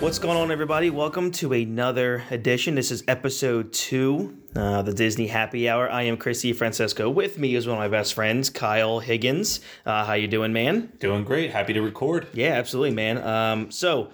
What's 0.00 0.18
going 0.18 0.38
on, 0.38 0.50
everybody? 0.50 0.88
Welcome 0.88 1.30
to 1.32 1.52
another 1.52 2.24
edition. 2.30 2.74
This 2.74 2.90
is 2.90 3.04
episode 3.06 3.70
two, 3.74 4.38
uh, 4.56 4.82
the 4.82 4.92
Disney 4.92 5.26
Happy 5.26 5.68
Hour. 5.68 5.90
I 5.90 6.02
am 6.02 6.16
Chris 6.16 6.42
DiFrancesco. 6.42 7.12
With 7.12 7.38
me 7.38 7.54
is 7.54 7.66
one 7.66 7.76
of 7.76 7.80
my 7.80 7.88
best 7.88 8.14
friends, 8.14 8.50
Kyle 8.50 8.98
Higgins. 8.98 9.60
Uh, 9.86 10.04
how 10.04 10.14
you 10.14 10.28
doing, 10.28 10.52
man? 10.52 10.92
Doing 10.98 11.24
great. 11.24 11.50
Happy 11.50 11.72
to 11.72 11.80
record. 11.82 12.26
Yeah, 12.32 12.52
absolutely, 12.52 12.94
man. 12.94 13.18
Um, 13.18 13.70
so 13.70 14.10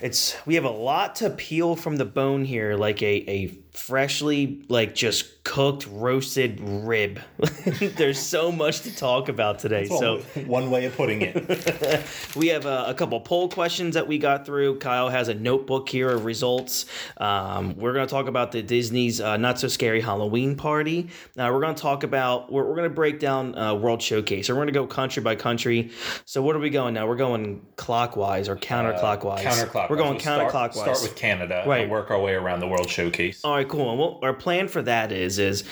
it's 0.00 0.36
we 0.46 0.56
have 0.56 0.64
a 0.64 0.70
lot 0.70 1.16
to 1.16 1.30
peel 1.30 1.76
from 1.76 1.96
the 1.96 2.04
bone 2.04 2.44
here, 2.44 2.74
like 2.76 3.02
a 3.02 3.30
a 3.30 3.58
freshly 3.72 4.62
like 4.68 4.94
just 4.94 5.42
cooked 5.44 5.86
roasted 5.86 6.60
rib. 6.60 7.20
There's 7.96 8.18
so 8.18 8.52
much 8.52 8.82
to 8.82 8.94
talk 8.94 9.28
about 9.28 9.58
today. 9.58 9.86
so 9.86 10.18
one 10.46 10.70
way 10.70 10.84
of 10.84 10.94
putting 10.94 11.22
it. 11.22 12.06
we 12.36 12.48
have 12.48 12.66
a, 12.66 12.86
a, 12.88 12.94
couple 12.94 13.18
poll 13.20 13.48
questions 13.48 13.94
that 13.94 14.06
we 14.06 14.18
got 14.18 14.44
through. 14.44 14.78
Kyle 14.78 15.08
has 15.08 15.28
a 15.28 15.34
notebook 15.34 15.88
here 15.88 16.10
of 16.10 16.24
results. 16.24 16.86
Um, 17.16 17.76
we're 17.76 17.92
going 17.94 18.06
to 18.06 18.10
talk 18.10 18.28
about 18.28 18.52
the 18.52 18.62
Disney's 18.62 19.20
uh, 19.20 19.36
Not 19.42 19.58
So 19.58 19.68
Scary 19.68 20.00
Halloween 20.00 20.56
Party. 20.56 21.08
Uh, 21.36 21.50
we're 21.52 21.60
going 21.60 21.74
to 21.74 21.82
talk 21.82 22.04
about, 22.04 22.50
we're, 22.50 22.64
we're 22.64 22.76
going 22.76 22.88
to 22.88 22.94
break 22.94 23.18
down 23.20 23.56
uh, 23.58 23.74
World 23.74 24.00
Showcase. 24.00 24.46
So 24.46 24.54
we're 24.54 24.58
going 24.58 24.68
to 24.68 24.72
go 24.72 24.86
country 24.86 25.22
by 25.22 25.34
country. 25.34 25.90
So 26.24 26.40
what 26.42 26.56
are 26.56 26.60
we 26.60 26.70
going 26.70 26.94
now? 26.94 27.06
We're 27.06 27.16
going 27.16 27.60
clockwise 27.76 28.48
or 28.48 28.56
counterclockwise. 28.56 29.44
Uh, 29.44 29.50
counterclockwise. 29.50 29.90
We're 29.90 29.96
going 29.96 30.12
we'll 30.12 30.20
counterclockwise. 30.20 30.72
Start, 30.72 30.96
start 30.96 31.02
with 31.02 31.16
Canada 31.16 31.64
Right. 31.66 31.82
and 31.82 31.90
work 31.90 32.10
our 32.10 32.20
way 32.20 32.34
around 32.34 32.60
the 32.60 32.68
World 32.68 32.88
Showcase. 32.88 33.44
All 33.44 33.54
right, 33.56 33.68
cool. 33.68 33.90
And 33.90 33.98
what 33.98 34.22
our 34.22 34.32
plan 34.32 34.68
for 34.68 34.80
that 34.82 35.12
is 35.12 35.38
is 35.38 35.64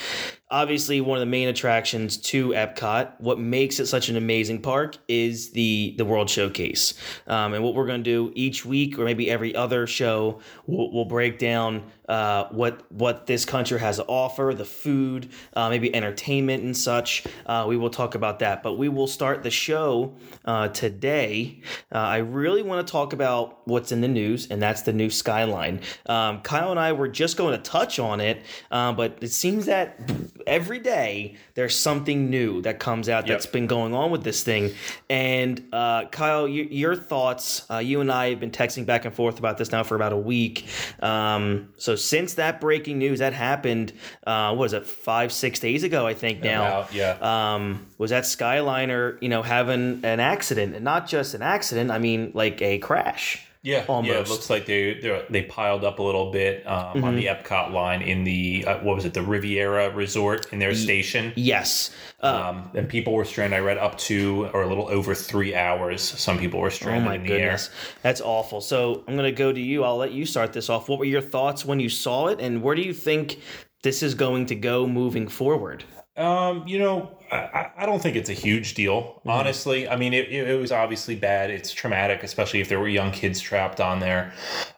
obviously 0.51 1.01
one 1.01 1.17
of 1.17 1.21
the 1.21 1.27
main 1.27 1.49
attractions 1.49 2.17
to 2.17 2.49
Epcot. 2.49 3.13
What 3.19 3.39
makes 3.39 3.79
it 3.79 3.87
such 3.87 4.09
an 4.09 4.17
amazing 4.17 4.63
park 4.63 4.97
is 5.09 5.51
the 5.51 5.95
the 5.97 6.05
World 6.05 6.29
Showcase. 6.29 6.95
Um, 7.27 7.55
and 7.55 7.63
what 7.63 7.75
we're 7.75 7.87
going 7.87 8.03
to 8.03 8.11
do 8.11 8.33
each 8.35 8.65
week, 8.65 8.99
or 8.99 9.05
maybe 9.05 9.31
every 9.31 9.55
other 9.55 9.87
show, 9.87 10.41
we'll, 10.67 10.93
we'll 10.93 11.05
break 11.05 11.39
down 11.39 11.85
uh, 12.09 12.49
what 12.51 12.91
what 12.91 13.27
this 13.27 13.45
country 13.45 13.79
has 13.79 13.97
to 13.97 14.05
offer, 14.05 14.53
the 14.57 14.65
food, 14.65 15.31
uh, 15.55 15.69
maybe 15.69 15.95
entertainment 15.95 16.65
and 16.65 16.77
such. 16.77 17.25
Uh, 17.47 17.65
we 17.69 17.77
will 17.77 17.91
talk 17.91 18.15
about 18.15 18.41
that. 18.41 18.63
But 18.63 18.75
we 18.75 18.89
will 18.89 19.07
start 19.07 19.43
the 19.43 19.51
show 19.51 20.15
uh, 20.45 20.69
today. 20.69 21.61
Uh, 21.93 21.99
I 21.99 22.17
really 22.19 22.63
want 22.63 22.85
to 22.85 22.91
talk 22.91 23.13
about 23.13 23.67
what's 23.69 23.93
in 23.93 24.01
the 24.01 24.09
news, 24.09 24.49
and 24.51 24.61
that's 24.61 24.83
the 24.83 24.93
new 24.93 25.11
skyline. 25.11 25.81
Um, 26.07 26.41
Kyle 26.41 26.71
and 26.73 26.81
I 26.81 26.93
were 26.93 27.09
just 27.09 27.37
going 27.37 27.57
to 27.57 27.63
touch 27.63 27.99
on 28.01 28.21
it, 28.21 28.43
uh, 28.71 28.93
but 28.93 29.19
it 29.21 29.31
seems 29.31 29.67
that 29.67 30.01
every 30.47 30.79
day 30.79 31.37
there's 31.55 31.77
something 31.77 32.31
new 32.31 32.63
that 32.63 32.79
comes 32.79 33.09
out 33.09 33.27
Yep. 33.27 33.35
that's 33.35 33.47
been 33.47 33.67
going 33.67 33.95
on 33.95 34.11
with 34.11 34.25
this 34.25 34.43
thing. 34.43 34.73
And 35.09 35.63
uh, 35.73 36.07
Kyle, 36.07 36.47
you, 36.49 36.65
your 36.65 36.97
thoughts? 36.97 37.65
Uh, 37.71 37.79
you 37.79 38.01
and 38.01 38.11
I 38.11 38.31
have 38.31 38.41
been 38.41 38.51
texting 38.51 38.87
back 38.87 39.05
and 39.05 39.15
forth 39.15 39.39
about 39.39 39.59
this 39.59 39.71
now 39.73 39.83
for 39.83 39.95
about 39.95 40.13
a 40.13 40.17
week. 40.17 40.67
Um, 41.01 41.69
so 41.77 41.97
since 41.97 42.35
that 42.35 42.61
breaking 42.61 42.99
news 42.99 43.19
that 43.19 43.33
happened, 43.33 43.93
uh, 44.27 44.55
what 44.55 44.67
is 44.67 44.73
it, 44.73 44.87
five 44.87 45.33
six 45.33 45.61
days 45.61 45.83
ago? 45.83 46.07
I 46.07 46.15
think 46.15 46.43
now. 46.43 46.67
About, 46.67 46.95
yeah. 46.95 47.55
Um, 47.55 47.87
was 47.99 48.11
that 48.11 48.25
Skyliner, 48.25 49.21
you 49.21 49.29
know, 49.29 49.43
having 49.43 50.05
an 50.05 50.21
accident, 50.21 50.75
and 50.75 50.85
not 50.85 51.07
just 51.09 51.35
an 51.35 51.43
accident? 51.43 51.91
I 51.91 51.99
mean, 51.99 52.33
like 52.35 52.61
a 52.63 52.79
crash. 52.79 53.47
Yeah, 53.63 53.85
yeah. 54.03 54.21
It 54.21 54.29
looks 54.29 54.49
like 54.49 54.65
they 54.67 54.95
they 54.95 55.25
they 55.29 55.43
piled 55.43 55.85
up 55.85 55.99
a 55.99 56.03
little 56.03 56.31
bit 56.31 56.67
um, 56.67 57.05
on 57.05 57.15
the 57.15 57.27
Mm-hmm. 57.27 57.43
Epcot 57.45 57.73
line 57.73 58.01
in 58.03 58.25
the 58.25 58.65
uh, 58.67 58.79
what 58.79 58.97
was 58.97 59.05
it, 59.05 59.13
the 59.13 59.23
Riviera 59.23 59.91
Resort 59.91 60.47
in 60.53 60.59
their 60.59 60.75
station. 60.75 61.33
Yes. 61.37 61.91
Uh, 62.23 62.27
Um, 62.51 62.71
and 62.75 62.89
people 62.89 63.13
were 63.13 63.25
stranded. 63.25 63.59
I 63.59 63.61
read 63.63 63.77
up 63.79 63.99
to 63.99 64.49
or 64.55 64.63
a 64.63 64.67
little 64.69 64.89
over 64.89 65.15
three 65.15 65.55
hours. 65.55 66.01
Some 66.03 66.39
people 66.39 66.61
were 66.61 66.71
Oh 66.71 66.71
stranded 66.71 67.05
my 67.05 67.17
in 67.17 67.23
the 67.23 67.29
goodness, 67.29 67.71
that's 68.03 68.21
awful. 68.23 68.61
So 68.63 69.05
I'm 69.07 69.17
gonna 69.17 69.31
go 69.33 69.53
to 69.53 69.61
you. 69.61 69.85
I'll 69.85 69.97
let 69.99 70.13
you 70.13 70.25
start 70.25 70.53
this 70.55 70.71
off. 70.71 70.89
What 70.89 70.99
were 70.99 71.05
your 71.05 71.21
thoughts 71.21 71.65
when 71.65 71.81
you 71.81 71.89
saw 71.91 72.29
it, 72.29 72.41
and 72.41 72.63
where 72.63 72.75
do 72.75 72.83
you 72.83 72.95
think 72.95 73.41
this 73.83 74.03
is 74.03 74.15
going 74.15 74.47
to 74.47 74.55
go 74.55 74.87
moving 74.87 75.29
forward? 75.29 75.85
Um, 76.17 76.67
you 76.67 76.79
know, 76.79 77.19
I- 77.33 77.71
I, 77.79 77.87
don't 77.87 78.03
think 78.03 78.17
it's 78.17 78.29
a 78.29 78.35
huge 78.35 78.75
deal, 78.75 79.21
Mm-hmm. 79.21 79.31
honestly. 79.31 79.89
I 79.89 79.97
mean, 79.97 80.13
it, 80.15 80.29
it, 80.31 80.59
was 80.61 80.73
obviously 80.73 81.15
bad. 81.17 81.51
It's 81.51 81.73
traumatic, 81.73 82.23
especially 82.23 82.61
if 82.61 82.69
there 82.69 82.79
were 82.81 82.89
young 82.89 83.11
kids 83.11 83.41
trapped 83.41 83.81
on 83.81 84.01
there. 84.01 84.33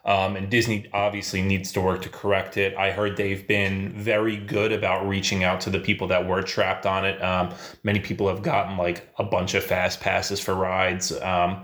Um, 0.05 0.35
and 0.35 0.49
Disney 0.49 0.87
obviously 0.93 1.41
needs 1.41 1.71
to 1.73 1.81
work 1.81 2.01
to 2.03 2.09
correct 2.09 2.57
it. 2.57 2.75
I 2.75 2.91
heard 2.91 3.15
they've 3.17 3.45
been 3.47 3.91
very 3.93 4.37
good 4.37 4.71
about 4.71 5.07
reaching 5.07 5.43
out 5.43 5.61
to 5.61 5.69
the 5.69 5.79
people 5.79 6.07
that 6.07 6.27
were 6.27 6.41
trapped 6.41 6.85
on 6.85 7.05
it. 7.05 7.21
Um, 7.23 7.53
many 7.83 7.99
people 7.99 8.27
have 8.27 8.41
gotten 8.41 8.77
like 8.77 9.07
a 9.17 9.23
bunch 9.23 9.53
of 9.53 9.63
fast 9.63 10.01
passes 10.01 10.39
for 10.39 10.55
rides, 10.55 11.11
um, 11.21 11.63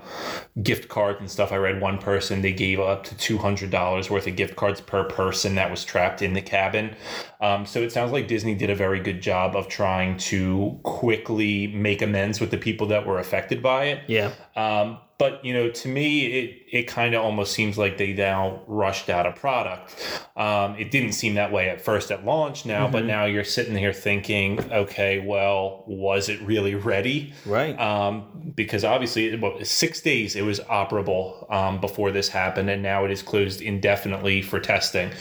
gift 0.64 0.88
cards 0.90 1.20
and 1.20 1.30
stuff. 1.30 1.52
I 1.52 1.58
read 1.58 1.82
one 1.82 1.98
person 1.98 2.42
they 2.42 2.54
gave 2.54 2.80
up 2.80 3.04
to 3.06 3.18
two 3.18 3.38
hundred 3.38 3.72
dollars 3.72 4.10
worth 4.10 4.28
of 4.28 4.36
gift 4.36 4.56
cards 4.56 4.82
per 4.82 5.04
person 5.04 5.56
that 5.56 5.70
was 5.70 5.84
trapped 5.84 6.22
in 6.22 6.34
the 6.34 6.42
cabin. 6.42 6.96
Um, 7.42 7.66
so 7.66 7.80
it 7.82 7.92
sounds 7.92 8.12
like 8.12 8.28
Disney 8.28 8.56
did 8.56 8.70
a 8.70 8.76
very 8.76 9.00
good 9.00 9.22
job 9.22 9.56
of 9.56 9.68
trying 9.68 10.18
to 10.18 10.79
quickly 10.84 11.68
make 11.68 12.02
amends 12.02 12.40
with 12.40 12.52
the 12.52 12.58
people 12.58 12.88
that 12.88 13.06
were 13.06 13.20
affected 13.20 13.62
by 13.62 13.86
it. 13.86 14.04
Yeah. 14.08 14.34
Um, 14.56 15.00
but 15.20 15.44
you 15.44 15.54
know, 15.54 15.70
to 15.70 15.88
me, 15.90 16.26
it 16.28 16.64
it 16.72 16.84
kind 16.84 17.14
of 17.14 17.24
almost 17.24 17.52
seems 17.52 17.78
like 17.78 17.98
they 17.98 18.14
now 18.14 18.62
rushed 18.68 19.10
out 19.10 19.26
a 19.26 19.34
product. 19.34 19.94
Um, 20.38 20.76
it 20.78 20.92
didn't 20.92 21.12
seem 21.12 21.34
that 21.36 21.52
way 21.52 21.70
at 21.70 21.82
first 21.82 22.10
at 22.10 22.24
launch 22.24 22.66
now, 22.66 22.88
but 22.88 23.04
now 23.04 23.26
you're 23.26 23.44
sitting 23.44 23.76
here 23.76 23.92
thinking, 23.92 24.60
okay, 24.72 25.20
well, 25.20 25.84
was 25.88 26.30
it 26.30 26.42
really 26.42 26.74
ready? 26.74 27.34
Right. 27.46 27.78
Um, 27.78 28.54
because 28.56 28.86
obviously, 28.86 29.36
well, 29.36 29.58
six 29.64 30.00
days 30.00 30.38
it 30.38 30.44
was 30.44 30.62
operable 30.62 31.52
um, 31.52 31.82
before 31.82 32.12
this 32.12 32.30
happened, 32.30 32.70
and 32.70 32.82
now 32.82 33.04
it 33.04 33.12
is 33.12 33.22
closed 33.22 33.62
indefinitely 33.62 34.42
for 34.42 34.62
testing. 34.62 35.12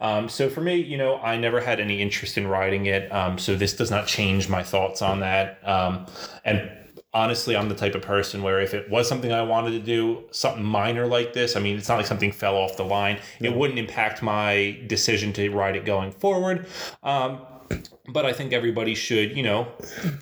Um, 0.00 0.28
so 0.28 0.50
for 0.50 0.62
me, 0.62 0.76
you 0.76 0.98
know, 0.98 1.18
I 1.18 1.36
never 1.36 1.60
had 1.60 1.78
any 1.78 2.02
interest 2.02 2.36
in 2.36 2.48
riding 2.48 2.86
it. 2.86 3.12
Um, 3.12 3.38
so 3.38 3.54
this 3.54 3.76
does 3.76 3.90
not 3.90 4.08
change 4.08 4.48
my 4.48 4.64
thoughts 4.64 5.00
on 5.00 5.20
that. 5.20 5.60
Um, 5.68 6.06
and 6.44 6.68
honestly, 7.14 7.56
I'm 7.56 7.68
the 7.68 7.74
type 7.74 7.94
of 7.94 8.02
person 8.02 8.42
where 8.42 8.60
if 8.60 8.74
it 8.74 8.90
was 8.90 9.08
something 9.08 9.32
I 9.32 9.42
wanted 9.42 9.70
to 9.70 9.78
do, 9.78 10.24
something 10.32 10.64
minor 10.64 11.06
like 11.06 11.32
this, 11.32 11.56
I 11.56 11.60
mean, 11.60 11.78
it's 11.78 11.88
not 11.88 11.96
like 11.96 12.06
something 12.06 12.32
fell 12.32 12.56
off 12.56 12.76
the 12.76 12.84
line. 12.84 13.18
It 13.40 13.54
wouldn't 13.56 13.78
impact 13.78 14.22
my 14.22 14.78
decision 14.86 15.32
to 15.34 15.48
ride 15.50 15.76
it 15.76 15.84
going 15.84 16.10
forward. 16.10 16.66
Um, 17.02 17.40
but 18.08 18.26
I 18.26 18.34
think 18.34 18.52
everybody 18.52 18.94
should, 18.94 19.34
you 19.34 19.42
know, 19.42 19.66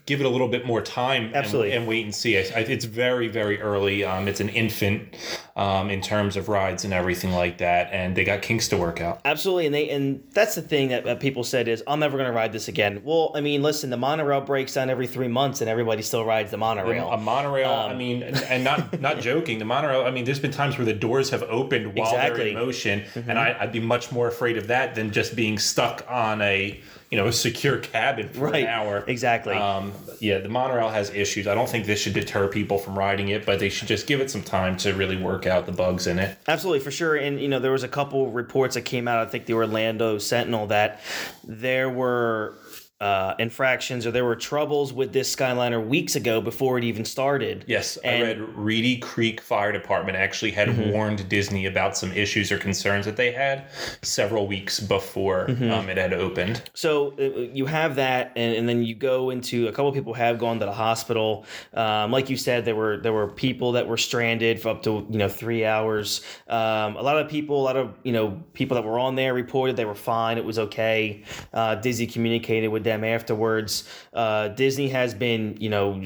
give 0.07 0.21
it 0.21 0.25
a 0.27 0.29
little 0.29 0.47
bit 0.47 0.65
more 0.65 0.81
time 0.81 1.33
and- 1.35 1.35
and, 1.73 1.87
wait 1.89 2.05
and 2.05 2.15
see. 2.15 2.39
I, 2.39 2.43
I, 2.55 2.61
it's 2.61 2.85
very, 2.85 3.27
very 3.27 3.61
early. 3.61 4.05
Um, 4.05 4.29
it's 4.29 4.39
an 4.41 4.49
infant 4.51 5.17
um, 5.57 5.91
in 5.91 6.01
terms 6.01 6.37
of 6.37 6.49
rides 6.49 6.85
and 6.85 6.95
everything 6.95 7.33
like 7.33 7.59
that, 7.59 7.93
and 7.93 8.17
they 8.17 8.25
got 8.25 8.43
kinks 8.43 8.69
to 8.69 8.77
work 8.77 9.01
out. 9.01 9.21
Absolutely, 9.25 9.67
and 9.67 9.75
they 9.75 9.91
and 9.91 10.25
that's 10.33 10.55
the 10.55 10.63
thing 10.63 10.89
that, 10.89 11.21
people 11.21 11.45
said 11.45 11.69
is 11.69 11.83
I'm 11.87 12.01
never 12.01 12.17
going 12.17 12.29
to 12.29 12.35
ride 12.35 12.53
this 12.53 12.69
again. 12.69 13.03
Well, 13.05 13.33
I 13.35 13.41
mean, 13.41 13.62
listen, 13.62 13.91
the 13.91 13.97
monorail 13.97 14.41
breaks 14.41 14.75
down 14.75 14.89
every 14.91 15.07
three 15.07 15.29
months, 15.29 15.61
and 15.61 15.69
everybody 15.69 16.03
still 16.03 16.25
rides 16.25 16.51
the 16.51 16.57
monorail. 16.57 17.11
A 17.11 17.19
monorail. 17.19 17.71
Um, 17.71 17.91
I 17.91 17.95
mean, 17.95 18.23
and, 18.23 18.65
not 18.65 19.01
not 19.01 19.21
joking. 19.21 19.59
The 19.59 19.65
monorail. 19.65 20.03
I 20.03 20.11
mean, 20.11 20.25
there's 20.25 20.41
been 20.41 20.51
times 20.51 20.79
where 20.79 20.87
the 20.87 20.95
doors 20.95 21.31
have 21.31 21.43
opened 21.45 21.95
while 21.97 22.12
they're 22.12 22.41
in 22.41 22.55
motion, 22.55 23.05
and 23.15 23.39
I, 23.39 23.57
I'd 23.61 23.73
be 23.73 23.81
much 23.81 24.11
more 24.11 24.29
afraid 24.29 24.57
of 24.57 24.69
that 24.69 24.95
than 24.95 25.11
just 25.11 25.37
being 25.37 25.59
stuck 25.59 26.05
on 26.09 26.41
a 26.43 26.81
you 27.11 27.19
know 27.19 27.27
a 27.27 27.33
secure 27.33 27.79
cabin 27.79 28.29
for 28.31 28.41
Right. 28.47 28.62
an 28.62 28.69
hour. 28.69 29.05
Exactly. 29.07 29.55
Um, 29.55 29.93
yeah, 30.19 30.39
the 30.39 30.49
monorail 30.49 30.89
has 30.89 31.11
issues. 31.11 31.47
I 31.47 31.55
don't 31.55 31.69
think 31.69 31.85
this 31.85 32.01
should 32.01 32.15
deter 32.15 32.49
people 32.49 32.79
from 32.79 32.99
riding 32.99 33.29
it, 33.29 33.45
but 33.45 33.59
they 33.59 33.69
should 33.69 33.89
just 33.89 34.07
give 34.07 34.21
it 34.21 34.31
some 34.31 34.43
time 34.43 34.77
to 34.79 34.95
really 34.95 35.17
work 35.17 35.42
out 35.47 35.67
the 35.67 35.73
bugs 35.73 36.07
in 36.07 36.19
it. 36.19 36.39
Absolutely, 36.47 36.81
for 36.81 36.91
sure. 36.91 37.17
And 37.17 37.41
you 37.41 37.49
know, 37.49 37.59
there 37.59 37.73
was 37.73 37.83
a 37.83 37.89
couple 37.89 38.31
reports 38.31 38.75
that 38.75 38.83
came 38.83 39.09
out. 39.09 39.27
I 39.27 39.31
think 39.31 39.47
the 39.47 39.55
Orlando 39.55 40.19
Sentinel 40.19 40.69
that 40.69 41.00
there 41.44 41.91
were 41.91 42.55
uh, 43.02 43.34
infractions 43.38 44.06
or 44.06 44.10
there 44.12 44.25
were 44.25 44.37
troubles 44.37 44.93
with 44.93 45.12
this 45.12 45.34
Skyliner 45.34 45.84
weeks 45.84 46.14
ago 46.16 46.40
before 46.40 46.78
it 46.78 46.84
even 46.84 47.04
started. 47.04 47.64
Yes, 47.66 47.96
And- 47.99 48.22
I 48.22 48.26
read 48.28 48.38
Reedy 48.56 48.96
Creek 48.99 49.40
Fire 49.40 49.72
Department 49.72 50.16
actually 50.16 50.52
had 50.52 50.69
Mm-hmm. 50.69 50.90
warned 50.93 51.28
Disney 51.28 51.66
about 51.66 51.96
some 51.96 52.12
issues 52.12 52.52
or 52.52 52.58
concerns 52.58 53.04
that 53.06 53.16
they 53.16 53.32
had 53.32 53.64
several 54.02 54.46
weeks 54.46 54.78
before 54.81 55.46
Mm-hmm. 55.49 55.70
um, 55.72 55.88
it 55.88 55.99
had 55.99 56.12
opened. 56.14 56.62
So 56.75 57.14
uh, 57.19 57.22
you 57.58 57.66
have 57.66 57.96
that, 57.96 58.32
and, 58.37 58.54
and 58.56 58.69
then 58.69 58.82
you 58.84 58.94
go 58.94 59.31
into 59.31 59.66
a 59.66 59.72
couple 59.72 59.88
of 59.88 59.94
people 59.94 60.14
have 60.14 60.38
gone 60.38 60.60
to 60.60 60.66
the 60.66 60.72
hospital. 60.72 61.44
Um, 61.75 62.12
like 62.12 62.31
you 62.31 62.37
said, 62.37 62.64
there 62.64 62.76
were 62.76 62.99
there 62.99 63.12
were 63.12 63.26
people 63.28 63.72
that 63.72 63.88
were 63.88 63.96
stranded 63.96 64.60
for 64.62 64.69
up 64.70 64.82
to 64.84 65.04
you 65.10 65.19
know 65.19 65.28
three 65.28 65.64
hours. 65.64 66.20
Um, 66.49 66.96
a 66.96 67.02
lot 67.02 67.19
of 67.19 67.28
people, 67.28 67.60
a 67.60 67.64
lot 67.70 67.76
of 67.76 67.94
you 68.04 68.12
know 68.12 68.40
people 68.54 68.75
that 68.76 68.84
were 68.84 68.99
on 68.99 69.14
there 69.16 69.34
reported 69.34 69.76
they 69.76 69.84
were 69.93 69.94
fine. 70.14 70.38
It 70.38 70.44
was 70.44 70.58
okay. 70.58 71.22
Uh, 71.52 71.75
Disney 71.76 72.06
communicated 72.06 72.69
with 72.69 72.84
them 72.84 72.92
afterwards. 73.00 73.89
Uh, 74.12 74.49
Disney 74.49 74.89
has 74.89 75.15
been 75.15 75.56
you 75.61 75.69
know 75.69 76.00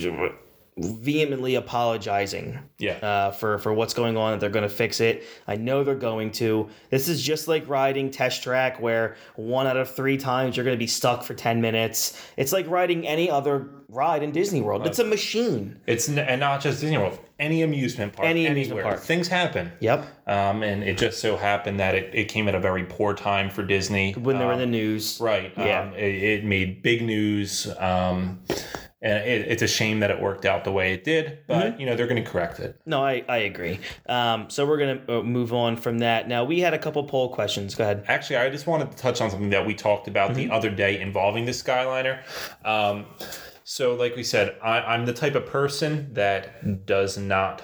vehemently 0.79 1.55
apologizing 1.55 2.59
Yeah. 2.79 2.93
uh, 2.99 3.31
for 3.31 3.59
for 3.59 3.73
what's 3.73 3.95
going 3.95 4.17
on. 4.17 4.33
That 4.33 4.41
they're 4.41 4.51
going 4.51 4.69
to 4.69 4.75
fix 4.75 5.01
it. 5.01 5.25
I 5.47 5.57
know 5.57 5.85
they're 5.85 5.95
going 5.95 6.31
to. 6.33 6.69
This 6.91 7.09
is 7.09 7.23
just 7.23 7.49
like 7.49 7.69
riding 7.69 8.11
test 8.11 8.43
track, 8.43 8.81
where 8.81 9.17
one 9.37 9.67
out 9.67 9.77
of 9.77 9.91
three 9.91 10.17
times 10.19 10.57
you're 10.57 10.65
going 10.65 10.77
to 10.77 10.79
be 10.79 10.87
stuck 10.87 11.23
for 11.23 11.35
ten 11.35 11.61
minutes. 11.61 12.21
It's 12.37 12.53
like 12.53 12.69
riding 12.69 13.07
any 13.07 13.31
other 13.31 13.69
ride 13.89 14.23
in 14.23 14.33
Disney 14.33 14.61
World. 14.61 14.87
It's 14.87 14.99
a 14.99 15.05
machine. 15.05 15.79
It's 15.87 16.09
n- 16.09 16.19
and 16.19 16.41
not 16.41 16.61
just 16.61 16.81
Disney 16.81 16.99
World, 16.99 17.19
any 17.39 17.63
amusement 17.63 18.13
park, 18.13 18.29
Any 18.29 18.47
amusement 18.47 18.81
anywhere. 18.81 18.97
park. 18.97 19.05
Things 19.07 19.29
happen. 19.29 19.73
Yep. 19.81 20.05
Um, 20.27 20.63
and 20.63 20.83
it 20.83 20.99
just 20.99 21.21
so 21.21 21.37
happened 21.37 21.81
that 21.81 21.95
it, 21.95 22.11
it 22.15 22.25
came 22.25 22.49
at 22.49 22.55
a 22.55 22.61
very 22.61 22.85
poor 22.85 23.15
time 23.15 23.49
for 23.49 23.63
Disney. 23.63 24.13
When 24.13 24.39
they're 24.39 24.49
in 24.49 24.55
Um, 24.55 24.59
the 24.61 24.67
news. 24.67 25.19
Right. 25.21 25.53
Yeah. 25.57 25.83
Um, 25.83 25.95
it, 25.95 26.23
it 26.23 26.45
made 26.45 26.83
big 26.83 27.01
news. 27.03 27.73
Um, 27.79 28.41
and 29.07 29.19
it, 29.27 29.47
it's 29.53 29.63
a 29.63 29.69
shame 29.69 30.01
that 30.01 30.11
it 30.11 30.21
worked 30.21 30.45
out 30.45 30.65
the 30.65 30.73
way 30.73 30.93
it 30.93 31.05
did, 31.05 31.39
but 31.47 31.57
Mm-hmm. 31.67 31.81
you 31.81 31.87
know 31.87 31.95
they're 31.97 32.07
going 32.09 32.23
to 32.25 32.29
correct 32.31 32.59
it. 32.61 32.81
No, 32.87 33.03
I, 33.05 33.25
I 33.29 33.39
agree. 33.39 33.79
Um, 34.09 34.51
so 34.51 34.67
we're 34.67 34.79
going 34.79 35.07
to 35.07 35.23
move 35.23 35.53
on 35.55 35.77
from 35.77 35.99
that. 36.01 36.29
Now, 36.29 36.45
we 36.45 36.61
had 36.61 36.75
a 36.75 36.79
couple 36.79 37.03
poll 37.05 37.29
questions. 37.33 37.75
Go 37.75 37.85
ahead. 37.85 38.05
Actually, 38.09 38.37
I 38.37 38.51
just 38.51 38.67
wanted 38.67 38.91
to 38.91 38.97
touch 38.97 39.21
on 39.21 39.31
something 39.31 39.51
that 39.51 39.65
we 39.67 39.75
talked 39.75 40.09
about 40.09 40.31
Mm-hmm. 40.31 40.49
the 40.49 40.51
other 40.55 40.71
day 40.71 41.01
involving 41.01 41.45
the 41.47 41.53
Skyliner. 41.53 42.19
Um, 42.65 43.07
so, 43.65 43.95
like 43.95 44.15
we 44.17 44.23
said, 44.23 44.57
I, 44.63 44.81
I'm 44.81 45.07
the 45.07 45.13
type 45.13 45.35
of 45.35 45.47
person 45.47 46.13
that 46.15 46.87
does 46.87 47.17
not 47.19 47.63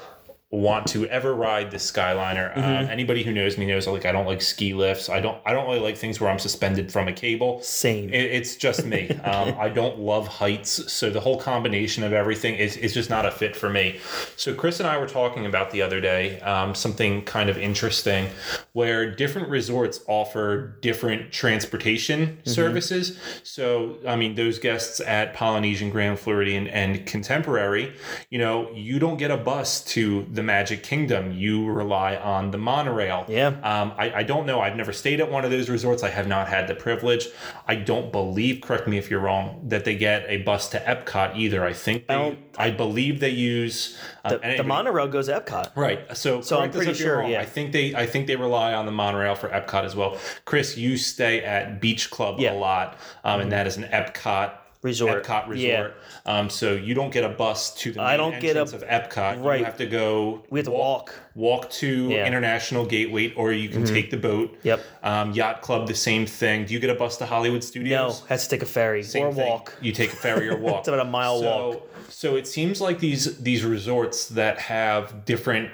want 0.52 0.86
to 0.86 1.06
ever 1.06 1.34
ride 1.34 1.70
the 1.70 1.78
Skyliner. 1.78 2.52
Mm-hmm. 2.52 2.60
Um, 2.60 2.90
anybody 2.90 3.22
who 3.22 3.32
knows 3.32 3.56
me 3.56 3.64
knows 3.66 3.86
like 3.86 4.04
I 4.04 4.12
don't 4.12 4.26
like 4.26 4.42
ski 4.42 4.74
lifts. 4.74 5.08
I 5.08 5.18
don't. 5.18 5.40
I 5.46 5.52
don't 5.52 5.66
really 5.66 5.80
like 5.80 5.96
things 5.96 6.20
where 6.20 6.30
I'm 6.30 6.38
suspended 6.38 6.92
from 6.92 7.08
a 7.08 7.12
cable. 7.12 7.60
Same. 7.62 8.10
It, 8.10 8.30
it's 8.30 8.54
just 8.56 8.84
me. 8.84 9.18
Um, 9.32 9.54
I 9.58 9.68
don't 9.68 9.98
love 9.98 10.26
heights, 10.26 10.92
so 10.92 11.08
the 11.08 11.20
whole 11.20 11.38
combination 11.38 12.02
of 12.02 12.12
everything 12.12 12.56
is, 12.56 12.76
is 12.76 12.92
just 12.92 13.08
not 13.08 13.24
a 13.24 13.30
fit 13.30 13.54
for 13.54 13.70
me. 13.70 14.00
So 14.36 14.52
Chris 14.52 14.80
and 14.80 14.86
I 14.86 14.98
were 14.98 15.06
talking 15.06 15.46
about 15.46 15.70
the 15.70 15.80
other 15.80 16.00
day 16.00 16.40
um, 16.40 16.74
something 16.74 17.24
kind 17.24 17.48
of 17.48 17.56
interesting, 17.56 18.28
where 18.72 19.10
different 19.14 19.48
resorts 19.48 20.00
offer 20.06 20.76
different 20.80 21.32
transportation 21.32 22.40
services. 22.44 23.16
So 23.44 23.96
I 24.06 24.16
mean, 24.16 24.34
those 24.34 24.58
guests 24.58 25.00
at 25.00 25.34
Polynesian, 25.34 25.90
Grand 25.90 26.18
Floridian, 26.18 26.66
and 26.66 27.06
Contemporary, 27.06 27.94
you 28.28 28.38
know, 28.38 28.70
you 28.72 28.98
don't 28.98 29.16
get 29.16 29.30
a 29.30 29.36
bus 29.36 29.84
to 29.84 30.26
the 30.32 30.41
Magic 30.42 30.82
Kingdom. 30.82 31.32
You 31.32 31.66
rely 31.70 32.16
on 32.16 32.50
the 32.50 32.58
monorail. 32.58 33.24
Yeah. 33.28 33.48
Um, 33.62 33.92
I, 33.96 34.12
I 34.16 34.22
don't 34.22 34.46
know. 34.46 34.60
I've 34.60 34.76
never 34.76 34.92
stayed 34.92 35.20
at 35.20 35.30
one 35.30 35.44
of 35.44 35.50
those 35.50 35.68
resorts. 35.70 36.02
I 36.02 36.10
have 36.10 36.26
not 36.28 36.48
had 36.48 36.68
the 36.68 36.74
privilege. 36.74 37.28
I 37.66 37.76
don't 37.76 38.12
believe, 38.12 38.60
correct 38.60 38.86
me 38.88 38.98
if 38.98 39.10
you're 39.10 39.20
wrong, 39.20 39.62
that 39.68 39.84
they 39.84 39.96
get 39.96 40.24
a 40.28 40.38
bus 40.42 40.68
to 40.70 40.78
Epcot 40.80 41.36
either. 41.36 41.64
I 41.64 41.72
think 41.72 42.06
they, 42.06 42.14
don't- 42.14 42.38
I, 42.58 42.70
believe 42.70 43.20
they 43.20 43.30
use 43.30 43.98
um, 44.24 44.38
The, 44.42 44.54
the 44.58 44.64
monorail 44.64 45.08
goes 45.08 45.26
to 45.26 45.40
Epcot. 45.40 45.74
Right. 45.76 46.00
So, 46.16 46.40
So 46.42 46.60
I'm 46.60 46.70
pretty 46.70 46.94
sure, 46.94 47.18
wrong. 47.18 47.30
yeah. 47.30 47.40
I 47.40 47.44
think 47.46 47.72
they 47.72 47.94
I 47.94 48.06
think 48.06 48.26
they 48.26 48.36
rely 48.36 48.74
on 48.74 48.86
the 48.86 48.92
monorail 48.92 49.34
for 49.34 49.48
Epcot 49.48 49.84
as 49.84 49.96
well. 49.96 50.18
Chris, 50.44 50.76
you 50.76 50.96
stay 50.96 51.42
at 51.44 51.80
Beach 51.80 52.10
Club 52.10 52.38
Yeah. 52.38 52.48
Mm-hmm. 52.50 52.56
a 52.56 52.60
lot, 52.60 52.98
um, 53.24 53.40
and 53.40 53.52
that 53.52 53.66
is 53.66 53.76
an 53.76 53.84
Epcot 53.84 54.52
Resort. 54.82 55.22
Epcot 55.24 55.46
resort. 55.48 55.94
Yeah. 56.26 56.38
Um, 56.38 56.50
so 56.50 56.72
you 56.74 56.92
don't 56.94 57.12
get 57.12 57.22
a 57.24 57.28
bus 57.28 57.72
to 57.76 57.92
the 57.92 57.98
main 57.98 58.06
I 58.08 58.16
don't 58.16 58.32
get 58.40 58.56
a- 58.56 58.60
entrance 58.60 58.72
of 58.72 58.82
Epcot. 58.88 59.42
Right. 59.44 59.60
You 59.60 59.64
have 59.64 59.76
to 59.78 59.86
go. 59.86 60.42
We 60.50 60.58
have 60.58 60.66
to 60.66 60.72
walk. 60.72 61.14
Walk 61.36 61.70
to 61.70 61.86
Yeah. 61.86 62.16
Mm-hmm. 62.18 62.26
International 62.26 62.84
Gateway, 62.84 63.32
or 63.34 63.52
you 63.52 63.68
can 63.68 63.84
take 63.84 64.10
the 64.10 64.16
boat. 64.16 64.58
Yep. 64.64 64.80
Um, 65.04 65.32
Yacht 65.32 65.62
Club, 65.62 65.86
the 65.86 65.94
same 65.94 66.26
thing. 66.26 66.64
Do 66.66 66.74
you 66.74 66.80
get 66.80 66.90
a 66.90 66.94
bus 66.94 67.16
to 67.18 67.26
Hollywood 67.26 67.62
Studios? 67.62 68.20
No, 68.22 68.26
has 68.26 68.44
to 68.44 68.50
take 68.50 68.62
a 68.62 68.66
ferry 68.66 69.02
Same 69.04 69.26
or 69.28 69.32
thing. 69.32 69.48
walk. 69.48 69.74
You 69.80 69.92
take 69.92 70.12
a 70.12 70.16
ferry 70.16 70.48
or 70.48 70.56
walk. 70.58 70.80
It's 70.80 70.88
about 70.88 71.06
a 71.06 71.10
mile 71.10 71.38
so, 71.40 71.68
walk. 71.68 71.88
So 72.08 72.36
it 72.36 72.46
seems 72.48 72.80
like 72.80 72.98
these 72.98 73.38
these 73.38 73.64
resorts 73.64 74.26
that 74.30 74.58
have 74.58 75.24
different 75.24 75.70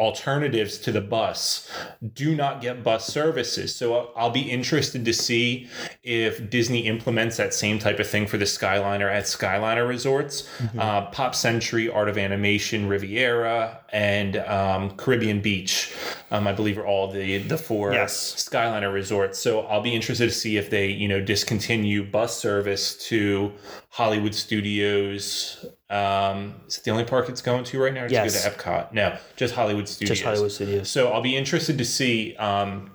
alternatives 0.00 0.78
to 0.78 0.90
the 0.90 1.00
bus 1.00 1.70
do 2.14 2.34
not 2.34 2.60
get 2.62 2.82
bus 2.82 3.06
services. 3.06 3.76
So 3.76 3.94
I'll- 3.94 4.12
I'll 4.16 4.30
be 4.30 4.50
interested 4.50 5.04
to 5.04 5.12
see 5.12 5.68
if 6.02 6.48
Disney 6.48 6.86
implements 6.86 7.36
that 7.36 7.52
same 7.54 7.78
type 7.78 8.00
of 8.00 8.06
thing 8.08 8.26
for 8.26 8.38
the 8.38 8.46
Skyliner 8.46 9.12
at 9.12 9.24
Skyliner 9.24 9.86
resorts. 9.86 10.42
Mm-hmm. 10.58 10.78
Uh, 10.80 11.00
Pop 11.06 11.34
Century, 11.34 11.88
Art 11.90 12.08
of 12.08 12.16
Animation, 12.16 12.88
Riviera, 12.88 13.80
and 13.92 14.36
um, 14.38 14.96
Caribbean 14.96 15.40
Beach, 15.40 15.92
um, 16.30 16.46
I 16.46 16.52
believe, 16.52 16.78
are 16.78 16.86
all 16.86 17.10
the 17.12 17.38
the 17.38 17.58
four 17.58 17.92
Yes. 17.92 18.34
Skyliner 18.36 18.92
resorts. 18.92 19.38
So 19.38 19.60
I'll 19.62 19.82
be 19.82 19.94
interested 19.94 20.26
to 20.28 20.34
see 20.34 20.56
if 20.56 20.70
they, 20.70 20.86
you 20.88 21.08
know, 21.08 21.20
discontinue 21.20 22.04
bus 22.04 22.36
service 22.38 22.96
to 23.08 23.52
Hollywood 23.90 24.34
Studios. 24.34 25.64
Um, 25.90 26.54
is 26.68 26.78
it 26.78 26.84
the 26.84 26.90
only 26.92 27.04
park 27.04 27.28
it's 27.28 27.42
going 27.42 27.64
to 27.64 27.82
right 27.82 27.92
now? 27.92 28.04
Or 28.04 28.08
does 28.08 28.12
it 28.12 28.38
Yes. 28.38 28.44
go 28.44 28.50
to 28.50 28.56
Epcot? 28.56 28.92
No, 28.92 29.16
just 29.36 29.54
Hollywood 29.54 29.88
Studios. 29.88 30.08
Just 30.18 30.22
Hollywood 30.24 30.52
Studios. 30.52 30.88
So 30.88 31.10
I'll 31.12 31.20
be 31.22 31.36
interested 31.36 31.76
to 31.78 31.84
see 31.84 32.36
um, 32.36 32.92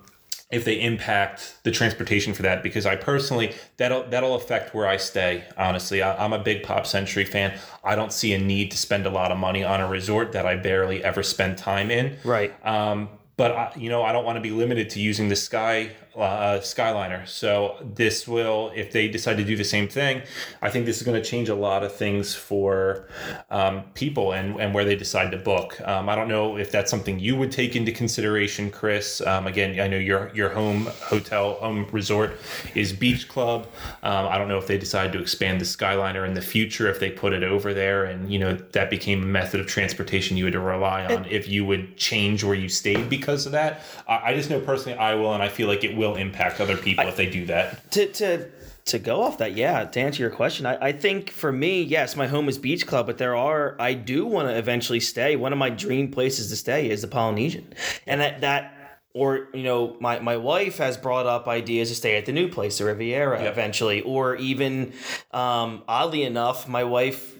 if 0.50 0.64
they 0.64 0.80
impact 0.80 1.56
the 1.64 1.70
transportation 1.70 2.32
for 2.32 2.42
that 2.42 2.62
because 2.62 2.86
I 2.86 2.96
personally 2.96 3.52
that'll 3.76 4.04
that'll 4.04 4.34
affect 4.34 4.74
where 4.74 4.86
I 4.86 4.96
stay. 4.96 5.44
Honestly, 5.58 6.00
I, 6.02 6.24
I'm 6.24 6.32
a 6.32 6.38
big 6.38 6.62
Pop 6.62 6.86
Century 6.86 7.24
fan. 7.24 7.58
I 7.84 7.96
don't 7.96 8.12
see 8.12 8.32
a 8.32 8.38
need 8.38 8.70
to 8.70 8.78
spend 8.78 9.04
a 9.06 9.10
lot 9.10 9.30
of 9.30 9.38
money 9.38 9.62
on 9.62 9.80
a 9.80 9.88
resort 9.88 10.32
that 10.32 10.46
I 10.46 10.56
barely 10.56 11.04
ever 11.04 11.22
spend 11.22 11.58
time 11.58 11.90
in. 11.90 12.16
Right. 12.24 12.54
Um, 12.66 13.10
but 13.36 13.52
I, 13.52 13.72
you 13.76 13.90
know, 13.90 14.02
I 14.02 14.12
don't 14.12 14.24
want 14.24 14.36
to 14.36 14.40
be 14.40 14.50
limited 14.50 14.88
to 14.90 15.00
using 15.00 15.28
the 15.28 15.36
Sky 15.36 15.90
uh, 16.16 16.58
Skyliner. 16.60 17.26
So 17.28 17.76
this 17.82 18.26
will, 18.26 18.72
if 18.74 18.92
they 18.92 19.08
decide 19.08 19.36
to 19.36 19.44
do 19.44 19.56
the 19.56 19.64
same 19.64 19.88
thing, 19.88 20.22
I 20.62 20.70
think 20.70 20.86
this 20.86 20.96
is 20.96 21.02
going 21.02 21.20
to 21.20 21.28
change 21.28 21.48
a 21.48 21.54
lot 21.54 21.82
of 21.82 21.94
things 21.94 22.34
for 22.34 23.08
um, 23.50 23.84
people 23.94 24.32
and 24.32 24.58
and 24.60 24.74
where 24.74 24.84
they 24.84 24.96
decide 24.96 25.30
to 25.32 25.36
book. 25.36 25.80
Um, 25.86 26.08
I 26.08 26.14
don't 26.14 26.28
know 26.28 26.56
if 26.56 26.70
that's 26.70 26.90
something 26.90 27.18
you 27.18 27.36
would 27.36 27.52
take 27.52 27.76
into 27.76 27.92
consideration, 27.92 28.70
Chris. 28.70 29.20
Um, 29.20 29.46
again, 29.46 29.78
I 29.80 29.88
know 29.88 29.98
your 29.98 30.30
your 30.34 30.48
home 30.50 30.86
hotel 31.02 31.54
home 31.54 31.86
resort 31.92 32.38
is 32.74 32.92
Beach 32.92 33.28
Club. 33.28 33.66
Um, 34.02 34.26
I 34.26 34.38
don't 34.38 34.48
know 34.48 34.58
if 34.58 34.66
they 34.66 34.78
decide 34.78 35.12
to 35.12 35.20
expand 35.20 35.60
the 35.60 35.64
Skyliner 35.64 36.26
in 36.26 36.34
the 36.34 36.42
future 36.42 36.88
if 36.88 37.00
they 37.00 37.10
put 37.10 37.32
it 37.32 37.42
over 37.42 37.74
there 37.74 38.04
and 38.04 38.32
you 38.32 38.38
know 38.38 38.54
that 38.72 38.90
became 38.90 39.22
a 39.22 39.26
method 39.26 39.60
of 39.60 39.66
transportation 39.66 40.36
you 40.36 40.44
had 40.44 40.52
to 40.52 40.60
rely 40.60 41.04
on 41.04 41.26
if 41.26 41.48
you 41.48 41.64
would 41.64 41.96
change 41.96 42.42
where 42.44 42.54
you 42.54 42.68
stayed 42.68 43.08
because 43.08 43.46
of 43.46 43.52
that. 43.52 43.82
I, 44.08 44.30
I 44.30 44.34
just 44.34 44.50
know 44.50 44.60
personally 44.60 44.98
I 44.98 45.14
will 45.14 45.34
and 45.34 45.42
I 45.42 45.48
feel 45.48 45.68
like 45.68 45.84
it 45.84 45.96
will 45.96 46.05
impact 46.14 46.60
other 46.60 46.76
people 46.76 47.06
if 47.08 47.16
they 47.16 47.28
do 47.28 47.44
that. 47.46 47.90
to 47.92 48.06
to 48.12 48.50
to 48.86 49.00
go 49.00 49.20
off 49.20 49.38
that, 49.38 49.56
yeah, 49.56 49.84
to 49.84 49.98
answer 50.00 50.22
your 50.22 50.30
question, 50.30 50.64
I, 50.64 50.76
I 50.80 50.92
think 50.92 51.30
for 51.30 51.50
me, 51.50 51.82
yes, 51.82 52.14
my 52.14 52.28
home 52.28 52.48
is 52.48 52.56
Beach 52.56 52.86
Club, 52.86 53.06
but 53.06 53.18
there 53.18 53.34
are 53.34 53.74
I 53.80 53.94
do 53.94 54.24
want 54.26 54.48
to 54.48 54.56
eventually 54.56 55.00
stay. 55.00 55.34
One 55.34 55.52
of 55.52 55.58
my 55.58 55.70
dream 55.70 56.12
places 56.12 56.50
to 56.50 56.56
stay 56.56 56.88
is 56.88 57.02
the 57.02 57.08
Polynesian, 57.08 57.72
and 58.06 58.20
that 58.20 58.42
that 58.42 58.72
or 59.12 59.48
you 59.52 59.64
know 59.64 59.96
my 59.98 60.20
my 60.20 60.36
wife 60.36 60.78
has 60.78 60.96
brought 60.96 61.26
up 61.26 61.48
ideas 61.48 61.88
to 61.88 61.94
stay 61.96 62.16
at 62.16 62.26
the 62.26 62.32
new 62.32 62.48
place, 62.48 62.78
the 62.78 62.84
Riviera, 62.84 63.42
Yep. 63.42 63.52
eventually, 63.52 64.02
or 64.02 64.36
even 64.36 64.92
um, 65.32 65.82
oddly 65.88 66.22
enough, 66.22 66.68
my 66.68 66.84
wife 66.84 67.34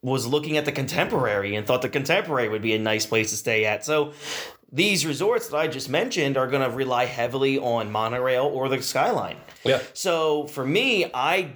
was 0.00 0.28
looking 0.28 0.56
at 0.56 0.64
the 0.64 0.70
contemporary 0.70 1.56
and 1.56 1.66
thought 1.66 1.82
the 1.82 1.88
contemporary 1.88 2.48
would 2.48 2.62
be 2.62 2.72
a 2.72 2.78
nice 2.78 3.04
place 3.04 3.30
to 3.30 3.36
stay 3.36 3.64
at. 3.64 3.84
So 3.84 4.12
these 4.70 5.06
resorts 5.06 5.48
that 5.48 5.56
I 5.56 5.66
just 5.68 5.88
mentioned 5.88 6.36
are 6.36 6.46
going 6.46 6.68
to 6.68 6.74
rely 6.74 7.06
heavily 7.06 7.58
on 7.58 7.90
monorail 7.90 8.44
or 8.44 8.68
the 8.68 8.82
skyline. 8.82 9.36
Yeah. 9.64 9.80
So 9.94 10.46
for 10.46 10.64
me, 10.64 11.10
I 11.14 11.52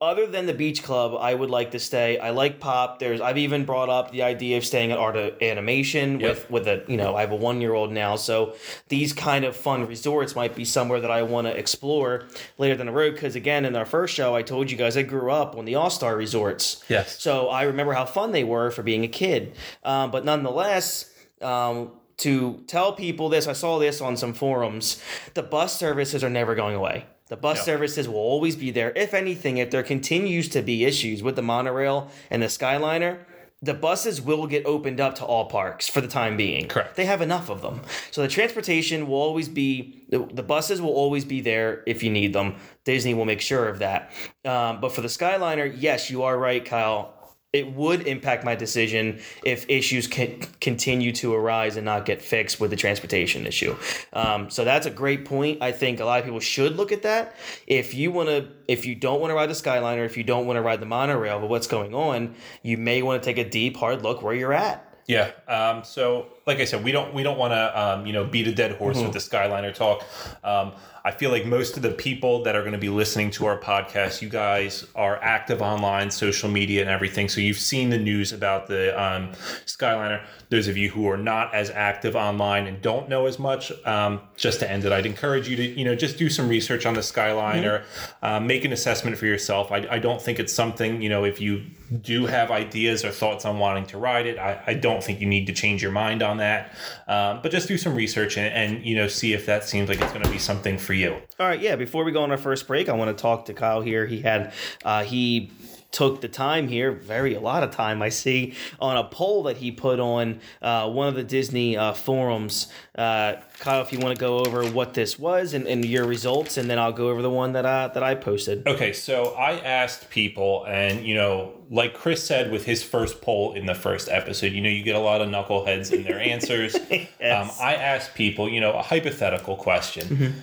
other 0.00 0.26
than 0.26 0.46
the 0.46 0.54
beach 0.54 0.82
club, 0.82 1.14
I 1.20 1.34
would 1.34 1.50
like 1.50 1.72
to 1.72 1.78
stay. 1.78 2.18
I 2.18 2.30
like 2.30 2.58
pop. 2.58 2.98
There's 3.00 3.20
I've 3.20 3.36
even 3.36 3.66
brought 3.66 3.90
up 3.90 4.12
the 4.12 4.22
idea 4.22 4.56
of 4.56 4.64
staying 4.64 4.92
at 4.92 4.98
art 4.98 5.14
of 5.16 5.42
animation 5.42 6.20
Yep. 6.20 6.30
with 6.30 6.50
with 6.50 6.68
a 6.68 6.84
you 6.88 6.96
know 6.96 7.14
I 7.14 7.20
have 7.20 7.30
a 7.32 7.36
one 7.36 7.60
year 7.60 7.74
old 7.74 7.92
now, 7.92 8.16
so 8.16 8.54
these 8.88 9.12
kind 9.12 9.44
of 9.44 9.54
fun 9.54 9.86
resorts 9.86 10.34
might 10.34 10.54
be 10.56 10.64
somewhere 10.64 11.00
that 11.00 11.10
I 11.10 11.22
want 11.22 11.46
to 11.48 11.54
explore 11.54 12.28
later 12.56 12.76
down 12.76 12.86
the 12.86 12.92
road. 12.92 13.12
Because 13.14 13.36
again, 13.36 13.66
in 13.66 13.76
our 13.76 13.84
first 13.84 14.14
show, 14.14 14.34
I 14.34 14.40
told 14.40 14.70
you 14.70 14.78
guys 14.78 14.96
I 14.96 15.02
grew 15.02 15.30
up 15.30 15.54
on 15.54 15.66
the 15.66 15.74
All 15.74 15.90
Star 15.90 16.16
resorts. 16.16 16.82
Yes. 16.88 17.20
So 17.20 17.48
I 17.50 17.64
remember 17.64 17.92
how 17.92 18.06
fun 18.06 18.32
they 18.32 18.44
were 18.44 18.70
for 18.70 18.82
being 18.82 19.04
a 19.04 19.08
kid. 19.08 19.52
Um, 19.84 20.10
but 20.10 20.24
nonetheless, 20.24 21.09
um, 21.40 21.92
to 22.18 22.62
tell 22.66 22.92
people 22.92 23.28
this, 23.28 23.46
I 23.46 23.52
saw 23.54 23.78
this 23.78 24.00
on 24.00 24.16
some 24.16 24.34
forums. 24.34 25.02
The 25.34 25.42
bus 25.42 25.78
services 25.78 26.22
are 26.22 26.30
never 26.30 26.54
going 26.54 26.74
away. 26.74 27.06
The 27.28 27.36
bus 27.36 27.58
No. 27.58 27.62
services 27.64 28.08
will 28.08 28.16
always 28.16 28.56
be 28.56 28.70
there. 28.70 28.92
If 28.96 29.14
anything, 29.14 29.58
if 29.58 29.70
there 29.70 29.82
continues 29.82 30.48
to 30.50 30.62
be 30.62 30.84
issues 30.84 31.22
with 31.22 31.36
the 31.36 31.42
monorail 31.42 32.10
and 32.28 32.42
the 32.42 32.48
Skyliner, 32.48 33.18
the 33.62 33.74
buses 33.74 34.20
will 34.22 34.46
get 34.46 34.64
opened 34.64 35.00
up 35.00 35.14
to 35.16 35.24
all 35.24 35.44
parks 35.44 35.88
for 35.88 36.00
the 36.00 36.08
time 36.08 36.36
being. 36.36 36.66
Correct. 36.66 36.96
They 36.96 37.04
have 37.04 37.20
enough 37.20 37.50
of 37.50 37.60
them. 37.62 37.82
So 38.10 38.22
the 38.22 38.28
transportation 38.28 39.06
will 39.06 39.18
always 39.18 39.48
be, 39.50 40.02
the, 40.08 40.26
the 40.32 40.42
buses 40.42 40.80
will 40.80 40.92
always 40.94 41.24
be 41.26 41.40
there 41.42 41.82
if 41.86 42.02
you 42.02 42.10
need 42.10 42.32
them. 42.32 42.56
Disney 42.84 43.12
will 43.14 43.26
make 43.26 43.42
sure 43.42 43.68
of 43.68 43.78
that. 43.80 44.10
Um, 44.46 44.80
but 44.80 44.92
for 44.92 45.02
the 45.02 45.08
Skyliner, 45.08 45.72
yes, 45.76 46.10
you 46.10 46.22
are 46.22 46.38
right, 46.38 46.64
Kyle. 46.64 47.14
It 47.52 47.74
would 47.74 48.06
impact 48.06 48.44
my 48.44 48.54
decision 48.54 49.20
if 49.44 49.68
issues 49.68 50.06
can 50.06 50.40
continue 50.60 51.10
to 51.10 51.34
arise 51.34 51.76
and 51.76 51.84
not 51.84 52.04
get 52.04 52.22
fixed 52.22 52.60
with 52.60 52.70
the 52.70 52.76
transportation 52.76 53.44
issue. 53.44 53.76
Um, 54.12 54.50
so 54.50 54.64
that's 54.64 54.86
a 54.86 54.90
great 54.90 55.24
point. 55.24 55.60
I 55.60 55.72
think 55.72 55.98
a 55.98 56.04
lot 56.04 56.20
of 56.20 56.24
people 56.24 56.38
should 56.38 56.76
look 56.76 56.92
at 56.92 57.02
that. 57.02 57.34
If 57.66 57.92
you 57.92 58.12
want 58.12 58.28
to, 58.28 58.48
if 58.68 58.86
you 58.86 58.94
don't 58.94 59.20
want 59.20 59.32
to 59.32 59.34
ride 59.34 59.50
the 59.50 59.54
Skyliner, 59.54 60.06
if 60.06 60.16
you 60.16 60.22
don't 60.22 60.46
want 60.46 60.58
to 60.58 60.62
ride 60.62 60.80
the 60.80 60.86
monorail, 60.86 61.40
but 61.40 61.48
what's 61.48 61.66
going 61.66 61.92
on, 61.92 62.36
you 62.62 62.76
may 62.76 63.02
want 63.02 63.20
to 63.20 63.26
take 63.26 63.44
a 63.44 63.48
deep, 63.48 63.76
hard 63.76 64.02
look 64.02 64.22
where 64.22 64.34
you're 64.34 64.52
at. 64.52 64.86
Yeah. 65.08 65.32
Um, 65.48 65.82
so, 65.82 66.28
like 66.50 66.60
I 66.60 66.64
said, 66.64 66.82
we 66.82 66.90
don't 66.90 67.14
we 67.14 67.22
don't 67.22 67.38
want 67.38 67.52
to 67.52 67.80
um, 67.80 68.06
you 68.06 68.12
know 68.12 68.24
beat 68.24 68.48
a 68.48 68.52
dead 68.52 68.72
horse 68.72 69.00
with 69.00 69.12
the 69.12 69.20
Skyliner 69.20 69.72
talk. 69.72 70.04
Um, 70.42 70.72
I 71.04 71.12
feel 71.12 71.30
like 71.30 71.46
most 71.46 71.76
of 71.76 71.82
the 71.82 71.92
people 71.92 72.42
that 72.42 72.54
are 72.54 72.60
going 72.60 72.72
to 72.72 72.78
be 72.78 72.88
listening 72.88 73.30
to 73.32 73.46
our 73.46 73.58
podcast, 73.58 74.20
you 74.20 74.28
guys 74.28 74.86
are 74.94 75.16
active 75.22 75.62
online, 75.62 76.10
social 76.10 76.50
media, 76.50 76.82
and 76.82 76.90
everything. 76.90 77.28
So 77.28 77.40
you've 77.40 77.56
seen 77.56 77.88
the 77.88 77.98
news 77.98 78.32
about 78.32 78.66
the 78.66 79.00
um, 79.00 79.32
Skyliner. 79.64 80.22
Those 80.50 80.68
of 80.68 80.76
you 80.76 80.90
who 80.90 81.08
are 81.08 81.16
not 81.16 81.54
as 81.54 81.70
active 81.70 82.16
online 82.16 82.66
and 82.66 82.82
don't 82.82 83.08
know 83.08 83.26
as 83.26 83.38
much, 83.38 83.72
um, 83.86 84.20
just 84.36 84.60
to 84.60 84.70
end 84.70 84.84
it, 84.84 84.92
I'd 84.92 85.06
encourage 85.06 85.48
you 85.48 85.56
to 85.56 85.62
you 85.62 85.84
know 85.84 85.94
just 85.94 86.18
do 86.18 86.28
some 86.28 86.48
research 86.48 86.84
on 86.84 86.94
the 86.94 87.00
Skyliner, 87.00 87.84
uh, 88.22 88.40
make 88.40 88.64
an 88.64 88.72
assessment 88.72 89.16
for 89.16 89.26
yourself. 89.26 89.70
I, 89.70 89.86
I 89.88 89.98
don't 90.00 90.20
think 90.20 90.40
it's 90.40 90.52
something 90.52 91.00
you 91.00 91.08
know 91.08 91.24
if 91.24 91.40
you 91.40 91.62
do 92.02 92.26
have 92.26 92.50
ideas 92.50 93.04
or 93.04 93.10
thoughts 93.10 93.44
on 93.44 93.58
wanting 93.58 93.86
to 93.86 93.98
ride 93.98 94.26
it, 94.26 94.38
I, 94.38 94.62
I 94.66 94.74
don't 94.74 95.02
think 95.02 95.20
you 95.20 95.26
need 95.26 95.46
to 95.46 95.52
change 95.52 95.82
your 95.82 95.92
mind 95.92 96.22
on 96.22 96.36
that. 96.40 96.74
Um, 97.08 97.40
but 97.42 97.50
just 97.50 97.68
do 97.68 97.78
some 97.78 97.94
research 97.94 98.36
and, 98.36 98.52
and 98.52 98.84
you 98.84 98.96
know 98.96 99.08
see 99.08 99.32
if 99.32 99.46
that 99.46 99.64
seems 99.64 99.88
like 99.88 100.00
it's 100.00 100.12
going 100.12 100.24
to 100.24 100.30
be 100.30 100.38
something 100.38 100.76
for 100.76 100.92
you. 100.92 101.14
All 101.38 101.46
right, 101.46 101.60
yeah. 101.60 101.76
Before 101.76 102.04
we 102.04 102.12
go 102.12 102.22
on 102.22 102.30
our 102.30 102.38
first 102.38 102.66
break, 102.66 102.88
I 102.88 102.92
want 102.92 103.16
to 103.16 103.20
talk 103.20 103.46
to 103.46 103.54
Kyle 103.54 103.80
here. 103.80 104.06
He 104.06 104.20
had 104.20 104.52
uh, 104.84 105.04
he 105.04 105.50
took 105.90 106.20
the 106.20 106.28
time 106.28 106.68
here, 106.68 106.92
very 106.92 107.34
a 107.34 107.40
lot 107.40 107.62
of 107.62 107.70
time 107.70 108.02
I 108.02 108.08
see, 108.08 108.54
on 108.80 108.96
a 108.96 109.04
poll 109.04 109.44
that 109.44 109.56
he 109.56 109.70
put 109.72 110.00
on 110.00 110.40
uh, 110.62 110.88
one 110.90 111.08
of 111.08 111.14
the 111.14 111.24
Disney 111.24 111.76
uh, 111.76 111.92
forums. 111.92 112.68
Uh, 112.96 113.36
Kyle, 113.58 113.82
if 113.82 113.92
you 113.92 113.98
want 113.98 114.16
to 114.16 114.20
go 114.20 114.38
over 114.38 114.64
what 114.70 114.94
this 114.94 115.18
was 115.18 115.54
and, 115.54 115.66
and 115.66 115.84
your 115.84 116.04
results, 116.04 116.56
and 116.56 116.70
then 116.70 116.78
I'll 116.78 116.92
go 116.92 117.10
over 117.10 117.22
the 117.22 117.30
one 117.30 117.52
that 117.52 117.66
I 117.66 117.88
that 117.88 118.02
I 118.02 118.14
posted. 118.14 118.66
Okay, 118.66 118.92
so 118.92 119.34
I 119.34 119.58
asked 119.58 120.10
people, 120.10 120.64
and 120.66 121.04
you 121.04 121.14
know, 121.14 121.60
like 121.70 121.94
Chris 121.94 122.22
said 122.24 122.50
with 122.50 122.64
his 122.64 122.82
first 122.82 123.20
poll 123.22 123.54
in 123.54 123.66
the 123.66 123.74
first 123.74 124.08
episode, 124.08 124.52
you 124.52 124.60
know, 124.60 124.68
you 124.68 124.82
get 124.82 124.96
a 124.96 125.00
lot 125.00 125.20
of 125.20 125.28
knuckleheads 125.28 125.92
in 125.92 126.02
their 126.02 126.20
answers. 126.20 126.76
Yes. 127.20 127.60
um, 127.60 127.66
I 127.66 127.74
asked 127.74 128.14
people, 128.14 128.48
you 128.48 128.60
know, 128.60 128.72
a 128.72 128.82
hypothetical 128.82 129.54
question. 129.56 130.34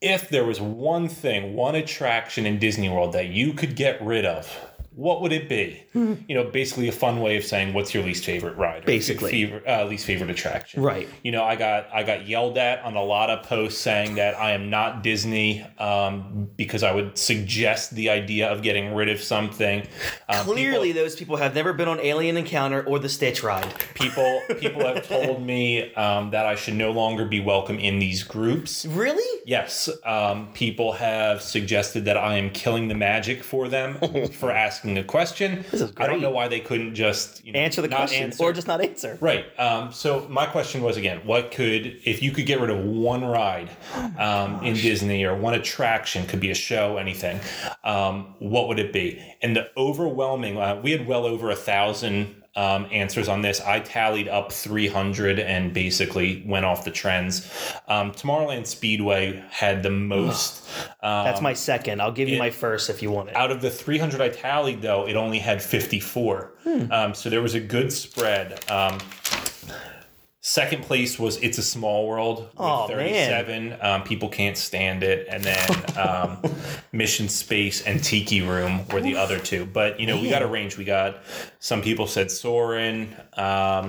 If 0.00 0.28
there 0.28 0.44
was 0.44 0.60
one 0.60 1.08
thing, 1.08 1.54
one 1.54 1.74
attraction 1.74 2.46
in 2.46 2.58
Disney 2.58 2.88
World 2.88 3.12
that 3.14 3.28
you 3.28 3.52
could 3.52 3.74
get 3.74 4.00
rid 4.00 4.24
of, 4.24 4.48
what 4.94 5.20
would 5.22 5.32
it 5.32 5.48
be? 5.48 5.82
you 5.94 6.34
know, 6.34 6.44
basically 6.44 6.88
a 6.88 6.92
fun 6.92 7.20
way 7.20 7.36
of 7.36 7.44
saying 7.44 7.74
what's 7.74 7.92
your 7.94 8.02
least 8.02 8.24
favorite 8.24 8.56
ride, 8.56 8.84
Basically. 8.84 9.30
favorite, 9.30 9.66
uh, 9.66 9.84
least 9.86 10.06
favorite 10.06 10.30
attraction. 10.30 10.82
Right. 10.82 11.08
You 11.22 11.32
know, 11.32 11.44
I 11.44 11.56
got 11.56 11.88
I 11.92 12.02
got 12.02 12.26
yelled 12.26 12.58
at 12.58 12.82
on 12.82 12.94
a 12.94 13.02
lot 13.02 13.30
of 13.30 13.44
posts 13.44 13.80
saying 13.80 14.14
that 14.16 14.38
I 14.38 14.52
am 14.52 14.70
not 14.70 15.02
Disney 15.02 15.62
um, 15.78 16.48
because 16.56 16.82
I 16.82 16.92
would 16.92 17.18
suggest 17.18 17.94
the 17.94 18.10
idea 18.10 18.50
of 18.50 18.62
getting 18.62 18.94
rid 18.94 19.08
of 19.08 19.20
something. 19.20 19.86
Um, 20.28 20.44
Clearly, 20.46 20.92
those 20.92 21.16
people 21.16 21.36
have 21.36 21.54
never 21.54 21.72
been 21.72 21.88
on 21.88 22.00
Alien 22.00 22.36
Encounter 22.36 22.82
or 22.84 22.98
the 22.98 23.08
Stitch 23.08 23.42
ride. 23.42 23.72
people 23.94 24.12
people, 24.12 24.40
people 24.60 24.86
have 24.86 25.06
told 25.06 25.42
me 25.42 25.92
um, 25.94 26.30
that 26.30 26.46
I 26.46 26.54
should 26.54 26.74
no 26.74 26.90
longer 26.92 27.24
be 27.24 27.40
welcome 27.40 27.78
in 27.78 27.98
these 27.98 28.22
groups. 28.22 28.86
Really? 28.86 29.40
Yes, 29.46 29.88
um, 30.04 30.52
people 30.52 30.92
have 30.92 31.42
suggested 31.42 32.04
that 32.04 32.16
I 32.16 32.36
am 32.36 32.50
killing 32.50 32.88
the 32.88 32.94
magic 32.94 33.42
for 33.42 33.68
them 33.68 33.98
for 34.32 34.50
asking 34.50 34.81
a 34.84 35.04
question. 35.04 35.64
This 35.70 35.80
is 35.80 35.92
I 35.96 36.06
don't 36.06 36.20
know 36.20 36.30
why 36.30 36.48
they 36.48 36.60
couldn't 36.60 36.94
just 36.94 37.44
you 37.44 37.52
know, 37.52 37.58
Answer 37.58 37.82
the 37.82 37.88
question 37.88 38.24
answer. 38.24 38.42
or 38.42 38.52
just 38.52 38.66
not 38.66 38.80
answer. 38.80 39.16
Right. 39.20 39.46
Um, 39.58 39.92
so 39.92 40.26
my 40.28 40.46
question 40.46 40.82
was 40.82 40.96
again, 40.96 41.20
what 41.24 41.50
could 41.52 42.00
if 42.04 42.22
you 42.22 42.32
could 42.32 42.46
get 42.46 42.60
rid 42.60 42.70
of 42.70 42.84
one 42.84 43.24
ride 43.24 43.70
um, 44.18 44.64
in 44.64 44.74
Disney 44.74 45.24
or 45.24 45.36
one 45.36 45.54
attraction, 45.54 46.26
could 46.26 46.40
be 46.40 46.50
a 46.50 46.54
show, 46.54 46.96
anything, 46.96 47.40
um, 47.84 48.34
what 48.38 48.68
would 48.68 48.78
it 48.78 48.92
be? 48.92 49.22
And 49.40 49.54
the 49.56 49.70
overwhelming, 49.76 50.58
uh, 50.58 50.80
we 50.82 50.90
had 50.92 51.06
well 51.06 51.24
over 51.24 51.50
a 51.50 51.56
thousand. 51.56 52.41
Um, 52.54 52.86
answers 52.92 53.28
on 53.28 53.40
this. 53.40 53.62
I 53.62 53.80
tallied 53.80 54.28
up 54.28 54.52
300 54.52 55.38
and 55.38 55.72
basically 55.72 56.42
went 56.46 56.66
off 56.66 56.84
the 56.84 56.90
trends. 56.90 57.50
Um, 57.88 58.12
Tomorrowland 58.12 58.66
Speedway 58.66 59.42
had 59.48 59.82
the 59.82 59.88
most. 59.88 60.62
Um, 61.02 61.24
That's 61.24 61.40
my 61.40 61.54
second. 61.54 62.02
I'll 62.02 62.12
give 62.12 62.28
you 62.28 62.38
my 62.38 62.50
first 62.50 62.90
if 62.90 63.00
you 63.00 63.10
want 63.10 63.30
it. 63.30 63.36
out 63.36 63.50
of 63.50 63.62
the 63.62 63.70
300 63.70 64.20
I 64.20 64.28
tallied, 64.28 64.82
though, 64.82 65.08
it 65.08 65.16
only 65.16 65.38
had 65.38 65.62
54. 65.62 66.52
Hmm. 66.62 66.92
Um, 66.92 67.14
so 67.14 67.30
there 67.30 67.40
was 67.40 67.54
a 67.54 67.60
good 67.60 67.90
spread. 67.90 68.62
Second 70.44 70.82
place 70.82 71.20
was 71.20 71.36
It's 71.36 71.58
a 71.58 71.62
Small 71.62 72.08
World 72.08 72.48
with 72.58 72.58
man. 72.58 72.88
37. 72.88 73.78
Um, 73.80 74.02
people 74.02 74.28
can't 74.28 74.56
stand 74.58 75.04
it. 75.04 75.28
And 75.30 75.44
then 75.44 75.96
um, 75.96 76.42
Mission 76.92 77.28
Space 77.28 77.80
and 77.82 78.02
Tiki 78.02 78.42
Room 78.42 78.86
were 78.88 79.00
the 79.00 79.14
other 79.16 79.38
two. 79.38 79.66
But, 79.66 80.00
you 80.00 80.06
know, 80.08 80.20
we 80.20 80.28
got 80.28 80.42
a 80.42 80.48
range. 80.48 80.76
We 80.76 80.84
got 80.84 81.18
some 81.60 81.80
people 81.80 82.08
said 82.08 82.28
Soarin'. 82.28 83.14
Um, 83.34 83.86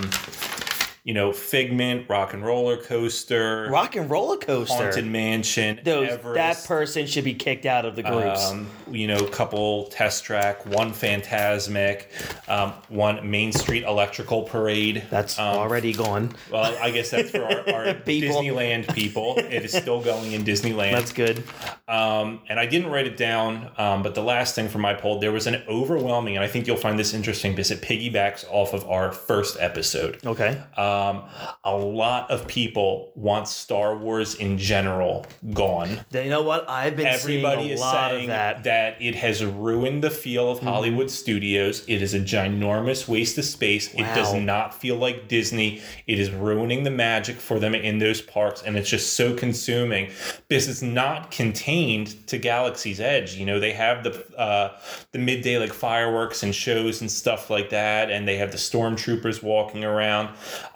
you 1.04 1.14
know, 1.14 1.34
Figment, 1.34 2.10
Rock 2.10 2.34
and 2.34 2.46
Roller 2.46 2.78
Coaster, 2.78 3.70
Rock 3.70 3.98
and 3.98 4.10
roller 4.10 4.38
coaster. 4.38 4.76
Haunted 4.76 5.06
Mansion, 5.06 5.82
Those, 5.84 6.10
Everest. 6.10 6.36
that 6.36 6.68
person 6.68 7.08
should 7.08 7.26
be 7.26 7.34
kicked 7.34 7.66
out 7.66 7.86
of 7.86 7.98
the 7.98 8.04
groups. 8.04 8.50
Um, 8.50 8.68
you 8.90 9.08
know, 9.08 9.26
couple 9.28 9.88
test 9.88 10.24
track, 10.24 10.66
one 10.66 10.94
Phantasmic, 10.94 12.10
um, 12.48 12.72
one 12.88 13.30
Main 13.30 13.52
Street 13.52 13.84
Electrical 13.84 14.44
Parade. 14.44 15.04
That's 15.10 15.38
um, 15.38 15.58
already 15.58 15.92
gone. 15.92 16.34
well, 16.50 16.74
I 16.82 16.92
guess 16.92 17.10
that's 17.10 17.32
for 17.32 17.44
our, 17.44 17.70
our. 17.74 17.94
Disneyland 18.04 18.94
people. 18.94 19.38
It 19.38 19.66
is 19.66 19.74
still 19.74 20.02
going 20.02 20.32
in 20.32 20.44
Disneyland. 20.44 20.92
That's 20.94 21.12
good. 21.12 21.44
Um, 21.88 22.42
and 22.48 22.60
I 22.60 22.66
didn't 22.66 22.92
write 22.92 23.08
it 23.08 23.18
down, 23.18 23.72
um, 23.78 24.04
but 24.04 24.16
the 24.16 24.24
last 24.24 24.56
thing 24.56 24.70
from 24.70 24.82
my 24.82 24.94
poll, 24.94 25.20
there 25.20 25.32
was 25.32 25.48
an 25.48 25.62
overwhelming, 25.68 26.36
and 26.36 26.44
I 26.44 26.48
think 26.48 26.68
you'll 26.68 26.78
find 26.78 26.98
this 26.98 27.14
interesting 27.14 27.52
because 27.52 27.72
it 27.72 27.82
piggybacks 27.82 28.46
off 28.50 28.74
of 28.74 28.88
our 28.90 29.12
first 29.12 29.58
episode. 29.60 30.26
Okay. 30.26 30.62
Um, 30.94 31.24
a 31.64 31.76
lot 31.76 32.30
of 32.30 32.48
people 32.48 33.12
want 33.16 33.48
Star 33.48 33.96
Wars 33.98 34.36
in 34.36 34.58
general 34.58 35.26
gone. 35.54 36.00
You 36.12 36.30
know 36.30 36.42
what? 36.42 36.70
I've 36.70 36.96
been 36.96 37.08
Everybody 37.08 37.62
seeing 37.62 37.72
a 37.72 37.74
is 37.74 37.80
lot 37.80 38.12
saying 38.12 38.30
of 38.30 38.64
that. 38.64 39.02
it 39.02 39.16
has 39.16 39.44
ruined 39.44 40.04
the 40.04 40.10
feel 40.10 40.52
of 40.52 40.60
Hollywood 40.60 41.10
studios. 41.10 41.84
It 41.88 42.02
is 42.02 42.14
a 42.14 42.20
ginormous 42.20 43.08
waste 43.08 43.38
of 43.38 43.46
space. 43.46 43.94
It 43.94 44.04
does 44.16 44.34
not 44.34 44.80
feel 44.80 44.96
like 44.96 45.28
Disney. 45.28 45.82
It 46.08 46.20
is 46.20 46.32
ruining 46.32 46.84
the 46.84 46.92
magic 46.92 47.38
for 47.38 47.60
them 47.60 47.74
in 47.76 48.00
those 48.00 48.22
parks, 48.22 48.62
and 48.62 48.78
it's 48.78 48.90
just 48.90 49.14
so 49.14 49.34
consuming 49.34 50.12
because 50.48 50.68
it's 50.68 50.82
not 50.82 51.32
contained 51.32 52.28
to 52.28 52.38
Galaxy's 52.38 53.00
Edge. 53.00 53.36
You 53.36 53.46
know, 53.46 53.60
they 53.60 53.74
have 53.74 54.04
the 54.04 54.38
uh, 54.38 54.78
the 55.12 55.20
midday 55.20 55.58
like 55.58 55.74
fireworks 55.74 56.44
and 56.44 56.54
shows 56.54 57.02
and 57.02 57.10
stuff 57.10 57.50
like 57.50 57.70
that, 57.70 58.12
and 58.12 58.28
they 58.28 58.38
have 58.38 58.52
the 58.52 58.58
stormtroopers 58.58 59.42
walking 59.42 59.84
around. 59.84 60.30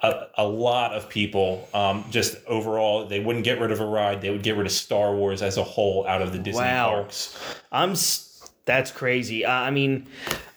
A, 0.08 0.42
a 0.42 0.46
lot 0.46 0.94
of 0.94 1.08
people 1.08 1.68
um, 1.74 2.04
just 2.10 2.36
overall 2.46 3.06
they 3.06 3.20
wouldn't 3.20 3.44
get 3.44 3.60
rid 3.60 3.70
of 3.72 3.80
a 3.80 3.86
ride. 3.86 4.20
They 4.20 4.30
would 4.30 4.42
get 4.42 4.56
rid 4.56 4.66
of 4.66 4.72
Star 4.72 5.14
Wars 5.14 5.42
as 5.42 5.56
a 5.56 5.64
whole 5.64 6.06
out 6.06 6.22
of 6.22 6.32
the 6.32 6.38
Disney 6.38 6.62
Wow. 6.62 6.90
parks. 6.90 7.38
I'm. 7.72 7.92
s- 7.92 8.24
That's 8.64 8.90
crazy. 8.90 9.44
Uh, 9.46 9.50
I 9.52 9.70
mean, 9.70 10.06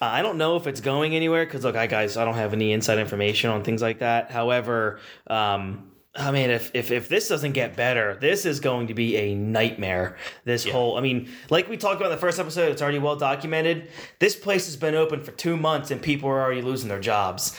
I 0.02 0.22
don't 0.22 0.38
know 0.38 0.58
if 0.58 0.68
it's 0.68 0.82
going 0.82 1.16
anywhere 1.16 1.46
because 1.46 1.64
look, 1.64 1.76
I 1.78 1.88
guys, 1.88 2.18
I 2.18 2.26
don't 2.26 2.36
have 2.36 2.52
any 2.54 2.72
inside 2.74 2.98
information 3.00 3.50
on 3.52 3.64
things 3.64 3.82
like 3.82 4.00
that. 4.00 4.32
However, 4.32 5.00
um, 5.28 5.91
I 6.14 6.32
mean, 6.32 6.50
if, 6.50 6.72
if 6.74 6.92
if 6.92 7.08
this 7.08 7.30
doesn't 7.30 7.54
get 7.54 7.78
better, 7.78 8.18
this 8.20 8.46
is 8.46 8.60
going 8.60 8.88
to 8.88 8.94
be 8.94 9.16
a 9.16 9.34
nightmare. 9.34 10.18
This 10.44 10.66
whole, 10.66 10.98
I 10.98 11.02
mean, 11.02 11.30
like 11.50 11.70
we 11.70 11.78
talked 11.78 12.02
about 12.02 12.08
in 12.08 12.18
the 12.18 12.20
first 12.20 12.38
episode, 12.38 12.70
it's 12.70 12.82
already 12.82 13.00
well 13.00 13.16
documented. 13.16 13.88
This 14.20 14.36
place 14.36 14.66
has 14.66 14.76
been 14.76 14.94
open 14.94 15.24
for 15.24 15.32
two 15.32 15.56
months 15.56 15.90
and 15.90 16.02
people 16.02 16.28
are 16.28 16.42
already 16.42 16.62
losing 16.62 16.90
their 16.90 17.00
jobs. 17.00 17.58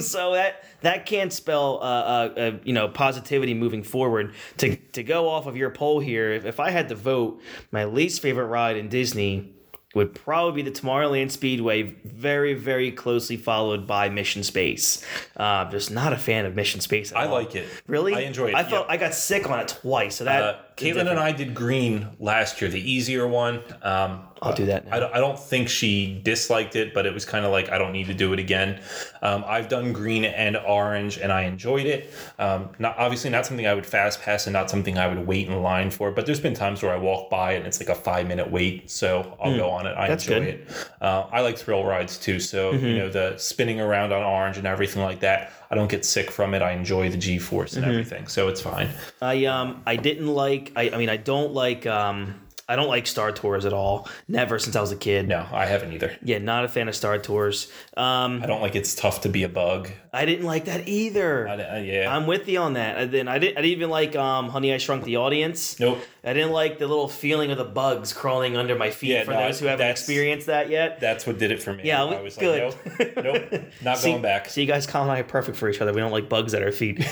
so 0.00 0.32
that 0.32 0.64
that 0.80 1.04
can't 1.04 1.30
spell 1.30 1.78
uh, 1.82 1.84
uh, 1.84 2.34
uh, 2.36 2.58
you 2.64 2.72
know 2.72 2.88
positivity 2.88 3.52
moving 3.52 3.82
forward. 3.82 4.32
To 4.58 4.76
to 4.76 5.02
go 5.02 5.28
off 5.28 5.46
of 5.46 5.54
your 5.54 5.68
poll 5.68 6.00
here, 6.00 6.32
if, 6.32 6.46
if 6.46 6.60
I 6.60 6.70
had 6.70 6.88
to 6.88 6.94
vote, 6.94 7.42
my 7.70 7.84
least 7.84 8.22
favorite 8.22 8.46
ride 8.46 8.78
in 8.78 8.88
Disney 8.88 9.52
would 9.94 10.14
probably 10.14 10.62
be 10.62 10.68
the 10.70 10.76
Tomorrowland 10.78 11.30
Speedway, 11.30 11.82
very, 12.04 12.54
very 12.54 12.90
closely 12.90 13.36
followed 13.36 13.86
by 13.86 14.08
Mission 14.08 14.42
Space. 14.42 15.04
Uh, 15.36 15.70
just 15.70 15.90
not 15.90 16.12
a 16.12 16.16
fan 16.18 16.46
of 16.46 16.54
Mission 16.54 16.80
Space. 16.80 17.12
At 17.12 17.18
I 17.18 17.26
all. 17.26 17.34
like 17.34 17.54
it. 17.54 17.68
Really? 17.86 18.14
I 18.14 18.20
enjoy 18.20 18.48
it. 18.48 18.54
I 18.54 18.64
felt 18.64 18.86
yeah. 18.86 18.92
I 18.92 18.96
got 18.96 19.14
sick 19.14 19.48
on 19.48 19.60
it 19.60 19.68
twice. 19.68 20.16
So 20.16 20.24
that 20.24 20.42
Uh, 20.42 20.58
Caitlin 20.76 21.08
and 21.08 21.18
I 21.20 21.30
did 21.32 21.54
green 21.54 22.08
last 22.18 22.60
year, 22.60 22.68
the 22.70 22.80
easier 22.80 23.26
one. 23.28 23.62
Um, 23.82 24.22
I'll 24.42 24.54
do 24.54 24.66
that. 24.66 24.84
Now. 24.86 24.96
I 24.96 25.00
don't, 25.00 25.14
I 25.14 25.18
don't 25.20 25.38
think 25.38 25.68
she 25.70 26.20
disliked 26.22 26.76
it, 26.76 26.92
but 26.92 27.06
it 27.06 27.14
was 27.14 27.24
kind 27.24 27.46
of 27.46 27.52
like 27.52 27.70
I 27.70 27.78
don't 27.78 27.92
need 27.92 28.08
to 28.08 28.14
do 28.14 28.32
it 28.34 28.38
again. 28.38 28.80
Um, 29.22 29.42
I've 29.46 29.68
done 29.68 29.92
green 29.94 30.24
and 30.26 30.56
orange, 30.56 31.16
and 31.16 31.32
I 31.32 31.42
enjoyed 31.42 31.86
it. 31.86 32.10
Um, 32.38 32.70
not 32.78 32.98
obviously 32.98 33.30
not 33.30 33.46
something 33.46 33.66
I 33.66 33.72
would 33.72 33.86
fast 33.86 34.20
pass, 34.20 34.46
and 34.46 34.52
not 34.52 34.68
something 34.68 34.98
I 34.98 35.06
would 35.06 35.26
wait 35.26 35.46
in 35.48 35.62
line 35.62 35.90
for. 35.90 36.10
But 36.10 36.26
there's 36.26 36.40
been 36.40 36.52
times 36.54 36.82
where 36.82 36.92
I 36.92 36.98
walk 36.98 37.30
by 37.30 37.52
and 37.52 37.66
it's 37.66 37.80
like 37.80 37.88
a 37.88 37.94
five 37.94 38.26
minute 38.26 38.50
wait, 38.50 38.90
so 38.90 39.36
I'll 39.40 39.56
go 39.56 39.70
on 39.70 39.86
it. 39.86 39.96
I. 39.96 40.08
That's 40.08 40.26
enjoy 40.26 40.44
good. 40.44 40.54
it. 40.54 40.88
Uh, 41.00 41.26
I 41.32 41.40
like 41.40 41.56
thrill 41.56 41.84
rides 41.84 42.18
too, 42.18 42.40
so 42.40 42.72
Mm-hmm. 42.74 42.84
you 42.86 42.98
know 42.98 43.08
the 43.08 43.38
spinning 43.38 43.80
around 43.80 44.12
on 44.12 44.22
orange 44.22 44.58
and 44.58 44.66
everything 44.66 45.02
like 45.02 45.20
that. 45.20 45.52
I 45.70 45.74
don't 45.74 45.90
get 45.90 46.04
sick 46.04 46.30
from 46.30 46.54
it. 46.54 46.62
I 46.62 46.72
enjoy 46.72 47.08
the 47.10 47.16
G 47.16 47.38
force 47.38 47.72
Mm-hmm. 47.74 47.82
and 47.82 47.92
everything, 47.92 48.26
so 48.28 48.48
it's 48.48 48.60
fine. 48.60 48.88
I 49.22 49.44
um 49.46 49.82
I 49.86 49.96
didn't 49.96 50.28
like 50.28 50.72
I, 50.76 50.90
I 50.90 50.96
mean 50.98 51.08
I 51.08 51.16
don't 51.16 51.52
like 51.52 51.86
um 51.86 52.40
I 52.66 52.76
don't 52.76 52.88
like 52.88 53.06
Star 53.06 53.30
Tours 53.30 53.66
at 53.66 53.74
all. 53.74 54.08
Never 54.26 54.58
since 54.58 54.74
I 54.74 54.80
was 54.80 54.90
a 54.90 54.96
kid. 54.96 55.28
No, 55.28 55.46
I 55.52 55.66
haven't 55.66 55.92
either. 55.92 56.16
Yeah, 56.22 56.38
not 56.38 56.64
a 56.64 56.68
fan 56.68 56.88
of 56.88 56.96
Star 56.96 57.18
Tours. 57.18 57.70
Um, 57.94 58.42
I 58.42 58.46
don't 58.46 58.62
like 58.62 58.74
it's 58.74 58.94
tough 58.94 59.20
to 59.22 59.28
be 59.28 59.42
a 59.42 59.50
bug. 59.50 59.90
I 60.14 60.24
didn't 60.24 60.46
like 60.46 60.66
that 60.66 60.88
either. 60.88 61.48
I, 61.48 61.54
I- 61.54 61.78
yeah. 61.80 62.14
I'm 62.14 62.26
with 62.26 62.48
you 62.48 62.60
on 62.60 62.74
that. 62.74 62.96
And 62.96 63.10
then 63.12 63.28
I 63.28 63.38
didn't. 63.38 63.58
I 63.58 63.62
didn't 63.62 63.72
even 63.72 63.90
like 63.90 64.14
um, 64.16 64.48
Honey 64.48 64.72
I 64.72 64.78
Shrunk 64.78 65.04
the 65.04 65.16
Audience. 65.16 65.78
nope. 65.80 65.98
I 66.22 66.32
didn't 66.32 66.52
like 66.52 66.78
the 66.78 66.86
little 66.86 67.08
feeling 67.08 67.50
of 67.50 67.58
the 67.58 67.64
bugs 67.64 68.12
crawling 68.14 68.56
under 68.56 68.74
my 68.76 68.90
feet. 68.90 69.10
Yeah, 69.10 69.24
for 69.24 69.32
no, 69.32 69.40
those 69.46 69.60
who 69.60 69.66
haven't 69.66 69.88
experienced 69.88 70.46
that 70.46 70.70
yet. 70.70 70.98
That's 71.00 71.26
what 71.26 71.38
did 71.38 71.50
it 71.50 71.62
for 71.62 71.74
me. 71.74 71.82
Yeah, 71.84 72.02
I 72.04 72.22
was 72.22 72.36
good. 72.36 72.72
like, 72.72 73.16
nope, 73.24 73.50
nope, 73.52 73.62
not 73.82 73.98
See- 73.98 74.10
going 74.10 74.22
back. 74.22 74.48
See, 74.48 74.62
you 74.62 74.66
guys, 74.66 74.86
Colin 74.86 75.08
and 75.08 75.16
I 75.16 75.20
are 75.20 75.24
perfect 75.24 75.58
for 75.58 75.68
each 75.68 75.80
other. 75.82 75.92
We 75.92 76.00
don't 76.00 76.12
like 76.12 76.30
bugs 76.30 76.54
at 76.54 76.62
our 76.62 76.72
feet. 76.72 77.04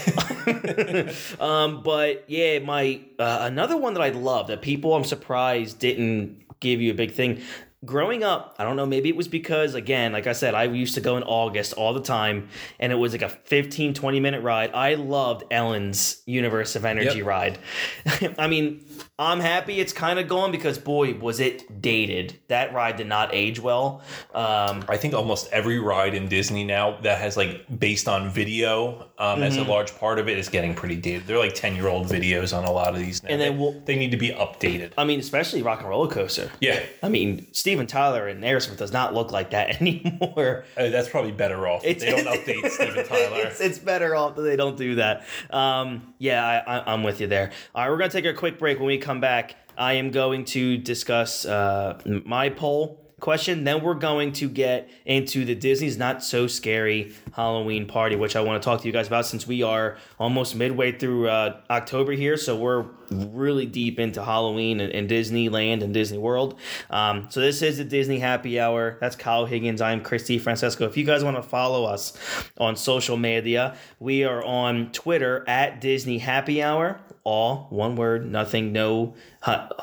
um, 1.41 1.83
but 1.83 2.25
yeah, 2.29 2.59
my 2.61 3.01
uh, 3.19 3.39
another 3.43 3.77
one 3.77 3.95
that 3.95 4.03
I 4.03 4.11
love 4.11 4.47
that 4.47 4.63
people 4.63 4.95
I'm 4.95 5.05
surprised 5.05 5.79
didn't 5.79 6.43
give 6.61 6.81
you 6.81 6.91
a 6.93 6.95
big 6.95 7.13
thing. 7.13 7.43
Growing 7.85 8.23
up, 8.23 8.55
I 8.59 8.65
don't 8.65 8.77
know, 8.77 8.87
maybe 8.87 9.09
it 9.09 9.17
was 9.17 9.27
because, 9.27 9.75
again, 9.75 10.13
like 10.13 10.29
I 10.29 10.35
said, 10.35 10.55
I 10.55 10.65
used 10.65 10.95
to 10.95 11.01
go 11.01 11.17
in 11.17 11.25
August 11.25 11.73
all 11.73 11.93
the 11.93 12.01
time, 12.01 12.49
and 12.79 12.93
it 12.93 12.95
was 12.95 13.11
like 13.11 13.23
a 13.23 13.29
15, 13.29 13.93
20 13.95 14.21
minute 14.21 14.41
ride. 14.43 14.71
I 14.73 14.95
loved 14.95 15.43
Ellen's 15.51 16.23
Universe 16.25 16.77
of 16.77 16.85
Energy 16.85 17.19
Yep. 17.19 17.27
ride. 17.27 17.59
I 18.39 18.47
mean, 18.47 18.85
I'm 19.19 19.41
happy 19.41 19.81
it's 19.81 19.93
kind 19.93 20.21
of 20.21 20.29
gone 20.29 20.53
because, 20.53 20.79
boy, 20.79 21.15
was 21.15 21.41
it 21.41 21.83
dated. 21.83 22.39
That 22.47 22.73
ride 22.73 22.97
did 22.97 23.09
not 23.09 23.35
age 23.35 23.59
well. 23.59 24.03
Um, 24.33 24.85
I 24.89 24.97
think 24.97 25.15
almost 25.15 25.51
every 25.53 25.81
ride 25.81 26.15
in 26.15 26.29
Disney 26.29 26.63
now 26.63 26.99
that 27.01 27.21
has 27.21 27.37
like 27.37 27.67
based 27.81 28.07
on 28.07 28.31
video 28.31 29.09
um, 29.23 29.43
as 29.43 29.57
Mm-hmm. 29.57 29.69
a 29.69 29.73
large 29.73 29.95
part 29.99 30.19
of 30.19 30.29
it 30.29 30.37
is 30.37 30.49
getting 30.49 30.75
pretty 30.75 30.97
dated. 30.97 31.27
They're 31.27 31.39
like 31.39 31.55
ten 31.55 31.77
year 31.77 31.87
old 31.89 32.07
videos 32.09 32.57
on 32.57 32.65
a 32.65 32.71
lot 32.73 32.93
of 32.95 32.99
these 33.01 33.23
now. 33.23 33.29
And 33.31 33.41
then 33.41 33.53
they, 33.53 33.59
we'll- 33.59 33.81
they 33.85 33.97
need 33.97 34.11
to 34.11 34.17
be 34.17 34.31
updated. 34.31 34.93
I 34.99 35.05
mean, 35.05 35.21
especially 35.21 35.63
Rock 35.63 35.81
and 35.81 35.89
Roller 35.89 36.09
Coaster. 36.11 36.51
Yeah, 36.61 36.81
I 37.03 37.09
mean, 37.09 37.47
Steven 37.53 37.87
Tyler 37.87 38.27
and 38.29 38.43
Aerosmith 38.43 38.77
does 38.79 38.93
not 38.93 39.15
look 39.15 39.31
like 39.31 39.51
that 39.51 39.81
anymore. 39.81 40.65
uh, 40.77 40.89
that's 40.89 41.09
probably 41.09 41.33
better 41.33 41.67
off. 41.69 41.85
if 41.85 42.01
they 42.01 42.11
don't 42.11 42.27
update 42.27 42.69
Steven 42.71 43.07
Tyler. 43.07 43.47
It's, 43.47 43.61
it's 43.61 43.79
better 43.79 44.15
off 44.17 44.35
that 44.37 44.43
they 44.43 44.57
don't 44.57 44.77
do 44.77 44.97
that. 44.97 45.25
Um, 45.51 46.15
yeah, 46.19 46.45
I, 46.67 46.79
I, 46.79 46.93
I'm 46.93 47.03
with 47.03 47.21
you 47.21 47.27
there. 47.29 47.53
All 47.75 47.83
right, 47.85 47.91
we're 47.91 47.99
going 47.99 48.11
to 48.11 48.17
take 48.21 48.27
a 48.27 48.37
quick 48.37 48.59
break. 48.59 48.79
When 48.79 48.87
we 48.89 48.99
come 48.99 49.21
back, 49.21 49.55
I 49.79 49.95
am 49.95 50.11
going 50.11 50.45
to 50.47 50.77
discuss 50.79 51.45
uh, 51.47 52.01
my 52.27 52.49
poll 52.51 52.99
question. 53.23 53.65
Then 53.65 53.83
we're 53.83 53.95
going 53.95 54.33
to 54.35 54.49
get 54.49 54.91
into 55.07 55.47
the 55.47 55.55
Disney's 55.55 55.97
Not 55.97 56.23
So 56.23 56.47
Scary 56.47 57.15
Halloween 57.33 57.87
party, 57.87 58.17
which 58.17 58.37
I 58.37 58.41
want 58.43 58.61
to 58.61 58.65
talk 58.65 58.81
to 58.83 58.87
you 58.87 58.93
guys 58.93 59.07
about 59.07 59.25
since 59.25 59.47
we 59.47 59.63
are 59.63 59.97
almost 60.19 60.57
midway 60.57 60.93
through 60.93 61.29
uh, 61.29 61.61
October 61.71 62.13
here. 62.13 62.37
So 62.37 62.57
we're 62.57 62.85
really 63.11 63.65
deep 63.65 64.01
into 64.01 64.25
Halloween 64.25 64.81
and, 64.81 64.93
and 64.93 65.09
Disneyland 65.09 65.83
and 65.83 65.95
Disney 65.95 66.19
World. 66.19 66.59
Um, 66.91 67.29
so 67.31 67.41
this 67.41 67.63
is 67.63 67.79
the 67.79 67.85
Disney 67.85 68.19
Happy 68.19 68.59
Hour. 68.59 68.99
That's 69.01 69.17
Kyle 69.17 69.47
Higgins. 69.47 69.81
I'm 69.81 70.03
Chris 70.03 70.25
DiFrancesco. 70.25 70.87
If 70.87 70.97
you 70.97 71.05
guys 71.05 71.23
want 71.23 71.37
to 71.37 71.43
follow 71.43 71.85
us 71.85 72.13
on 72.59 72.75
social 72.77 73.17
media, 73.17 73.77
we 74.01 74.25
are 74.25 74.43
on 74.45 74.91
Twitter 74.91 75.45
at 75.49 75.81
Disney 75.81 76.19
Happy 76.19 76.63
Hour. 76.63 77.01
All 77.25 77.67
one 77.71 77.97
word, 77.97 78.31
nothing, 78.31 78.73
no, 78.73 79.15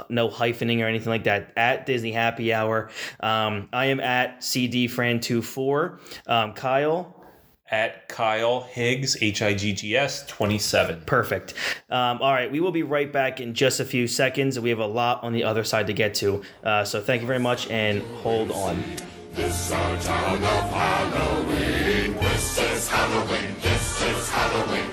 no 0.10 0.28
hyphening 0.30 0.82
or 0.82 0.88
anything 0.88 1.10
like 1.10 1.24
that. 1.24 1.54
At 1.56 1.86
Disney 1.86 2.12
Happy 2.12 2.54
Hour, 2.54 2.90
um, 3.22 3.70
I 3.72 3.86
am 3.86 4.00
at 4.00 4.44
CD 4.44 4.88
CDFran24. 4.88 6.00
Um, 6.28 6.54
Kyle, 6.54 7.16
At 7.72 8.10
Kyle 8.10 8.62
Higgs 8.62 9.22
H 9.22 9.42
I 9.42 9.54
G 9.54 9.74
G 9.74 9.96
S 9.96 10.26
twenty 10.28 10.58
seven. 10.58 11.02
Perfect. 11.06 11.54
Um, 11.90 12.22
all 12.22 12.34
right, 12.34 12.52
we 12.52 12.60
will 12.60 12.72
be 12.72 12.84
right 12.84 13.12
back 13.12 13.40
in 13.40 13.54
just 13.54 13.80
a 13.80 13.86
few 13.86 14.08
seconds. 14.08 14.60
We 14.60 14.70
have 14.72 14.80
a 14.80 14.86
lot 14.88 15.24
on 15.24 15.34
the 15.34 15.44
other 15.44 15.64
side 15.64 15.88
to 15.88 15.94
get 15.94 16.16
to. 16.16 16.42
Uh, 16.64 16.84
so 16.84 17.00
thank 17.00 17.22
you 17.22 17.28
very 17.28 17.40
much 17.40 17.70
and 17.70 18.02
hold 18.18 18.52
on. 18.52 18.84
This 19.34 19.72
our 19.72 19.98
town 20.02 20.36
of 20.38 20.72
Halloween. 20.72 22.14
This 22.16 22.58
is 22.60 22.90
Halloween. 22.90 23.56
This 23.62 24.02
is 24.02 24.30
Halloween. 24.30 24.89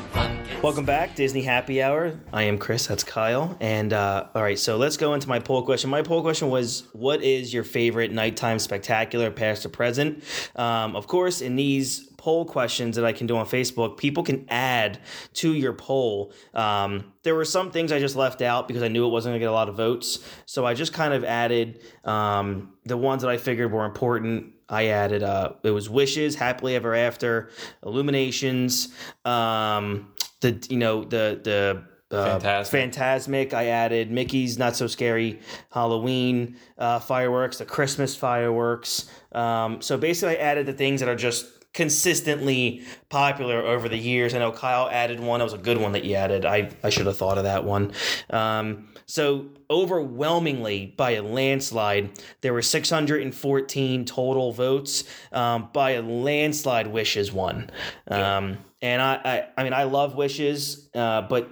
Welcome 0.63 0.87
back, 0.87 1.15
Disney 1.15 1.43
Happy 1.43 1.83
Hour. 1.83 2.19
I 2.33 2.45
am 2.45 2.57
Chris, 2.57 2.87
that's 2.87 3.05
Kyle. 3.05 3.57
And 3.61 3.93
uh, 3.93 4.29
all 4.35 4.43
right, 4.43 4.59
so 4.59 4.79
let's 4.79 4.97
go 4.97 5.13
into 5.13 5.29
my 5.29 5.39
poll 5.39 5.63
question. 5.63 5.91
My 5.91 6.01
poll 6.01 6.23
question 6.23 6.49
was 6.49 6.89
What 6.93 7.23
is 7.23 7.53
your 7.53 7.63
favorite 7.63 8.11
nighttime 8.11 8.59
spectacular, 8.59 9.31
past 9.31 9.67
or 9.67 9.69
present? 9.69 10.25
Um, 10.57 10.97
of 10.97 11.07
course, 11.07 11.43
in 11.43 11.57
these 11.57 12.09
poll 12.17 12.47
questions 12.47 12.97
that 12.97 13.05
I 13.05 13.13
can 13.13 13.27
do 13.27 13.37
on 13.37 13.47
Facebook, 13.47 13.99
people 13.99 14.25
can 14.25 14.47
add 14.49 14.99
to 15.35 15.53
your 15.53 15.75
poll. 15.75 16.33
Um, 16.55 17.13
there 17.23 17.35
were 17.35 17.45
some 17.45 17.71
things 17.71 17.93
I 17.93 18.01
just 18.01 18.17
left 18.17 18.41
out 18.41 18.67
because 18.67 18.83
I 18.83 18.89
knew 18.89 19.07
it 19.07 19.11
wasn't 19.11 19.33
going 19.33 19.41
to 19.41 19.45
get 19.45 19.51
a 19.51 19.53
lot 19.53 19.69
of 19.69 19.77
votes. 19.77 20.27
So 20.47 20.67
I 20.67 20.75
just 20.75 20.93
kind 20.93 21.13
of 21.15 21.23
added 21.23 21.83
um, 22.03 22.73
the 22.85 22.97
ones 22.97 23.23
that 23.23 23.31
I 23.31 23.37
figured 23.37 23.71
were 23.71 23.85
important. 23.85 24.55
I 24.69 24.87
added 24.87 25.23
uh, 25.23 25.53
it 25.63 25.71
was 25.71 25.89
wishes, 25.89 26.35
happily 26.35 26.75
ever 26.75 26.95
after, 26.95 27.51
illuminations, 27.85 28.89
um, 29.25 30.13
the 30.41 30.67
you 30.69 30.77
know 30.77 31.05
the 31.05 31.41
the 31.43 31.83
uh, 32.11 32.39
Fantastic. 32.39 32.73
Phantasmic. 32.73 33.53
I 33.53 33.67
added 33.67 34.11
Mickey's 34.11 34.59
Not 34.59 34.77
So 34.77 34.87
Scary 34.87 35.41
Halloween 35.73 36.57
uh, 36.79 37.01
fireworks, 37.01 37.59
the 37.59 37.65
Christmas 37.65 38.15
fireworks. 38.15 39.11
Um, 39.33 39.83
so 39.83 39.99
basically, 39.99 40.39
I 40.39 40.41
added 40.41 40.67
the 40.67 40.73
things 40.73 41.01
that 41.01 41.09
are 41.09 41.17
just 41.17 41.47
consistently 41.77 42.83
popular 43.11 43.59
over 43.59 43.89
the 43.89 43.99
years. 43.99 44.35
I 44.35 44.39
know 44.39 44.51
Kyle 44.51 44.89
added 44.89 45.21
one. 45.21 45.41
That 45.41 45.45
was 45.45 45.53
a 45.53 45.59
good 45.59 45.79
one 45.79 45.93
that 45.93 46.05
you 46.05 46.15
added. 46.15 46.47
I, 46.47 46.71
I 46.83 46.89
should 46.89 47.07
have 47.07 47.19
thought 47.19 47.37
of 47.37 47.45
that 47.45 47.65
one. 47.65 47.93
Um, 48.31 48.89
so 49.05 49.47
overwhelmingly 49.69 50.95
by 50.97 51.13
a 51.13 51.23
landslide, 51.23 52.19
there 52.41 52.55
were 52.55 52.63
614 52.63 54.05
total 54.07 54.53
votes. 54.53 55.05
Um, 55.33 55.69
by 55.75 55.91
a 55.93 56.03
landslide, 56.03 56.87
Wishes 56.87 57.31
won. 57.31 57.71
Um, 58.09 58.57
and 58.87 59.03
I, 59.03 59.15
I, 59.25 59.49
I 59.57 59.65
mean, 59.65 59.73
I 59.73 59.83
love 59.83 60.15
Wishes, 60.15 60.89
uh, 60.95 61.23
but 61.23 61.51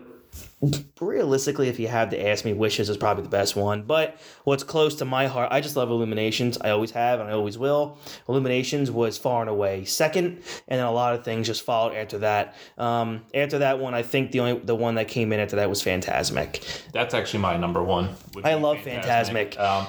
realistically, 1.01 1.69
if 1.69 1.81
you 1.81 1.89
have 1.89 2.11
to 2.11 2.29
ask 2.29 2.45
me, 2.45 2.53
Wishes 2.53 2.89
is 2.89 2.97
probably 2.97 3.25
the 3.25 3.29
best 3.29 3.57
one. 3.57 3.83
But 3.83 4.19
what's 4.45 4.63
close 4.63 4.95
to 4.97 5.05
my 5.05 5.27
heart, 5.27 5.49
I 5.51 5.61
just 5.61 5.75
love 5.75 5.91
Illuminations. 5.91 6.59
I 6.61 6.71
always 6.71 6.93
have 6.93 7.19
and 7.19 7.29
I 7.29 7.33
always 7.33 7.59
will. 7.59 7.99
Illuminations 8.29 8.89
was 8.89 9.19
far 9.19 9.41
and 9.41 9.51
away 9.51 9.85
second, 9.85 10.43
and 10.69 10.79
then 10.79 10.87
a 10.87 10.93
lot 10.93 11.15
of 11.15 11.25
things 11.25 11.49
just 11.49 11.63
followed 11.63 11.97
after 11.97 12.19
that. 12.19 12.55
Um, 12.79 13.23
after 13.35 13.59
that 13.59 13.81
one, 13.81 13.95
I 13.95 14.03
think 14.03 14.31
the 14.31 14.41
only 14.41 14.61
the 14.61 14.77
one 14.77 14.95
that 14.95 15.09
came 15.09 15.33
in 15.33 15.41
after 15.41 15.57
that 15.57 15.69
was 15.69 15.83
Phantasmic. 15.83 16.65
That's 16.93 17.15
actually 17.15 17.41
my 17.41 17.57
number 17.57 17.83
one. 17.83 18.15
I 18.45 18.55
love 18.55 18.81
Phantasmic. 18.81 19.59
Um, 19.59 19.87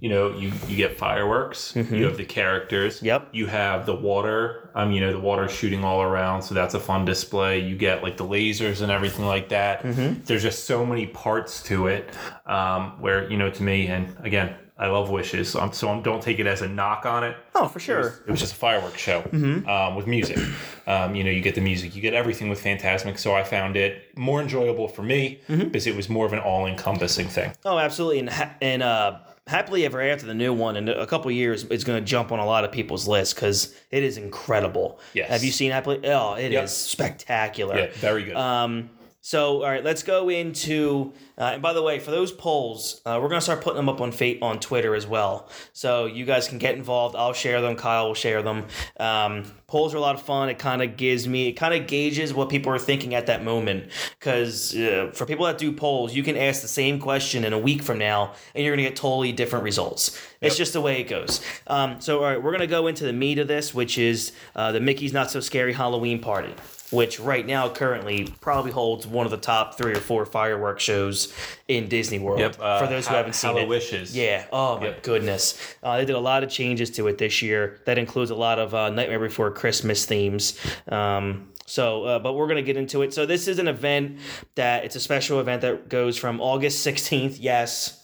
you 0.00 0.08
know, 0.08 0.30
you, 0.36 0.52
you 0.68 0.76
get 0.76 0.96
fireworks. 0.96 1.74
You 1.74 2.04
have 2.04 2.16
the 2.16 2.24
characters. 2.24 2.96
Mm-hmm. 2.98 3.06
Yep. 3.06 3.28
You 3.32 3.46
have 3.46 3.84
the 3.86 3.94
water. 3.94 4.70
Um, 4.74 4.92
you 4.92 5.00
know, 5.00 5.12
the 5.12 5.18
water 5.20 5.48
shooting 5.48 5.82
all 5.82 6.02
around, 6.02 6.42
so 6.42 6.54
that's 6.54 6.74
a 6.74 6.80
fun 6.80 7.04
display. 7.04 7.58
You 7.60 7.76
get 7.76 8.02
like 8.04 8.16
the 8.16 8.24
lasers 8.24 8.80
and 8.80 8.92
everything 8.92 9.26
like 9.26 9.48
that. 9.48 9.82
Mm-hmm. 9.82 10.22
There's 10.24 10.42
just 10.42 10.64
so 10.66 10.86
many 10.86 11.06
parts 11.06 11.62
to 11.64 11.88
it. 11.88 12.08
Um, 12.46 13.00
where 13.00 13.28
you 13.30 13.36
know, 13.36 13.50
to 13.50 13.62
me, 13.62 13.88
and 13.88 14.14
again, 14.22 14.54
I 14.80 14.86
love 14.86 15.10
wishes, 15.10 15.50
so, 15.50 15.58
I'm, 15.58 15.72
so 15.72 15.88
I'm, 15.88 16.02
don't 16.04 16.22
take 16.22 16.38
it 16.38 16.46
as 16.46 16.62
a 16.62 16.68
knock 16.68 17.04
on 17.04 17.24
it. 17.24 17.36
Oh, 17.56 17.66
for 17.66 17.80
sure. 17.80 18.20
It 18.24 18.30
was 18.30 18.38
just 18.38 18.52
a 18.52 18.56
fireworks 18.56 19.00
show 19.00 19.22
Mm-hmm. 19.22 19.68
um, 19.68 19.96
with 19.96 20.06
music. 20.06 20.38
Um, 20.86 21.16
you 21.16 21.24
know, 21.24 21.30
you 21.32 21.40
get 21.40 21.56
the 21.56 21.60
music, 21.60 21.96
you 21.96 22.00
get 22.00 22.14
everything 22.14 22.48
with 22.48 22.60
Phantasmic. 22.62 23.18
So 23.18 23.34
I 23.34 23.42
found 23.42 23.76
it 23.76 24.16
more 24.16 24.40
enjoyable 24.40 24.86
for 24.86 25.02
me 25.02 25.40
Mm-hmm. 25.48 25.64
because 25.64 25.88
it 25.88 25.96
was 25.96 26.08
more 26.08 26.24
of 26.26 26.32
an 26.32 26.38
all-encompassing 26.38 27.26
thing. 27.26 27.52
Oh, 27.64 27.76
absolutely. 27.78 28.20
And 28.20 28.30
ha- 28.30 28.54
and 28.62 28.82
uh, 28.84 29.18
happily 29.48 29.84
ever 29.84 30.00
after 30.02 30.26
the 30.26 30.34
new 30.34 30.52
one 30.52 30.76
in 30.76 30.88
a 30.88 31.06
couple 31.06 31.30
years, 31.30 31.64
it's 31.64 31.84
going 31.84 31.98
to 32.02 32.04
jump 32.04 32.30
on 32.32 32.38
a 32.38 32.46
lot 32.46 32.64
of 32.64 32.70
people's 32.72 33.08
lists 33.08 33.34
because 33.34 33.74
it 33.90 34.02
is 34.02 34.16
incredible. 34.16 35.00
Yes. 35.14 35.28
Have 35.30 35.42
you 35.42 35.50
seen 35.50 35.70
happily? 35.72 36.00
Oh, 36.04 36.34
it 36.34 36.46
is 36.46 36.52
Yep. 36.52 36.68
spectacular. 36.68 37.78
Yeah, 37.78 37.86
very 37.94 38.24
good. 38.24 38.36
Um, 38.36 38.90
so, 39.20 39.62
all 39.62 39.68
right, 39.70 39.84
let's 39.84 40.02
go 40.04 40.28
into. 40.30 41.12
Uh, 41.36 41.50
and 41.54 41.62
by 41.62 41.72
the 41.72 41.82
way, 41.82 41.98
for 41.98 42.10
those 42.10 42.32
polls, 42.32 43.00
uh, 43.04 43.18
we're 43.20 43.28
gonna 43.28 43.40
start 43.40 43.60
putting 43.62 43.76
them 43.76 43.88
up 43.88 44.00
on 44.00 44.10
Fate 44.12 44.38
on 44.42 44.58
Twitter 44.60 44.94
as 44.94 45.06
well. 45.06 45.48
So 45.72 46.06
you 46.06 46.24
guys 46.24 46.48
can 46.48 46.58
get 46.58 46.76
involved. 46.76 47.14
I'll 47.16 47.32
share 47.32 47.60
them. 47.60 47.76
Kyle 47.76 48.06
will 48.08 48.14
share 48.14 48.42
them. 48.42 48.66
Um, 48.98 49.44
polls 49.68 49.92
are 49.92 49.98
a 49.98 50.00
lot 50.00 50.14
of 50.14 50.22
fun. 50.22 50.48
It 50.48 50.58
kind 50.58 50.82
of 50.82 50.96
gives 50.96 51.28
me, 51.28 51.48
it 51.48 51.52
kind 51.52 51.74
of 51.74 51.86
gauges 51.86 52.32
what 52.32 52.48
people 52.48 52.72
are 52.72 52.78
thinking 52.78 53.14
at 53.14 53.26
that 53.26 53.44
moment. 53.44 53.90
Because 54.18 54.74
uh, 54.74 55.10
for 55.14 55.26
people 55.26 55.44
that 55.44 55.58
do 55.58 55.72
polls, 55.72 56.14
you 56.14 56.22
can 56.22 56.36
ask 56.36 56.62
the 56.62 56.68
same 56.68 56.98
question 56.98 57.44
in 57.44 57.52
a 57.52 57.58
week 57.58 57.82
from 57.82 57.98
now, 57.98 58.32
and 58.54 58.64
you're 58.64 58.74
going 58.74 58.82
to 58.82 58.88
get 58.90 58.96
totally 58.96 59.30
different 59.30 59.64
results. 59.64 60.18
It's 60.40 60.56
just 60.56 60.72
the 60.72 60.80
way 60.80 61.00
it 61.00 61.04
goes. 61.04 61.42
Um, 61.66 62.00
so, 62.00 62.18
all 62.18 62.24
right, 62.24 62.42
we're 62.42 62.50
going 62.50 62.60
to 62.60 62.66
go 62.66 62.86
into 62.86 63.04
the 63.04 63.12
meat 63.12 63.38
of 63.38 63.46
this, 63.46 63.74
which 63.74 63.98
is 63.98 64.32
uh, 64.56 64.72
the 64.72 64.80
Mickey's 64.80 65.12
Not 65.12 65.30
So 65.30 65.40
Scary 65.40 65.74
Halloween 65.74 66.18
Party 66.18 66.54
which 66.90 67.20
right 67.20 67.46
now 67.46 67.68
currently 67.68 68.26
probably 68.40 68.70
holds 68.70 69.06
one 69.06 69.26
of 69.26 69.30
the 69.30 69.36
top 69.36 69.76
three 69.76 69.92
or 69.92 70.00
four 70.00 70.24
fireworks 70.24 70.82
shows 70.82 71.32
in 71.68 71.86
Disney 71.88 72.18
World. 72.18 72.40
Yep, 72.40 72.56
uh, 72.60 72.80
for 72.80 72.86
those 72.86 73.06
who 73.06 73.10
Ha- 73.10 73.18
haven't 73.18 73.34
seen 73.34 73.56
it, 73.56 73.68
Hallowishes. 73.68 74.14
yeah. 74.14 74.46
Oh 74.52 74.78
my 74.80 74.86
Yep. 74.86 75.02
goodness, 75.02 75.58
uh, 75.82 75.98
they 75.98 76.04
did 76.06 76.16
a 76.16 76.20
lot 76.20 76.42
of 76.42 76.50
changes 76.50 76.90
to 76.92 77.06
it 77.08 77.18
this 77.18 77.42
year. 77.42 77.80
That 77.84 77.98
includes 77.98 78.30
a 78.30 78.34
lot 78.34 78.58
of 78.58 78.74
uh, 78.74 78.88
Nightmare 78.90 79.18
Before 79.20 79.50
Christmas 79.50 80.06
themes. 80.06 80.58
Um, 80.88 81.50
so, 81.66 82.04
uh, 82.04 82.18
but 82.18 82.32
we're 82.32 82.48
gonna 82.48 82.62
get 82.62 82.78
into 82.78 83.02
it. 83.02 83.12
So 83.12 83.26
this 83.26 83.46
is 83.46 83.58
an 83.58 83.68
event 83.68 84.18
that 84.54 84.84
it's 84.86 84.96
a 84.96 85.00
special 85.00 85.38
event 85.40 85.60
that 85.60 85.88
goes 85.90 86.16
from 86.16 86.40
August 86.40 86.80
sixteenth. 86.82 87.38
Yes. 87.38 87.94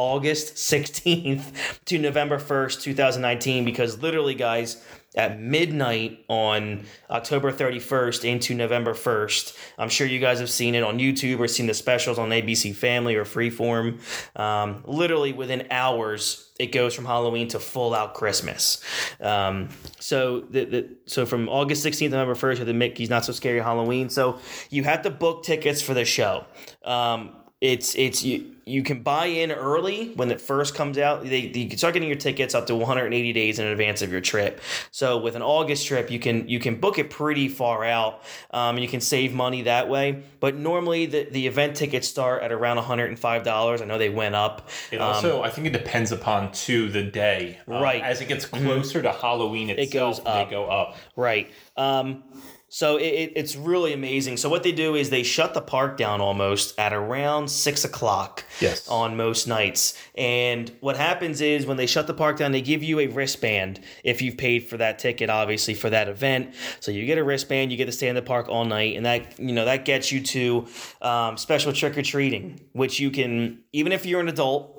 August 0.00 0.54
16th 0.54 1.80
to 1.86 1.98
November 1.98 2.38
1st, 2.38 2.82
2019, 2.82 3.64
because 3.64 4.00
literally, 4.00 4.32
guys, 4.36 4.80
at 5.18 5.40
midnight 5.40 6.24
on 6.28 6.84
October 7.10 7.52
31st 7.52 8.24
into 8.24 8.54
November 8.54 8.94
1st, 8.94 9.58
I'm 9.76 9.88
sure 9.88 10.06
you 10.06 10.20
guys 10.20 10.38
have 10.38 10.48
seen 10.48 10.76
it 10.76 10.84
on 10.84 10.98
YouTube 10.98 11.40
or 11.40 11.48
seen 11.48 11.66
the 11.66 11.74
specials 11.74 12.18
on 12.18 12.30
ABC 12.30 12.74
Family 12.74 13.16
or 13.16 13.24
Freeform. 13.24 13.98
Um, 14.38 14.84
literally 14.86 15.32
within 15.32 15.66
hours, 15.72 16.50
it 16.60 16.66
goes 16.72 16.94
from 16.94 17.04
Halloween 17.04 17.48
to 17.48 17.58
full 17.58 17.94
out 17.94 18.14
Christmas. 18.14 18.82
Um, 19.20 19.70
so 19.98 20.40
the, 20.40 20.64
the 20.64 20.88
so 21.06 21.26
from 21.26 21.48
August 21.48 21.84
16th 21.84 21.98
to 21.98 22.08
November 22.10 22.34
1st 22.34 22.56
to 22.58 22.64
the 22.64 22.74
Mickey's 22.74 23.10
Not 23.10 23.24
So 23.24 23.32
Scary 23.32 23.60
Halloween. 23.60 24.08
So 24.10 24.38
you 24.70 24.84
have 24.84 25.02
to 25.02 25.10
book 25.10 25.42
tickets 25.42 25.82
for 25.82 25.94
the 25.94 26.04
show. 26.04 26.46
Um, 26.84 27.34
it's 27.60 27.96
it's 27.96 28.22
you 28.22 28.54
you 28.68 28.82
can 28.82 29.02
buy 29.02 29.26
in 29.26 29.50
early 29.50 30.12
when 30.14 30.30
it 30.30 30.40
first 30.40 30.74
comes 30.74 30.98
out. 30.98 31.24
They, 31.24 31.40
you 31.40 31.68
can 31.68 31.78
start 31.78 31.94
getting 31.94 32.08
your 32.08 32.18
tickets 32.18 32.54
up 32.54 32.66
to 32.68 32.74
180 32.76 33.32
days 33.32 33.58
in 33.58 33.66
advance 33.66 34.02
of 34.02 34.12
your 34.12 34.20
trip. 34.20 34.60
So 34.90 35.18
with 35.18 35.34
an 35.36 35.42
August 35.42 35.86
trip, 35.86 36.10
you 36.10 36.18
can 36.18 36.48
you 36.48 36.60
can 36.60 36.76
book 36.78 36.98
it 36.98 37.10
pretty 37.10 37.48
far 37.48 37.84
out, 37.84 38.22
um, 38.50 38.76
and 38.76 38.80
you 38.80 38.88
can 38.88 39.00
save 39.00 39.34
money 39.34 39.62
that 39.62 39.88
way. 39.88 40.22
But 40.40 40.56
normally 40.56 41.06
the, 41.06 41.24
the 41.30 41.46
event 41.46 41.74
tickets 41.76 42.06
start 42.06 42.42
at 42.42 42.52
around 42.52 42.76
105 42.76 43.42
dollars. 43.44 43.82
I 43.82 43.86
know 43.86 43.98
they 43.98 44.10
went 44.10 44.34
up. 44.34 44.68
It 44.92 45.00
Um, 45.00 45.08
also, 45.14 45.42
I 45.42 45.50
think 45.50 45.66
it 45.66 45.72
depends 45.72 46.12
upon 46.12 46.52
to 46.52 46.88
the 46.90 47.02
day. 47.02 47.58
Um, 47.66 47.82
Right. 47.82 48.02
As 48.02 48.20
it 48.20 48.28
gets 48.28 48.44
closer 48.44 49.00
to 49.02 49.12
Halloween 49.12 49.70
itself, 49.70 50.16
goes 50.18 50.26
up. 50.26 50.48
they 50.48 50.50
go 50.54 50.66
up. 50.66 50.96
Right. 51.16 51.50
Um, 51.76 52.22
so 52.68 52.96
it, 52.96 53.06
it, 53.06 53.32
it's 53.36 53.56
really 53.56 53.92
amazing. 53.92 54.36
So 54.36 54.48
what 54.48 54.62
they 54.62 54.72
do 54.72 54.94
is 54.94 55.08
they 55.10 55.22
shut 55.22 55.54
the 55.54 55.62
park 55.62 55.96
down 55.96 56.20
almost 56.20 56.78
at 56.78 56.92
around 56.92 57.48
six 57.48 57.84
o'clock. 57.84 58.44
Yes. 58.60 58.86
On 58.88 59.16
most 59.16 59.46
nights, 59.46 59.94
and 60.14 60.70
what 60.80 60.96
happens 60.96 61.40
is 61.40 61.66
when 61.66 61.76
they 61.76 61.86
shut 61.86 62.06
the 62.06 62.14
park 62.14 62.38
down, 62.38 62.52
they 62.52 62.60
give 62.60 62.82
you 62.82 63.00
a 63.00 63.06
wristband 63.06 63.80
if 64.04 64.20
you've 64.20 64.36
paid 64.36 64.66
for 64.68 64.76
that 64.76 64.98
ticket, 64.98 65.30
obviously 65.30 65.74
for 65.74 65.90
that 65.90 66.08
event. 66.08 66.54
So 66.80 66.90
you 66.90 67.06
get 67.06 67.18
a 67.18 67.24
wristband, 67.24 67.70
you 67.70 67.78
get 67.78 67.86
to 67.86 67.92
stay 67.92 68.08
in 68.08 68.14
the 68.14 68.22
park 68.22 68.48
all 68.48 68.64
night, 68.64 68.96
and 68.96 69.06
that 69.06 69.38
you 69.38 69.52
know 69.52 69.64
that 69.64 69.84
gets 69.84 70.12
you 70.12 70.20
to 70.22 70.66
um, 71.00 71.36
special 71.36 71.72
trick 71.72 71.96
or 71.96 72.02
treating, 72.02 72.60
which 72.72 73.00
you 73.00 73.10
can 73.10 73.60
even 73.72 73.92
if 73.92 74.04
you're 74.04 74.20
an 74.20 74.28
adult 74.28 74.77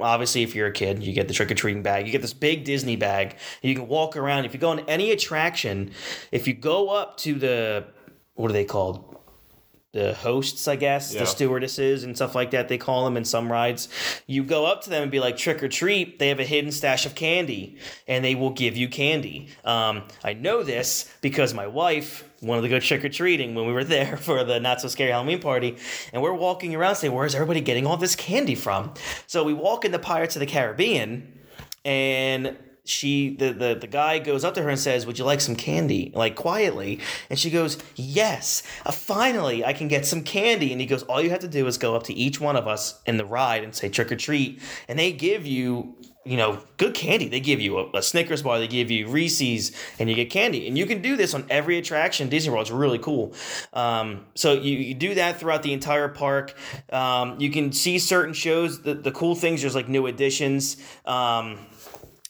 obviously 0.00 0.42
if 0.42 0.54
you're 0.54 0.66
a 0.66 0.72
kid 0.72 1.02
you 1.02 1.12
get 1.12 1.28
the 1.28 1.34
trick-or-treating 1.34 1.82
bag. 1.82 2.06
You 2.06 2.12
get 2.12 2.22
this 2.22 2.34
big 2.34 2.64
disney 2.64 2.96
bag. 2.96 3.36
You 3.62 3.74
can 3.74 3.86
walk 3.86 4.16
around. 4.16 4.44
If 4.44 4.54
you 4.54 4.60
go 4.60 4.70
on 4.70 4.80
any 4.80 5.10
attraction 5.10 5.92
if 6.32 6.48
you 6.48 6.54
go 6.54 6.90
up 6.90 7.16
to 7.18 7.34
the 7.34 7.86
what 8.34 8.50
are 8.50 8.54
they 8.54 8.64
called 8.64 9.16
the 9.94 10.12
hosts 10.12 10.68
i 10.68 10.76
guess 10.76 11.14
Yeah. 11.14 11.20
the 11.20 11.26
stewardesses 11.26 12.04
and 12.04 12.14
stuff 12.14 12.34
like 12.34 12.50
that 12.50 12.68
they 12.68 12.76
call 12.78 13.04
them 13.06 13.16
in 13.16 13.24
some 13.24 13.50
rides 13.50 13.88
you 14.26 14.42
go 14.44 14.66
up 14.66 14.82
to 14.82 14.90
them 14.90 15.02
and 15.04 15.10
be 15.10 15.20
like 15.20 15.36
trick 15.38 15.62
or 15.62 15.68
treat 15.68 16.18
they 16.18 16.28
have 16.28 16.40
a 16.40 16.44
hidden 16.44 16.72
stash 16.72 17.06
of 17.06 17.14
candy 17.14 17.78
and 18.06 18.24
they 18.24 18.34
will 18.34 18.50
give 18.50 18.76
you 18.76 18.88
candy 18.88 19.48
um, 19.64 20.02
i 20.22 20.32
know 20.34 20.62
this 20.62 21.08
because 21.22 21.54
my 21.54 21.66
wife 21.66 22.28
wanted 22.42 22.62
to 22.62 22.68
go 22.68 22.78
trick 22.80 23.02
or 23.04 23.08
treating 23.08 23.54
when 23.54 23.66
we 23.66 23.72
were 23.72 23.84
there 23.84 24.16
for 24.26 24.44
the 24.44 24.60
not 24.60 24.80
so 24.80 24.88
scary 24.88 25.10
Halloween 25.12 25.40
party, 25.40 25.76
and 26.12 26.20
we're 26.20 26.34
walking 26.34 26.74
around 26.74 26.96
saying, 26.96 27.14
"Where's 27.14 27.34
everybody 27.34 27.62
getting 27.62 27.86
all 27.86 27.96
this 27.96 28.14
candy 28.14 28.54
from?" 28.54 28.92
So 29.26 29.44
we 29.44 29.54
walk 29.54 29.86
in 29.86 29.92
the 29.92 29.98
Pirates 29.98 30.36
of 30.36 30.40
the 30.40 30.46
Caribbean, 30.46 31.38
and 31.86 32.54
she 32.84 33.34
the, 33.36 33.52
the 33.52 33.74
the 33.80 33.86
guy 33.86 34.18
goes 34.18 34.44
up 34.44 34.54
to 34.54 34.62
her 34.62 34.68
and 34.68 34.78
says, 34.78 35.06
"Would 35.06 35.18
you 35.18 35.24
like 35.24 35.40
some 35.40 35.56
candy?" 35.56 36.12
Like 36.14 36.36
quietly, 36.36 37.00
and 37.30 37.38
she 37.38 37.50
goes, 37.50 37.78
"Yes, 37.96 38.62
uh, 38.84 38.92
finally 38.92 39.64
I 39.64 39.72
can 39.72 39.88
get 39.88 40.04
some 40.04 40.22
candy." 40.22 40.70
And 40.70 40.80
he 40.80 40.86
goes, 40.86 41.02
"All 41.04 41.20
you 41.20 41.30
have 41.30 41.40
to 41.40 41.48
do 41.48 41.66
is 41.66 41.78
go 41.78 41.96
up 41.96 42.02
to 42.04 42.14
each 42.14 42.40
one 42.40 42.56
of 42.56 42.68
us 42.68 43.00
in 43.06 43.16
the 43.16 43.24
ride 43.24 43.64
and 43.64 43.74
say 43.74 43.88
trick 43.88 44.12
or 44.12 44.16
treat, 44.16 44.60
and 44.88 44.98
they 44.98 45.12
give 45.12 45.46
you." 45.46 45.96
You 46.26 46.38
know, 46.38 46.62
good 46.78 46.94
candy. 46.94 47.28
They 47.28 47.40
give 47.40 47.60
you 47.60 47.76
a, 47.76 47.98
a 47.98 48.02
Snickers 48.02 48.42
bar, 48.42 48.58
they 48.58 48.66
give 48.66 48.90
you 48.90 49.08
Reese's, 49.08 49.72
and 49.98 50.08
you 50.08 50.14
get 50.16 50.30
candy. 50.30 50.66
And 50.66 50.78
you 50.78 50.86
can 50.86 51.02
do 51.02 51.16
this 51.16 51.34
on 51.34 51.44
every 51.50 51.76
attraction. 51.76 52.30
Disney 52.30 52.50
World. 52.50 52.62
It's 52.62 52.70
really 52.70 52.98
cool. 52.98 53.34
Um, 53.74 54.24
so 54.34 54.54
you, 54.54 54.78
you 54.78 54.94
do 54.94 55.16
that 55.16 55.38
throughout 55.38 55.62
the 55.62 55.74
entire 55.74 56.08
park. 56.08 56.54
Um, 56.90 57.38
you 57.40 57.50
can 57.50 57.72
see 57.72 57.98
certain 57.98 58.32
shows. 58.32 58.80
The, 58.80 58.94
the 58.94 59.12
cool 59.12 59.34
things, 59.34 59.60
there's 59.60 59.74
like 59.74 59.90
new 59.90 60.06
additions. 60.06 60.78
Um, 61.04 61.58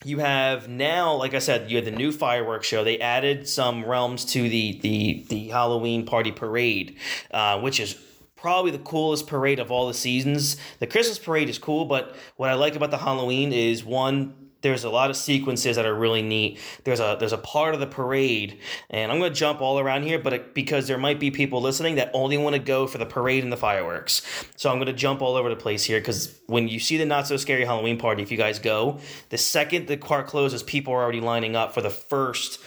you 0.05 0.19
have 0.19 0.69
now, 0.69 1.15
like 1.15 1.35
I 1.35 1.39
said, 1.39 1.71
you 1.71 1.77
had 1.77 1.85
the 1.85 1.91
new 1.91 2.13
fireworks 2.13 2.67
show. 2.67 2.85
They 2.85 2.99
added 3.01 3.49
some 3.49 3.85
realms 3.85 4.25
to 4.27 4.49
the 4.49 4.79
the 4.81 5.25
the 5.29 5.49
Halloween 5.49 6.05
party 6.05 6.33
parade, 6.33 6.97
uh, 7.31 7.61
which 7.61 7.81
is 7.81 7.95
probably 8.37 8.71
the 8.71 8.79
coolest 8.79 9.27
parade 9.27 9.59
of 9.59 9.71
all 9.71 9.89
the 9.89 9.95
seasons. 9.95 10.57
The 10.79 10.87
Christmas 10.87 11.19
parade 11.19 11.49
is 11.49 11.59
cool, 11.59 11.87
but 11.87 12.15
what 12.37 12.51
I 12.51 12.55
like 12.55 12.77
about 12.77 12.91
the 12.91 12.99
Halloween 12.99 13.53
is 13.53 13.85
one. 13.85 14.44
There's 14.65 14.83
a 14.83 14.91
lot 14.91 15.11
of 15.11 15.17
sequences 15.17 15.77
that 15.77 15.85
are 15.85 15.95
really 15.95 16.23
neat. 16.23 16.59
There's 16.85 17.01
a 17.01 17.17
there's 17.21 17.35
a 17.35 17.39
part 17.39 17.75
of 17.75 17.81
the 17.81 17.87
parade, 17.87 18.59
and 18.89 19.13
I'm 19.13 19.19
gonna 19.19 19.33
jump 19.33 19.61
all 19.61 19.79
around 19.79 20.05
here, 20.05 20.19
but 20.19 20.33
it, 20.33 20.55
because 20.55 20.89
there 20.89 20.99
might 20.99 21.21
be 21.21 21.31
people 21.31 21.61
listening 21.61 21.97
that 21.97 22.11
only 22.15 22.39
want 22.39 22.55
to 22.55 22.59
go 22.59 22.87
for 22.87 22.97
the 22.97 23.07
parade 23.07 23.45
and 23.45 23.53
the 23.53 23.59
fireworks, 23.59 24.23
so 24.57 24.73
I'm 24.73 24.79
gonna 24.79 24.95
jump 24.95 25.21
all 25.21 25.37
over 25.37 25.51
the 25.51 25.57
place 25.57 25.85
here. 25.85 26.01
Because 26.01 26.41
when 26.47 26.67
you 26.67 26.81
see 26.81 26.97
the 26.97 27.05
not 27.05 27.27
so 27.27 27.37
scary 27.37 27.65
Halloween 27.65 27.99
party, 27.99 28.23
if 28.23 28.33
you 28.33 28.39
guys 28.39 28.59
go, 28.59 29.01
the 29.29 29.39
second 29.39 29.87
the 29.87 29.99
park 29.99 30.27
closes, 30.27 30.63
people 30.63 30.95
are 30.95 31.03
already 31.03 31.21
lining 31.21 31.55
up 31.55 31.75
for 31.75 31.83
the 31.83 31.91
first 31.91 32.59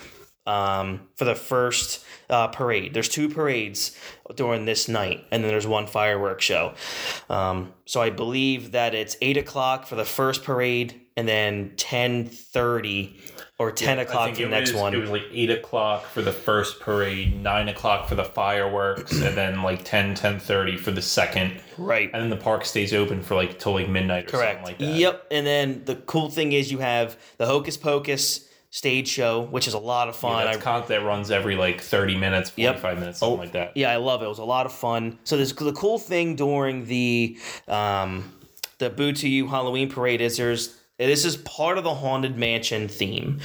um, 0.48 1.02
for 1.16 1.26
the 1.26 1.36
first 1.36 2.06
uh, 2.30 2.48
parade. 2.48 2.94
There's 2.94 3.10
two 3.10 3.30
parades 3.30 3.96
during 4.36 4.66
this 4.66 4.88
night, 4.88 5.26
and 5.32 5.44
then 5.44 5.52
there's 5.52 5.68
one 5.68 5.88
fireworks 5.88 6.46
show. 6.46 6.74
Um, 7.30 7.74
so 7.86 8.02
I 8.02 8.10
believe 8.10 8.72
that 8.72 8.96
it's 8.96 9.18
eight 9.22 9.38
o'clock 9.38 9.86
for 9.86 9.96
the 9.96 10.06
first 10.06 10.44
parade, 10.44 11.02
and 11.18 11.28
then 11.28 11.74
ten 11.76 12.26
thirty 12.26 13.20
or 13.60 13.72
ten 13.72 13.98
I 14.00 14.04
o'clock 14.04 14.30
for 14.36 14.36
the 14.44 14.48
next 14.50 14.72
was, 14.74 14.82
one. 14.82 14.94
It 14.94 15.00
was 15.00 15.10
like 15.10 15.24
eight 15.32 15.50
o'clock 15.50 16.06
for 16.06 16.22
the 16.22 16.32
first 16.32 16.80
parade, 16.80 17.42
nine 17.42 17.68
o'clock 17.70 18.08
for 18.08 18.16
the 18.16 18.24
fireworks, 18.24 19.12
and 19.20 19.36
then 19.36 19.64
like 19.64 19.84
10, 19.84 20.14
10.30 20.16 20.78
for 20.80 20.92
the 20.92 21.02
second. 21.02 21.60
right. 21.80 22.12
And 22.14 22.22
then 22.22 22.30
the 22.30 22.38
park 22.38 22.66
stays 22.66 22.94
open 22.94 23.24
for 23.24 23.34
like 23.34 23.58
till 23.58 23.74
like 23.74 23.90
midnight 23.90 24.28
or 24.28 24.38
Correct. 24.38 24.60
something 24.60 24.64
like 24.64 24.78
that. 24.78 25.00
Yep. 25.00 25.28
And 25.32 25.46
then 25.48 25.82
the 25.86 25.96
cool 25.96 26.30
thing 26.30 26.52
is 26.52 26.72
you 26.72 26.78
have 26.78 27.18
the 27.38 27.48
Hocus 27.48 27.78
Pocus 27.78 28.48
stage 28.70 29.08
show, 29.08 29.42
which 29.42 29.68
is 29.68 29.74
a 29.74 29.80
lot 29.80 30.08
of 30.08 30.16
fun. 30.16 30.46
That's 30.46 30.64
I- 30.68 30.86
that 30.86 31.04
runs 31.04 31.32
every 31.32 31.56
like 31.56 31.82
30 31.82 32.16
minutes, 32.16 32.52
Yep. 32.58 32.76
45 32.76 33.00
minutes, 33.00 33.20
something 33.20 33.40
like 33.40 33.54
that. 33.54 33.76
Yeah, 33.76 33.90
I 33.92 33.96
love 33.96 34.22
it. 34.22 34.26
It 34.26 34.30
was 34.30 34.38
a 34.38 34.46
lot 34.46 34.68
of 34.68 34.72
fun. 34.72 35.18
So 35.24 35.36
this 35.36 35.52
the 35.52 35.74
cool 35.74 35.98
thing 35.98 36.36
during 36.36 36.86
the 36.86 37.40
um, 37.68 38.34
the 38.78 38.92
Boo 38.92 39.14
to 39.14 39.28
You 39.28 39.48
Halloween 39.48 39.90
parade 39.90 40.22
is 40.22 40.38
there's 40.38 40.78
this 40.98 41.26
is 41.26 41.38
part 41.38 41.78
of 41.78 41.84
the 41.84 41.94
haunted 41.94 42.38
mansion 42.38 42.88
theme. 42.88 43.40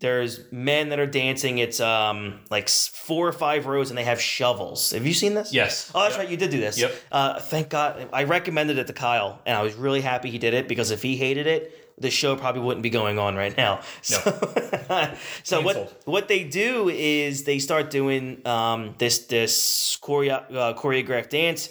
There's 0.00 0.40
men 0.52 0.90
that 0.90 1.00
are 1.00 1.06
dancing. 1.06 1.58
It's 1.58 1.80
um 1.80 2.38
like 2.50 2.68
four 2.68 3.26
or 3.26 3.32
five 3.32 3.66
rows, 3.66 3.90
and 3.90 3.98
they 3.98 4.04
have 4.04 4.20
shovels. 4.20 4.92
Have 4.92 5.04
you 5.06 5.14
seen 5.14 5.34
this? 5.34 5.52
Yes. 5.52 5.90
Oh, 5.94 6.02
that's 6.02 6.14
Yep. 6.14 6.20
right. 6.20 6.30
You 6.30 6.36
did 6.36 6.50
do 6.50 6.60
this. 6.60 6.78
Yep. 6.78 6.94
Uh, 7.10 7.40
thank 7.40 7.68
God. 7.68 8.08
I 8.12 8.22
recommended 8.24 8.78
it 8.78 8.86
to 8.86 8.92
Kyle, 8.92 9.40
and 9.44 9.56
I 9.56 9.62
was 9.62 9.74
really 9.74 10.00
happy 10.00 10.30
he 10.30 10.38
did 10.38 10.54
it 10.54 10.68
because 10.68 10.92
if 10.92 11.02
he 11.02 11.16
hated 11.16 11.48
it, 11.48 11.77
the 12.00 12.10
show 12.10 12.36
probably 12.36 12.62
wouldn't 12.62 12.82
be 12.82 12.90
going 12.90 13.18
on 13.18 13.36
right 13.36 13.56
now. 13.56 13.80
So, 14.02 14.18
so 15.42 15.60
what 15.60 16.02
what 16.04 16.28
they 16.28 16.44
do 16.44 16.88
is 16.88 17.44
they 17.44 17.58
start 17.58 17.90
doing 17.90 18.46
um, 18.46 18.94
this 18.98 19.26
this 19.26 19.98
choreo- 20.02 20.54
uh, 20.54 20.74
choreographed 20.74 21.30
dance, 21.30 21.68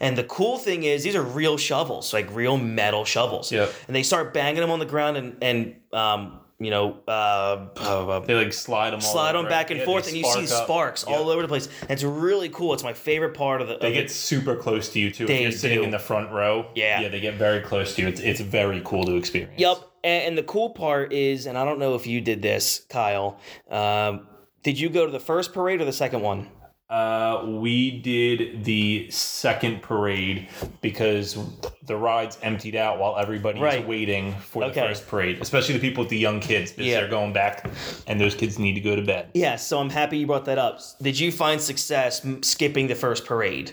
and 0.00 0.16
the 0.16 0.24
cool 0.24 0.58
thing 0.58 0.82
is 0.84 1.02
these 1.02 1.16
are 1.16 1.22
real 1.22 1.56
shovels, 1.56 2.12
like 2.12 2.28
real 2.34 2.56
metal 2.56 3.04
shovels. 3.04 3.52
Yep. 3.52 3.72
And 3.86 3.96
they 3.96 4.02
start 4.02 4.34
banging 4.34 4.60
them 4.60 4.70
on 4.70 4.78
the 4.78 4.86
ground 4.86 5.16
and 5.16 5.36
and 5.42 5.76
um, 5.92 6.39
you 6.60 6.70
know 6.70 6.98
uh, 7.08 7.66
uh, 7.76 8.20
They 8.20 8.34
like 8.34 8.52
slide 8.52 8.90
them 8.90 9.00
all 9.02 9.12
slide 9.12 9.32
them 9.34 9.46
back 9.46 9.70
and 9.70 9.80
Yeah, 9.80 9.86
forth, 9.86 10.06
and 10.06 10.16
you 10.16 10.24
see 10.24 10.42
up. 10.42 10.64
sparks 10.64 11.04
Yep. 11.08 11.18
all 11.18 11.30
over 11.30 11.42
the 11.42 11.48
place. 11.48 11.68
And 11.82 11.90
it's 11.90 12.02
really 12.04 12.48
cool. 12.50 12.74
It's 12.74 12.84
my 12.84 12.92
favorite 12.92 13.34
part 13.34 13.60
of 13.62 13.68
the. 13.68 13.78
They 13.78 13.88
of 13.88 13.94
get 13.94 14.10
super 14.10 14.54
close 14.54 14.90
to 14.90 15.00
you 15.00 15.10
too. 15.10 15.26
They 15.26 15.36
if 15.36 15.40
you're 15.42 15.52
sitting 15.52 15.78
do. 15.78 15.84
in 15.84 15.90
the 15.90 15.98
front 15.98 16.30
row, 16.30 16.66
Yeah. 16.74 17.00
yeah, 17.00 17.08
they 17.08 17.20
get 17.20 17.34
very 17.34 17.60
close 17.60 17.94
to 17.96 18.02
you. 18.02 18.08
It's 18.08 18.20
it's 18.20 18.40
very 18.40 18.82
cool 18.84 19.04
to 19.04 19.16
experience. 19.16 19.54
Yep. 19.58 19.78
And, 20.04 20.28
and 20.28 20.38
the 20.38 20.42
cool 20.44 20.70
part 20.70 21.12
is, 21.12 21.46
and 21.46 21.58
I 21.58 21.64
don't 21.64 21.78
know 21.78 21.94
if 21.94 22.06
you 22.06 22.20
did 22.20 22.40
this, 22.42 22.84
Kyle. 22.88 23.38
Um, 23.70 24.26
Did 24.62 24.78
you 24.78 24.88
go 24.90 25.06
to 25.06 25.12
the 25.12 25.20
first 25.20 25.52
parade 25.54 25.80
or 25.80 25.84
the 25.86 25.92
second 25.92 26.20
one? 26.22 26.48
Uh, 26.90 27.44
we 27.46 28.00
did 28.00 28.64
the 28.64 29.08
second 29.10 29.80
parade 29.80 30.48
because 30.80 31.38
the 31.86 31.96
rides 31.96 32.36
emptied 32.42 32.74
out 32.74 32.98
while 32.98 33.16
everybody's 33.16 33.62
Right. 33.62 33.86
waiting 33.86 34.34
for 34.40 34.66
the 34.66 34.72
first 34.74 35.06
parade, 35.06 35.38
especially 35.40 35.74
the 35.74 35.80
people 35.80 36.02
with 36.02 36.10
the 36.10 36.18
young 36.18 36.40
kids 36.40 36.72
because 36.72 36.86
Yeah. 36.86 37.00
they're 37.00 37.08
going 37.08 37.32
back 37.32 37.70
and 38.08 38.20
those 38.20 38.34
kids 38.34 38.58
need 38.58 38.74
to 38.74 38.80
go 38.80 38.96
to 38.96 39.02
bed. 39.02 39.28
Yeah, 39.34 39.54
so 39.54 39.78
I'm 39.78 39.90
happy 39.90 40.18
you 40.18 40.26
brought 40.26 40.46
that 40.46 40.58
up. 40.58 40.80
Did 41.00 41.16
you 41.18 41.30
find 41.30 41.60
success 41.60 42.26
skipping 42.42 42.88
the 42.88 42.96
first 42.96 43.24
parade? 43.24 43.70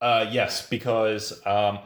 Uh, 0.00 0.26
yes, 0.30 0.64
because 0.68 1.44
um, 1.44 1.80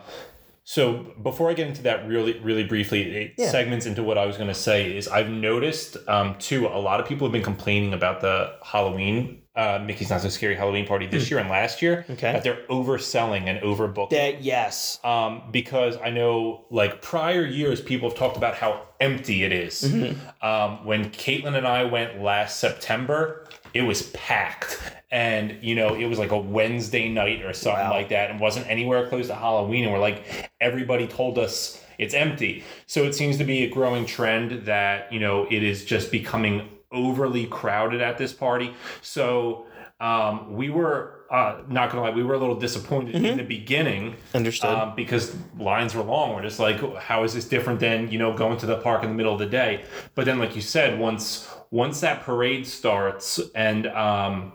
so 0.64 1.14
before 1.22 1.48
I 1.48 1.54
get 1.54 1.68
into 1.68 1.82
that 1.84 2.06
really, 2.06 2.38
really 2.40 2.64
briefly, 2.64 3.02
it 3.02 3.32
Yeah. 3.38 3.50
segments 3.50 3.86
into 3.86 4.02
what 4.02 4.18
I 4.18 4.26
was 4.26 4.36
going 4.36 4.48
to 4.48 4.54
say 4.54 4.94
is 4.94 5.08
I've 5.08 5.30
noticed 5.30 5.96
um, 6.06 6.34
too 6.38 6.66
a 6.66 6.78
lot 6.78 7.00
of 7.00 7.06
people 7.06 7.26
have 7.26 7.32
been 7.32 7.42
complaining 7.42 7.94
about 7.94 8.20
the 8.20 8.52
Halloween. 8.62 9.38
Uh, 9.56 9.82
Mickey's 9.84 10.10
Not 10.10 10.20
So 10.20 10.28
Scary 10.28 10.54
Halloween 10.54 10.86
party 10.86 11.06
this 11.06 11.30
year 11.30 11.40
and 11.40 11.48
last 11.48 11.80
year 11.80 12.02
Hmm. 12.02 12.12
Okay. 12.12 12.32
that 12.32 12.42
they're 12.44 12.62
overselling 12.68 13.46
and 13.46 13.58
overbooking. 13.60 14.10
That 14.10 14.42
yes. 14.42 14.98
um, 15.02 15.42
because 15.50 15.96
I 16.04 16.10
know 16.10 16.66
like 16.70 17.00
prior 17.00 17.44
years 17.46 17.80
people 17.80 18.08
have 18.10 18.18
talked 18.18 18.36
about 18.36 18.54
how 18.54 18.82
empty 19.00 19.44
it 19.44 19.52
is. 19.52 19.82
Mm-hmm. 19.82 20.46
Um, 20.46 20.84
when 20.84 21.10
Caitlin 21.10 21.56
and 21.56 21.66
I 21.66 21.84
went 21.84 22.20
last 22.22 22.60
September, 22.60 23.46
it 23.74 23.82
was 23.82 24.10
packed. 24.10 24.80
And 25.10 25.56
you 25.62 25.74
know, 25.74 25.94
it 25.94 26.06
was 26.06 26.18
like 26.18 26.32
a 26.32 26.38
Wednesday 26.38 27.08
night 27.08 27.42
or 27.42 27.52
something 27.52 27.84
Wow. 27.84 27.92
like 27.92 28.08
that, 28.10 28.30
and 28.30 28.40
wasn't 28.40 28.68
anywhere 28.68 29.08
close 29.08 29.28
to 29.28 29.34
Halloween. 29.34 29.84
And 29.84 29.92
we're 29.92 29.98
like, 30.00 30.50
everybody 30.60 31.06
told 31.06 31.38
us 31.38 31.82
it's 31.98 32.12
empty. 32.12 32.62
So 32.86 33.04
it 33.04 33.14
seems 33.14 33.38
to 33.38 33.44
be 33.44 33.64
a 33.64 33.68
growing 33.70 34.04
trend 34.04 34.66
that 34.66 35.10
you 35.12 35.20
know 35.20 35.46
it 35.50 35.62
is 35.62 35.84
just 35.84 36.10
becoming 36.10 36.68
overly 36.96 37.46
crowded 37.46 38.00
at 38.00 38.18
this 38.18 38.32
party. 38.32 38.74
So 39.02 39.66
um, 40.00 40.52
we 40.54 40.70
were 40.70 41.24
uh, 41.30 41.62
not 41.68 41.90
gonna 41.90 42.02
lie, 42.02 42.10
we 42.10 42.22
were 42.22 42.34
a 42.34 42.38
little 42.38 42.58
disappointed 42.58 43.16
in 43.16 43.36
the 43.36 43.42
beginning 43.42 44.16
Understood. 44.34 44.70
um, 44.70 44.94
because 44.94 45.34
lines 45.58 45.94
were 45.94 46.02
long. 46.02 46.34
We're 46.34 46.42
just 46.42 46.60
like, 46.60 46.80
how 46.98 47.24
is 47.24 47.34
this 47.34 47.46
different 47.46 47.80
than 47.80 48.10
you 48.10 48.18
know 48.18 48.36
going 48.36 48.58
to 48.58 48.66
the 48.66 48.78
park 48.78 49.02
in 49.02 49.10
the 49.10 49.14
middle 49.16 49.32
of 49.32 49.38
the 49.38 49.46
day? 49.46 49.84
But 50.14 50.24
then, 50.26 50.38
like 50.38 50.54
you 50.54 50.62
said, 50.62 50.98
once 50.98 51.48
once 51.70 52.00
that 52.00 52.22
parade 52.22 52.66
starts 52.66 53.40
and 53.54 53.86
um, 53.88 54.52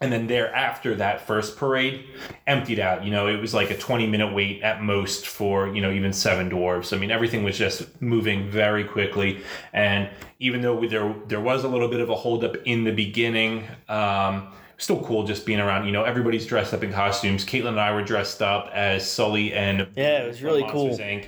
and 0.00 0.12
then 0.12 0.28
thereafter 0.28 0.94
that 0.94 1.26
first 1.26 1.56
parade 1.56 2.04
emptied 2.46 2.78
out. 2.78 3.04
You 3.04 3.10
know, 3.10 3.26
it 3.26 3.40
was 3.40 3.52
like 3.52 3.70
a 3.70 3.76
twenty 3.76 4.06
minute 4.06 4.32
wait 4.32 4.62
at 4.62 4.82
most 4.82 5.26
for 5.26 5.68
you 5.68 5.82
know 5.82 5.90
even 5.90 6.12
seven 6.12 6.48
dwarves. 6.50 6.92
I 6.92 6.98
mean, 6.98 7.10
everything 7.10 7.42
was 7.42 7.58
just 7.58 8.00
moving 8.00 8.50
very 8.50 8.84
quickly. 8.84 9.42
And 9.72 10.08
even 10.38 10.62
though 10.62 10.86
there 10.86 11.14
there 11.26 11.40
was 11.40 11.64
a 11.64 11.68
little 11.68 11.88
bit 11.88 12.00
of 12.00 12.10
a 12.10 12.14
holdup 12.14 12.56
in 12.64 12.84
the 12.84 12.92
beginning. 12.92 13.66
Um, 13.88 14.52
Still 14.80 15.02
cool 15.02 15.24
just 15.24 15.44
being 15.44 15.58
around. 15.58 15.86
You 15.86 15.92
know, 15.92 16.04
everybody's 16.04 16.46
dressed 16.46 16.72
up 16.72 16.84
in 16.84 16.92
costumes. 16.92 17.44
Caitlin 17.44 17.70
and 17.70 17.80
I 17.80 17.92
were 17.92 18.02
dressed 18.02 18.40
up 18.40 18.70
as 18.72 19.08
Sully 19.10 19.52
and 19.52 19.88
Yeah, 19.96 20.22
it 20.22 20.28
was 20.28 20.40
really 20.40 20.62
Monsters, 20.62 20.98
Inc. 20.98 21.26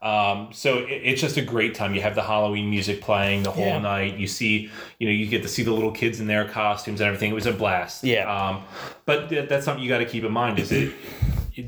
Um, 0.00 0.52
so 0.52 0.78
it, 0.78 1.00
it's 1.02 1.20
just 1.20 1.36
a 1.36 1.42
great 1.42 1.74
time. 1.74 1.94
You 1.96 2.00
have 2.02 2.14
the 2.14 2.22
Halloween 2.22 2.70
music 2.70 3.00
playing 3.00 3.42
the 3.42 3.50
whole 3.50 3.64
Yeah. 3.66 3.78
night. 3.80 4.18
You 4.18 4.28
see, 4.28 4.70
you 5.00 5.08
know, 5.08 5.12
you 5.12 5.26
get 5.26 5.42
to 5.42 5.48
see 5.48 5.64
the 5.64 5.72
little 5.72 5.90
kids 5.90 6.20
in 6.20 6.28
their 6.28 6.46
costumes 6.48 7.00
and 7.00 7.08
everything. 7.08 7.32
It 7.32 7.34
was 7.34 7.46
a 7.46 7.52
blast. 7.52 8.04
Yeah. 8.04 8.32
Um, 8.32 8.62
but 9.04 9.28
th- 9.30 9.48
that's 9.48 9.64
something 9.64 9.82
you 9.82 9.88
got 9.88 9.98
to 9.98 10.06
keep 10.06 10.22
in 10.22 10.30
mind. 10.32 10.60
Is 10.60 10.70
it 10.70 10.92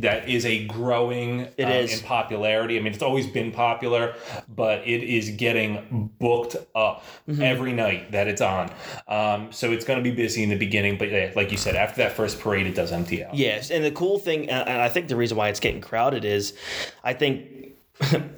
that 0.00 0.28
is 0.28 0.44
a 0.46 0.64
growing 0.66 1.40
It 1.56 1.64
um, 1.64 1.70
is. 1.72 2.00
in 2.00 2.06
popularity. 2.06 2.78
I 2.78 2.80
mean, 2.82 2.92
it's 2.92 3.02
always 3.02 3.26
been 3.26 3.52
popular, 3.52 4.14
but 4.48 4.80
it 4.86 5.02
is 5.02 5.30
getting 5.30 6.10
booked 6.18 6.56
up 6.74 7.04
Mm-hmm. 7.28 7.40
every 7.42 7.72
night 7.72 8.12
that 8.12 8.28
it's 8.28 8.42
on. 8.42 8.70
Um, 9.08 9.50
so 9.50 9.72
it's 9.72 9.84
going 9.84 9.98
to 9.98 10.02
be 10.02 10.14
busy 10.14 10.42
in 10.42 10.50
the 10.50 10.56
beginning, 10.58 10.98
but 10.98 11.10
yeah, 11.10 11.32
like 11.34 11.50
you 11.50 11.56
said, 11.56 11.74
after 11.74 11.98
that 12.02 12.12
first 12.12 12.38
parade, 12.38 12.66
it 12.66 12.74
does 12.74 12.92
empty 12.92 13.24
out. 13.24 13.34
Yes, 13.34 13.70
and 13.70 13.82
the 13.84 13.90
cool 13.90 14.18
thing, 14.18 14.50
and 14.50 14.68
and 14.68 14.82
I 14.82 14.88
think 14.90 15.08
the 15.08 15.16
reason 15.16 15.36
why 15.38 15.48
it's 15.48 15.60
getting 15.60 15.80
crowded 15.80 16.24
is, 16.24 16.54
I 17.02 17.14
think. 17.14 17.72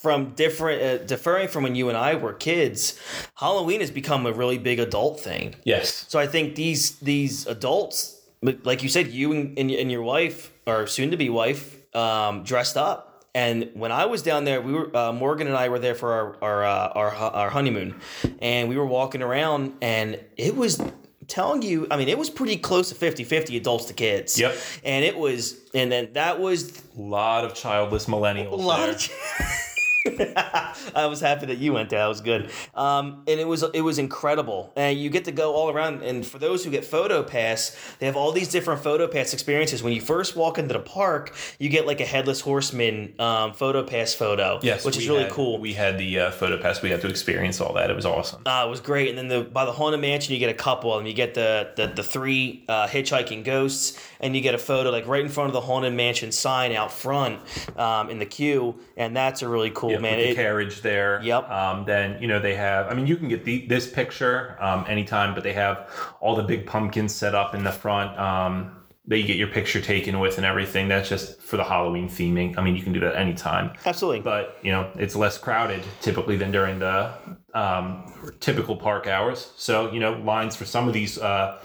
from 0.00 0.30
different 0.34 0.82
uh, 0.82 1.04
deferring 1.04 1.48
from 1.48 1.64
when 1.64 1.74
you 1.74 1.88
and 1.88 1.98
I 1.98 2.14
were 2.14 2.32
kids, 2.32 2.98
Halloween 3.36 3.80
has 3.80 3.90
become 3.90 4.24
a 4.26 4.32
really 4.32 4.56
big 4.58 4.78
adult 4.78 5.20
thing. 5.20 5.54
Yes. 5.64 6.06
So 6.08 6.18
I 6.18 6.26
think 6.26 6.54
these 6.54 6.98
these 7.00 7.46
adults, 7.46 8.19
but 8.42 8.64
like 8.64 8.82
you 8.82 8.88
said, 8.88 9.08
you 9.08 9.32
and, 9.32 9.58
and, 9.58 9.70
and 9.70 9.90
your 9.90 10.02
wife 10.02 10.52
or 10.66 10.86
soon 10.86 11.10
to 11.10 11.16
be 11.16 11.28
wife, 11.30 11.76
um, 11.94 12.42
dressed 12.44 12.76
up. 12.76 13.24
And 13.34 13.70
when 13.74 13.92
I 13.92 14.06
was 14.06 14.22
down 14.22 14.44
there, 14.44 14.60
we 14.60 14.72
were 14.72 14.96
uh, 14.96 15.12
Morgan 15.12 15.46
and 15.46 15.56
I 15.56 15.68
were 15.68 15.78
there 15.78 15.94
for 15.94 16.12
our 16.12 16.36
our, 16.42 16.64
uh, 16.64 16.88
our 16.94 17.10
our 17.14 17.50
honeymoon, 17.50 17.94
and 18.40 18.68
we 18.68 18.76
were 18.76 18.86
walking 18.86 19.22
around, 19.22 19.74
and 19.80 20.18
it 20.36 20.56
was 20.56 20.82
telling 21.28 21.62
you, 21.62 21.86
I 21.92 21.96
mean, 21.96 22.08
it 22.08 22.18
was 22.18 22.28
pretty 22.28 22.56
close 22.56 22.88
to 22.88 22.94
50-50 22.96 23.56
adults 23.56 23.84
to 23.84 23.92
kids. 23.94 24.36
Yep. 24.36 24.56
And 24.82 25.04
it 25.04 25.16
was, 25.16 25.60
and 25.74 25.92
then 25.92 26.12
that 26.14 26.40
was 26.40 26.82
A 26.98 27.00
lot 27.00 27.44
of 27.44 27.54
childless 27.54 28.06
millennials. 28.06 28.50
a 28.50 28.56
lot 28.56 28.80
there. 28.80 28.90
of. 28.96 29.10
I 30.94 31.06
was 31.06 31.20
happy 31.20 31.46
that 31.46 31.58
you 31.58 31.74
went 31.74 31.90
there. 31.90 32.00
That 32.00 32.06
was 32.06 32.20
good. 32.20 32.50
Um, 32.74 33.22
and 33.28 33.38
it 33.38 33.46
was 33.46 33.62
it 33.74 33.82
was 33.82 33.98
incredible. 33.98 34.72
And 34.76 34.98
you 34.98 35.10
get 35.10 35.26
to 35.26 35.32
go 35.32 35.52
all 35.52 35.70
around. 35.70 36.02
And 36.02 36.26
for 36.26 36.38
those 36.38 36.64
who 36.64 36.70
get 36.70 36.84
Photo 36.84 37.22
Pass, 37.22 37.76
they 37.98 38.06
have 38.06 38.16
all 38.16 38.32
these 38.32 38.48
different 38.48 38.82
Photo 38.82 39.06
Pass 39.06 39.32
experiences. 39.34 39.82
When 39.82 39.92
you 39.92 40.00
first 40.00 40.36
walk 40.36 40.58
into 40.58 40.72
the 40.72 40.80
park, 40.80 41.34
you 41.58 41.68
get 41.68 41.86
like 41.86 42.00
a 42.00 42.06
headless 42.06 42.40
horseman 42.40 43.14
um, 43.18 43.52
Photo 43.52 43.82
Pass 43.82 44.14
photo. 44.14 44.58
Yes, 44.62 44.84
which 44.84 44.96
is 44.96 45.06
really 45.08 45.24
had- 45.24 45.32
cool. 45.32 45.58
We 45.58 45.74
had 45.74 45.98
the 45.98 46.18
uh, 46.18 46.30
photo 46.30 46.56
pass. 46.60 46.80
We 46.80 46.90
had 46.90 47.02
to 47.02 47.08
experience 47.08 47.60
all 47.60 47.74
that. 47.74 47.90
It 47.90 47.96
was 47.96 48.06
awesome. 48.06 48.42
Uh, 48.46 48.64
it 48.66 48.70
was 48.70 48.80
great, 48.80 49.10
and 49.10 49.18
then 49.18 49.28
the 49.28 49.42
by 49.42 49.64
the 49.66 49.72
haunted 49.72 50.00
mansion, 50.00 50.32
you 50.32 50.40
get 50.40 50.50
a 50.50 50.54
couple, 50.54 50.96
and 50.98 51.06
you 51.06 51.14
get 51.14 51.34
the 51.34 51.72
the, 51.76 51.88
the 51.88 52.02
three 52.02 52.64
uh, 52.68 52.86
hitchhiking 52.86 53.44
ghosts, 53.44 53.98
and 54.20 54.34
you 54.34 54.40
get 54.40 54.54
a 54.54 54.58
photo 54.58 54.90
like 54.90 55.06
right 55.06 55.22
in 55.24 55.28
front 55.28 55.48
of 55.48 55.52
the 55.52 55.60
haunted 55.60 55.92
mansion 55.92 56.32
sign 56.32 56.72
out 56.72 56.90
front 56.90 57.38
um, 57.76 58.08
in 58.08 58.18
the 58.18 58.26
queue, 58.26 58.78
and 58.96 59.14
that's 59.14 59.42
a 59.42 59.48
really 59.48 59.70
cool 59.70 59.89
Yeah, 59.92 59.98
man. 59.98 60.16
with 60.16 60.26
the 60.26 60.30
It- 60.32 60.34
carriage 60.36 60.80
there. 60.82 61.20
Yep. 61.22 61.50
Um, 61.50 61.84
then 61.84 62.20
you 62.20 62.28
know 62.28 62.38
they 62.38 62.54
have. 62.54 62.88
I 62.88 62.94
mean, 62.94 63.06
you 63.06 63.16
can 63.16 63.28
get 63.28 63.44
the, 63.44 63.66
this 63.66 63.90
picture 63.90 64.56
um, 64.60 64.84
anytime, 64.88 65.34
but 65.34 65.42
they 65.42 65.52
have 65.52 65.88
all 66.20 66.34
the 66.36 66.42
big 66.42 66.66
pumpkins 66.66 67.14
set 67.14 67.34
up 67.34 67.54
in 67.54 67.64
the 67.64 67.72
front. 67.72 68.18
Um, 68.18 68.76
that 69.06 69.18
you 69.18 69.24
get 69.26 69.36
your 69.36 69.48
picture 69.48 69.80
taken 69.80 70.20
with 70.20 70.36
and 70.36 70.46
everything. 70.46 70.86
That's 70.86 71.08
just 71.08 71.40
for 71.42 71.56
the 71.56 71.64
Halloween 71.64 72.08
theming. 72.08 72.56
I 72.56 72.62
mean, 72.62 72.76
you 72.76 72.82
can 72.82 72.92
do 72.92 73.00
that 73.00 73.16
anytime. 73.16 73.72
absolutely. 73.84 74.20
But 74.20 74.58
you 74.62 74.70
know, 74.70 74.88
it's 74.96 75.16
less 75.16 75.36
crowded 75.36 75.82
typically 76.00 76.36
than 76.36 76.52
during 76.52 76.78
the 76.78 77.10
um, 77.52 78.09
typical 78.40 78.76
park 78.76 79.06
hours. 79.06 79.52
So 79.56 79.90
you 79.92 80.00
know, 80.00 80.12
lines 80.12 80.56
for 80.56 80.64
some 80.64 80.88
of 80.88 80.94
these 80.94 81.18
uh, 81.18 81.58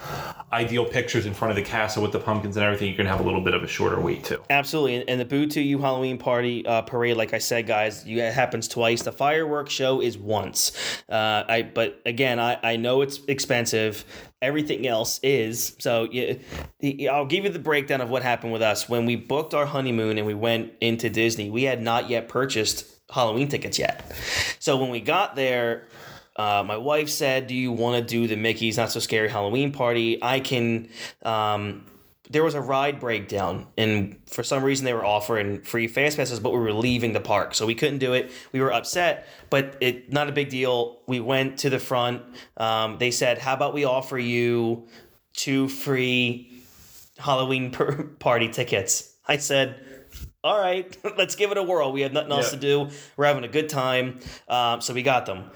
ideal 0.52 0.86
pictures 0.86 1.26
in 1.26 1.34
front 1.34 1.52
of 1.52 1.56
the 1.56 1.64
castle 1.64 2.02
with 2.02 2.12
the 2.12 2.20
pumpkins 2.20 2.58
and 2.58 2.66
everything, 2.66 2.88
you're 2.90 2.98
gonna 2.98 3.10
have 3.10 3.20
a 3.20 3.24
little 3.24 3.42
bit 3.42 3.54
of 3.54 3.64
a 3.64 3.68
shorter 3.68 4.00
wait 4.00 4.24
too. 4.24 4.42
Absolutely, 4.50 4.96
and, 4.96 5.10
and 5.10 5.22
the 5.22 5.26
Boo 5.26 5.46
to 5.48 5.62
You 5.62 5.80
Halloween 5.80 6.18
party 6.18 6.66
uh, 6.66 6.82
parade, 6.82 7.18
like 7.18 7.34
I 7.34 7.40
said, 7.40 7.68
guys, 7.68 8.06
you, 8.06 8.22
it 8.22 8.34
happens 8.34 8.68
twice. 8.68 9.04
The 9.04 9.12
fireworks 9.12 9.74
show 9.74 10.02
is 10.02 10.18
once. 10.18 10.72
Uh, 11.10 11.44
I 11.48 11.70
but 11.74 12.02
again, 12.06 12.40
I, 12.40 12.58
I 12.64 12.76
know 12.78 13.02
it's 13.02 13.20
expensive. 13.28 14.06
Everything 14.42 14.86
else 14.88 15.20
is 15.24 15.76
so. 15.80 16.08
Yeah, 16.12 16.36
I'll 17.12 17.26
give 17.26 17.46
you 17.46 17.50
the 17.50 17.60
breakdown 17.60 18.02
of 18.02 18.10
what 18.10 18.22
happened 18.22 18.54
with 18.54 18.62
us 18.62 18.88
when 18.88 19.06
we 19.06 19.16
booked 19.16 19.54
our 19.54 19.66
honeymoon 19.66 20.18
and 20.18 20.28
we 20.28 20.34
went 20.34 20.74
into 20.82 21.10
Disney. 21.10 21.50
We 21.50 21.64
had 21.64 21.82
not 21.82 22.10
yet 22.10 22.28
purchased 22.30 22.86
Halloween 23.10 23.48
tickets 23.48 23.80
yet, 23.80 24.12
so 24.60 24.78
when 24.78 24.90
we 24.90 25.02
got 25.02 25.36
there. 25.36 25.88
Uh, 26.36 26.64
my 26.66 26.78
wife 26.78 27.10
said, 27.10 27.48
"Do 27.48 27.56
you 27.56 27.72
want 27.72 27.96
to 28.06 28.08
do 28.10 28.28
the 28.28 28.36
Mickey's 28.36 28.78
Not 28.78 28.92
So 28.92 29.00
Scary 29.00 29.30
Halloween 29.30 29.72
party? 29.72 30.20
I 30.22 30.40
can." 30.40 30.90
Um, 31.24 31.86
there 32.30 32.44
was 32.44 32.56
a 32.56 32.62
ride 32.62 33.00
breakdown, 33.00 33.68
and 33.78 34.18
for 34.26 34.42
some 34.44 34.64
reason 34.64 34.84
they 34.84 34.94
were 34.94 35.06
offering 35.06 35.62
free 35.62 35.88
fast 35.88 36.18
passes, 36.18 36.40
but 36.40 36.52
we 36.52 36.58
were 36.60 36.74
leaving 36.74 37.14
the 37.14 37.20
park, 37.20 37.54
so 37.54 37.68
we 37.68 37.76
couldn't 37.76 38.00
do 38.00 38.14
it. 38.14 38.32
We 38.52 38.62
were 38.62 38.74
upset, 38.74 39.28
but 39.52 39.78
it 39.80 40.12
not 40.12 40.28
a 40.28 40.32
big 40.32 40.50
deal. 40.50 41.02
We 41.08 41.20
went 41.20 41.60
to 41.60 41.70
the 41.70 41.80
front. 41.80 42.24
Um, 42.58 42.98
they 42.98 43.12
said, 43.12 43.38
"How 43.38 43.54
about 43.54 43.74
we 43.74 43.86
offer 43.86 44.18
you 44.18 44.88
two 45.34 45.68
free 45.70 46.64
Halloween 47.18 47.72
per- 47.72 48.04
party 48.20 48.50
tickets?" 48.50 49.14
I 49.28 49.38
said. 49.38 49.82
All 50.44 50.60
right, 50.60 50.96
let's 51.18 51.34
give 51.34 51.50
it 51.50 51.58
a 51.58 51.64
whirl. 51.64 51.92
We 51.92 52.02
have 52.02 52.14
nothing 52.14 52.32
else 52.32 52.54
Yeah. 52.54 52.60
to 52.60 52.62
do. 52.62 52.90
We're 53.18 53.26
having 53.26 53.44
a 53.46 53.48
good 53.48 53.68
time, 53.68 54.20
um, 54.48 54.80
so 54.80 54.94
we 54.94 55.02
got 55.02 55.26
them. 55.26 55.50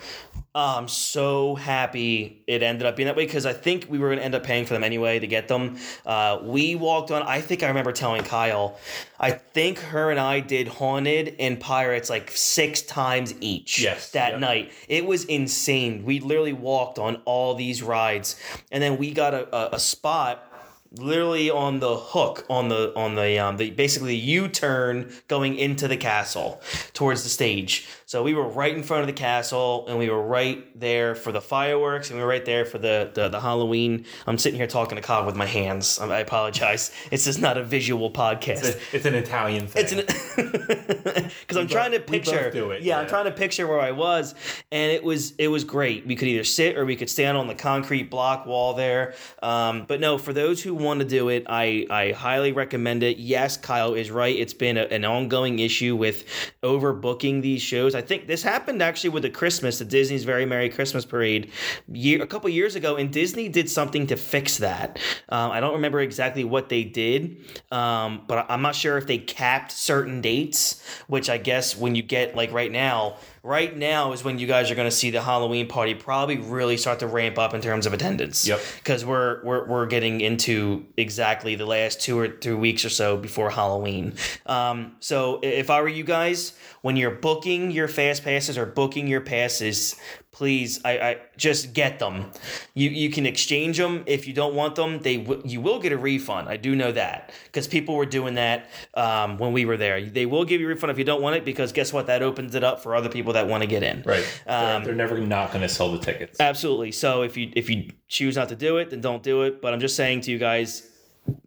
I'm 0.55 0.87
so 0.87 1.53
happy 1.53 2.41
it 2.47 2.63
ended 2.63 2.87
up 2.87 2.95
being 2.95 3.05
that 3.05 3.15
way 3.15 3.25
because 3.25 3.45
I 3.45 3.53
think 3.53 3.85
we 3.87 3.99
were 3.99 4.07
going 4.07 4.17
to 4.17 4.25
end 4.25 4.33
up 4.33 4.43
paying 4.43 4.65
for 4.65 4.73
them 4.73 4.83
anyway 4.83 5.19
to 5.19 5.27
get 5.27 5.47
them. 5.47 5.77
Uh, 6.05 6.39
we 6.41 6.73
walked 6.73 7.11
on. 7.11 7.21
I 7.21 7.39
think 7.39 7.61
I 7.61 7.67
remember 7.67 7.91
telling 7.91 8.23
Kyle. 8.23 8.79
I 9.19 9.31
think 9.31 9.77
her 9.77 10.09
and 10.09 10.19
I 10.19 10.39
did 10.39 10.67
Haunted 10.67 11.35
and 11.39 11.59
Pirates 11.59 12.09
like 12.09 12.31
six 12.31 12.81
times 12.81 13.35
each. 13.41 13.79
Yes, 13.79 14.09
that 14.11 14.31
yep. 14.31 14.39
night 14.39 14.71
it 14.87 15.05
was 15.05 15.23
insane. 15.25 16.03
We 16.03 16.19
literally 16.19 16.53
walked 16.53 16.97
on 16.97 17.17
all 17.25 17.53
these 17.53 17.83
rides, 17.83 18.35
and 18.71 18.81
then 18.81 18.97
we 18.97 19.13
got 19.13 19.35
a, 19.35 19.55
a, 19.55 19.75
a 19.75 19.79
spot 19.79 20.45
literally 20.93 21.51
on 21.51 21.79
the 21.79 21.95
hook 21.95 22.45
on 22.49 22.69
the 22.69 22.91
on 22.95 23.15
the 23.15 23.37
um 23.37 23.57
the 23.57 23.69
basically 23.69 24.15
U 24.15 24.47
turn 24.47 25.11
going 25.27 25.55
into 25.55 25.87
the 25.87 25.97
castle 25.97 26.61
towards 26.93 27.23
the 27.23 27.29
stage. 27.29 27.87
So 28.09 28.23
we 28.23 28.33
were 28.33 28.47
right 28.47 28.75
in 28.75 28.81
front 28.81 29.01
of 29.01 29.07
the 29.07 29.13
castle, 29.13 29.85
and 29.87 29.99
we 29.99 30.09
were 30.09 30.23
right 30.23 30.65
there 30.79 31.13
for 31.13 31.31
the 31.31 31.41
fireworks, 31.41 32.09
and 32.09 32.17
we 32.17 32.23
were 32.23 32.27
right 32.27 32.43
there 32.43 32.65
for 32.65 32.79
the 32.79 33.11
the, 33.13 33.29
the 33.29 33.39
Halloween. 33.39 34.03
I'm 34.25 34.39
sitting 34.39 34.57
here 34.57 34.65
talking 34.65 34.95
to 34.95 35.01
Kyle 35.03 35.27
with 35.27 35.35
my 35.35 35.45
hands. 35.45 35.99
I 35.99 36.17
apologize. 36.17 36.89
It's 37.11 37.25
just 37.25 37.39
not 37.39 37.57
a 37.57 37.63
visual 37.63 38.09
podcast. 38.09 38.79
It's 38.93 39.05
an 39.05 39.13
Italian 39.13 39.67
thing. 39.67 39.83
It's 39.83 41.29
because 41.41 41.57
I'm 41.57 41.67
trying 41.67 41.91
to 41.91 41.99
both- 41.99 42.09
we 42.09 42.17
both 42.17 42.27
picture. 42.29 42.51
do 42.51 42.71
it, 42.71 42.81
yeah, 42.81 42.97
I'm 42.97 43.07
trying 43.07 43.25
to 43.25 43.31
picture 43.31 43.67
where 43.67 43.79
I 43.79 43.91
was, 43.91 44.33
and 44.71 44.91
it 44.91 45.03
was 45.03 45.35
it 45.37 45.49
was 45.49 45.63
great. 45.63 46.07
We 46.07 46.15
could 46.15 46.29
either 46.29 46.43
sit 46.43 46.77
or 46.79 46.85
we 46.85 46.95
could 46.95 47.11
stand 47.11 47.37
on 47.37 47.45
the 47.45 47.53
concrete 47.53 48.09
block 48.09 48.47
wall 48.47 48.73
there. 48.73 49.13
Um, 49.43 49.85
but 49.87 49.99
no, 49.99 50.17
for 50.17 50.33
those 50.33 50.63
who 50.63 50.73
want 50.73 50.99
to 51.01 51.05
do 51.05 51.29
it, 51.29 51.45
I 51.47 51.85
I 51.91 52.11
highly 52.13 52.53
recommend 52.53 53.03
it. 53.03 53.17
Yes, 53.17 53.55
Kyle 53.55 53.93
is 53.93 54.09
right. 54.09 54.35
It's 54.35 54.55
been 54.55 54.77
a, 54.77 54.85
an 54.85 55.05
ongoing 55.05 55.59
issue 55.59 55.95
with 55.95 56.25
overbooking 56.63 57.43
these 57.43 57.61
shows. 57.61 57.98
I 57.99 58.01
think 58.01 58.27
this 58.27 58.43
happened 58.43 58.81
actually 58.81 59.09
with 59.09 59.23
the 59.23 59.29
Christmas, 59.29 59.79
the 59.79 59.83
Disney's 59.83 60.23
Very 60.23 60.45
Merry 60.45 60.69
Christmas 60.69 61.03
Parade, 61.03 61.51
year 61.91 62.23
a 62.23 62.27
couple 62.27 62.49
years 62.49 62.75
ago, 62.75 62.95
and 62.95 63.11
Disney 63.11 63.49
did 63.49 63.69
something 63.69 64.07
to 64.07 64.15
fix 64.15 64.57
that. 64.59 64.97
Um, 65.27 65.51
I 65.51 65.59
don't 65.59 65.73
remember 65.73 65.99
exactly 65.99 66.45
what 66.45 66.69
they 66.69 66.85
did, 66.85 67.43
um, 67.73 68.21
but 68.25 68.45
I'm 68.49 68.61
not 68.61 68.73
sure 68.73 68.97
if 68.97 69.05
they 69.05 69.17
capped 69.17 69.73
certain 69.73 70.21
dates. 70.21 70.81
Which 71.07 71.29
I 71.29 71.37
guess 71.37 71.75
when 71.75 71.95
you 71.95 72.01
get 72.01 72.37
like 72.37 72.53
right 72.53 72.71
now, 72.71 73.17
right 73.43 73.75
now 73.75 74.13
is 74.13 74.23
when 74.23 74.39
you 74.39 74.47
guys 74.47 74.71
are 74.71 74.75
going 74.75 74.89
to 74.89 74.95
see 74.95 75.11
the 75.11 75.21
Halloween 75.21 75.67
party 75.67 75.93
probably 75.93 76.37
really 76.37 76.77
start 76.77 76.99
to 76.99 77.07
ramp 77.07 77.37
up 77.37 77.53
in 77.53 77.59
terms 77.59 77.85
of 77.85 77.91
attendance. 77.91 78.47
Yep. 78.47 78.61
Because 78.77 79.03
we're, 79.03 79.43
we're 79.43 79.67
we're 79.67 79.85
getting 79.87 80.21
into 80.21 80.85
exactly 80.95 81.55
the 81.55 81.65
last 81.65 81.99
two 81.99 82.17
or 82.17 82.29
three 82.29 82.53
weeks 82.53 82.85
or 82.85 82.89
so 82.89 83.17
before 83.17 83.49
Halloween. 83.49 84.13
Um, 84.45 84.95
so 85.01 85.41
if 85.43 85.69
I 85.69 85.81
were 85.81 85.89
you 85.89 86.05
guys, 86.05 86.53
when 86.81 86.95
you're 86.95 87.11
booking 87.11 87.71
your 87.71 87.87
fast 87.87 88.23
passes 88.23 88.57
or 88.57 88.65
booking 88.65 89.07
your 89.07 89.21
passes, 89.21 89.95
please, 90.31 90.79
I, 90.85 90.91
I 90.99 91.17
just 91.37 91.73
get 91.73 91.99
them. 91.99 92.31
You 92.73 92.89
you 92.89 93.09
can 93.09 93.25
exchange 93.25 93.77
them 93.77 94.03
if 94.05 94.27
you 94.27 94.33
don't 94.33 94.55
want 94.55 94.75
them. 94.75 94.99
They 94.99 95.17
w- 95.17 95.41
you 95.45 95.59
will 95.61 95.79
get 95.79 95.91
a 95.91 95.97
refund. 95.97 96.47
I 96.47 96.57
do 96.57 96.75
know 96.75 96.91
that 96.91 97.31
because 97.45 97.67
people 97.67 97.95
were 97.95 98.05
doing 98.05 98.35
that 98.35 98.69
um, 98.93 99.37
when 99.37 99.51
we 99.53 99.65
were 99.65 99.77
there. 99.77 100.01
They 100.05 100.25
will 100.25 100.45
give 100.45 100.61
you 100.61 100.67
a 100.67 100.69
refund 100.69 100.91
if 100.91 100.97
you 100.97 101.03
don't 101.03 101.21
want 101.21 101.35
it 101.35 101.43
because 101.45 101.71
guess 101.71 101.91
what? 101.91 102.07
That 102.07 102.21
opens 102.21 102.55
it 102.55 102.63
up 102.63 102.81
for 102.81 102.95
other 102.95 103.09
people 103.09 103.33
that 103.33 103.47
want 103.47 103.61
to 103.63 103.67
get 103.67 103.83
in. 103.83 104.03
right. 104.05 104.25
They're, 104.45 104.75
Um, 104.77 104.83
they're 104.83 104.95
never 104.95 105.17
not 105.19 105.49
going 105.51 105.61
to 105.63 105.69
sell 105.69 105.91
the 105.91 105.99
tickets. 105.99 106.39
Absolutely. 106.39 106.91
So 106.91 107.23
if 107.23 107.35
you 107.35 107.51
if 107.55 107.69
you 107.69 107.89
choose 108.07 108.35
not 108.35 108.49
to 108.49 108.55
do 108.55 108.77
it, 108.77 108.89
then 108.91 109.01
don't 109.01 109.21
do 109.23 109.43
it. 109.43 109.61
But 109.61 109.73
I'm 109.73 109.79
just 109.79 109.95
saying 109.95 110.21
to 110.21 110.31
you 110.31 110.37
guys, 110.37 110.87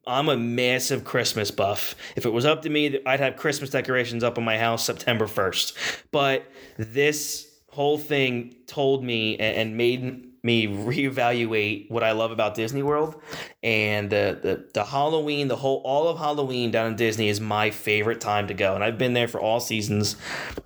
I'm 0.07 0.29
a 0.29 0.37
massive 0.37 1.05
Christmas 1.05 1.51
buff. 1.51 1.95
If 2.17 2.27
it 2.27 2.31
was 2.31 2.45
up 2.45 2.63
to 2.63 2.71
me, 2.71 3.01
I'd 3.07 3.21
have 3.21 3.37
Christmas 3.37 3.71
decorations 3.71 4.25
up 4.25 4.39
in 4.39 4.45
my 4.45 4.59
house 4.59 4.85
September 4.85 5.27
1st. 5.27 6.05
But 6.11 6.45
this 6.77 7.49
whole 7.69 7.99
thing 7.99 8.55
told 8.67 9.03
me 9.03 9.39
and 9.39 9.77
made 9.77 10.29
me 10.43 10.67
reevaluate 10.67 11.89
what 11.91 12.03
I 12.03 12.13
love 12.13 12.33
about 12.33 12.55
Disney 12.55 12.83
World 12.83 13.21
and 13.63 14.11
the, 14.11 14.39
the 14.43 14.69
the 14.75 14.85
Halloween, 14.85 15.49
the 15.49 15.57
whole 15.57 15.81
all 15.85 16.09
of 16.09 16.19
Halloween 16.19 16.71
down 16.71 16.89
in 16.89 16.97
Disney 16.97 17.29
is 17.29 17.41
my 17.41 17.71
favorite 17.71 18.21
time 18.21 18.49
to 18.49 18.55
go, 18.55 18.75
and 18.75 18.83
I've 18.83 18.99
been 18.99 19.13
there 19.13 19.29
for 19.29 19.41
all 19.41 19.61
seasons. 19.61 20.17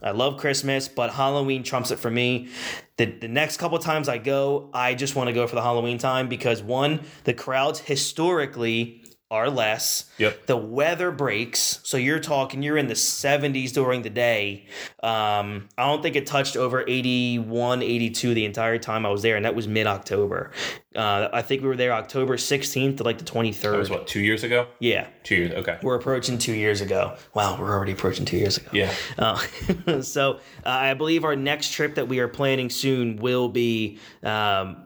I 0.03 0.13
love 0.13 0.39
Christmas, 0.39 0.89
but 0.89 1.13
Halloween 1.13 1.63
trumps 1.63 1.91
it 1.91 1.99
for 1.99 2.11
me. 2.11 2.49
The, 2.97 3.05
the 3.05 3.29
next 3.29 3.59
couple 3.59 3.79
times 3.79 4.09
I 4.09 4.17
go, 4.17 4.71
I 4.73 4.95
just 4.95 5.15
want 5.15 5.29
to 5.29 5.35
go 5.35 5.47
for 5.47 5.55
the 5.55 5.63
Halloween 5.63 5.99
time 5.99 6.29
because 6.29 6.63
one, 6.63 7.03
the 7.25 7.35
crowds 7.35 7.79
historically 7.81 9.03
are 9.31 9.51
less. 9.51 10.05
Yep. 10.19 10.47
The 10.47 10.57
weather 10.57 11.11
breaks, 11.11 11.81
so 11.83 11.97
you're 11.97 12.21
talking 12.21 12.63
you're 12.63 12.77
in 12.77 12.87
the 12.87 12.95
70s 12.95 13.73
during 13.73 14.03
the 14.03 14.11
day. 14.11 14.67
Um, 15.03 15.69
I 15.77 15.87
don't 15.87 16.01
think 16.01 16.15
it 16.15 16.27
touched 16.27 16.57
over 16.57 16.85
81, 16.87 17.83
82 17.83 18.35
the 18.35 18.45
entire 18.45 18.79
time 18.79 19.05
I 19.05 19.11
was 19.11 19.23
there, 19.23 19.37
and 19.37 19.45
that 19.45 19.55
was 19.55 19.67
mid 19.67 19.87
October. 19.87 20.53
Uh, 20.95 21.29
I 21.33 21.43
think 21.43 21.63
we 21.63 21.69
were 21.69 21.77
there 21.77 21.93
October 21.93 22.37
16th 22.37 22.99
to 22.99 23.03
like 23.03 23.19
the 23.19 23.25
23rd. 23.25 23.63
That 23.63 23.79
was 23.79 23.91
what 23.91 24.07
two 24.07 24.21
years 24.21 24.45
ago. 24.45 24.69
Yeah. 24.79 25.09
Two 25.25 25.35
years. 25.35 25.53
Okay. 25.53 25.79
We're 25.83 25.97
approaching 25.97 26.39
two 26.39 26.55
years 26.55 26.81
ago. 26.81 27.17
Wow, 27.35 27.59
we're 27.59 27.73
already 27.73 27.93
approaching 27.93 28.27
two 28.27 28.39
years 28.39 28.59
ago. 28.59 28.71
Yeah. 28.73 28.95
Uh, 29.19 30.01
so 30.03 30.35
uh, 30.65 30.69
I 30.69 30.95
believe 30.95 31.25
our 31.25 31.37
next 31.37 31.73
trip 31.73 31.97
that 31.97 32.07
we 32.07 32.21
are 32.21 32.29
planning 32.29 32.71
soon 32.71 33.17
will 33.17 33.49
be 33.49 33.99
um, 34.23 34.77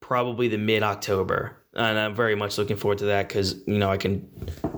probably 0.00 0.48
the 0.48 0.58
mid 0.58 0.82
October. 0.82 1.59
And 1.72 1.98
I'm 1.98 2.16
very 2.16 2.34
much 2.34 2.58
looking 2.58 2.76
forward 2.76 2.98
to 2.98 3.04
that 3.06 3.28
because 3.28 3.54
you 3.66 3.78
know 3.78 3.90
I 3.90 3.96
can 3.96 4.28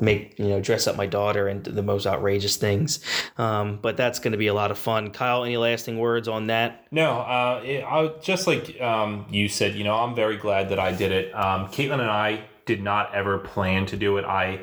make 0.01 0.39
you 0.39 0.49
know 0.49 0.61
dress 0.61 0.87
up 0.87 0.95
my 0.95 1.07
daughter 1.07 1.49
into 1.49 1.71
the 1.71 1.83
most 1.83 2.07
outrageous 2.07 2.57
things, 2.57 3.01
um, 3.39 3.79
but 3.81 3.97
that's 3.97 4.19
going 4.19 4.33
to 4.33 4.39
be 4.39 4.49
a 4.49 4.55
lot 4.55 4.71
of 4.71 4.77
fun. 4.77 5.11
Kyle, 5.11 5.43
any 5.45 5.57
lasting 5.57 5.99
words 5.99 6.29
on 6.29 6.49
that? 6.49 6.87
No, 6.91 7.21
uh, 7.21 7.63
it, 7.65 7.83
I 7.83 8.09
just 8.21 8.47
like 8.47 8.79
um, 8.81 9.25
you 9.31 9.49
said, 9.49 9.75
you 9.75 9.85
know, 9.85 9.95
I'm 9.95 10.15
very 10.15 10.37
glad 10.37 10.69
that 10.69 10.79
I 10.79 10.93
did 10.93 11.13
it. 11.13 11.35
Um, 11.35 11.69
Caitlin 11.69 12.01
and 12.01 12.11
I 12.11 12.45
did 12.67 12.83
not 12.83 13.15
ever 13.15 13.39
plan 13.39 13.87
to 13.87 13.97
do 13.97 14.19
it. 14.19 14.25
I, 14.25 14.61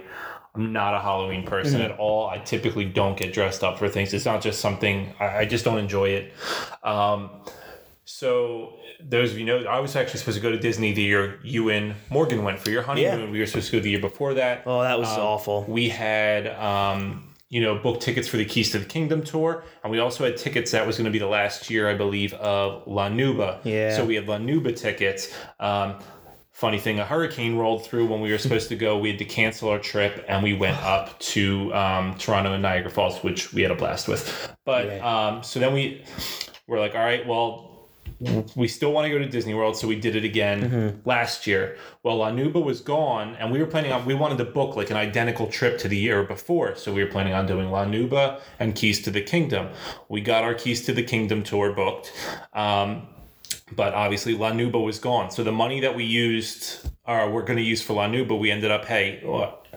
I'm 0.55 0.71
not 0.71 0.93
a 0.93 0.99
Halloween 0.99 1.45
person 1.45 1.81
at 1.81 1.97
all. 1.97 2.29
I 2.29 2.37
typically 2.39 2.85
don't 2.85 3.17
get 3.17 3.33
dressed 3.33 3.63
up 3.63 3.77
for 3.77 3.89
things. 3.89 4.13
It's 4.13 4.25
not 4.25 4.41
just 4.41 4.59
something 4.59 5.13
I, 5.19 5.39
I 5.39 5.45
just 5.45 5.65
don't 5.65 5.79
enjoy 5.79 6.09
it. 6.09 6.33
Um, 6.83 7.41
so 8.05 8.78
those 9.01 9.31
of 9.31 9.39
you 9.39 9.45
know, 9.45 9.59
I 9.65 9.79
was 9.79 9.95
actually 9.95 10.19
supposed 10.19 10.37
to 10.37 10.41
go 10.41 10.51
to 10.51 10.57
Disney 10.59 10.93
the 10.93 11.01
year 11.01 11.39
you 11.43 11.69
and 11.69 11.95
Morgan 12.09 12.43
went 12.43 12.59
for 12.59 12.69
your 12.69 12.81
honeymoon. 12.81 13.31
We 13.31 13.39
were 13.39 13.45
supposed 13.45 13.71
to 13.71 13.77
go 13.77 13.83
the 13.83 13.89
year 13.91 13.99
before 14.01 14.33
that. 14.35 14.63
Oh, 14.65 14.81
that 14.81 14.99
was 14.99 15.09
Um, 15.09 15.19
awful. 15.21 15.65
We 15.67 15.89
had, 15.89 16.47
um, 16.47 17.25
you 17.49 17.61
know, 17.61 17.75
booked 17.79 18.01
tickets 18.01 18.27
for 18.27 18.37
the 18.37 18.45
Keys 18.45 18.71
to 18.71 18.79
the 18.79 18.85
Kingdom 18.85 19.23
tour, 19.23 19.63
and 19.83 19.91
we 19.91 19.99
also 19.99 20.23
had 20.25 20.37
tickets 20.37 20.71
that 20.71 20.85
was 20.85 20.97
going 20.97 21.05
to 21.05 21.11
be 21.11 21.17
the 21.19 21.27
last 21.27 21.69
year, 21.69 21.89
I 21.89 21.93
believe, 21.95 22.33
of 22.35 22.83
La 22.87 23.09
Nouba. 23.09 23.59
Yeah. 23.63 23.95
So 23.95 24.05
we 24.05 24.15
had 24.15 24.27
La 24.27 24.37
Nouba 24.37 24.75
tickets. 24.75 25.33
Um, 25.59 25.95
funny 26.51 26.77
thing, 26.77 26.99
a 26.99 27.05
hurricane 27.05 27.55
rolled 27.55 27.85
through 27.85 28.05
when 28.05 28.19
we 28.19 28.31
were 28.31 28.37
supposed 28.37 28.67
to 28.67 28.75
go. 28.75 28.97
We 28.97 29.09
had 29.09 29.19
to 29.19 29.25
cancel 29.25 29.69
our 29.69 29.79
trip, 29.79 30.25
and 30.27 30.43
we 30.43 30.53
went 30.53 30.77
up 30.83 31.17
to 31.19 31.73
um, 31.73 32.15
Toronto 32.19 32.51
and 32.53 32.61
Niagara 32.61 32.91
Falls, 32.91 33.23
which 33.23 33.53
we 33.53 33.61
had 33.61 33.71
a 33.71 33.75
blast 33.75 34.07
with. 34.09 34.53
But 34.65 34.85
Yeah. 34.87 35.27
um, 35.27 35.41
so 35.41 35.59
then 35.59 35.73
we 35.73 36.03
were 36.67 36.79
like, 36.79 36.93
all 36.95 37.01
right, 37.03 37.25
well, 37.25 37.68
we 38.55 38.67
still 38.67 38.91
want 38.91 39.05
to 39.05 39.11
go 39.11 39.17
to 39.17 39.27
Disney 39.27 39.53
World, 39.53 39.77
so 39.77 39.87
we 39.87 39.99
did 39.99 40.15
it 40.15 40.23
again 40.23 41.01
last 41.05 41.47
year. 41.47 41.77
Well, 42.03 42.17
La 42.17 42.31
Nouba 42.31 42.63
was 42.63 42.81
gone, 42.81 43.35
and 43.35 43.51
we 43.51 43.59
were 43.59 43.65
planning 43.65 43.91
on 43.91 44.05
we 44.05 44.13
wanted 44.13 44.37
to 44.39 44.45
book 44.45 44.75
like 44.75 44.89
an 44.89 44.97
identical 44.97 45.47
trip 45.47 45.77
to 45.79 45.87
the 45.87 45.97
year 45.97 46.23
before, 46.23 46.75
so 46.75 46.93
we 46.93 47.03
were 47.03 47.09
planning 47.09 47.33
on 47.33 47.45
doing 47.45 47.71
La 47.71 47.85
Nouba 47.85 48.41
and 48.59 48.75
Keys 48.75 49.01
to 49.03 49.11
the 49.11 49.21
Kingdom. 49.21 49.69
We 50.09 50.21
got 50.21 50.43
our 50.43 50.53
Keys 50.53 50.85
to 50.85 50.93
the 50.93 51.03
Kingdom 51.03 51.43
tour 51.43 51.73
booked, 51.73 52.11
um, 52.53 53.07
but 53.75 53.93
obviously 53.93 54.33
La 54.35 54.51
Nouba 54.51 54.83
was 54.83 54.99
gone. 54.99 55.31
So 55.31 55.43
the 55.43 55.51
money 55.51 55.79
that 55.81 55.95
we 55.95 56.03
used, 56.03 56.89
or 57.05 57.31
we're 57.31 57.43
going 57.43 57.57
to 57.57 57.63
use 57.63 57.81
for 57.81 57.93
La 57.93 58.07
Nouba, 58.07 58.37
we 58.37 58.51
ended 58.51 58.71
up 58.71 58.85
hey. 58.85 59.21
What, 59.23 59.67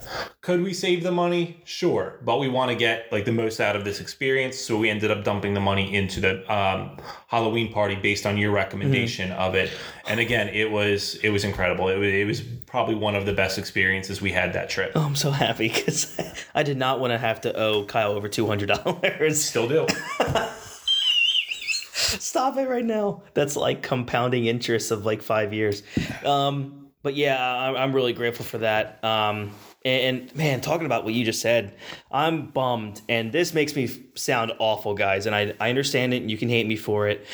could 0.41 0.63
we 0.63 0.75
save 0.75 1.03
the 1.03 1.13
money? 1.13 1.61
Sure, 1.65 2.19
but 2.25 2.41
we 2.41 2.49
want 2.49 2.71
to 2.71 2.77
get 2.77 3.11
like 3.13 3.25
the 3.25 3.33
most 3.33 3.61
out 3.61 3.77
of 3.77 3.85
this 3.85 4.01
experience, 4.01 4.59
so 4.59 4.77
we 4.77 4.91
ended 4.91 5.11
up 5.11 5.25
dumping 5.25 5.55
the 5.55 5.61
money 5.61 5.95
into 5.95 6.21
the 6.21 6.53
um, 6.53 6.97
Halloween 7.29 7.73
party 7.73 7.95
based 7.95 8.27
on 8.27 8.37
your 8.37 8.51
recommendation 8.51 9.31
of 9.33 9.55
it. 9.55 9.71
And 10.07 10.19
again, 10.19 10.49
it 10.49 10.71
was 10.71 11.15
it 11.17 11.31
was 11.31 11.45
incredible. 11.45 11.89
It 11.89 11.97
was, 11.97 12.09
it 12.09 12.27
was 12.27 12.41
probably 12.67 12.95
one 12.95 13.15
of 13.15 13.27
the 13.27 13.33
best 13.33 13.59
experiences 13.59 14.21
we 14.21 14.33
had 14.33 14.53
that 14.55 14.69
trip. 14.69 14.93
Oh, 14.95 15.03
I'm 15.03 15.17
so 15.17 15.31
happy 15.31 15.69
because 15.69 16.19
I 16.55 16.63
did 16.63 16.77
not 16.77 17.01
want 17.01 17.13
to 17.13 17.19
have 17.19 17.41
to 17.43 17.57
owe 17.57 17.85
Kyle 17.85 18.13
over 18.13 18.29
two 18.29 18.47
hundred 18.47 18.67
dollars. 18.67 19.45
Still 19.45 19.69
do. 19.69 19.87
Stop 22.19 22.57
it 22.59 22.69
right 22.69 22.85
now. 22.85 23.23
That's 23.35 23.57
like 23.57 23.83
compounding 23.83 24.47
interest 24.47 24.91
of 24.91 25.07
like 25.07 25.23
five 25.23 25.55
years. 25.55 25.83
Um, 26.25 26.89
but 27.03 27.15
yeah, 27.15 27.43
I'm, 27.43 27.77
I'm 27.77 27.93
really 27.95 28.13
grateful 28.13 28.45
for 28.45 28.59
that. 28.59 29.03
Um, 29.03 29.53
and, 29.85 30.35
man, 30.35 30.61
talking 30.61 30.87
about 30.87 31.05
what 31.05 31.15
you 31.15 31.25
just 31.25 31.41
said, 31.41 31.75
I'm 32.11 32.47
bummed. 32.47 33.01
And 33.09 33.33
this 33.33 33.53
makes 33.55 33.75
me 33.75 33.89
sound 34.15 34.53
awful, 34.59 34.95
guys. 34.95 35.27
And 35.27 35.35
I, 35.35 35.55
I 35.61 35.71
understand 35.71 36.15
it 36.15 36.23
and 36.23 36.31
you 36.31 36.37
can 36.39 36.49
hate 36.49 36.67
me 36.67 36.77
for 36.77 37.09
it. 37.09 37.27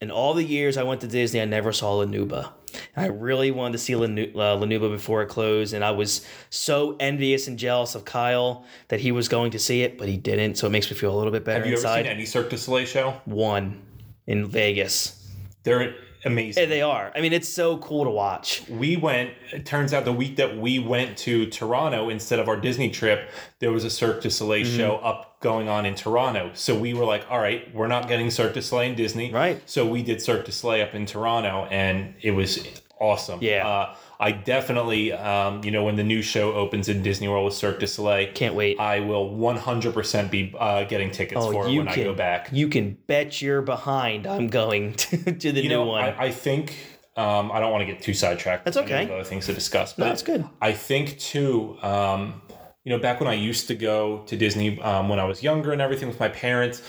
In 0.00 0.10
all 0.10 0.34
the 0.34 0.42
years 0.42 0.76
I 0.76 0.82
went 0.82 1.00
to 1.02 1.06
Disney, 1.06 1.40
I 1.40 1.44
never 1.44 1.72
saw 1.72 1.94
La 1.94 2.04
Nouba. 2.04 2.50
I 2.96 3.06
really 3.06 3.50
wanted 3.52 3.72
to 3.72 3.78
see 3.78 3.92
Lanu- 3.92 4.34
uh, 4.34 4.56
La 4.56 4.66
Nouba 4.66 4.90
before 4.90 5.22
it 5.22 5.28
closed, 5.28 5.74
and 5.74 5.84
I 5.84 5.92
was 5.92 6.26
so 6.50 6.96
envious 6.98 7.46
and 7.46 7.58
jealous 7.58 7.94
of 7.94 8.04
Kyle 8.04 8.64
that 8.88 8.98
he 8.98 9.12
was 9.12 9.28
going 9.28 9.52
to 9.52 9.58
see 9.60 9.82
it, 9.82 9.98
but 9.98 10.08
he 10.08 10.16
didn't. 10.16 10.56
So 10.56 10.66
it 10.66 10.70
makes 10.70 10.90
me 10.90 10.96
feel 10.96 11.14
a 11.14 11.16
little 11.16 11.30
bit 11.30 11.44
better 11.44 11.60
Have 11.60 11.66
you 11.66 11.74
ever 11.74 11.80
inside. 11.82 12.02
seen 12.04 12.12
any 12.12 12.24
Cirque 12.24 12.50
du 12.50 12.58
Soleil 12.58 12.86
show? 12.86 13.14
One 13.26 13.80
in 14.26 14.48
Vegas. 14.48 15.30
They're 15.62 15.94
amazing. 16.24 16.62
Yeah, 16.62 16.68
they 16.68 16.82
are. 16.82 17.12
I 17.16 17.20
mean, 17.20 17.32
it's 17.32 17.48
so 17.48 17.78
cool 17.78 18.04
to 18.04 18.10
watch. 18.10 18.62
we 18.68 18.96
went 18.96 19.30
it 19.52 19.66
turns 19.66 19.92
out 19.92 20.04
the 20.04 20.12
week 20.12 20.36
that 20.36 20.56
we 20.56 20.78
went 20.78 21.16
to 21.18 21.46
toronto 21.46 22.08
instead 22.08 22.38
of 22.38 22.48
our 22.48 22.56
disney 22.56 22.90
trip 22.90 23.28
there 23.58 23.72
was 23.72 23.84
a 23.84 23.90
cirque 23.90 24.22
du 24.22 24.30
soleil 24.30 24.64
Mm-hmm. 24.64 24.76
show 24.76 24.96
up 24.96 25.40
going 25.40 25.68
on 25.68 25.84
in 25.86 25.94
toronto 25.94 26.50
so 26.54 26.78
we 26.78 26.94
were 26.94 27.04
like 27.04 27.24
all 27.30 27.38
right 27.40 27.74
we're 27.74 27.88
not 27.88 28.06
getting 28.08 28.30
cirque 28.30 28.54
du 28.54 28.62
soleil 28.62 28.90
in 28.90 28.96
disney 28.96 29.32
Right. 29.32 29.60
so 29.66 29.86
we 29.86 30.02
did 30.02 30.22
cirque 30.22 30.44
du 30.46 30.52
soleil 30.52 30.84
up 30.86 30.94
in 30.94 31.04
toronto 31.06 31.66
and 31.70 32.14
it 32.22 32.30
was 32.32 32.64
awesome. 33.00 33.40
Yeah. 33.42 33.66
Uh, 33.66 33.94
I 34.22 34.30
definitely, 34.30 35.12
um, 35.12 35.64
you 35.64 35.72
know, 35.72 35.82
when 35.82 35.96
the 35.96 36.04
new 36.04 36.22
show 36.22 36.52
opens 36.52 36.88
in 36.88 37.02
Disney 37.02 37.26
World 37.26 37.46
with 37.46 37.54
Cirque 37.54 37.80
du 37.80 37.88
Soleil, 37.88 38.32
Can't 38.32 38.54
wait. 38.54 38.78
I 38.78 39.00
will 39.00 39.28
100% 39.28 40.30
be 40.30 40.54
uh, 40.56 40.84
getting 40.84 41.10
tickets 41.10 41.44
for 41.44 41.66
it 41.66 41.76
when 41.76 41.88
I 41.88 41.96
go 41.96 42.14
back. 42.14 42.48
You 42.52 42.68
can 42.68 42.96
bet 43.08 43.42
you're 43.42 43.62
behind. 43.62 44.28
I'm 44.28 44.46
going 44.46 44.94
to, 44.94 45.16
to 45.32 45.50
the 45.50 45.60
You 45.60 45.68
new 45.68 45.74
know, 45.74 45.86
one. 45.86 46.04
I, 46.04 46.26
I 46.26 46.30
think 46.30 46.76
um, 47.16 47.50
I 47.50 47.58
don't 47.58 47.72
want 47.72 47.84
to 47.84 47.92
get 47.92 48.00
too 48.00 48.14
sidetracked. 48.14 48.64
That's 48.64 48.76
okay. 48.76 49.12
Other 49.12 49.24
things 49.24 49.46
to 49.46 49.54
discuss, 49.54 49.94
but 49.94 50.04
No, 50.04 50.08
that's 50.10 50.22
good. 50.22 50.44
I 50.60 50.70
think 50.70 51.18
too. 51.18 51.76
Um, 51.82 52.42
you 52.84 52.92
know, 52.92 53.00
back 53.00 53.18
when 53.18 53.28
I 53.28 53.34
used 53.34 53.66
to 53.68 53.74
go 53.74 54.22
to 54.26 54.36
Disney 54.36 54.80
um, 54.82 55.08
when 55.08 55.18
I 55.18 55.24
was 55.24 55.42
younger 55.42 55.72
and 55.72 55.82
everything 55.82 56.06
with 56.06 56.20
my 56.20 56.28
parents, 56.28 56.80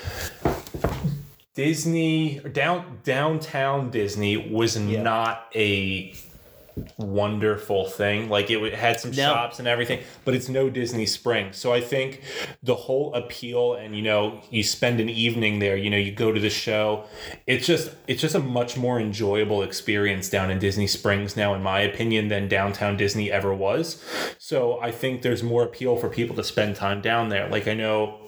Disney 1.56 2.40
or 2.40 2.50
down 2.50 3.00
downtown 3.04 3.90
Disney 3.90 4.38
was 4.38 4.78
not 4.78 5.48
a 5.56 6.14
wonderful 6.98 7.86
thing. 7.88 8.30
Like 8.30 8.50
it 8.50 8.74
had 8.74 9.00
some 9.00 9.12
No. 9.12 9.18
shops 9.18 9.60
and 9.60 9.68
everything, 9.68 10.00
but 10.26 10.34
it's 10.34 10.50
no 10.50 10.70
Disney 10.70 11.06
Springs. 11.06 11.58
So 11.58 11.74
I 11.74 11.82
think 11.82 12.22
the 12.62 12.76
whole 12.76 13.14
appeal 13.14 13.74
and 13.76 13.96
you 13.96 14.02
know, 14.02 14.42
you 14.50 14.64
spend 14.64 15.00
an 15.00 15.10
evening 15.10 15.60
there, 15.60 15.76
you 15.78 15.90
know, 15.90 15.98
you 15.98 16.12
go 16.12 16.32
to 16.32 16.40
the 16.40 16.50
show. 16.50 17.06
It's 17.48 17.66
just 17.68 17.92
it's 18.08 18.22
just 18.22 18.36
a 18.36 18.40
much 18.40 18.78
more 18.78 19.00
enjoyable 19.00 19.62
experience 19.64 20.30
down 20.30 20.50
in 20.52 20.60
Disney 20.60 20.88
Springs 20.88 21.36
now 21.38 21.54
in 21.54 21.62
my 21.62 21.80
opinion 21.82 22.28
than 22.28 22.48
downtown 22.48 22.98
Disney 22.98 23.32
ever 23.32 23.54
was. 23.54 24.04
So 24.38 24.80
I 24.82 24.92
think 24.92 25.22
there's 25.22 25.44
more 25.44 25.64
appeal 25.64 25.96
for 25.98 26.10
people 26.10 26.36
to 26.38 26.44
spend 26.44 26.76
time 26.76 27.02
down 27.02 27.30
there. 27.30 27.48
Like 27.50 27.68
I 27.68 27.74
know 27.74 28.20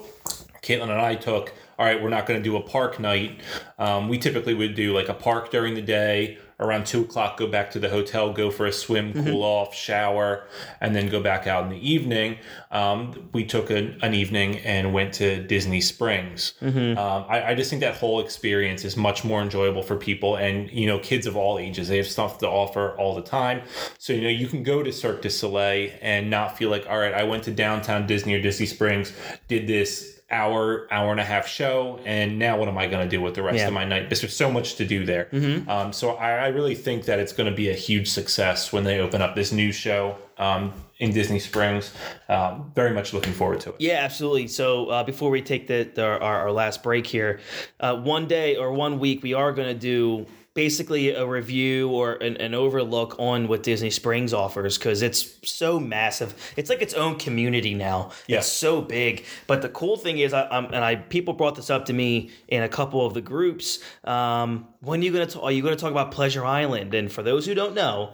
Caitlin 0.61 0.83
and 0.83 0.93
I 0.93 1.15
took, 1.15 1.53
all 1.77 1.85
right, 1.85 2.01
we're 2.01 2.09
not 2.09 2.25
going 2.25 2.39
to 2.39 2.43
do 2.43 2.55
a 2.57 2.61
park 2.61 2.99
night. 2.99 3.39
Um, 3.77 4.09
we 4.09 4.17
typically 4.17 4.53
would 4.55 4.73
do 4.75 4.93
like 4.95 5.09
a 5.09 5.13
park 5.13 5.51
during 5.51 5.75
the 5.75 5.81
day, 5.81 6.37
around 6.59 6.85
two 6.85 7.01
o'clock, 7.01 7.37
go 7.37 7.47
back 7.47 7.69
to 7.71 7.79
the 7.79 7.89
hotel, 7.89 8.31
go 8.31 8.49
for 8.49 8.65
a 8.65 8.71
swim, 8.71 9.13
cool 9.13 9.43
off, 9.43 9.75
shower, 9.75 10.47
and 10.79 10.95
then 10.95 11.09
go 11.09 11.21
back 11.21 11.47
out 11.47 11.63
in 11.63 11.69
the 11.69 11.89
evening. 11.91 12.37
Um, 12.71 13.29
we 13.33 13.45
took 13.45 13.69
an, 13.69 13.99
an 14.01 14.13
evening 14.13 14.59
and 14.59 14.93
went 14.93 15.13
to 15.15 15.43
Disney 15.43 15.81
Springs. 15.81 16.53
Um, 16.97 17.25
I, 17.27 17.51
I 17.51 17.55
just 17.55 17.69
think 17.69 17.81
that 17.81 17.95
whole 17.95 18.21
experience 18.21 18.85
is 18.85 18.95
much 18.95 19.23
more 19.25 19.41
enjoyable 19.41 19.83
for 19.83 19.97
people 19.97 20.37
and, 20.37 20.71
you 20.71 20.87
know, 20.87 20.99
kids 20.99 21.27
of 21.27 21.35
all 21.35 21.59
ages. 21.59 21.89
They 21.89 21.97
have 21.97 22.07
stuff 22.07 22.37
to 22.39 22.47
offer 22.47 22.95
all 22.97 23.15
the 23.15 23.21
time. 23.21 23.61
So, 23.97 24.13
you 24.13 24.21
know, 24.21 24.29
you 24.29 24.47
can 24.47 24.63
go 24.63 24.81
to 24.81 24.91
Cirque 24.93 25.21
du 25.21 25.29
Soleil 25.29 25.91
and 26.01 26.29
not 26.29 26.57
feel 26.57 26.69
like, 26.69 26.85
all 26.89 26.97
right, 26.97 27.13
I 27.13 27.23
went 27.23 27.43
to 27.43 27.51
downtown 27.51 28.07
Disney 28.07 28.33
or 28.33 28.41
Disney 28.41 28.65
Springs, 28.65 29.11
did 29.47 29.67
this 29.67 30.14
hour 30.31 30.87
hour 30.91 31.11
and 31.11 31.19
a 31.19 31.23
half 31.23 31.47
show 31.47 31.99
and 32.03 32.39
now 32.39 32.57
what 32.57 32.67
am 32.67 32.77
i 32.79 32.87
going 32.87 33.03
to 33.07 33.09
do 33.09 33.21
with 33.21 33.35
the 33.35 33.43
rest 33.43 33.57
Yeah. 33.59 33.67
of 33.67 33.73
my 33.73 33.85
night? 33.85 34.03
Because 34.03 34.21
there's 34.21 34.35
so 34.35 34.51
much 34.51 34.75
to 34.75 34.85
do 34.85 35.05
there. 35.05 35.29
Um, 35.67 35.93
so 35.93 36.11
I, 36.15 36.45
I 36.45 36.47
really 36.47 36.73
think 36.73 37.05
that 37.05 37.19
it's 37.19 37.31
going 37.31 37.49
to 37.49 37.55
be 37.55 37.69
a 37.69 37.73
huge 37.75 38.09
success 38.09 38.73
when 38.73 38.83
they 38.83 38.99
open 38.99 39.21
up 39.21 39.35
this 39.35 39.51
new 39.51 39.71
show 39.71 40.17
um, 40.39 40.73
in 40.97 41.13
disney 41.13 41.37
springs. 41.39 41.91
Um, 42.27 42.71
very 42.73 42.91
much 42.91 43.13
looking 43.13 43.33
forward 43.33 43.59
to 43.61 43.69
it. 43.69 43.75
Yeah, 43.79 43.99
absolutely. 44.03 44.47
So 44.47 44.87
uh, 44.87 45.03
before 45.03 45.29
we 45.29 45.41
take 45.43 45.67
the, 45.67 45.83
the 45.93 46.03
our, 46.03 46.19
our 46.19 46.51
last 46.51 46.81
break 46.81 47.05
here, 47.05 47.39
uh, 47.79 47.95
one 47.95 48.27
day 48.27 48.55
or 48.55 48.71
one 48.73 48.97
week 48.99 49.21
we 49.21 49.33
are 49.35 49.51
going 49.53 49.67
to 49.67 49.79
do 49.79 50.25
basically 50.55 51.09
a 51.09 51.25
review 51.27 51.89
or 51.89 52.13
an, 52.13 52.37
an 52.37 52.55
overlook 52.55 53.17
on 53.19 53.47
what 53.49 53.61
Disney 53.61 53.89
Springs 53.89 54.33
offers 54.33 54.77
because 54.77 55.01
it's 55.01 55.37
so 55.43 55.79
massive. 55.79 56.33
It's 56.55 56.69
like 56.69 56.81
its 56.81 56.93
own 56.93 57.19
community 57.19 57.73
now. 57.73 58.11
Yeah. 58.25 58.37
It's 58.37 58.47
so 58.47 58.81
big. 58.81 59.25
But 59.47 59.61
the 59.61 59.69
cool 59.69 59.97
thing 59.97 60.17
is, 60.17 60.33
I, 60.33 60.47
I'm, 60.47 60.65
and 60.67 60.77
I 60.77 60.95
people 60.95 61.33
brought 61.33 61.55
this 61.55 61.69
up 61.69 61.85
to 61.85 61.93
me 61.93 62.31
in 62.47 62.63
a 62.63 62.69
couple 62.69 63.05
of 63.05 63.13
the 63.13 63.21
groups. 63.21 63.79
Um, 64.05 64.67
when 64.85 65.01
are 65.01 65.03
you 65.03 65.11
gonna 65.11 65.25
ta- 65.25 65.41
are 65.41 65.51
you 65.51 65.63
gonna 65.63 65.75
talk 65.75 65.91
about 65.91 66.11
Pleasure 66.11 66.45
Island? 66.45 66.93
And 66.93 67.11
for 67.11 67.23
those 67.23 67.45
who 67.45 67.55
don't 67.55 67.73
know, 67.73 68.11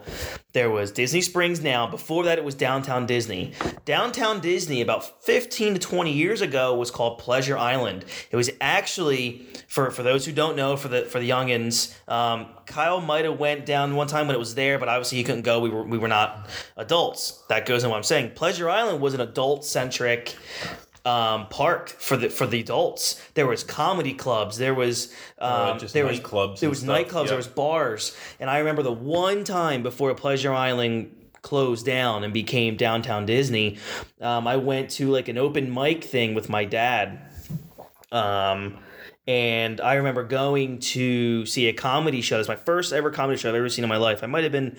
there 0.54 0.70
was 0.70 0.92
Disney 0.92 1.22
Springs 1.22 1.62
now. 1.62 1.86
Before 1.86 2.24
that, 2.24 2.38
it 2.38 2.44
was 2.46 2.56
Downtown 2.56 3.06
Disney. 3.06 3.52
Downtown 3.84 4.40
Disney, 4.40 4.82
about 4.82 5.24
15 5.26 5.74
to 5.76 5.80
20 5.80 6.14
years 6.14 6.42
ago, 6.42 6.74
was 6.76 6.90
called 6.90 7.20
Pleasure 7.20 7.58
Island. 7.58 8.06
It 8.32 8.38
was 8.38 8.50
actually, 8.62 9.48
for, 9.68 9.92
for 9.92 10.04
those 10.04 10.26
who 10.26 10.32
don't 10.32 10.56
know, 10.56 10.78
for 10.78 10.88
the 10.88 11.04
for 11.04 11.20
the 11.20 11.30
youngins, 11.30 11.94
um, 12.10 12.48
Kyle 12.66 13.02
might 13.02 13.26
have 13.26 13.38
went 13.38 13.66
down 13.66 13.96
one 13.96 14.08
time 14.08 14.28
when 14.28 14.36
it 14.36 14.40
was 14.40 14.56
there, 14.56 14.80
but 14.80 14.88
obviously 14.88 15.18
he 15.18 15.24
couldn't 15.26 15.42
go. 15.44 15.60
We 15.60 15.70
were 15.70 15.84
we 15.84 15.98
were 15.98 16.08
not 16.08 16.48
adults. 16.78 17.44
That 17.50 17.66
goes 17.66 17.84
in 17.84 17.90
what 17.90 17.98
I'm 17.98 18.04
saying. 18.04 18.32
Pleasure 18.32 18.70
Island 18.70 19.02
was 19.02 19.14
an 19.14 19.20
adult 19.22 19.66
centric 19.66 20.36
um, 21.06 21.48
park 21.48 21.90
for 21.90 22.18
the 22.18 22.30
for 22.30 22.46
the 22.46 22.60
adults. 22.60 23.22
There 23.34 23.48
was 23.48 23.64
comedy 23.64 24.14
clubs. 24.14 24.58
There 24.58 24.74
was 24.74 25.14
um, 25.40 25.52
Uh, 25.52 25.88
there 25.94 26.06
was 26.06 26.20
nightclubs 26.20 26.60
There 26.60 26.70
was 26.70 26.80
stuff, 26.80 26.98
nightclubs. 26.98 27.28
There 27.28 27.38
was 27.38 27.48
bars. 27.48 28.16
And 28.40 28.50
I 28.50 28.60
remember 28.60 28.84
the 28.84 28.92
one 28.92 29.44
time 29.44 29.84
before 29.84 30.14
Pleasure 30.14 30.54
Island 30.54 31.16
closed 31.42 31.86
down 31.86 32.24
and 32.24 32.34
became 32.34 32.78
Downtown 32.78 33.26
Disney, 33.26 33.78
um, 34.20 34.48
I 34.48 34.58
went 34.58 34.92
to 34.92 35.10
like 35.10 35.28
an 35.28 35.38
open 35.38 35.74
mic 35.74 36.04
thing 36.04 36.36
with 36.36 36.50
my 36.50 36.66
dad. 36.66 37.20
Um, 38.12 38.78
and 39.28 39.80
I 39.80 39.96
remember 39.96 40.24
going 40.24 40.80
to 40.80 41.46
see 41.46 41.68
a 41.68 41.74
comedy 41.74 42.22
show. 42.22 42.36
It 42.36 42.40
was 42.40 42.48
my 42.48 42.56
first 42.56 42.92
ever 42.92 43.12
comedy 43.12 43.38
show 43.38 43.50
I've 43.50 43.56
ever 43.56 43.70
seen 43.70 43.84
in 43.84 43.90
my 43.90 43.98
life. 43.98 44.24
I 44.24 44.28
might 44.28 44.44
have 44.44 44.52
been 44.52 44.76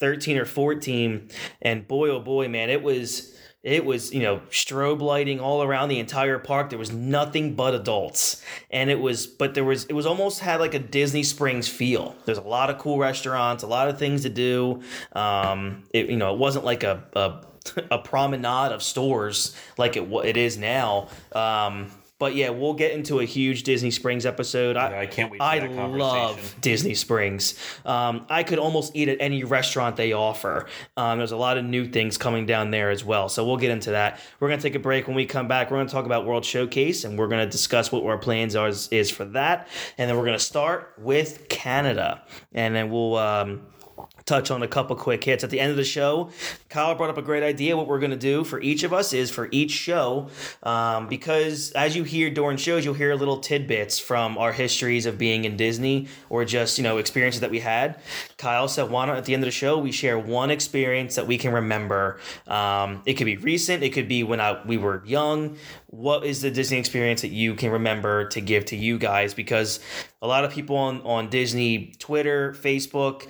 13 0.00 0.38
or 0.38 0.44
14. 0.44 1.28
And 1.62 1.88
boy, 1.88 2.10
oh 2.10 2.20
boy, 2.20 2.48
man, 2.48 2.70
it 2.70 2.82
was 2.82 3.34
it 3.68 3.84
was 3.84 4.14
you 4.14 4.22
know 4.22 4.40
strobe 4.50 5.02
lighting 5.02 5.40
all 5.40 5.62
around 5.62 5.90
the 5.90 5.98
entire 5.98 6.38
park. 6.38 6.70
There 6.70 6.78
was 6.78 6.90
nothing 6.90 7.54
but 7.54 7.74
adults. 7.74 8.42
And 8.70 8.88
it 8.90 8.98
was 8.98 9.26
but 9.26 9.54
there 9.54 9.64
was 9.64 9.84
it 9.84 9.92
was 9.92 10.06
almost 10.06 10.40
had 10.40 10.58
like 10.58 10.74
a 10.74 10.78
disney 10.78 11.22
springs 11.22 11.68
feel. 11.68 12.16
There's 12.24 12.38
a 12.38 12.42
lot 12.42 12.70
of 12.70 12.78
cool 12.78 12.98
restaurants 12.98 13.62
a 13.62 13.66
lot 13.66 13.88
of 13.88 13.98
things 13.98 14.22
to 14.22 14.30
do. 14.30 14.82
Um 15.12 15.84
it 15.92 16.08
you 16.08 16.16
know 16.16 16.32
it 16.32 16.38
wasn't 16.38 16.64
like 16.64 16.82
a 16.82 17.04
a, 17.14 17.44
a 17.90 17.98
promenade 17.98 18.72
of 18.72 18.82
stores 18.82 19.54
like 19.76 19.96
it 19.96 20.10
it 20.24 20.36
is 20.38 20.56
now. 20.56 21.08
Um 21.32 21.90
but 22.18 22.34
yeah, 22.34 22.50
we'll 22.50 22.74
get 22.74 22.92
into 22.92 23.20
a 23.20 23.24
huge 23.24 23.62
Disney 23.62 23.90
Springs 23.90 24.26
episode. 24.26 24.76
I, 24.76 25.02
I 25.02 25.06
can't 25.06 25.30
wait 25.30 25.40
I 25.40 25.66
love 25.66 26.56
Disney 26.60 26.94
Springs. 26.94 27.54
Um, 27.84 28.26
I 28.28 28.42
could 28.42 28.58
almost 28.58 28.96
eat 28.96 29.08
at 29.08 29.18
any 29.20 29.44
restaurant 29.44 29.96
they 29.96 30.12
offer. 30.12 30.66
Um, 30.96 31.18
there's 31.18 31.32
a 31.32 31.36
lot 31.36 31.58
of 31.58 31.64
new 31.64 31.86
things 31.86 32.18
coming 32.18 32.44
down 32.44 32.70
there 32.72 32.90
as 32.90 33.04
well. 33.04 33.28
So 33.28 33.46
we'll 33.46 33.56
get 33.56 33.70
into 33.70 33.92
that. 33.92 34.20
We're 34.40 34.48
going 34.48 34.58
to 34.58 34.62
take 34.62 34.74
a 34.74 34.80
break. 34.80 35.06
When 35.06 35.16
we 35.16 35.26
come 35.26 35.46
back, 35.46 35.70
we're 35.70 35.76
going 35.76 35.86
to 35.86 35.92
talk 35.92 36.06
about 36.06 36.26
World 36.26 36.44
Showcase 36.44 37.04
and 37.04 37.16
we're 37.16 37.28
going 37.28 37.44
to 37.44 37.50
discuss 37.50 37.92
what 37.92 38.04
our 38.04 38.18
plans 38.18 38.56
are 38.56 38.68
is, 38.68 39.10
for 39.10 39.24
that. 39.26 39.68
And 39.96 40.10
then 40.10 40.16
we're 40.16 40.24
going 40.24 40.38
to 40.38 40.44
start 40.44 40.94
with 40.98 41.48
Canada. 41.48 42.22
And 42.52 42.74
then 42.74 42.90
we'll. 42.90 43.16
Um, 43.16 43.62
touch 44.28 44.50
on 44.50 44.62
a 44.62 44.68
couple 44.68 44.94
quick 44.94 45.24
hits 45.24 45.42
at 45.42 45.50
the 45.50 45.58
end 45.58 45.70
of 45.70 45.76
the 45.76 45.84
show. 45.84 46.30
Kyle 46.68 46.94
brought 46.94 47.10
up 47.10 47.16
a 47.16 47.22
great 47.22 47.42
idea. 47.42 47.76
What 47.76 47.88
we're 47.88 47.98
going 47.98 48.10
to 48.10 48.16
do 48.16 48.44
for 48.44 48.60
each 48.60 48.82
of 48.82 48.92
us 48.92 49.12
is 49.12 49.30
for 49.30 49.48
each 49.50 49.70
show, 49.70 50.28
um, 50.62 51.08
because 51.08 51.72
as 51.72 51.96
you 51.96 52.04
hear 52.04 52.30
during 52.30 52.58
shows, 52.58 52.84
you'll 52.84 52.94
hear 52.94 53.14
little 53.14 53.40
tidbits 53.40 53.98
from 53.98 54.36
our 54.36 54.52
histories 54.52 55.06
of 55.06 55.16
being 55.18 55.44
in 55.44 55.56
Disney 55.56 56.08
or 56.28 56.44
just 56.44 56.76
you 56.78 56.84
know 56.84 56.98
experiences 56.98 57.40
that 57.40 57.50
we 57.50 57.60
had. 57.60 57.98
Kyle 58.36 58.68
said, 58.68 58.90
"Why 58.90 59.06
not 59.06 59.16
at 59.16 59.24
the 59.24 59.34
end 59.34 59.42
of 59.42 59.46
the 59.46 59.52
show 59.52 59.78
we 59.78 59.92
share 59.92 60.18
one 60.18 60.50
experience 60.50 61.14
that 61.14 61.26
we 61.26 61.38
can 61.38 61.52
remember? 61.52 62.20
Um, 62.46 63.02
it 63.06 63.14
could 63.14 63.24
be 63.24 63.36
recent, 63.36 63.82
it 63.82 63.90
could 63.90 64.08
be 64.08 64.22
when 64.22 64.40
I, 64.40 64.62
we 64.64 64.76
were 64.76 65.02
young. 65.06 65.56
What 65.90 66.26
is 66.26 66.42
the 66.42 66.50
Disney 66.50 66.76
experience 66.76 67.22
that 67.22 67.30
you 67.30 67.54
can 67.54 67.70
remember 67.70 68.28
to 68.28 68.42
give 68.42 68.66
to 68.66 68.76
you 68.76 68.98
guys? 68.98 69.32
Because 69.32 69.80
a 70.20 70.26
lot 70.26 70.44
of 70.44 70.52
people 70.52 70.76
on 70.76 71.00
on 71.00 71.30
Disney 71.30 71.94
Twitter, 71.98 72.52
Facebook, 72.52 73.26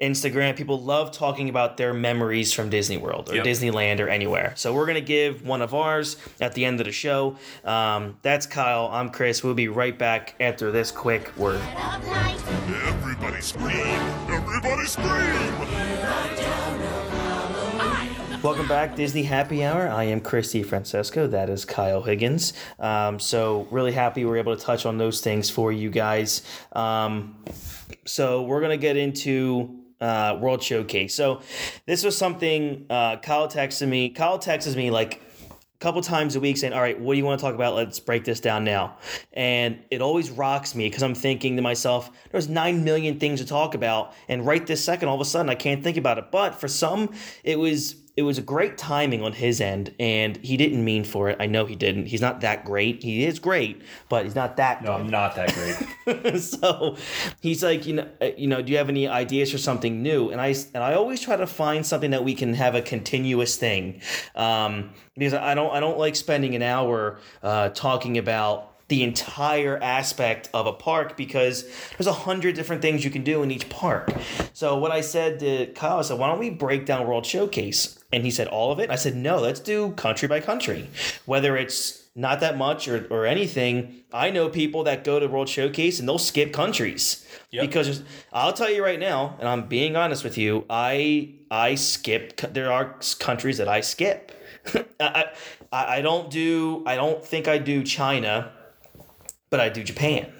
Instagram, 0.00 0.54
people 0.54 0.78
love 0.78 1.10
talking 1.10 1.48
about 1.48 1.78
their 1.78 1.94
memories 1.94 2.52
from 2.52 2.68
Disney 2.68 2.98
World 2.98 3.30
or 3.30 3.36
Yep. 3.36 3.46
Disneyland 3.46 3.98
or 3.98 4.08
anywhere. 4.08 4.52
So 4.56 4.74
we're 4.74 4.84
gonna 4.84 5.00
give 5.00 5.46
one 5.46 5.62
of 5.62 5.72
ours 5.72 6.18
at 6.38 6.52
the 6.52 6.66
end 6.66 6.80
of 6.80 6.86
the 6.86 6.92
show. 6.92 7.38
Um, 7.64 8.18
that's 8.20 8.44
Kyle. 8.44 8.90
I'm 8.92 9.08
Chris. 9.08 9.42
We'll 9.42 9.54
be 9.54 9.68
right 9.68 9.98
back 9.98 10.34
after 10.38 10.70
this 10.70 10.90
quick 10.90 11.34
word. 11.38 11.62
Everybody 11.62 13.40
scream! 13.40 13.72
Everybody 14.28 14.86
scream! 14.86 15.62
Welcome 18.42 18.66
back, 18.66 18.96
Disney 18.96 19.22
Happy 19.22 19.64
Hour. 19.64 19.88
I 19.88 20.02
am 20.02 20.20
Chris 20.20 20.52
DiFrancesco. 20.52 21.30
That 21.30 21.48
is 21.48 21.64
Kyle 21.64 22.02
Higgins. 22.02 22.54
Um, 22.80 23.20
so 23.20 23.68
really 23.70 23.92
happy 23.92 24.24
we're 24.24 24.38
able 24.38 24.56
to 24.56 24.60
touch 24.60 24.84
on 24.84 24.98
those 24.98 25.20
things 25.20 25.48
for 25.48 25.70
you 25.70 25.90
guys. 25.90 26.42
Um, 26.72 27.36
so 28.04 28.42
we're 28.42 28.60
gonna 28.60 28.76
get 28.76 28.96
into 28.96 29.78
uh, 30.00 30.38
World 30.40 30.60
Showcase. 30.60 31.14
So 31.14 31.42
this 31.86 32.02
was 32.02 32.18
something 32.18 32.86
uh, 32.90 33.18
Kyle 33.18 33.46
texted 33.46 33.86
me. 33.86 34.08
Kyle 34.10 34.40
texts 34.40 34.74
me 34.74 34.90
like 34.90 35.22
a 35.48 35.78
couple 35.78 36.02
times 36.02 36.34
a 36.34 36.40
week 36.40 36.56
saying, 36.56 36.72
"All 36.72 36.80
right, 36.80 37.00
what 37.00 37.14
do 37.14 37.18
you 37.18 37.24
want 37.24 37.38
to 37.38 37.46
talk 37.46 37.54
about? 37.54 37.76
Let's 37.76 38.00
break 38.00 38.24
this 38.24 38.40
down 38.40 38.64
now." 38.64 38.96
And 39.32 39.78
it 39.92 40.02
always 40.02 40.32
rocks 40.32 40.74
me 40.74 40.88
because 40.88 41.04
I'm 41.04 41.14
thinking 41.14 41.54
to 41.54 41.62
myself, 41.62 42.10
"There's 42.32 42.48
nine 42.48 42.82
million 42.82 43.20
things 43.20 43.38
to 43.38 43.46
talk 43.46 43.76
about, 43.76 44.14
and 44.26 44.44
right 44.44 44.66
this 44.66 44.84
second, 44.84 45.08
all 45.08 45.14
of 45.14 45.20
a 45.20 45.24
sudden, 45.24 45.48
I 45.48 45.54
can't 45.54 45.84
think 45.84 45.96
about 45.96 46.18
it." 46.18 46.32
But 46.32 46.56
for 46.56 46.66
some, 46.66 47.14
it 47.44 47.56
was 47.56 48.01
it 48.14 48.22
was 48.22 48.36
a 48.36 48.42
great 48.42 48.76
timing 48.76 49.22
on 49.22 49.32
his 49.32 49.58
end, 49.60 49.94
and 49.98 50.36
he 50.38 50.58
didn't 50.58 50.84
mean 50.84 51.02
for 51.02 51.30
it. 51.30 51.36
I 51.40 51.46
know 51.46 51.64
he 51.64 51.74
didn't. 51.74 52.06
He's 52.06 52.20
not 52.20 52.42
that 52.42 52.64
great. 52.64 53.02
He 53.02 53.24
is 53.24 53.38
great, 53.38 53.80
but 54.10 54.24
he's 54.24 54.34
not 54.34 54.58
that. 54.58 54.82
No, 54.82 54.92
I'm 54.92 55.08
not 55.08 55.34
that 55.36 55.54
great. 55.54 56.38
so 56.40 56.96
he's 57.40 57.62
like, 57.62 57.86
you 57.86 57.94
know, 57.94 58.08
uh, 58.20 58.30
you 58.36 58.48
know, 58.48 58.60
do 58.60 58.70
you 58.70 58.76
have 58.76 58.90
any 58.90 59.08
ideas 59.08 59.50
for 59.50 59.56
something 59.56 60.02
new? 60.02 60.28
And 60.28 60.42
I 60.42 60.48
and 60.74 60.84
I 60.84 60.92
always 60.92 61.22
try 61.22 61.36
to 61.36 61.46
find 61.46 61.86
something 61.86 62.10
that 62.10 62.22
we 62.22 62.34
can 62.34 62.52
have 62.52 62.74
a 62.74 62.82
continuous 62.82 63.56
thing, 63.56 64.02
um, 64.34 64.90
because 65.14 65.32
I 65.32 65.54
don't 65.54 65.72
I 65.72 65.80
don't 65.80 65.98
like 65.98 66.14
spending 66.14 66.54
an 66.54 66.62
hour 66.62 67.18
uh, 67.42 67.70
talking 67.70 68.18
about 68.18 68.68
the 68.88 69.04
entire 69.04 69.82
aspect 69.82 70.50
of 70.52 70.66
a 70.66 70.72
park 70.74 71.16
because 71.16 71.64
there's 71.96 72.06
a 72.06 72.12
hundred 72.12 72.54
different 72.54 72.82
things 72.82 73.06
you 73.06 73.10
can 73.10 73.24
do 73.24 73.42
in 73.42 73.50
each 73.50 73.70
park. 73.70 74.12
So 74.52 74.76
what 74.76 74.92
I 74.92 75.00
said 75.00 75.38
to 75.40 75.68
Kyle, 75.68 76.00
I 76.00 76.02
said, 76.02 76.18
why 76.18 76.28
don't 76.28 76.38
we 76.38 76.50
break 76.50 76.84
down 76.84 77.06
World 77.06 77.24
Showcase? 77.24 78.01
And 78.12 78.24
he 78.24 78.30
said, 78.30 78.48
all 78.48 78.70
of 78.72 78.78
it? 78.78 78.90
I 78.90 78.96
said, 78.96 79.16
no, 79.16 79.38
let's 79.38 79.60
do 79.60 79.92
country 79.92 80.28
by 80.28 80.40
country. 80.40 80.88
Whether 81.24 81.56
it's 81.56 82.02
not 82.14 82.40
that 82.40 82.58
much 82.58 82.88
or, 82.88 83.06
or 83.08 83.24
anything, 83.24 84.02
I 84.12 84.30
know 84.30 84.48
people 84.50 84.84
that 84.84 85.02
go 85.02 85.18
to 85.18 85.26
World 85.26 85.48
Showcase 85.48 85.98
and 85.98 86.06
they'll 86.06 86.18
skip 86.18 86.52
countries. 86.52 87.26
Yep. 87.50 87.66
Because 87.66 88.02
I'll 88.32 88.52
tell 88.52 88.70
you 88.70 88.84
right 88.84 89.00
now, 89.00 89.36
and 89.38 89.48
I'm 89.48 89.66
being 89.66 89.96
honest 89.96 90.24
with 90.24 90.36
you, 90.38 90.64
I 90.68 91.34
I 91.50 91.74
skip. 91.74 92.36
There 92.52 92.72
are 92.72 92.96
countries 93.18 93.58
that 93.58 93.68
I 93.68 93.82
skip. 93.82 94.32
I, 95.00 95.26
I 95.70 95.98
I 95.98 96.00
don't 96.02 96.30
do. 96.30 96.82
I 96.86 96.96
don't 96.96 97.24
think 97.24 97.48
I 97.48 97.58
do 97.58 97.82
China, 97.82 98.52
but 99.50 99.60
I 99.60 99.68
do 99.68 99.82
Japan. 99.82 100.32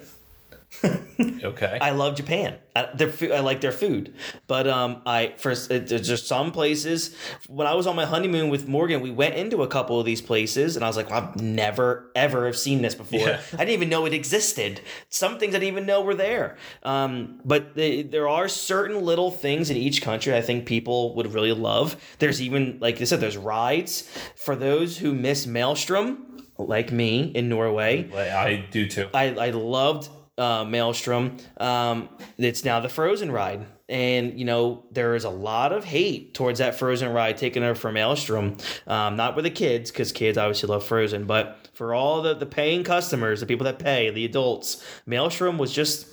Okay. 1.43 1.77
I 1.81 1.91
love 1.91 2.15
Japan. 2.15 2.55
I, 2.75 2.89
their 2.95 3.11
I 3.33 3.39
like 3.39 3.61
their 3.61 3.71
food, 3.71 4.13
but 4.47 4.67
um, 4.67 5.01
I 5.05 5.33
first 5.37 5.69
there's 5.69 6.07
just 6.07 6.27
some 6.27 6.51
places. 6.51 7.15
When 7.47 7.67
I 7.67 7.75
was 7.75 7.85
on 7.85 7.95
my 7.95 8.05
honeymoon 8.05 8.49
with 8.49 8.67
Morgan, 8.67 9.01
we 9.01 9.11
went 9.11 9.35
into 9.35 9.61
a 9.61 9.67
couple 9.67 9.99
of 9.99 10.05
these 10.05 10.21
places, 10.21 10.75
and 10.75 10.83
I 10.83 10.87
was 10.87 10.97
like, 10.97 11.11
I've 11.11 11.35
never 11.41 12.11
ever 12.15 12.45
have 12.45 12.57
seen 12.57 12.81
this 12.81 12.95
before. 12.95 13.19
Yeah. 13.19 13.41
I 13.53 13.57
didn't 13.57 13.71
even 13.71 13.89
know 13.89 14.05
it 14.05 14.13
existed. 14.13 14.81
Some 15.09 15.37
things 15.37 15.53
I 15.53 15.59
didn't 15.59 15.73
even 15.73 15.85
know 15.85 16.01
were 16.01 16.15
there. 16.15 16.57
Um, 16.81 17.41
but 17.45 17.75
they, 17.75 18.01
there 18.03 18.27
are 18.27 18.47
certain 18.47 19.03
little 19.03 19.29
things 19.31 19.69
in 19.69 19.77
each 19.77 20.01
country 20.01 20.33
I 20.35 20.41
think 20.41 20.65
people 20.65 21.13
would 21.15 21.33
really 21.33 21.53
love. 21.53 21.95
There's 22.19 22.41
even 22.41 22.77
like 22.79 23.01
I 23.01 23.03
said, 23.03 23.19
there's 23.19 23.37
rides 23.37 24.09
for 24.35 24.55
those 24.55 24.97
who 24.97 25.13
miss 25.13 25.45
Maelstrom, 25.45 26.47
like 26.57 26.91
me 26.91 27.31
in 27.35 27.49
Norway. 27.49 28.09
I 28.13 28.65
do 28.71 28.87
too. 28.87 29.09
I, 29.13 29.35
I 29.35 29.49
loved 29.51 30.09
uh, 30.37 30.65
Maelstrom. 30.65 31.37
Um, 31.57 32.09
it's 32.37 32.65
now 32.65 32.79
the 32.79 32.89
Frozen 32.89 33.31
ride. 33.31 33.65
And, 33.89 34.39
you 34.39 34.45
know, 34.45 34.85
there 34.91 35.13
is 35.13 35.23
a 35.23 35.29
lot 35.29 35.71
of 35.71 35.83
hate 35.83 36.33
towards 36.33 36.59
that 36.59 36.75
Frozen 36.75 37.11
ride 37.11 37.37
taken 37.37 37.63
over 37.63 37.79
from 37.79 37.95
Maelstrom. 37.95 38.57
Um, 38.87 39.15
not 39.17 39.35
with 39.35 39.43
the 39.43 39.51
kids, 39.51 39.91
because 39.91 40.11
kids 40.11 40.37
obviously 40.37 40.67
love 40.67 40.85
Frozen, 40.85 41.25
but 41.25 41.69
for 41.73 41.93
all 41.93 42.21
the, 42.21 42.33
the 42.33 42.45
paying 42.45 42.83
customers, 42.83 43.41
the 43.41 43.45
people 43.45 43.65
that 43.65 43.79
pay, 43.79 44.09
the 44.09 44.25
adults, 44.25 44.83
Maelstrom 45.05 45.57
was 45.57 45.73
just, 45.73 46.07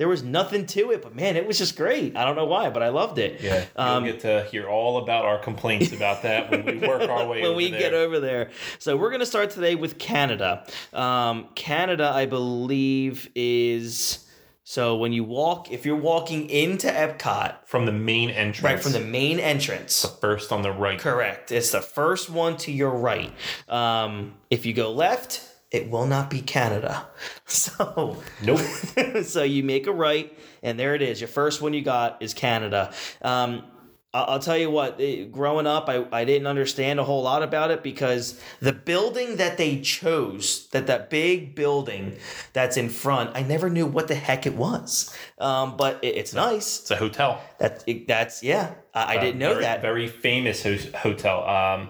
there 0.00 0.08
was 0.08 0.22
nothing 0.22 0.64
to 0.64 0.92
it, 0.92 1.02
but 1.02 1.14
man, 1.14 1.36
it 1.36 1.46
was 1.46 1.58
just 1.58 1.76
great. 1.76 2.16
I 2.16 2.24
don't 2.24 2.34
know 2.34 2.46
why, 2.46 2.70
but 2.70 2.82
I 2.82 2.88
loved 2.88 3.18
it. 3.18 3.42
Yeah, 3.42 3.66
you'll 3.76 3.86
Um, 3.86 4.04
get 4.04 4.20
to 4.20 4.44
hear 4.50 4.66
all 4.66 4.96
about 4.96 5.26
our 5.26 5.38
complaints 5.38 5.92
about 5.92 6.22
that 6.22 6.50
when 6.50 6.64
we 6.64 6.78
work 6.78 7.02
our 7.08 7.26
way 7.26 7.42
when 7.46 7.54
we 7.54 7.70
there. 7.70 7.78
get 7.80 7.92
over 7.92 8.18
there. 8.18 8.48
So 8.78 8.96
we're 8.96 9.10
going 9.10 9.20
to 9.20 9.26
start 9.26 9.50
today 9.50 9.74
with 9.74 9.98
Canada. 9.98 10.64
Um, 10.94 11.48
Canada, 11.54 12.10
I 12.14 12.24
believe, 12.24 13.28
is 13.34 14.26
so 14.64 14.96
when 14.96 15.12
you 15.12 15.22
walk, 15.24 15.70
if 15.70 15.84
you're 15.84 15.96
walking 15.96 16.48
into 16.48 16.86
Epcot, 16.86 17.56
from 17.66 17.84
the 17.84 17.92
main 17.92 18.30
entrance, 18.30 18.62
right 18.62 18.80
from 18.82 18.92
the 18.92 19.00
main 19.00 19.38
entrance. 19.38 20.00
the 20.00 20.08
first 20.08 20.50
on 20.50 20.62
the 20.62 20.72
right. 20.72 20.98
Correct. 20.98 21.52
It's 21.52 21.72
the 21.72 21.82
first 21.82 22.30
one 22.30 22.56
to 22.58 22.72
your 22.72 22.90
right. 22.92 23.32
Um, 23.68 24.34
if 24.48 24.64
you 24.64 24.72
go 24.72 24.92
left, 24.92 25.46
it 25.70 25.88
will 25.90 26.06
not 26.06 26.30
be 26.30 26.40
Canada. 26.40 27.06
So 27.46 28.16
Nope. 28.44 28.60
so 29.24 29.42
you 29.42 29.62
make 29.64 29.86
a 29.88 29.92
right, 29.92 30.32
and 30.62 30.78
there 30.78 30.94
it 30.94 31.02
is. 31.02 31.20
Your 31.20 31.26
first 31.28 31.60
one 31.60 31.72
you 31.74 31.82
got 31.82 32.22
is 32.22 32.32
Canada. 32.32 32.92
Um, 33.22 33.64
I'll 34.12 34.40
tell 34.40 34.56
you 34.56 34.70
what, 34.70 35.00
eh, 35.00 35.24
growing 35.24 35.66
up, 35.68 35.88
I, 35.88 36.04
I 36.12 36.24
didn't 36.24 36.46
understand 36.48 36.98
a 36.98 37.04
whole 37.04 37.22
lot 37.22 37.42
about 37.44 37.70
it 37.70 37.82
because 37.84 38.40
the 38.60 38.72
building 38.72 39.36
that 39.36 39.56
they 39.56 39.80
chose, 39.80 40.68
that 40.68 40.86
that 40.88 41.10
big 41.10 41.54
building 41.54 42.16
that's 42.52 42.76
in 42.76 42.88
front, 42.88 43.30
I 43.36 43.42
never 43.42 43.70
knew 43.70 43.86
what 43.86 44.08
the 44.08 44.16
heck 44.16 44.46
it 44.46 44.56
was. 44.56 45.14
Um, 45.38 45.76
but 45.76 46.02
it, 46.02 46.16
it's 46.16 46.34
nice. 46.34 46.80
It's 46.80 46.90
a 46.90 46.96
hotel. 46.96 47.40
That 47.58 47.84
it, 47.86 48.08
that's 48.08 48.42
yeah. 48.42 48.74
I, 48.94 49.14
I 49.14 49.16
Uh, 49.16 49.20
didn't 49.20 49.38
know 49.38 49.50
very, 49.54 49.62
that. 49.64 49.80
Very 49.82 50.08
famous 50.08 50.62
ho- 50.64 50.98
hotel. 50.98 51.44
Um, 51.48 51.88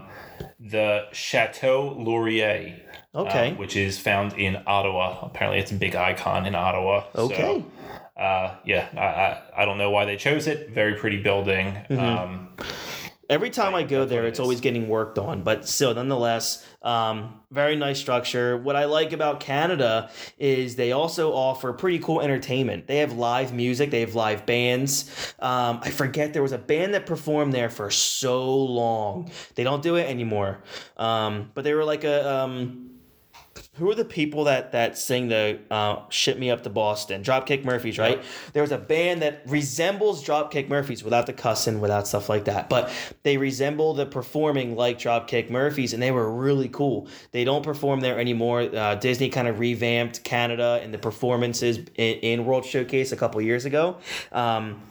the 0.59 1.07
Chateau 1.13 1.95
Laurier. 1.99 2.81
Okay. 3.15 3.51
uh, 3.51 3.55
which 3.55 3.77
is 3.77 3.99
found 3.99 4.35
in 4.35 4.63
Ottawa. 4.67 5.19
Apparently, 5.23 5.59
it's 5.61 5.73
a 5.73 5.75
big 5.75 5.97
icon 5.97 6.47
in 6.47 6.55
Ottawa. 6.55 7.05
So, 7.15 7.23
Okay. 7.25 7.65
uh, 8.17 8.55
yeah, 8.65 8.89
I, 8.97 9.01
I 9.61 9.63
I 9.63 9.65
don't 9.65 9.79
know 9.79 9.91
why 9.91 10.05
they 10.05 10.17
chose 10.17 10.47
it. 10.47 10.71
Very 10.71 10.95
pretty 10.95 11.23
building. 11.23 11.67
Mm-hmm. 11.89 11.99
Um, 11.99 12.49
Every 13.29 13.51
time 13.51 13.77
I 13.77 13.85
go 13.85 14.05
there, 14.07 14.27
it's 14.27 14.41
always 14.41 14.61
getting 14.61 14.89
worked 14.89 15.17
on, 15.17 15.43
but 15.45 15.69
still, 15.69 15.95
nonetheless, 15.95 16.67
um, 16.83 17.41
very 17.53 17.77
nice 17.77 18.01
structure. 18.01 18.57
What 18.57 18.75
I 18.75 18.87
like 18.87 19.13
about 19.13 19.39
Canada 19.39 20.11
is 20.37 20.75
they 20.75 20.91
also 20.91 21.33
offer 21.33 21.73
pretty 21.73 22.01
cool 22.01 22.21
entertainment. 22.21 22.89
They 22.89 22.97
have 22.97 23.13
live 23.13 23.55
music, 23.55 23.93
they 23.93 24.01
have 24.01 24.17
live 24.17 24.47
bands. 24.47 25.09
Um, 25.39 25.79
I 25.81 25.91
forget 25.91 26.33
there 26.33 26.43
was 26.43 26.51
a 26.51 26.59
band 26.59 26.95
that 26.95 27.07
performed 27.07 27.53
there 27.53 27.71
for 27.71 27.89
so 27.93 28.53
long. 28.65 29.31
They 29.55 29.63
don't 29.63 29.81
do 29.81 29.95
it 29.95 30.09
anymore, 30.11 30.65
um, 30.97 31.53
but 31.55 31.63
they 31.63 31.73
were 31.73 31.85
like 31.85 32.03
a. 32.03 32.43
Who 33.81 33.91
are 33.91 33.95
the 33.95 34.05
people 34.05 34.45
that 34.45 34.73
that 34.73 34.99
sing 34.99 35.29
the 35.29 35.59
uh, 35.71 36.03
"Ship 36.11 36.39
Me 36.39 36.51
Up 36.51 36.63
to 36.65 36.71
Boston"? 36.71 37.23
Dropkick 37.23 37.65
Murphys, 37.65 37.99
right? 37.99 38.23
There 38.53 38.63
was 38.63 38.73
a 38.73 38.79
band 38.79 39.23
that 39.23 39.41
resembles 39.47 40.23
Dropkick 40.23 40.69
Murphys 40.69 41.03
without 41.03 41.25
the 41.25 41.33
cussing, 41.33 41.81
without 41.81 42.07
stuff 42.07 42.29
like 42.29 42.45
that, 42.45 42.69
but 42.69 42.93
they 43.23 43.39
resemble 43.39 43.95
the 43.95 44.05
performing 44.05 44.77
like 44.77 44.99
Dropkick 44.99 45.49
Murphys, 45.49 45.95
and 45.95 46.03
they 46.03 46.11
were 46.11 46.31
really 46.31 46.69
cool. 46.69 47.09
They 47.33 47.43
don't 47.43 47.63
perform 47.63 48.01
there 48.01 48.21
anymore. 48.21 48.61
Uh, 48.61 48.97
Disney 48.97 49.31
kind 49.31 49.49
of 49.49 49.59
revamped 49.59 50.25
Canada 50.25 50.79
and 50.83 50.93
the 50.93 50.99
performances 50.99 51.79
in, 51.79 52.17
in 52.19 52.45
World 52.45 52.67
Showcase 52.67 53.13
a 53.13 53.17
couple 53.17 53.41
years 53.41 53.65
ago. 53.65 53.97
Um, 54.31 54.83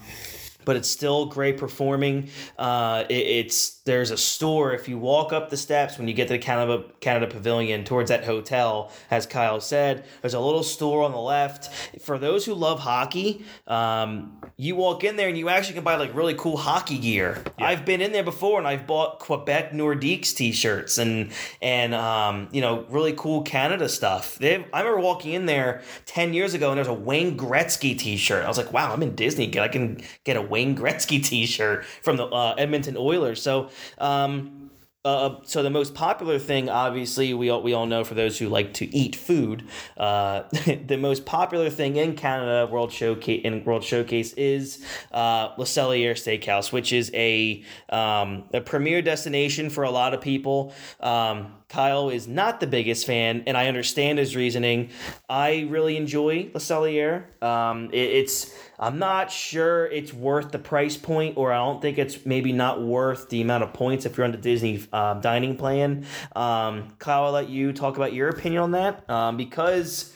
but 0.70 0.76
it's 0.76 0.88
still 0.88 1.26
great 1.26 1.57
performing. 1.57 2.30
Uh, 2.59 3.03
it, 3.09 3.15
it's 3.15 3.80
there's 3.86 4.11
a 4.11 4.17
store 4.17 4.72
if 4.72 4.88
you 4.88 4.99
walk 4.99 5.34
up 5.34 5.49
the 5.49 5.57
steps 5.57 5.97
when 5.97 6.07
you 6.07 6.13
get 6.13 6.28
to 6.28 6.34
the 6.34 6.38
Canada 6.38 6.84
Canada 6.99 7.26
Pavilion 7.26 7.84
towards 7.84 8.09
that 8.11 8.24
hotel, 8.24 8.91
as 9.09 9.26
Kyle 9.26 9.59
said. 9.59 10.05
There's 10.22 10.36
a 10.36 10.39
little 10.39 10.61
store 10.61 11.03
on 11.03 11.11
the 11.11 11.17
left 11.17 11.74
for 12.03 12.20
those 12.20 12.45
who 12.45 12.53
love 12.53 12.82
hockey. 12.82 13.43
Um, 13.65 14.39
you 14.57 14.76
walk 14.76 15.03
in 15.03 15.15
there 15.15 15.28
and 15.28 15.36
you 15.36 15.49
actually 15.49 15.74
can 15.74 15.84
buy 15.84 15.95
like 15.95 16.13
really 16.13 16.36
cool 16.36 16.55
hockey 16.55 16.99
gear. 16.99 17.43
I've 17.57 17.84
been 17.84 17.99
in 17.99 18.11
there 18.11 18.24
before 18.24 18.59
and 18.59 18.67
I've 18.67 18.86
bought 18.86 19.17
Quebec 19.17 19.72
Nordiques 19.72 20.36
t-shirts 20.36 20.99
and 20.99 21.32
and 21.63 21.95
um, 21.95 22.47
you 22.51 22.61
know 22.61 22.86
really 22.91 23.13
cool 23.13 23.41
Canada 23.41 23.89
stuff. 23.89 24.38
They 24.38 24.51
have, 24.51 24.65
I 24.72 24.82
remember 24.82 25.01
walking 25.01 25.34
in 25.34 25.47
there 25.47 25.82
ten 26.05 26.36
years 26.36 26.53
ago 26.53 26.70
and 26.70 26.78
there's 26.78 26.88
a 26.88 26.93
Wayne 26.93 27.36
Gretzky 27.36 27.97
t-shirt. 27.97 28.45
I 28.45 28.47
was 28.47 28.59
like, 28.59 28.72
wow, 28.72 28.93
I'm 28.93 29.01
in 29.01 29.15
Disney. 29.15 29.59
I 29.59 29.67
can 29.67 30.03
get 30.26 30.38
a 30.38 30.43
Wayne 30.43 30.59
Gretzky 30.66 31.24
t-shirt 31.24 31.86
from 31.86 32.18
the 32.18 32.26
uh, 32.26 32.55
Edmonton 32.57 32.97
Oilers. 32.97 33.41
So. 33.41 33.70
Um, 33.97 34.70
uh, 35.05 35.38
so 35.43 35.64
the 35.64 35.70
most 35.70 35.93
popular 35.95 36.38
thing, 36.38 36.70
obviously, 36.70 37.34
we 37.34 37.49
all, 37.49 37.64
we 37.64 37.72
all 37.72 37.86
know 37.86 38.03
for 38.03 38.16
those 38.16 38.38
who 38.38 38.49
like 38.49 38.74
to 38.74 38.86
eat 38.93 39.16
food, 39.16 39.64
uh, 39.95 40.43
the 40.88 40.97
most 40.97 41.26
popular 41.26 41.70
thing 41.70 41.95
in 41.95 42.16
Canada 42.16 42.70
World 42.70 42.91
Showcase 42.91 43.41
in 43.45 43.64
World 43.64 43.84
Showcase 43.84 44.34
is 44.34 44.86
uh, 45.14 45.53
Le 45.57 45.64
Cellier 45.64 46.12
Steakhouse, 46.12 46.74
which 46.74 46.91
is 46.91 47.10
a 47.14 47.64
um, 47.88 48.43
a 48.53 48.60
premier 48.60 49.01
destination 49.01 49.70
for 49.70 49.86
a 49.86 49.89
lot 49.89 50.14
of 50.14 50.20
people. 50.20 50.74
Um, 50.99 51.53
Kyle 51.70 52.09
is 52.09 52.28
not 52.28 52.59
the 52.59 52.65
biggest 52.65 53.05
fan, 53.05 53.43
and 53.45 53.55
I 53.55 53.67
understand 53.67 54.17
his 54.17 54.36
reasoning. 54.36 54.89
I 55.30 55.67
really 55.70 55.97
enjoy 55.97 56.49
Le 56.51 56.59
Cellier. 56.59 57.26
Um, 57.43 57.91
it, 57.93 57.97
it's 57.97 58.57
I'm 58.80 58.97
not 58.97 59.32
sure 59.32 59.86
it's 59.86 60.11
worth 60.11 60.51
the 60.51 60.57
price 60.57 60.97
point, 60.97 61.38
or 61.38 61.53
I 61.53 61.57
don't 61.57 61.80
think 61.80 61.99
it's 61.99 62.26
maybe 62.26 62.51
not 62.51 62.82
worth 62.82 63.30
the 63.30 63.41
amount 63.41 63.63
of 63.63 63.72
points 63.74 64.07
if 64.07 64.17
you're 64.17 64.26
on 64.26 64.32
the 64.32 64.38
Disney 64.38 64.84
um, 64.91 65.22
dining 65.22 65.57
plan. 65.57 66.05
Um, 66.36 66.95
Kyle, 66.97 67.26
I'll 67.26 67.32
let 67.32 67.49
you 67.49 67.72
talk 67.72 67.97
about 67.97 68.13
your 68.13 68.30
opinion 68.30 68.63
on 68.63 68.72
that 68.72 69.07
um, 69.07 69.38
because 69.38 70.11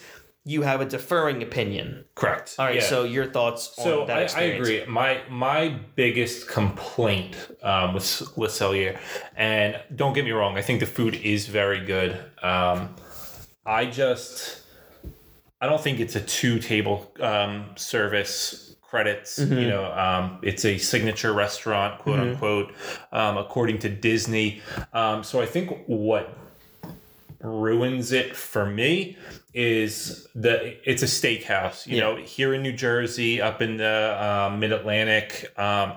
you 0.46 0.62
have 0.64 0.82
a 0.82 0.86
deferring 0.86 1.42
opinion. 1.42 2.04
correct. 2.16 2.56
All 2.60 2.66
right, 2.66 2.76
Yeah. 2.76 2.82
so 2.82 3.04
your 3.06 3.26
thoughts 3.26 3.78
on 3.80 3.84
So 3.86 4.06
that 4.06 4.36
I, 4.36 4.40
I 4.40 4.44
agree. 4.44 4.86
My 4.86 5.22
my 5.30 5.70
biggest 5.96 6.48
complaint 6.48 7.36
um, 7.64 7.94
with 7.94 8.22
Le 8.38 8.48
Cellier, 8.50 8.98
and 9.38 9.80
don't 9.96 10.14
get 10.14 10.26
me 10.26 10.32
wrong, 10.32 10.58
I 10.58 10.62
think 10.62 10.80
the 10.80 10.86
food 10.86 11.16
is 11.16 11.48
very 11.48 11.86
good. 11.86 12.12
Um, 12.42 12.96
I 13.66 13.86
just 13.86 14.62
I 15.62 15.68
don't 15.68 15.82
think 15.82 16.00
it's 16.02 16.16
a 16.18 16.22
two 16.22 16.60
table 16.60 17.14
um, 17.22 17.68
service 17.76 18.76
credits. 18.82 19.40
You 19.40 19.68
know, 19.70 19.92
um, 19.94 20.40
it's 20.44 20.66
a 20.66 20.78
signature 20.78 21.34
restaurant, 21.34 22.00
quote 22.00 22.20
unquote, 22.20 22.74
um, 23.12 23.38
according 23.38 23.80
to 23.80 23.90
Disney. 23.90 24.62
Um, 24.92 25.24
so 25.24 25.42
I 25.42 25.46
think 25.48 25.86
what 25.88 26.38
ruins 27.44 28.12
it 28.14 28.36
for 28.36 28.66
me 28.66 29.18
is 29.54 30.28
that 30.34 30.62
it's 30.90 31.04
a 31.04 31.06
steakhouse. 31.06 31.86
You 31.86 31.98
Yeah. 31.98 32.04
know, 32.04 32.16
here 32.16 32.54
in 32.54 32.62
New 32.64 32.72
Jersey, 32.74 33.42
up 33.42 33.62
in 33.62 33.78
the 33.78 34.18
um, 34.24 34.60
Mid 34.60 34.72
Atlantic, 34.72 35.52
um, 35.60 35.94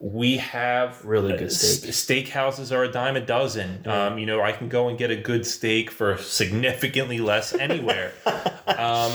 we 0.00 0.36
have 0.38 1.02
Really 1.04 1.32
good 1.32 1.46
uh, 1.46 1.50
steak. 1.50 1.88
s- 1.90 2.04
steakhouses 2.32 2.72
are 2.76 2.84
a 2.84 2.90
dime 2.92 3.16
a 3.16 3.20
dozen. 3.20 3.86
Um, 3.88 4.18
you 4.18 4.26
know, 4.26 4.42
I 4.42 4.52
can 4.52 4.68
go 4.68 4.88
and 4.88 4.98
get 4.98 5.10
a 5.10 5.16
good 5.16 5.46
steak 5.46 5.90
for 5.90 6.16
significantly 6.18 7.18
less 7.20 7.54
anywhere. 7.54 8.12
um, 8.66 9.12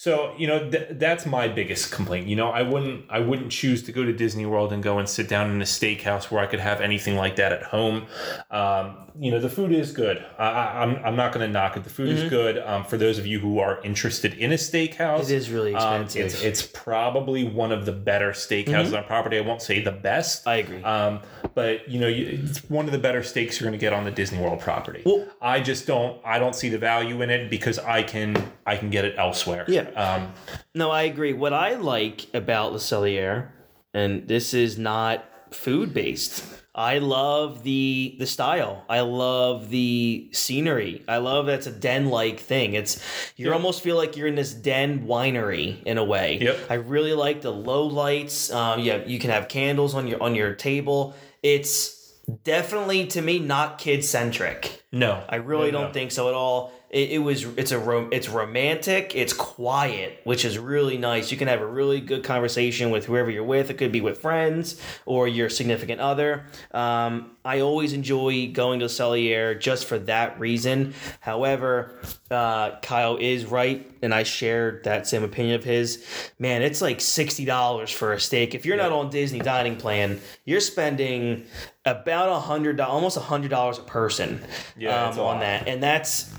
so 0.00 0.34
you 0.38 0.46
know 0.46 0.70
th- 0.70 0.88
that's 0.92 1.26
my 1.26 1.46
biggest 1.46 1.92
complaint. 1.92 2.26
You 2.26 2.34
know, 2.34 2.48
I 2.48 2.62
wouldn't 2.62 3.04
I 3.10 3.18
wouldn't 3.18 3.52
choose 3.52 3.82
to 3.82 3.92
go 3.92 4.02
to 4.02 4.14
Disney 4.14 4.46
World 4.46 4.72
and 4.72 4.82
go 4.82 4.98
and 4.98 5.06
sit 5.06 5.28
down 5.28 5.50
in 5.50 5.60
a 5.60 5.66
steakhouse 5.66 6.30
where 6.30 6.40
I 6.42 6.46
could 6.46 6.58
have 6.60 6.80
anything 6.80 7.16
like 7.16 7.36
that 7.36 7.52
at 7.52 7.64
home. 7.64 8.06
Um, 8.50 8.96
you 9.18 9.30
know, 9.30 9.38
the 9.40 9.50
food 9.50 9.72
is 9.72 9.92
good. 9.92 10.24
I, 10.38 10.44
I, 10.48 10.82
I'm 10.82 11.04
I'm 11.04 11.16
not 11.16 11.34
going 11.34 11.46
to 11.46 11.52
knock 11.52 11.76
it. 11.76 11.84
The 11.84 11.90
food 11.90 12.08
is 12.16 12.30
good. 12.30 12.56
Um, 12.56 12.82
for 12.86 12.96
those 12.96 13.18
of 13.18 13.26
you 13.26 13.40
who 13.40 13.58
are 13.58 13.78
interested 13.82 14.32
in 14.38 14.52
a 14.52 14.54
steakhouse, 14.54 15.24
It 15.24 15.32
is 15.32 15.50
really 15.50 15.74
um, 15.74 16.04
expensive. 16.04 16.42
it's 16.46 16.62
it's 16.62 16.62
probably 16.72 17.44
one 17.44 17.70
of 17.70 17.84
the 17.84 17.92
better 17.92 18.30
steakhouses 18.30 18.96
on 18.96 19.04
property. 19.04 19.36
I 19.36 19.42
won't 19.42 19.60
say 19.60 19.82
the 19.82 19.92
best. 19.92 20.46
I 20.48 20.56
agree. 20.56 20.82
Um, 20.82 21.20
but 21.52 21.86
you 21.90 22.00
know, 22.00 22.08
you, 22.08 22.40
it's 22.44 22.60
one 22.70 22.86
of 22.86 22.92
the 22.92 22.98
better 22.98 23.22
steaks 23.22 23.60
you're 23.60 23.68
going 23.68 23.78
to 23.78 23.84
get 23.86 23.92
on 23.92 24.04
the 24.04 24.10
Disney 24.10 24.38
World 24.38 24.60
property. 24.60 25.02
Well- 25.04 25.26
I 25.42 25.60
just 25.60 25.86
don't. 25.86 26.18
I 26.24 26.38
don't 26.38 26.54
see 26.54 26.70
the 26.70 26.78
value 26.78 27.20
in 27.20 27.28
it 27.28 27.50
because 27.50 27.78
I 27.78 28.02
can. 28.02 28.50
I 28.64 28.76
can 28.76 28.88
get 28.88 29.04
it 29.04 29.16
elsewhere. 29.18 29.64
Yeah. 29.68 29.89
Um, 29.96 30.32
No, 30.74 30.90
I 30.90 31.02
agree. 31.02 31.32
What 31.32 31.52
I 31.52 31.74
like 31.74 32.26
about 32.34 32.72
Le 32.72 32.78
Cellier, 32.78 33.48
and 33.94 34.26
this 34.28 34.54
is 34.54 34.78
not 34.78 35.24
food 35.50 35.92
based. 35.92 36.44
I 36.72 36.98
love 36.98 37.64
the 37.64 38.14
the 38.20 38.26
style. 38.26 38.84
I 38.88 39.00
love 39.00 39.70
the 39.70 40.28
scenery. 40.32 41.02
I 41.08 41.16
love 41.18 41.46
that 41.46 41.56
it's 41.58 41.66
a 41.66 41.72
den 41.72 42.06
like 42.08 42.38
thing. 42.38 42.74
It's 42.74 43.02
you 43.36 43.48
Yeah. 43.48 43.54
almost 43.54 43.82
feel 43.82 43.96
like 43.96 44.16
you're 44.16 44.28
in 44.28 44.36
this 44.36 44.54
den 44.54 45.06
winery 45.06 45.82
in 45.84 45.98
a 45.98 46.04
way. 46.04 46.38
Yep. 46.40 46.58
I 46.70 46.74
really 46.74 47.12
like 47.12 47.40
the 47.42 47.50
low 47.50 47.84
lights. 47.86 48.52
Um, 48.52 48.80
yeah, 48.80 49.04
you 49.04 49.18
can 49.18 49.30
have 49.30 49.48
candles 49.48 49.94
on 49.96 50.06
your 50.06 50.22
on 50.22 50.36
your 50.36 50.54
table. 50.54 51.14
It's 51.42 52.12
definitely 52.44 53.06
to 53.08 53.20
me 53.20 53.40
not 53.40 53.78
kid 53.78 54.04
centric. 54.04 54.84
no, 54.92 55.22
I 55.28 55.36
really 55.36 55.72
No, 55.72 55.78
don't 55.78 55.88
no. 55.88 55.92
think 55.92 56.12
so 56.12 56.28
at 56.28 56.34
all. 56.34 56.72
It, 56.90 57.10
it 57.12 57.18
was 57.18 57.44
it's 57.56 57.70
a 57.70 57.78
rom- 57.78 58.08
it's 58.10 58.28
romantic, 58.28 59.14
it's 59.14 59.32
quiet, 59.32 60.20
which 60.24 60.44
is 60.44 60.58
really 60.58 60.98
nice. 60.98 61.30
You 61.30 61.36
can 61.38 61.46
have 61.46 61.60
a 61.60 61.66
really 61.66 62.00
good 62.00 62.24
conversation 62.24 62.90
with 62.90 63.06
whoever 63.06 63.30
you're 63.30 63.44
with. 63.44 63.70
It 63.70 63.74
could 63.78 63.92
be 63.92 64.00
with 64.00 64.18
friends 64.18 64.80
or 65.06 65.28
your 65.28 65.48
significant 65.48 66.00
other. 66.00 66.46
Um, 66.72 67.36
I 67.44 67.60
always 67.60 67.92
enjoy 67.92 68.50
going 68.52 68.80
to 68.80 68.86
Cellier 68.86 69.58
just 69.58 69.86
for 69.86 69.98
that 70.00 70.38
reason. 70.40 70.94
However, 71.20 72.00
uh, 72.30 72.80
Kyle 72.80 73.16
is 73.18 73.46
right, 73.46 73.88
and 74.02 74.12
I 74.12 74.24
shared 74.24 74.82
that 74.84 75.06
same 75.06 75.22
opinion 75.22 75.54
of 75.54 75.64
his. 75.64 76.04
Man, 76.40 76.62
it's 76.62 76.82
like 76.82 77.00
sixty 77.00 77.44
dollars 77.44 77.90
for 77.92 78.12
a 78.12 78.20
steak. 78.20 78.54
If 78.56 78.66
you're 78.66 78.76
not 78.76 78.90
on 78.90 79.10
Disney 79.10 79.38
dining 79.38 79.76
plan, 79.76 80.20
you're 80.44 80.60
spending 80.60 81.46
about 81.84 82.28
a 82.28 82.40
hundred, 82.40 82.80
almost 82.80 83.16
a 83.16 83.20
hundred 83.20 83.50
dollars 83.50 83.78
a 83.78 83.82
person 83.82 84.42
Yeah, 84.76 85.08
um, 85.10 85.18
on 85.20 85.38
that, 85.40 85.68
and 85.68 85.80
that's. 85.80 86.32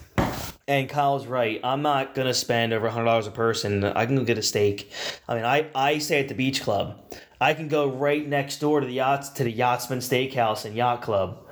And 0.71 0.87
Kyle's 0.87 1.27
right. 1.27 1.59
I'm 1.65 1.81
not 1.81 2.15
gonna 2.15 2.33
spend 2.33 2.71
over 2.71 2.89
hundred 2.89 3.03
dollars 3.03 3.27
a 3.27 3.31
person. 3.31 3.83
I 3.83 4.05
can 4.05 4.15
go 4.15 4.23
get 4.23 4.37
a 4.37 4.41
steak. 4.41 4.89
I 5.27 5.35
mean, 5.35 5.43
I, 5.43 5.67
I 5.75 5.97
stay 5.97 6.21
at 6.21 6.29
the 6.29 6.33
beach 6.33 6.61
club. 6.61 6.97
I 7.41 7.53
can 7.53 7.67
go 7.67 7.89
right 7.89 8.25
next 8.25 8.61
door 8.61 8.79
to 8.79 8.85
the 8.87 8.93
yachts 8.93 9.27
to 9.31 9.43
the 9.43 9.51
Yachtsman 9.51 9.99
Steakhouse 9.99 10.63
and 10.63 10.73
Yacht 10.73 11.01
Club. 11.01 11.45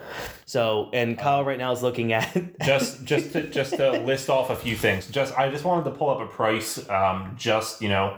So, 0.46 0.90
and 0.94 1.18
Kyle 1.18 1.44
right 1.44 1.58
now 1.58 1.74
is 1.74 1.84
looking 1.84 2.14
at. 2.14 2.34
just 2.64 3.04
just 3.04 3.34
to, 3.34 3.50
just 3.50 3.76
to 3.76 3.92
list 4.04 4.30
off 4.30 4.52
a 4.52 4.56
few 4.56 4.78
things. 4.78 5.10
Just 5.10 5.38
I 5.38 5.50
just 5.50 5.66
wanted 5.66 5.84
to 5.84 5.98
pull 5.98 6.10
up 6.12 6.22
a 6.22 6.26
price. 6.26 6.90
Um, 6.90 7.36
just 7.38 7.82
you 7.82 7.90
know, 7.90 8.18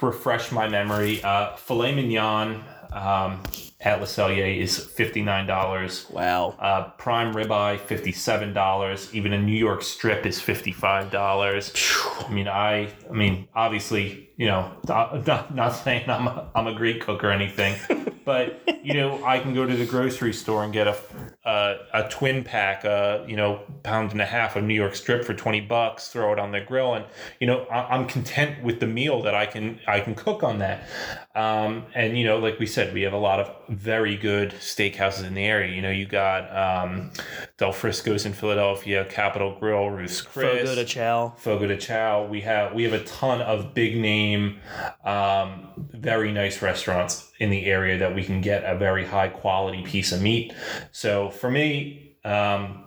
refresh 0.00 0.50
my 0.50 0.66
memory. 0.66 1.22
Uh, 1.22 1.56
filet 1.56 1.94
mignon 1.94 2.64
um, 2.90 3.42
at 3.84 4.00
Le 4.00 4.06
Cellier 4.06 4.58
is 4.58 4.78
fifty 4.78 5.22
nine 5.22 5.46
dollars. 5.46 6.06
wow. 6.10 6.54
Uh, 6.58 6.88
prime 6.92 7.34
ribeye 7.34 7.78
fifty 7.78 8.12
seven 8.12 8.52
dollars. 8.54 9.14
Even 9.14 9.32
a 9.32 9.40
New 9.40 9.56
York 9.56 9.82
strip 9.82 10.24
is 10.26 10.40
fifty 10.40 10.72
five 10.72 11.10
dollars. 11.10 11.72
I 12.26 12.32
mean, 12.32 12.48
I 12.48 12.88
I 13.08 13.12
mean, 13.12 13.48
obviously, 13.54 14.23
you 14.36 14.46
know, 14.46 14.72
not, 14.88 15.54
not, 15.54 15.70
saying 15.70 16.08
I'm 16.10 16.26
a, 16.26 16.48
I'm 16.54 16.66
a 16.66 16.74
great 16.74 17.00
cook 17.00 17.22
or 17.22 17.30
anything, 17.30 17.76
but 18.24 18.60
you 18.82 18.94
know, 18.94 19.24
I 19.24 19.38
can 19.38 19.54
go 19.54 19.64
to 19.64 19.76
the 19.76 19.86
grocery 19.86 20.32
store 20.32 20.64
and 20.64 20.72
get 20.72 20.88
a 20.88 20.96
a, 21.44 21.76
a 21.92 22.08
twin 22.08 22.42
pack, 22.42 22.86
uh, 22.86 23.22
you 23.26 23.36
know, 23.36 23.60
pound 23.82 24.12
and 24.12 24.20
a 24.22 24.24
half 24.24 24.56
of 24.56 24.64
New 24.64 24.74
York 24.74 24.96
strip 24.96 25.24
for 25.24 25.34
twenty 25.34 25.60
bucks. 25.60 26.08
Throw 26.08 26.32
it 26.32 26.38
on 26.38 26.52
the 26.52 26.60
grill, 26.60 26.94
and 26.94 27.04
you 27.38 27.46
know, 27.46 27.64
I, 27.66 27.94
I'm 27.94 28.06
content 28.06 28.62
with 28.62 28.80
the 28.80 28.86
meal 28.86 29.22
that 29.22 29.34
I 29.34 29.46
can 29.46 29.78
I 29.86 30.00
can 30.00 30.14
cook 30.14 30.42
on 30.42 30.58
that. 30.60 30.88
Um, 31.34 31.86
and 31.94 32.16
you 32.16 32.24
know, 32.24 32.38
like 32.38 32.58
we 32.58 32.66
said, 32.66 32.94
we 32.94 33.02
have 33.02 33.12
a 33.12 33.18
lot 33.18 33.40
of 33.40 33.50
very 33.68 34.16
good 34.16 34.52
steakhouses 34.52 35.24
in 35.24 35.34
the 35.34 35.44
area. 35.44 35.74
You 35.74 35.82
know, 35.82 35.90
you 35.90 36.06
got 36.06 36.44
um, 36.56 37.10
Del 37.58 37.72
Frisco's 37.72 38.24
in 38.24 38.32
Philadelphia, 38.32 39.04
Capital 39.04 39.58
Grille, 39.58 39.90
Ruth's 39.90 40.22
Chris, 40.22 40.60
Fogo 40.60 40.74
de 40.76 40.84
Chow. 40.84 41.34
Fogo 41.36 41.66
de 41.66 41.76
Chao. 41.76 42.24
We 42.26 42.40
have 42.42 42.72
we 42.72 42.84
have 42.84 42.94
a 42.94 43.04
ton 43.04 43.42
of 43.42 43.74
big 43.74 43.98
name, 43.98 44.23
um, 45.04 45.88
very 45.92 46.32
nice 46.32 46.62
restaurants 46.62 47.32
in 47.38 47.50
the 47.50 47.66
area 47.66 47.98
that 47.98 48.14
we 48.14 48.24
can 48.24 48.40
get 48.40 48.64
a 48.64 48.76
very 48.76 49.04
high 49.04 49.28
quality 49.28 49.82
piece 49.82 50.12
of 50.12 50.20
meat. 50.20 50.52
So 50.92 51.30
for 51.30 51.50
me, 51.50 52.16
um, 52.24 52.84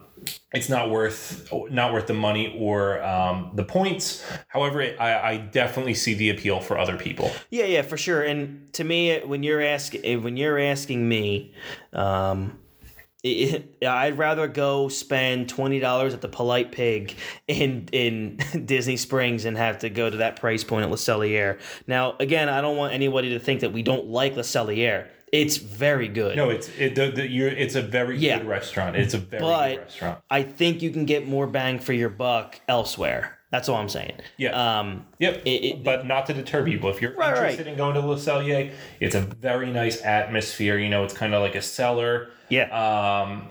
it's 0.53 0.69
not 0.69 0.89
worth 0.89 1.51
not 1.69 1.93
worth 1.93 2.07
the 2.07 2.13
money 2.13 2.55
or 2.57 3.03
um, 3.03 3.51
the 3.55 3.63
points. 3.63 4.23
However, 4.47 4.81
I, 4.99 5.31
I 5.31 5.37
definitely 5.37 5.93
see 5.93 6.13
the 6.13 6.29
appeal 6.29 6.59
for 6.59 6.77
other 6.77 6.97
people. 6.97 7.31
Yeah, 7.49 7.65
yeah, 7.65 7.81
for 7.83 7.97
sure. 7.97 8.23
And 8.23 8.71
to 8.73 8.83
me, 8.83 9.19
when 9.19 9.43
you're 9.43 9.61
asking, 9.61 10.23
when 10.23 10.37
you're 10.37 10.59
asking 10.59 11.07
me, 11.07 11.53
um, 11.93 12.59
it, 13.23 13.83
I'd 13.85 14.17
rather 14.17 14.47
go 14.47 14.87
spend 14.89 15.49
twenty 15.49 15.79
dollars 15.79 16.13
at 16.13 16.21
the 16.21 16.27
Polite 16.29 16.71
Pig 16.71 17.15
in 17.47 17.87
in 17.91 18.37
Disney 18.65 18.97
Springs 18.97 19.45
and 19.45 19.57
have 19.57 19.79
to 19.79 19.89
go 19.89 20.09
to 20.09 20.17
that 20.17 20.39
price 20.39 20.63
point 20.63 20.83
at 20.85 20.91
Le 20.91 20.97
Cellier. 20.97 21.59
Now, 21.87 22.15
again, 22.19 22.49
I 22.49 22.61
don't 22.61 22.77
want 22.77 22.93
anybody 22.93 23.29
to 23.29 23.39
think 23.39 23.61
that 23.61 23.73
we 23.73 23.83
don't 23.83 24.07
like 24.07 24.35
Le 24.35 24.43
Cellier. 24.43 25.07
It's 25.33 25.57
very 25.57 26.07
good. 26.07 26.37
No, 26.37 26.49
it's 26.49 26.69
it, 26.77 26.95
the, 26.95 27.11
the, 27.11 27.27
you're, 27.27 27.49
it's 27.49 27.75
a 27.75 27.81
very 27.81 28.17
Yeah. 28.17 28.37
good 28.37 28.47
restaurant. 28.47 28.95
It's 28.95 29.13
a 29.13 29.17
very 29.17 29.41
But- 29.41 29.69
good 29.71 29.79
restaurant. 29.81 30.19
I 30.29 30.43
think 30.43 30.81
you 30.81 30.89
can 30.91 31.03
get 31.05 31.27
more 31.27 31.47
bang 31.47 31.79
for 31.79 31.91
your 31.91 32.07
buck 32.09 32.61
elsewhere. 32.69 33.37
That's 33.51 33.67
all 33.67 33.75
I'm 33.75 33.89
saying. 33.89 34.13
Yeah. 34.37 34.51
Um, 34.79 35.05
Yep. 35.19 35.41
It- 35.45 35.49
it- 35.49 35.83
but 35.83 36.05
not 36.05 36.27
to 36.27 36.33
deter 36.33 36.63
people. 36.63 36.89
If 36.91 37.01
you're 37.01 37.11
Right, 37.11 37.31
right. 37.33 37.37
interested 37.51 37.67
in 37.67 37.75
going 37.75 37.95
to 37.95 37.99
Le 38.01 38.15
Cellier, 38.15 38.71
it's 39.01 39.15
a 39.15 39.21
very 39.21 39.69
nice 39.69 40.01
atmosphere. 40.01 40.77
You 40.77 40.87
know, 40.89 41.03
it's 41.03 41.13
kind 41.13 41.33
of 41.33 41.41
like 41.41 41.55
a 41.55 41.61
cellar. 41.61 42.29
Yeah. 42.49 43.21
Um, 43.21 43.47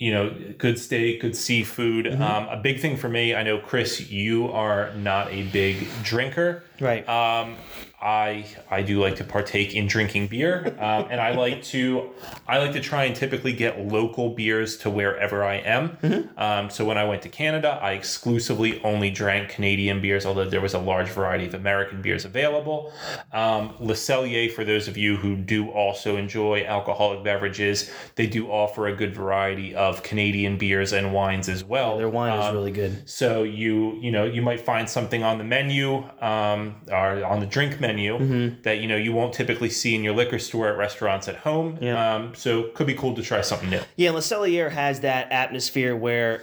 you 0.00 0.12
know, 0.12 0.34
good 0.56 0.78
steak, 0.78 1.20
good 1.20 1.36
seafood. 1.36 2.06
Mm-hmm. 2.06 2.22
Um, 2.22 2.48
a 2.48 2.56
big 2.56 2.80
thing 2.80 2.96
for 2.96 3.08
me, 3.08 3.34
I 3.34 3.42
know, 3.42 3.58
Chris, 3.58 4.10
you 4.10 4.48
are 4.50 4.94
not 4.94 5.30
a 5.30 5.42
big 5.42 5.86
drinker. 6.02 6.64
right. 6.80 7.06
Um, 7.06 7.56
I 8.02 8.46
I 8.70 8.82
do 8.82 9.00
like 9.00 9.16
to 9.16 9.24
partake 9.24 9.74
in 9.74 9.86
drinking 9.86 10.28
beer, 10.28 10.74
um, 10.78 11.06
and 11.10 11.20
I 11.20 11.32
like 11.34 11.62
to 11.64 12.10
I 12.48 12.58
like 12.58 12.72
to 12.72 12.80
try 12.80 13.04
and 13.04 13.14
typically 13.14 13.52
get 13.52 13.78
local 13.86 14.30
beers 14.30 14.78
to 14.78 14.90
wherever 14.90 15.44
I 15.44 15.56
am. 15.56 15.98
Um, 16.38 16.70
so 16.70 16.84
when 16.86 16.96
I 16.96 17.04
went 17.04 17.20
to 17.22 17.28
Canada, 17.28 17.78
I 17.82 17.92
exclusively 17.92 18.80
only 18.84 19.10
drank 19.10 19.50
Canadian 19.50 20.00
beers, 20.00 20.24
although 20.24 20.48
there 20.48 20.62
was 20.62 20.72
a 20.72 20.78
large 20.78 21.08
variety 21.08 21.44
of 21.46 21.52
American 21.54 22.00
beers 22.00 22.24
available. 22.24 22.92
Um, 23.32 23.74
Le 23.80 23.92
Cellier, 23.94 24.50
for 24.50 24.64
those 24.64 24.88
of 24.88 24.96
you 24.96 25.16
who 25.16 25.36
do 25.36 25.68
also 25.70 26.16
enjoy 26.16 26.64
alcoholic 26.64 27.22
beverages, 27.22 27.90
they 28.14 28.26
do 28.26 28.48
offer 28.50 28.86
a 28.86 28.94
good 28.96 29.14
variety 29.14 29.74
of 29.74 30.02
Canadian 30.02 30.56
beers 30.56 30.92
and 30.94 31.12
wines 31.12 31.48
as 31.50 31.62
well. 31.64 31.98
Their 31.98 32.08
wine 32.08 32.38
is 32.38 32.46
Um, 32.46 32.54
really 32.54 32.72
good. 32.72 33.08
so 33.08 33.42
you 33.42 33.98
you 34.00 34.10
know 34.10 34.24
you 34.24 34.40
might 34.40 34.60
find 34.60 34.88
something 34.88 35.22
on 35.22 35.36
the 35.36 35.44
menu 35.44 36.04
um, 36.22 36.76
or 36.90 37.22
on 37.24 37.40
the 37.40 37.46
drink 37.46 37.78
menu 37.78 37.89
Mm-hmm. 37.98 38.62
that 38.62 38.78
you 38.80 38.88
know 38.88 38.96
you 38.96 39.12
won't 39.12 39.32
typically 39.34 39.70
see 39.70 39.94
in 39.94 40.02
your 40.04 40.14
liquor 40.14 40.38
store 40.38 40.68
at 40.68 40.76
restaurants 40.76 41.28
at 41.28 41.36
home. 41.36 41.78
Yeah. 41.80 42.14
Um, 42.14 42.34
so 42.34 42.64
could 42.74 42.86
be 42.86 42.94
cool 42.94 43.14
to 43.14 43.22
try 43.22 43.40
something 43.40 43.70
new. 43.70 43.80
Yeah, 43.96 44.10
Le 44.10 44.20
Cellier 44.20 44.70
has 44.70 45.00
that 45.00 45.30
atmosphere 45.32 45.96
where 45.96 46.42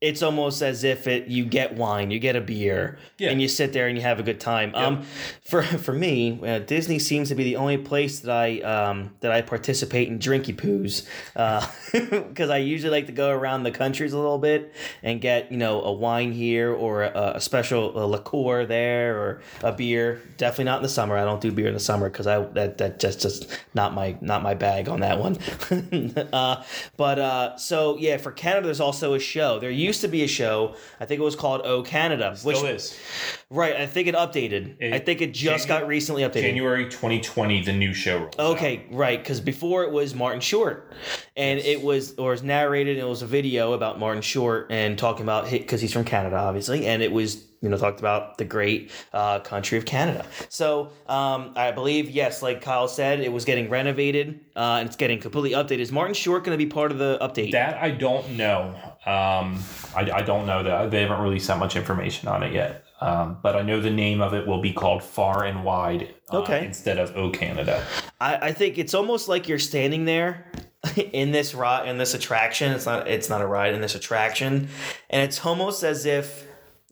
it's 0.00 0.22
almost 0.22 0.62
as 0.62 0.84
if 0.84 1.08
it 1.08 1.26
you 1.26 1.44
get 1.44 1.74
wine, 1.74 2.12
you 2.12 2.20
get 2.20 2.36
a 2.36 2.40
beer, 2.40 2.98
Yeah. 3.18 3.30
and 3.30 3.42
you 3.42 3.48
sit 3.48 3.72
there 3.72 3.88
and 3.88 3.96
you 3.98 4.02
have 4.02 4.20
a 4.20 4.22
good 4.22 4.38
time. 4.38 4.72
Um, 4.74 5.02
for 5.42 5.62
for 5.62 5.92
me, 5.92 6.38
uh, 6.46 6.60
Disney 6.60 6.98
seems 7.00 7.28
to 7.30 7.34
be 7.34 7.42
the 7.44 7.56
only 7.56 7.78
place 7.78 8.20
that 8.20 8.30
I 8.30 8.60
um 8.60 9.10
that 9.20 9.32
I 9.32 9.42
participate 9.42 10.06
in 10.08 10.18
drinky 10.20 10.54
poos, 10.54 11.04
because 12.28 12.50
I 12.50 12.58
usually 12.58 12.90
like 12.92 13.06
to 13.06 13.12
go 13.12 13.30
around 13.30 13.64
the 13.64 13.70
countries 13.70 14.12
a 14.12 14.16
little 14.18 14.38
bit 14.38 14.72
and 15.02 15.20
get 15.20 15.50
you 15.50 15.58
know 15.58 15.82
a 15.82 15.92
wine 15.92 16.30
here 16.32 16.72
or 16.72 17.02
a, 17.02 17.32
a 17.36 17.40
special 17.40 17.98
a 18.00 18.06
liqueur 18.06 18.66
there 18.66 19.16
or 19.18 19.40
a 19.62 19.72
beer. 19.72 20.20
Definitely 20.36 20.64
not 20.66 20.76
in 20.78 20.82
the 20.84 20.88
summer. 20.88 21.16
I 21.16 21.24
don't 21.24 21.40
do 21.40 21.50
beer 21.50 21.66
in 21.66 21.74
the 21.74 21.80
summer 21.80 22.08
because 22.08 22.26
I 22.26 22.40
that 22.52 22.78
that 22.78 23.00
just 23.00 23.20
just 23.20 23.48
not 23.74 23.94
my 23.94 24.16
not 24.20 24.42
my 24.42 24.54
bag 24.54 24.88
on 24.88 25.00
that 25.00 25.18
one. 25.18 25.38
uh, 26.32 26.62
but 26.96 27.18
uh, 27.18 27.56
so 27.56 27.96
yeah, 27.98 28.16
for 28.16 28.30
Canada, 28.30 28.66
there's 28.66 28.80
also 28.80 29.14
a 29.14 29.18
show. 29.18 29.58
There 29.58 29.70
used 29.88 30.00
to 30.02 30.08
be 30.08 30.22
a 30.22 30.28
show. 30.28 30.76
I 31.00 31.04
think 31.04 31.20
it 31.20 31.24
was 31.24 31.34
called 31.36 31.62
Oh 31.64 31.82
Canada, 31.82 32.36
which 32.44 32.56
Still 32.58 32.70
is. 32.70 32.96
right. 33.50 33.74
I 33.76 33.86
think 33.86 34.06
it 34.08 34.14
updated. 34.14 34.76
It- 34.80 34.92
I 34.94 34.98
think 35.00 35.20
it 35.20 35.32
just 35.34 35.64
Janu- 35.66 35.68
got 35.68 35.86
recently 35.88 36.22
updated. 36.22 36.42
January 36.42 36.84
2020, 36.88 37.62
the 37.62 37.72
new 37.72 37.92
show 37.92 38.18
rolls 38.18 38.34
out. 38.38 38.56
Okay, 38.56 38.84
right. 38.90 39.18
Because 39.18 39.40
before 39.40 39.82
it 39.84 39.90
was 39.90 40.14
Martin 40.14 40.40
Short, 40.40 40.92
and 41.36 41.58
it 41.58 41.82
was 41.82 42.14
or 42.18 42.30
was 42.30 42.42
narrated. 42.42 42.98
And 42.98 43.06
it 43.06 43.10
was 43.10 43.22
a 43.22 43.26
video 43.26 43.72
about 43.72 43.98
Martin 43.98 44.22
Short 44.22 44.68
and 44.70 44.96
talking 44.98 45.22
about 45.24 45.50
because 45.50 45.80
he's 45.80 45.92
from 45.92 46.04
Canada, 46.04 46.36
obviously, 46.36 46.86
and 46.86 47.02
it 47.02 47.10
was 47.10 47.44
you 47.60 47.68
know 47.68 47.76
talked 47.76 48.00
about 48.00 48.38
the 48.38 48.44
great 48.44 48.90
uh, 49.12 49.40
country 49.40 49.78
of 49.78 49.84
Canada. 49.84 50.24
So 50.48 50.90
um, 51.08 51.52
I 51.56 51.72
believe 51.72 52.10
yes, 52.10 52.42
like 52.42 52.62
Kyle 52.62 52.88
said, 52.88 53.20
it 53.20 53.32
was 53.32 53.44
getting 53.44 53.68
renovated 53.68 54.40
uh, 54.56 54.76
and 54.80 54.86
it's 54.86 54.96
getting 54.96 55.18
completely 55.18 55.52
updated. 55.52 55.80
Is 55.80 55.92
Martin 55.92 56.14
Short 56.14 56.44
going 56.44 56.56
to 56.58 56.64
be 56.64 56.70
part 56.70 56.90
of 56.92 56.98
the 56.98 57.18
update? 57.20 57.52
That 57.52 57.76
I 57.82 57.90
don't 57.90 58.36
know. 58.36 58.74
Um, 59.06 59.62
I, 59.96 60.10
I 60.14 60.22
don't 60.22 60.46
know 60.46 60.62
that 60.62 60.90
they 60.90 61.02
haven't 61.02 61.20
released 61.20 61.48
that 61.48 61.58
much 61.58 61.76
information 61.76 62.28
on 62.28 62.42
it 62.42 62.52
yet. 62.52 62.84
Um, 63.00 63.38
but 63.42 63.54
I 63.54 63.62
know 63.62 63.80
the 63.80 63.90
name 63.90 64.20
of 64.20 64.34
it 64.34 64.44
will 64.44 64.60
be 64.60 64.72
called 64.72 65.04
Far 65.04 65.44
and 65.44 65.62
Wide 65.62 66.14
uh, 66.32 66.38
Okay. 66.38 66.64
instead 66.66 66.98
of 66.98 67.16
O 67.16 67.30
Canada. 67.30 67.84
I, 68.20 68.48
I 68.48 68.52
think 68.52 68.76
it's 68.76 68.92
almost 68.92 69.28
like 69.28 69.46
you're 69.48 69.60
standing 69.60 70.04
there 70.04 70.50
in 71.12 71.30
this 71.30 71.54
ride 71.54 71.88
in 71.88 71.98
this 71.98 72.14
attraction. 72.14 72.72
It's 72.72 72.86
not 72.86 73.06
it's 73.06 73.28
not 73.28 73.40
a 73.40 73.46
ride 73.46 73.72
in 73.74 73.80
this 73.80 73.94
attraction, 73.94 74.68
and 75.10 75.22
it's 75.22 75.44
almost 75.46 75.84
as 75.84 76.06
if 76.06 76.47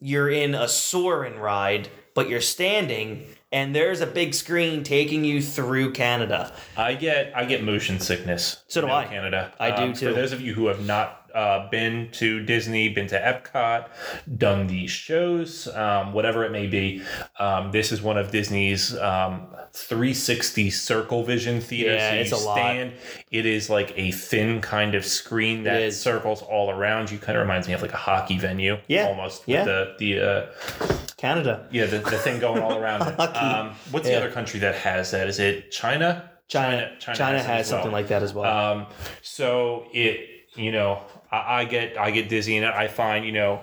you're 0.07 0.30
in 0.30 0.54
a 0.54 0.68
Soarin' 0.68 1.36
ride, 1.40 1.88
but 2.14 2.28
you're 2.28 2.40
standing, 2.40 3.26
and 3.53 3.74
there's 3.74 4.01
a 4.01 4.07
big 4.07 4.34
screen 4.34 4.82
taking 4.82 5.24
you 5.24 5.40
through 5.40 5.92
Canada. 5.92 6.53
I 6.76 6.94
get 6.94 7.32
I 7.36 7.44
get 7.44 7.62
motion 7.62 8.01
sickness. 8.01 8.64
So 8.68 8.80
do 8.80 8.88
I. 8.88 9.05
Canada. 9.07 9.53
I 9.61 9.70
do 9.70 9.82
Um, 9.84 9.92
too. 9.92 10.09
For 10.09 10.14
those 10.14 10.32
of 10.32 10.40
you 10.40 10.55
who 10.55 10.66
have 10.66 10.84
not 10.84 11.22
uh, 11.34 11.68
been 11.68 12.09
to 12.12 12.42
Disney, 12.44 12.88
been 12.88 13.07
to 13.09 13.18
Epcot, 13.20 13.88
done 14.38 14.66
these 14.66 14.90
shows, 14.90 15.68
um, 15.68 16.14
whatever 16.14 16.44
it 16.44 16.51
may 16.51 16.66
be, 16.66 17.03
um, 17.38 17.70
this 17.72 17.92
is 17.92 18.01
one 18.01 18.16
of 18.16 18.30
Disney's 18.30 18.97
um, 18.97 19.47
360 19.74 20.70
circle 20.70 21.24
vision 21.24 21.61
theaters. 21.61 22.01
Yeah, 22.01 22.11
so 22.12 22.16
it's 22.16 22.32
a 22.32 22.36
lot. 22.47 22.76
It 23.30 23.44
is 23.44 23.68
like 23.68 23.92
a 23.97 24.12
thin 24.12 24.62
kind 24.62 24.94
of 24.94 25.05
screen 25.05 25.62
that 25.64 25.92
circles 25.92 26.40
all 26.42 26.70
around 26.70 27.11
you. 27.11 27.18
Kind 27.18 27.36
of 27.36 27.42
reminds 27.42 27.68
me 27.68 27.74
of 27.74 27.82
like 27.82 27.92
a 27.92 27.99
hockey 27.99 28.38
venue. 28.38 28.78
Yeah, 28.88 29.07
almost. 29.09 29.42
yeah. 29.47 29.64
With 29.64 29.99
the 29.99 30.16
the 30.16 30.20
uh, 30.90 30.97
Canada, 31.17 31.67
yeah 31.73 31.87
the, 31.87 31.99
the 31.99 32.19
thing 32.19 32.39
going 32.41 32.62
all 32.62 32.77
around 32.79 33.03
it. 33.09 33.17
Um, 33.37 33.75
what's 33.91 34.07
Yeah. 34.09 34.19
the 34.21 34.27
other 34.27 34.33
country 34.35 34.61
that 34.61 34.75
has 34.77 35.11
that? 35.12 35.29
Is 35.29 35.39
it 35.39 35.71
China? 35.71 36.31
China, 36.49 36.91
China, 37.01 37.17
China 37.19 37.39
has 37.39 37.47
has 37.47 37.71
well. 37.73 37.79
something 37.83 37.93
like 37.93 38.09
that 38.09 38.23
as 38.23 38.33
well. 38.35 38.45
Um, 38.73 38.87
so 39.23 39.87
it, 39.93 40.47
you 40.55 40.71
know, 40.73 41.01
I, 41.45 41.64
get 41.64 41.99
I 41.99 42.12
get 42.12 42.28
dizzy 42.28 42.57
and. 42.57 42.76
I 42.76 42.89
find, 42.89 43.24
you 43.24 43.32
know, 43.32 43.62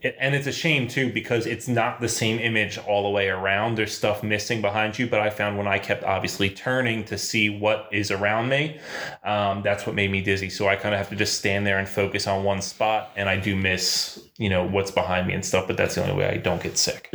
it, 0.00 0.16
and 0.18 0.34
it's 0.34 0.46
a 0.46 0.52
shame 0.52 0.88
too 0.88 1.12
because 1.12 1.46
it's 1.46 1.68
not 1.68 2.00
the 2.00 2.08
same 2.08 2.38
image 2.38 2.78
all 2.78 3.02
the 3.02 3.10
way 3.10 3.28
around. 3.28 3.76
There's 3.76 3.94
stuff 3.94 4.22
missing 4.22 4.60
behind 4.60 4.98
you. 4.98 5.06
But 5.06 5.20
I 5.20 5.30
found 5.30 5.58
when 5.58 5.66
I 5.66 5.78
kept 5.78 6.04
obviously 6.04 6.50
turning 6.50 7.04
to 7.04 7.18
see 7.18 7.50
what 7.50 7.88
is 7.92 8.10
around 8.10 8.48
me, 8.48 8.78
um, 9.22 9.62
that's 9.62 9.86
what 9.86 9.94
made 9.94 10.10
me 10.10 10.20
dizzy. 10.20 10.50
So 10.50 10.68
I 10.68 10.76
kind 10.76 10.94
of 10.94 10.98
have 10.98 11.10
to 11.10 11.16
just 11.16 11.38
stand 11.38 11.66
there 11.66 11.78
and 11.78 11.88
focus 11.88 12.26
on 12.26 12.44
one 12.44 12.62
spot, 12.62 13.10
and 13.16 13.28
I 13.28 13.36
do 13.36 13.56
miss, 13.56 14.22
you 14.38 14.48
know, 14.48 14.66
what's 14.66 14.90
behind 14.90 15.26
me 15.26 15.34
and 15.34 15.44
stuff. 15.44 15.66
But 15.66 15.76
that's 15.76 15.94
the 15.94 16.02
only 16.02 16.14
way 16.14 16.28
I 16.28 16.38
don't 16.38 16.62
get 16.62 16.78
sick. 16.78 17.08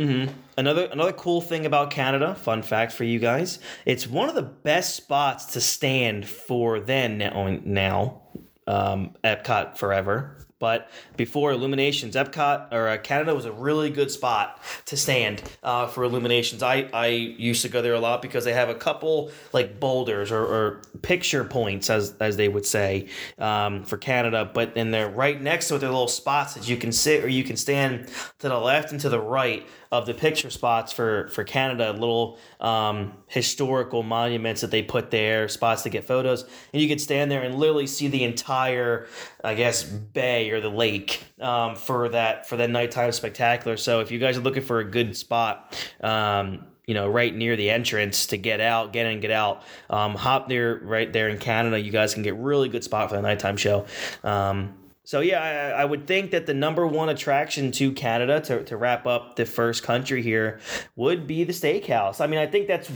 Another 0.56 0.84
another 0.86 1.12
cool 1.12 1.40
thing 1.40 1.66
about 1.66 1.90
Canada, 1.90 2.34
fun 2.34 2.62
fact 2.62 2.92
for 2.92 3.04
you 3.04 3.18
guys, 3.18 3.58
it's 3.86 4.06
one 4.06 4.28
of 4.28 4.34
the 4.34 4.42
best 4.42 4.94
spots 4.94 5.46
to 5.46 5.60
stand 5.60 6.28
for 6.28 6.80
then 6.80 7.18
now, 7.18 7.58
now 7.64 8.22
um, 8.70 9.14
Epcot 9.24 9.76
forever. 9.76 10.36
But 10.60 10.90
before 11.16 11.52
Illuminations, 11.52 12.14
Epcot 12.14 12.70
or 12.70 12.86
uh, 12.88 12.98
Canada 12.98 13.34
was 13.34 13.46
a 13.46 13.52
really 13.52 13.88
good 13.88 14.10
spot 14.10 14.62
to 14.84 14.96
stand 14.96 15.42
uh, 15.62 15.86
for 15.86 16.04
Illuminations. 16.04 16.62
I, 16.62 16.86
I 16.92 17.06
used 17.06 17.62
to 17.62 17.70
go 17.70 17.80
there 17.80 17.94
a 17.94 17.98
lot 17.98 18.20
because 18.20 18.44
they 18.44 18.52
have 18.52 18.68
a 18.68 18.74
couple 18.74 19.30
like 19.54 19.80
boulders 19.80 20.30
or, 20.30 20.42
or 20.42 20.82
picture 21.00 21.44
points, 21.44 21.88
as 21.88 22.14
as 22.20 22.36
they 22.36 22.48
would 22.48 22.66
say, 22.66 23.08
um, 23.38 23.84
for 23.84 23.96
Canada. 23.96 24.50
But 24.52 24.74
then 24.74 24.90
they're 24.90 25.08
right 25.08 25.40
next 25.40 25.68
to 25.68 25.76
it. 25.76 25.78
They're 25.78 25.88
little 25.88 26.08
spots 26.08 26.52
that 26.52 26.68
you 26.68 26.76
can 26.76 26.92
sit 26.92 27.24
or 27.24 27.28
you 27.28 27.42
can 27.42 27.56
stand 27.56 28.08
to 28.40 28.50
the 28.50 28.58
left 28.58 28.92
and 28.92 29.00
to 29.00 29.08
the 29.08 29.20
right 29.20 29.66
of 29.92 30.06
the 30.06 30.14
picture 30.14 30.50
spots 30.50 30.92
for 30.92 31.28
for 31.28 31.42
Canada, 31.42 31.92
little 31.92 32.38
um, 32.60 33.12
historical 33.26 34.02
monuments 34.02 34.60
that 34.60 34.70
they 34.70 34.82
put 34.82 35.10
there, 35.10 35.48
spots 35.48 35.82
to 35.82 35.90
get 35.90 36.04
photos, 36.04 36.44
and 36.72 36.80
you 36.80 36.88
could 36.88 37.00
stand 37.00 37.30
there 37.30 37.42
and 37.42 37.56
literally 37.56 37.86
see 37.86 38.08
the 38.08 38.22
entire, 38.22 39.08
I 39.42 39.54
guess, 39.54 39.82
bay 39.82 40.50
or 40.50 40.60
the 40.60 40.70
lake 40.70 41.24
um, 41.40 41.74
for 41.74 42.08
that 42.10 42.48
for 42.48 42.56
that 42.56 42.70
nighttime 42.70 43.12
spectacular. 43.12 43.76
So 43.76 44.00
if 44.00 44.10
you 44.10 44.18
guys 44.18 44.36
are 44.36 44.42
looking 44.42 44.62
for 44.62 44.80
a 44.80 44.84
good 44.84 45.16
spot. 45.16 45.76
Um, 46.00 46.66
you 46.86 46.94
know, 46.94 47.08
right 47.08 47.32
near 47.32 47.54
the 47.54 47.70
entrance 47.70 48.26
to 48.26 48.36
get 48.36 48.60
out, 48.60 48.92
get 48.92 49.06
in, 49.06 49.20
get 49.20 49.30
out. 49.30 49.62
Um, 49.90 50.16
hop 50.16 50.48
there, 50.48 50.74
right 50.82 51.12
there 51.12 51.28
in 51.28 51.38
Canada. 51.38 51.78
You 51.78 51.92
guys 51.92 52.14
can 52.14 52.24
get 52.24 52.34
really 52.34 52.68
good 52.68 52.82
spot 52.82 53.10
for 53.10 53.14
the 53.14 53.22
nighttime 53.22 53.56
show. 53.56 53.86
Um, 54.24 54.74
so 55.10 55.18
yeah, 55.18 55.72
I, 55.76 55.82
I 55.82 55.84
would 55.84 56.06
think 56.06 56.30
that 56.30 56.46
the 56.46 56.54
number 56.54 56.86
one 56.86 57.08
attraction 57.08 57.72
to 57.72 57.90
Canada 57.90 58.40
to, 58.42 58.62
to 58.62 58.76
wrap 58.76 59.08
up 59.08 59.34
the 59.34 59.44
first 59.44 59.82
country 59.82 60.22
here 60.22 60.60
would 60.94 61.26
be 61.26 61.42
the 61.42 61.52
steakhouse. 61.52 62.20
I 62.20 62.28
mean, 62.28 62.38
I 62.38 62.46
think 62.46 62.68
that's 62.68 62.88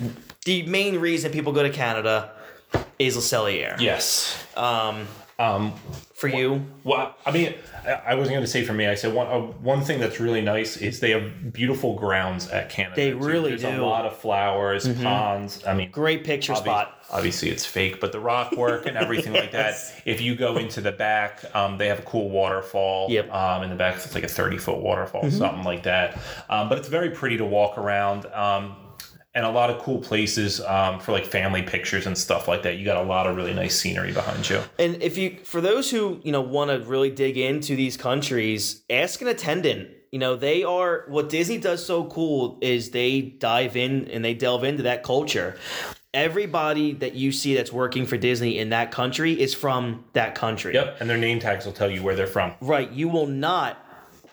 the 0.45 0.63
main 0.67 1.01
reason 1.01 1.33
people 1.33 1.53
go 1.53 1.65
to 1.65 1.71
Canada 1.71 2.31
is 3.01 3.17
Le 3.17 3.23
Cellier. 3.23 3.81
Yes. 3.81 4.41
Um, 4.57 5.09
Um, 5.37 5.73
for 6.15 6.29
you, 6.29 6.65
Well, 6.85 7.17
I 7.27 7.33
mean, 7.33 7.55
I- 7.85 8.13
I 8.13 8.15
wasn't 8.15 8.35
going 8.37 8.45
to 8.47 8.51
say 8.51 8.63
for 8.65 8.73
me. 8.73 8.87
I 8.87 8.95
said 8.95 9.13
one 9.13 9.27
uh, 9.27 9.41
one 9.75 9.81
thing 9.83 9.99
that's 9.99 10.21
really 10.21 10.41
nice 10.41 10.77
is 10.77 11.01
they 11.01 11.11
have 11.11 11.53
beautiful 11.53 11.97
grounds 11.97 12.49
at 12.51 12.71
Canada. 12.71 12.95
They 12.95 13.11
too. 13.11 13.19
really 13.19 13.51
There's 13.51 13.63
do. 13.63 13.67
Mm-hmm. 13.67 13.81
a 13.81 13.87
lot 13.87 14.07
of 14.07 14.17
flowers, 14.17 14.87
ponds. 15.03 15.65
I 15.67 15.75
mean, 15.75 15.91
great 15.91 16.23
picture 16.23 16.53
obvi- 16.53 16.59
spot. 16.59 17.04
Obviously, 17.15 17.49
it's 17.49 17.65
fake, 17.65 18.01
but 18.01 18.13
the 18.13 18.21
rock 18.21 18.53
work 18.57 18.87
and 18.87 18.97
everything 18.97 19.33
like 19.33 19.53
that. 19.53 19.77
If 20.05 20.21
you 20.21 20.35
go 20.35 20.57
into 20.57 20.81
the 20.81 20.93
back, 20.93 21.45
um, 21.55 21.79
they 21.79 21.87
have 21.87 22.01
a 22.01 22.03
cool 22.03 22.29
waterfall. 22.29 23.07
Yep. 23.11 23.27
Mm-hmm. 23.27 23.35
Um, 23.35 23.63
in 23.63 23.71
the 23.71 23.77
back, 23.77 23.95
it's 23.95 24.15
like 24.15 24.25
a 24.25 24.29
thirty 24.29 24.59
foot 24.59 24.79
waterfall, 24.79 25.31
something 25.31 25.65
like 25.65 25.85
that. 25.85 26.19
Um, 26.51 26.69
but 26.69 26.79
it's 26.79 26.89
very 26.89 27.11
pretty 27.11 27.37
to 27.39 27.45
walk 27.45 27.79
around. 27.79 28.27
Um, 28.27 28.77
and 29.35 29.45
a 29.45 29.51
lot 29.51 29.69
of 29.69 29.81
cool 29.81 29.99
places 29.99 30.61
um, 30.61 31.01
for 31.01 31.13
like 31.13 31.25
family 31.25 31.63
pictures 31.63 32.07
and 32.07 32.17
stuff 32.17 32.47
like 32.47 32.63
that. 32.63 32.79
You 32.79 32.85
got 32.85 32.97
a 32.97 33.07
lot 33.07 33.27
of 33.27 33.37
really 33.37 33.53
nice 33.53 33.79
scenery 33.79 34.13
behind 34.13 34.49
you. 34.49 34.61
And 34.79 35.03
if 35.03 35.19
you, 35.19 35.39
for 35.43 35.61
those 35.61 35.91
who 35.91 36.21
you 36.23 36.33
know 36.33 36.41
want 36.41 36.71
to 36.71 36.89
really 36.89 37.11
dig 37.11 37.37
into 37.37 37.77
these 37.77 37.97
countries, 37.97 38.83
ask 38.89 39.21
an 39.21 39.29
attendant. 39.29 39.89
You 40.13 40.21
know, 40.21 40.37
they 40.37 40.63
are 40.63 41.05
what 41.09 41.29
Disney 41.29 41.59
does 41.59 41.85
so 41.85 42.05
cool 42.05 42.59
is 42.63 42.91
they 42.91 43.21
dive 43.21 43.77
in 43.77 44.09
and 44.09 44.25
they 44.25 44.35
delve 44.35 44.63
into 44.63 44.85
that 44.85 45.03
culture. 45.03 45.57
Everybody 46.15 46.93
that 46.95 47.15
you 47.15 47.33
see 47.33 47.55
that's 47.55 47.73
working 47.73 48.07
for 48.07 48.17
Disney 48.17 48.59
in 48.59 48.71
that 48.71 48.91
country 48.93 49.39
is 49.39 49.53
from 49.53 50.05
that 50.13 50.35
country. 50.35 50.73
Yep, 50.73 50.99
and 51.01 51.11
their 51.11 51.19
name 51.19 51.41
tags 51.41 51.67
will 51.67 51.73
tell 51.73 51.91
you 51.91 52.03
where 52.03 52.15
they're 52.15 52.27
from. 52.27 52.53
Right. 52.61 52.91
You 52.91 53.09
will 53.09 53.27
not 53.27 53.84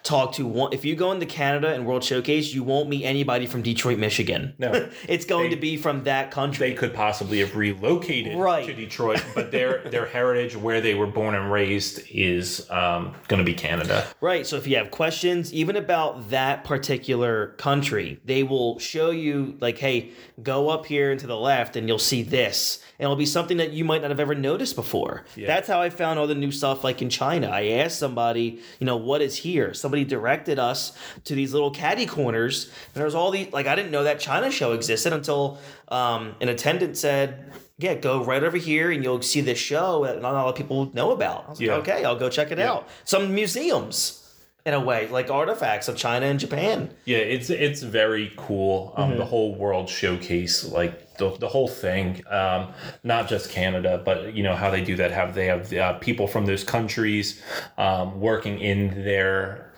talk 0.04 0.34
to 0.34 0.46
one 0.48 0.74
if 0.74 0.84
you 0.86 0.96
go 0.96 1.12
into 1.12 1.26
Canada 1.26 1.74
and 1.74 1.86
World 1.86 2.04
Showcase, 2.04 2.54
you 2.54 2.64
won't 2.64 2.90
meet 2.90 3.04
anybody 3.06 3.46
from 3.46 3.62
Detroit, 3.62 4.00
Michigan. 4.00 4.54
No. 4.58 4.90
it's 5.08 5.26
going 5.26 5.50
They- 5.50 5.56
to 5.56 5.62
be 5.62 5.78
from 5.78 6.04
that 6.06 6.32
country. 6.32 6.70
they 6.70 6.76
could 6.76 6.94
possibly 6.94 7.40
have 7.40 7.56
relocated 7.56 8.38
Right. 8.38 8.66
to 8.66 8.74
Detroit, 8.74 9.24
but 9.36 9.52
their 9.52 9.80
their 9.90 10.06
heritage, 10.06 10.56
where 10.56 10.82
they 10.82 10.96
were 10.96 11.08
born 11.08 11.36
and 11.36 11.52
raised, 11.52 12.02
is 12.12 12.70
um, 12.72 13.14
going 13.28 13.40
to 13.40 13.44
be 13.46 13.54
Canada. 13.54 14.08
Right. 14.22 14.46
So 14.48 14.56
if 14.58 14.68
you 14.68 14.78
have 14.78 14.92
questions, 14.92 15.54
even 15.54 15.76
about 15.76 16.30
that 16.30 16.64
particular 16.64 17.48
country, 17.58 18.20
they 18.26 18.44
will 18.44 18.80
show 18.80 19.12
you, 19.12 19.58
like, 19.60 19.78
hey, 19.78 20.12
go 20.42 20.70
up 20.70 20.86
here 20.86 21.12
and 21.12 21.20
to 21.20 21.28
the 21.28 21.38
left, 21.38 21.76
and 21.76 21.88
you'll 21.88 22.00
see 22.00 22.24
this. 22.24 22.82
And 23.00 23.06
it'll 23.06 23.16
be 23.16 23.26
something 23.26 23.58
that 23.58 23.72
you 23.72 23.84
might 23.84 24.02
not 24.02 24.10
have 24.12 24.20
ever 24.20 24.36
noticed 24.36 24.76
before. 24.76 25.26
That's 25.38 25.68
how 25.68 25.82
I 25.82 25.90
found 25.90 26.20
all 26.20 26.28
the 26.28 26.36
new 26.36 26.52
stuff, 26.52 26.84
like 26.84 27.02
in 27.02 27.10
China. 27.10 27.48
I 27.50 27.68
asked 27.70 27.98
somebody, 28.00 28.60
you 28.80 28.86
know, 28.86 28.98
what 28.98 29.22
is 29.22 29.38
here? 29.38 29.74
Somebody 29.92 30.06
directed 30.06 30.58
us 30.58 30.94
to 31.26 31.36
these 31.36 31.52
little 31.52 31.70
caddy 31.70 32.06
corners. 32.06 32.68
And 32.68 32.94
there 32.94 33.04
was 33.04 33.14
all 33.14 33.30
these, 33.30 33.52
like, 33.52 33.68
I 33.68 33.76
didn't 33.76 33.92
know 33.92 34.06
that 34.06 34.22
China 34.22 34.50
show 34.50 34.72
existed 34.72 35.12
until 35.12 35.58
um, 35.90 36.34
an 36.40 36.48
attendant 36.48 36.96
said, 36.98 37.52
yeah, 37.78 37.96
go 37.96 38.24
right 38.24 38.42
over 38.42 38.56
here 38.56 38.90
and 38.90 39.04
you'll 39.04 39.22
see 39.22 39.42
this 39.42 39.58
show 39.58 40.06
that 40.06 40.22
not 40.22 40.32
a 40.32 40.38
lot 40.38 40.48
of 40.48 40.56
people 40.56 40.90
know 40.94 41.12
about. 41.12 41.44
I 41.46 41.50
was 41.50 41.60
like, 41.60 41.68
Yeah. 41.68 41.76
okay, 41.76 42.06
I'll 42.06 42.16
go 42.18 42.30
check 42.30 42.52
it 42.54 42.60
out. 42.60 42.88
Some 43.04 43.36
museums. 43.36 44.18
in 44.64 44.76
a 44.76 44.80
way, 44.80 45.08
like 45.08 45.32
artifacts 45.32 45.88
of 45.88 45.98
China 45.98 46.28
and 46.28 46.40
Japan. 46.40 46.92
Yeah, 47.06 47.18
it's 47.18 47.50
it's 47.50 47.82
very 47.82 48.32
cool. 48.38 48.94
Um, 48.96 49.18
The 49.18 49.26
whole 49.26 49.56
world 49.56 49.90
showcase, 49.90 50.64
like 50.72 51.18
the, 51.18 51.36
the 51.40 51.48
whole 51.48 51.68
thing, 51.68 52.22
um, 52.30 52.72
not 53.04 53.28
just 53.28 53.50
Canada, 53.50 54.00
but 54.06 54.36
you 54.36 54.44
know 54.44 54.56
how 54.56 54.70
they 54.70 54.84
do 54.84 54.96
that. 54.98 55.10
Have 55.10 55.34
they 55.34 55.48
have 55.48 55.74
uh, 55.74 55.94
people 55.98 56.28
from 56.28 56.46
those 56.46 56.64
countries 56.64 57.42
um, 57.80 58.22
working 58.22 58.60
in 58.60 59.04
their 59.04 59.71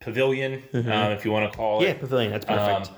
pavilion, 0.00 0.62
um, 0.74 1.12
if 1.12 1.24
you 1.24 1.30
want 1.30 1.50
to 1.50 1.56
call 1.56 1.82
it. 1.82 1.86
Yeah, 1.86 1.94
pavilion. 1.94 2.30
That's 2.32 2.44
perfect. 2.44 2.88
Um, 2.88 2.94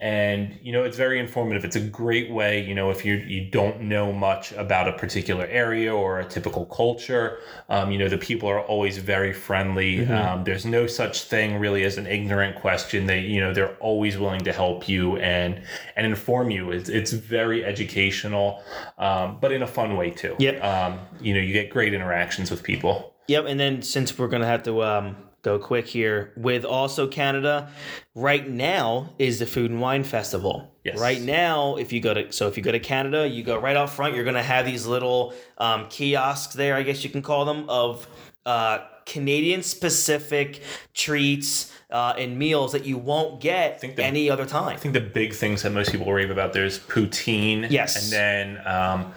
and 0.00 0.58
you 0.60 0.72
know 0.72 0.82
it's 0.82 0.96
very 0.96 1.20
informative 1.20 1.64
it's 1.64 1.76
a 1.76 1.80
great 1.80 2.30
way 2.30 2.62
you 2.62 2.74
know 2.74 2.90
if 2.90 3.04
you 3.04 3.14
you 3.14 3.48
don't 3.48 3.80
know 3.80 4.12
much 4.12 4.50
about 4.52 4.88
a 4.88 4.92
particular 4.92 5.46
area 5.46 5.94
or 5.94 6.18
a 6.18 6.24
typical 6.26 6.66
culture 6.66 7.38
um, 7.68 7.92
you 7.92 7.96
know 7.96 8.08
the 8.08 8.18
people 8.18 8.48
are 8.48 8.60
always 8.60 8.98
very 8.98 9.32
friendly 9.32 10.04
um, 10.08 10.42
there's 10.42 10.66
no 10.66 10.86
such 10.86 11.22
thing 11.22 11.58
really 11.58 11.84
as 11.84 11.96
an 11.96 12.06
ignorant 12.06 12.56
question 12.56 13.06
they 13.06 13.20
you 13.20 13.40
know 13.40 13.54
they're 13.54 13.76
always 13.76 14.18
willing 14.18 14.42
to 14.42 14.52
help 14.52 14.88
you 14.88 15.16
and 15.18 15.62
and 15.96 16.06
inform 16.06 16.50
you 16.50 16.72
it's, 16.72 16.88
it's 16.88 17.12
very 17.12 17.64
educational 17.64 18.62
um, 18.98 19.38
but 19.40 19.52
in 19.52 19.62
a 19.62 19.66
fun 19.66 19.96
way 19.96 20.10
too 20.10 20.34
Yep. 20.38 20.62
um, 20.62 20.98
you 21.20 21.32
know 21.32 21.40
you 21.40 21.52
get 21.52 21.70
great 21.70 21.94
interactions 21.94 22.50
with 22.50 22.62
people 22.62 23.12
Yep, 23.26 23.46
and 23.46 23.58
then 23.58 23.80
since 23.80 24.18
we're 24.18 24.28
gonna 24.28 24.44
have 24.46 24.64
to 24.64 24.82
um, 24.82 25.16
go 25.44 25.58
quick 25.58 25.86
here 25.86 26.32
with 26.36 26.64
also 26.64 27.06
Canada, 27.06 27.70
right 28.14 28.48
now 28.48 29.10
is 29.18 29.38
the 29.38 29.46
Food 29.46 29.70
and 29.70 29.80
Wine 29.80 30.02
Festival. 30.02 30.74
Yes. 30.82 30.98
Right 30.98 31.20
now, 31.20 31.76
if 31.76 31.92
you 31.92 32.00
go 32.00 32.14
to 32.14 32.32
so 32.32 32.48
if 32.48 32.56
you 32.56 32.62
go 32.62 32.72
to 32.72 32.80
Canada, 32.80 33.28
you 33.28 33.44
go 33.44 33.58
right 33.58 33.76
out 33.76 33.90
front. 33.90 34.16
You're 34.16 34.24
gonna 34.24 34.42
have 34.42 34.66
these 34.66 34.86
little 34.86 35.32
um, 35.58 35.86
kiosks 35.88 36.54
there, 36.54 36.74
I 36.74 36.82
guess 36.82 37.04
you 37.04 37.10
can 37.10 37.22
call 37.22 37.44
them, 37.44 37.68
of 37.68 38.08
uh, 38.44 38.78
Canadian 39.06 39.62
specific 39.62 40.62
treats 40.94 41.72
uh, 41.90 42.14
and 42.18 42.38
meals 42.38 42.72
that 42.72 42.84
you 42.84 42.98
won't 42.98 43.40
get 43.40 43.80
the- 43.80 44.02
any 44.02 44.28
other 44.30 44.46
time. 44.46 44.68
I 44.68 44.76
think 44.76 44.94
the 44.94 45.00
big 45.00 45.34
things 45.34 45.62
that 45.62 45.70
most 45.70 45.92
people 45.92 46.10
rave 46.12 46.30
about 46.30 46.52
there's 46.54 46.78
poutine. 46.78 47.70
Yes. 47.70 48.02
And 48.02 48.12
then 48.12 48.66
um, 48.66 49.12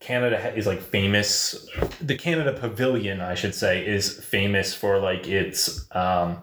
Canada 0.00 0.54
is 0.56 0.66
like 0.66 0.80
famous. 0.80 1.68
The 2.00 2.16
Canada 2.16 2.54
Pavilion, 2.54 3.20
I 3.20 3.34
should 3.34 3.54
say, 3.54 3.86
is 3.86 4.18
famous 4.18 4.74
for 4.74 4.98
like 4.98 5.28
its 5.28 5.86
um, 5.94 6.38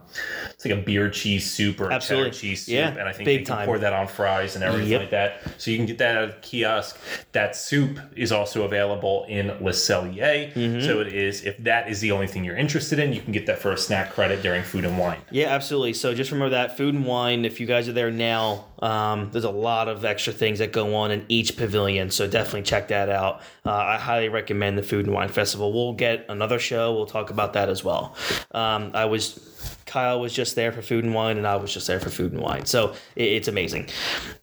it's 0.51 0.63
like 0.63 0.75
a 0.75 0.81
beer 0.81 1.09
cheese 1.09 1.49
soup 1.51 1.81
or 1.81 1.91
Absolutely. 1.91 2.29
cheddar 2.29 2.39
cheese 2.39 2.65
soup, 2.67 2.75
Yeah, 2.75 2.89
and 2.91 3.01
I 3.09 3.13
think 3.13 3.25
big 3.25 3.39
you 3.39 3.45
can 3.47 3.55
time. 3.57 3.65
pour 3.65 3.79
that 3.79 3.93
on 3.93 4.07
fries 4.07 4.53
and 4.55 4.63
everything 4.63 4.91
Yep. 4.91 5.01
like 5.01 5.09
that. 5.09 5.41
So 5.57 5.71
you 5.71 5.77
can 5.77 5.87
get 5.87 5.97
that 5.97 6.17
at 6.17 6.29
a 6.29 6.33
kiosk. 6.41 6.99
That 7.31 7.55
soup 7.55 7.99
is 8.15 8.31
also 8.31 8.61
available 8.63 9.25
in 9.27 9.47
Le 9.47 9.71
Cellier. 9.71 10.53
Mm-hmm. 10.53 10.81
So 10.85 11.01
it 11.01 11.07
is 11.07 11.43
if 11.43 11.57
that 11.63 11.89
is 11.89 11.99
the 11.99 12.11
only 12.11 12.27
thing 12.27 12.43
you're 12.45 12.55
interested 12.57 12.99
in, 12.99 13.11
you 13.11 13.21
can 13.21 13.31
get 13.31 13.47
that 13.47 13.57
for 13.57 13.71
a 13.71 13.77
snack 13.77 14.13
credit 14.13 14.43
during 14.43 14.61
food 14.61 14.85
and 14.85 14.99
wine. 14.99 15.19
Yeah, 15.31 15.47
absolutely. 15.47 15.93
So 15.93 16.13
just 16.13 16.29
remember 16.31 16.51
that 16.51 16.77
food 16.77 16.93
and 16.93 17.05
wine. 17.07 17.43
If 17.43 17.59
you 17.59 17.65
guys 17.65 17.89
are 17.89 17.93
there 17.93 18.11
now, 18.11 18.65
um, 18.79 19.29
there's 19.31 19.43
a 19.43 19.49
lot 19.49 19.87
of 19.87 20.05
extra 20.05 20.33
things 20.33 20.59
that 20.59 20.71
go 20.71 20.95
on 20.95 21.11
in 21.11 21.25
each 21.27 21.57
pavilion. 21.57 22.09
So 22.11 22.27
definitely 22.27 22.63
check 22.63 22.89
that 22.89 23.09
out. 23.09 23.41
Uh, 23.65 23.71
I 23.71 23.97
highly 23.97 24.29
recommend 24.29 24.77
the 24.77 24.83
Food 24.83 25.05
and 25.05 25.13
Wine 25.13 25.29
Festival. 25.29 25.73
We'll 25.73 25.93
get 25.93 26.25
another 26.29 26.59
show. 26.59 26.93
We'll 26.93 27.05
talk 27.05 27.29
about 27.29 27.53
that 27.53 27.69
as 27.69 27.83
well. 27.83 28.15
Um, 28.51 28.91
I 28.93 29.05
was. 29.05 29.76
Kyle 29.97 30.19
was 30.19 30.31
just 30.31 30.53
there 30.55 30.71
for 30.71 30.83
food 30.83 31.03
and 31.03 31.15
wine, 31.15 31.37
and 31.37 31.47
I 31.47 31.55
was 31.55 31.73
just 31.73 31.87
there 31.87 31.99
for 31.99 32.11
food 32.11 32.31
and 32.31 32.39
wine. 32.39 32.65
So 32.65 32.93
it, 33.15 33.23
it's 33.37 33.47
amazing. 33.47 33.87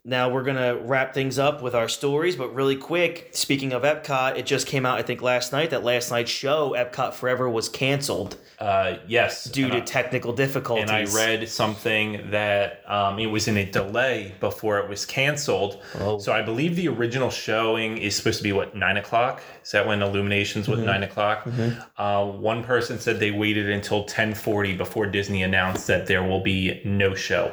Now 0.05 0.29
we're 0.29 0.43
gonna 0.43 0.77
wrap 0.79 1.15
things 1.15 1.39
up 1.39 1.63
with 1.63 1.77
our 1.77 1.89
stories, 1.89 2.35
but 2.35 2.53
really 2.57 2.75
quick. 2.75 3.29
Speaking 3.31 3.73
of 3.73 3.83
Epcot, 3.85 4.37
it 4.37 4.47
just 4.47 4.67
came 4.67 4.85
out 4.85 4.99
I 4.99 5.03
think 5.03 5.23
last 5.23 5.53
night 5.53 5.71
that 5.71 5.85
last 5.85 6.11
night's 6.11 6.33
show 6.33 6.75
Epcot 6.77 7.15
Forever 7.15 7.49
was 7.49 7.69
canceled 7.69 8.37
Uh, 8.59 8.97
yes. 9.07 9.45
due 9.45 9.69
to 9.71 9.77
I- 9.77 9.81
technical 9.81 10.33
difficulties. 10.33 10.91
and 10.91 10.91
I 10.91 11.05
read 11.15 11.49
something 11.49 12.31
that 12.33 12.83
um, 12.91 13.21
it 13.21 13.27
was 13.27 13.47
in 13.47 13.57
a 13.57 13.65
delay 13.65 14.35
before 14.41 14.79
it 14.81 14.89
was 14.89 15.07
canceled. 15.07 15.81
Oh. 16.01 16.19
So 16.19 16.33
I 16.33 16.43
believe 16.43 16.75
the 16.75 16.89
original 16.89 17.31
showing 17.31 17.99
is 17.99 18.17
supposed 18.17 18.39
to 18.39 18.43
be 18.43 18.53
what 18.53 18.75
nine 18.75 18.97
o'clock. 18.97 19.41
Is 19.65 19.71
that 19.73 19.87
when 19.87 20.03
Illuminations 20.03 20.67
Mm-hmm. 20.67 20.77
was 20.77 20.81
nine 20.87 21.03
o'clock? 21.03 21.49
Uh, 21.97 22.25
one 22.27 22.63
person 22.63 22.99
said 22.99 23.19
they 23.19 23.31
waited 23.31 23.69
until 23.71 24.05
ten 24.05 24.35
forty 24.35 24.77
before 24.77 25.07
Disney 25.07 25.43
announced 25.43 25.87
that 25.87 26.07
there 26.07 26.23
will 26.23 26.41
be 26.41 26.81
no 26.85 27.15
show. 27.15 27.53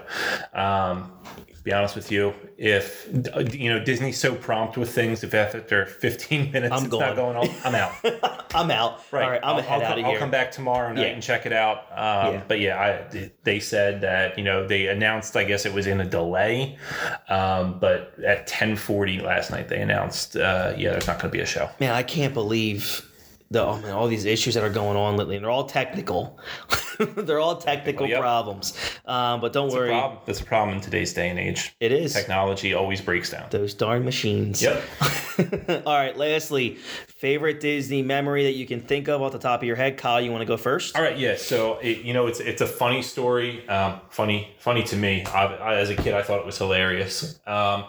Um, 0.53 1.11
be 1.63 1.71
honest 1.73 1.95
with 1.95 2.11
you, 2.11 2.33
if 2.57 3.07
you 3.53 3.69
know 3.69 3.83
Disney's 3.83 4.17
so 4.17 4.33
prompt 4.35 4.77
with 4.77 4.91
things, 4.93 5.23
if 5.23 5.33
after 5.33 5.85
15 5.85 6.51
minutes 6.51 6.73
I'm 6.73 6.85
it's 6.85 6.93
not 6.93 7.15
going. 7.15 7.35
on, 7.37 7.49
I'm 7.63 7.75
out. 7.75 7.93
I'm 8.55 8.71
out. 8.71 9.01
Right. 9.11 9.23
All 9.23 9.29
right, 9.29 9.39
I'm 9.43 9.55
I'll, 9.57 9.61
head 9.61 9.81
I'll 9.83 9.87
out 9.87 9.95
come, 9.95 10.05
of 10.05 10.11
I'll 10.11 10.17
come 10.19 10.31
back 10.31 10.51
tomorrow 10.51 10.91
night 10.91 11.01
Yeah. 11.01 11.13
and 11.13 11.21
check 11.23 11.45
it 11.45 11.53
out. 11.53 11.77
Um, 11.91 12.33
Yeah. 12.33 12.41
But 12.47 12.59
yeah, 12.59 12.79
I, 12.79 13.31
they 13.43 13.59
said 13.59 14.01
that 14.01 14.37
you 14.37 14.43
know 14.43 14.65
they 14.67 14.87
announced. 14.87 15.37
I 15.37 15.43
guess 15.43 15.65
it 15.65 15.73
was 15.73 15.87
in 15.87 16.01
a 16.01 16.05
delay, 16.05 16.77
um, 17.29 17.79
but 17.79 18.13
at 18.25 18.47
10:40 18.47 19.21
last 19.21 19.51
night 19.51 19.67
they 19.69 19.81
announced. 19.81 20.35
Uh, 20.35 20.73
yeah, 20.77 20.91
there's 20.91 21.07
not 21.07 21.19
going 21.19 21.31
to 21.31 21.37
be 21.37 21.41
a 21.41 21.45
show. 21.45 21.69
Man, 21.79 21.93
I 21.93 22.03
can't 22.03 22.33
believe 22.33 23.07
the 23.51 23.63
oh 23.63 23.77
man, 23.81 23.91
all 23.91 24.07
these 24.07 24.25
issues 24.25 24.55
that 24.55 24.63
are 24.63 24.69
going 24.69 24.97
on 24.97 25.17
lately. 25.17 25.35
And 25.35 25.43
they're 25.45 25.51
all 25.51 25.65
technical. 25.65 26.39
they're 26.99 27.39
all 27.39 27.57
technical 27.57 28.07
Yep. 28.07 28.19
problems. 28.19 28.73
Um, 29.05 29.41
but 29.41 29.53
don't 29.53 29.69
a 29.69 29.73
worry, 29.73 29.89
problem. 29.89 30.21
That's 30.25 30.39
a 30.41 30.45
problem 30.45 30.77
in 30.77 30.81
today's 30.81 31.13
day 31.13 31.29
and 31.29 31.37
age. 31.37 31.75
it 31.79 31.91
is 31.91 32.13
Technology 32.13 32.73
always 32.73 33.01
breaks 33.01 33.29
down. 33.31 33.47
those 33.51 33.73
darn 33.73 34.03
machines. 34.05 34.61
Yep. 34.61 34.81
all 35.85 35.93
right. 35.97 36.15
Lastly, 36.17 36.75
favorite 37.07 37.59
Disney 37.59 38.01
memory 38.01 38.43
that 38.45 38.53
you 38.53 38.65
can 38.65 38.79
think 38.81 39.07
of 39.09 39.21
off 39.21 39.31
the 39.31 39.39
top 39.39 39.61
of 39.61 39.67
your 39.67 39.75
head. 39.75 39.97
Kyle, 39.97 40.21
you 40.21 40.31
want 40.31 40.41
to 40.41 40.45
go 40.47 40.57
first? 40.57 40.95
All 40.95 41.01
right, 41.03 41.17
yeah. 41.17 41.35
So 41.35 41.77
it, 41.79 41.99
you 42.05 42.13
know, 42.13 42.27
it's 42.27 42.39
it's 42.39 42.61
a 42.61 42.67
funny 42.67 43.01
story. 43.01 43.67
Um, 43.67 43.99
funny, 44.09 44.55
funny 44.59 44.83
to 44.83 44.95
me. 44.95 45.25
I, 45.25 45.45
I, 45.45 45.75
as 45.75 45.89
a 45.89 45.95
kid, 45.95 46.13
I 46.13 46.21
thought 46.23 46.39
it 46.39 46.45
was 46.45 46.57
hilarious. 46.57 47.39
Um, 47.45 47.85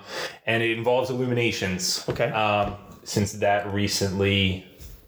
and 0.47 0.63
it 0.63 0.77
involves 0.77 1.11
Illuminations. 1.11 2.05
Okay. 2.09 2.31
Um, 2.31 2.77
since 3.05 3.33
that 3.35 3.73
recently, 3.75 4.65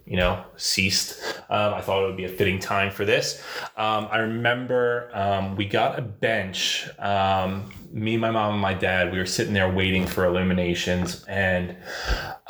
you 0.07 0.17
know, 0.17 0.45
ceased, 0.57 1.23
um, 1.49 1.75
I 1.75 1.81
thought 1.81 2.03
it 2.03 2.07
would 2.07 2.17
be 2.17 2.25
a 2.25 2.29
fitting 2.29 2.59
time 2.59 2.91
for 2.91 3.05
this. 3.07 3.43
Um, 3.77 4.09
I 4.11 4.19
remember 4.19 5.11
um, 5.15 5.57
we 5.57 5.65
got 5.65 5.99
a 5.99 6.03
bench. 6.03 6.89
Um, 6.99 7.73
me, 7.91 8.17
my 8.17 8.31
mom, 8.31 8.55
and 8.55 8.61
my 8.61 8.75
dad. 8.75 9.13
We 9.13 9.19
were 9.19 9.27
sitting 9.27 9.55
there 9.55 9.71
waiting 9.71 10.05
for 10.07 10.25
Illuminations, 10.27 11.25
and 11.25 11.77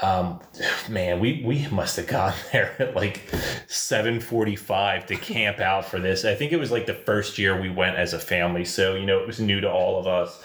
um, 0.02 0.40
man, 0.88 1.20
we 1.20 1.42
we 1.44 1.68
must 1.68 1.96
have 1.96 2.06
gotten 2.06 2.40
there 2.52 2.74
at 2.80 2.96
like 2.96 3.22
seven 3.68 4.20
forty 4.20 4.56
five 4.56 5.06
to 5.06 5.16
camp 5.16 5.60
out 5.60 5.84
for 5.84 6.00
this. 6.00 6.24
I 6.24 6.34
think 6.34 6.52
it 6.52 6.58
was 6.58 6.72
like 6.72 6.86
the 6.86 6.94
first 6.94 7.38
year 7.38 7.60
we 7.60 7.68
went 7.70 7.96
as 7.96 8.14
a 8.14 8.18
family, 8.18 8.64
so 8.64 8.94
you 8.94 9.04
know 9.04 9.20
it 9.20 9.26
was 9.26 9.38
new 9.38 9.60
to 9.60 9.70
all 9.70 10.00
of 10.00 10.06
us. 10.06 10.42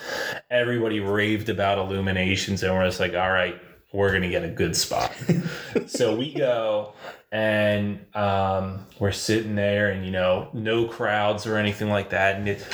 Everybody 0.51 0.99
raved 0.99 1.49
about 1.49 1.77
Illuminations, 1.77 2.61
and 2.61 2.73
we're 2.73 2.85
just 2.85 2.99
like, 2.99 3.13
all 3.13 3.31
right, 3.31 3.59
we're 3.91 4.11
gonna 4.11 4.29
get 4.29 4.43
a 4.43 4.49
good 4.49 4.75
spot. 4.75 5.11
so 5.87 6.15
we 6.15 6.33
go. 6.33 6.93
And 7.31 8.05
um, 8.15 8.87
we're 8.99 9.11
sitting 9.11 9.55
there, 9.55 9.89
and 9.89 10.05
you 10.05 10.11
know, 10.11 10.49
no 10.53 10.87
crowds 10.87 11.45
or 11.45 11.57
anything 11.57 11.89
like 11.89 12.09
that. 12.09 12.35
And 12.37 12.49
it, 12.49 12.67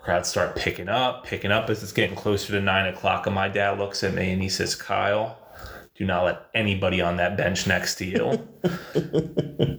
crowds 0.00 0.28
start 0.28 0.56
picking 0.56 0.88
up, 0.88 1.24
picking 1.24 1.52
up 1.52 1.70
as 1.70 1.82
it's 1.82 1.92
getting 1.92 2.16
closer 2.16 2.52
to 2.52 2.60
nine 2.60 2.92
o'clock. 2.92 3.26
And 3.26 3.34
my 3.34 3.48
dad 3.48 3.78
looks 3.78 4.02
at 4.02 4.14
me 4.14 4.32
and 4.32 4.42
he 4.42 4.48
says, 4.48 4.74
Kyle, 4.74 5.38
do 6.00 6.06
not 6.06 6.24
let 6.24 6.46
anybody 6.54 7.02
on 7.02 7.18
that 7.18 7.36
bench 7.36 7.66
next 7.66 7.96
to 7.96 8.06
you. 8.06 8.48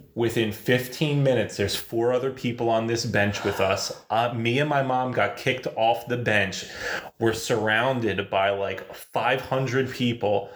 Within 0.14 0.52
15 0.52 1.20
minutes, 1.20 1.56
there's 1.56 1.74
four 1.74 2.12
other 2.12 2.30
people 2.30 2.68
on 2.68 2.86
this 2.86 3.04
bench 3.04 3.42
with 3.42 3.58
us. 3.58 4.04
Uh, 4.08 4.32
me 4.32 4.60
and 4.60 4.70
my 4.70 4.84
mom 4.84 5.10
got 5.10 5.36
kicked 5.36 5.66
off 5.74 6.06
the 6.06 6.16
bench. 6.16 6.66
We're 7.18 7.32
surrounded 7.32 8.30
by 8.30 8.50
like 8.50 8.94
500 8.94 9.90
people. 9.90 10.50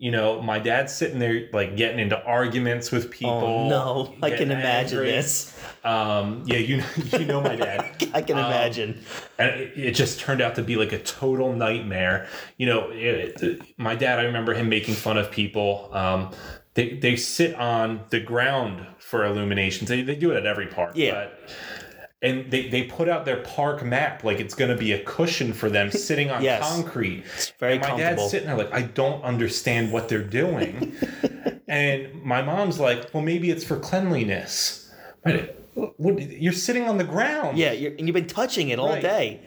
You 0.00 0.10
know, 0.10 0.40
my 0.40 0.58
dad's 0.58 0.94
sitting 0.94 1.18
there 1.18 1.46
like 1.52 1.76
getting 1.76 1.98
into 1.98 2.18
arguments 2.24 2.90
with 2.90 3.10
people. 3.10 3.34
Oh 3.34 3.68
no, 3.68 4.14
I 4.22 4.30
can 4.30 4.50
imagine 4.50 4.98
angry. 4.98 5.12
this. 5.12 5.54
Um, 5.84 6.42
yeah, 6.46 6.56
you 6.56 6.82
you 7.18 7.26
know 7.26 7.42
my 7.42 7.54
dad. 7.54 8.08
I 8.14 8.22
can 8.22 8.38
Um, 8.38 8.46
imagine. 8.46 9.04
and 9.38 9.50
it, 9.60 9.72
it 9.76 9.90
just 9.94 10.18
turned 10.18 10.40
out 10.40 10.54
to 10.54 10.62
be 10.62 10.76
like 10.76 10.92
a 10.92 10.98
total 11.00 11.52
nightmare. 11.52 12.26
You 12.56 12.64
know, 12.66 12.88
it, 12.90 13.60
my 13.76 13.94
dad, 13.94 14.18
I 14.18 14.22
remember 14.22 14.54
him 14.54 14.70
making 14.70 14.94
fun 14.94 15.18
of 15.18 15.30
people. 15.30 15.90
Um, 15.92 16.30
they, 16.74 16.94
they 16.96 17.16
sit 17.16 17.54
on 17.56 18.00
the 18.08 18.20
ground 18.20 18.86
for 19.00 19.26
illuminations. 19.26 19.90
They, 19.90 20.00
they 20.00 20.14
do 20.16 20.30
it 20.30 20.36
at 20.38 20.46
every 20.46 20.68
park. 20.68 20.92
Yeah. 20.94 21.28
But, 21.42 21.50
and 22.22 22.50
they, 22.50 22.68
they 22.68 22.82
put 22.82 23.08
out 23.08 23.24
their 23.24 23.38
park 23.38 23.82
map 23.84 24.24
like 24.24 24.40
it's 24.40 24.54
going 24.54 24.70
to 24.70 24.76
be 24.76 24.92
a 24.92 25.02
cushion 25.04 25.52
for 25.52 25.70
them 25.70 25.90
sitting 26.08 26.30
on 26.30 26.42
Yes. 26.42 26.60
concrete. 26.68 27.24
very 27.58 27.74
and 27.74 27.80
my 27.82 27.88
comfortable. 27.88 28.16
dad's 28.22 28.30
sitting 28.30 28.48
there 28.48 28.56
like, 28.58 28.72
I 28.72 28.82
don't 28.82 29.22
understand 29.24 29.90
what 29.92 30.08
they're 30.08 30.22
doing. 30.22 30.94
and 31.68 32.22
my 32.22 32.42
mom's 32.42 32.78
like, 32.78 33.12
well, 33.14 33.22
maybe 33.22 33.50
it's 33.50 33.64
for 33.64 33.78
cleanliness. 33.78 34.92
You're 35.98 36.52
sitting 36.52 36.88
on 36.88 36.98
the 36.98 37.04
ground. 37.04 37.56
Yeah, 37.56 37.72
you're, 37.72 37.92
and 37.92 38.06
you've 38.06 38.14
been 38.14 38.26
touching 38.26 38.68
it 38.70 38.78
all 38.78 38.88
Right. 38.90 39.00
day. 39.02 39.40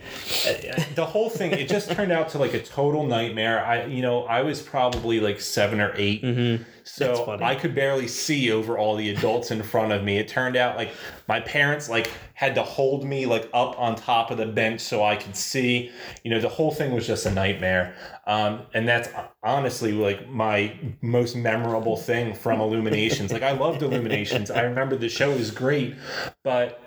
Uh, 0.47 0.49
uh, 0.71 0.84
the 0.95 1.05
whole 1.05 1.30
thing 1.30 1.51
it 1.51 1.67
just 1.67 1.91
turned 1.91 2.11
out 2.11 2.30
to 2.30 2.38
like 2.39 2.53
a 2.53 2.61
total 2.63 3.05
nightmare 3.05 3.63
i 3.63 3.86
you 3.86 4.01
know 4.01 4.24
i 4.26 4.41
was 4.41 4.61
probably 4.61 5.19
like 5.19 5.39
seven 5.41 5.80
or 5.82 5.91
8 5.95 6.21
That's 6.21 6.82
so 6.84 7.38
i 7.41 7.55
could 7.55 7.73
barely 7.73 8.07
see 8.07 8.51
over 8.51 8.77
all 8.77 8.95
the 8.95 9.09
adults 9.09 9.51
in 9.51 9.61
front 9.63 9.91
of 9.91 10.03
me 10.03 10.17
it 10.17 10.27
turned 10.27 10.55
out 10.55 10.77
like 10.77 10.91
my 11.27 11.39
parents 11.39 11.89
like 11.89 12.09
had 12.34 12.55
to 12.55 12.63
hold 12.63 13.05
me 13.05 13.25
like 13.25 13.49
up 13.53 13.79
on 13.79 13.95
top 13.95 14.31
of 14.31 14.38
the 14.38 14.45
bench 14.45 14.81
so 14.81 15.03
I 15.03 15.15
could 15.15 15.36
see. 15.36 15.91
You 16.23 16.31
know, 16.31 16.41
the 16.41 16.49
whole 16.49 16.71
thing 16.71 16.91
was 16.91 17.07
just 17.07 17.25
a 17.25 17.31
nightmare. 17.31 17.95
Um, 18.27 18.63
and 18.73 18.88
that's 18.88 19.07
honestly 19.43 19.93
like 19.93 20.27
my 20.29 20.77
most 21.01 21.36
memorable 21.36 21.95
thing 21.95 22.34
from 22.34 22.59
Illuminations. 22.59 23.31
like 23.31 23.43
I 23.43 23.51
loved 23.51 23.81
Illuminations. 23.81 24.51
I 24.51 24.61
remember 24.61 24.97
the 24.97 25.09
show 25.09 25.31
was 25.31 25.51
great, 25.51 25.95
but 26.43 26.81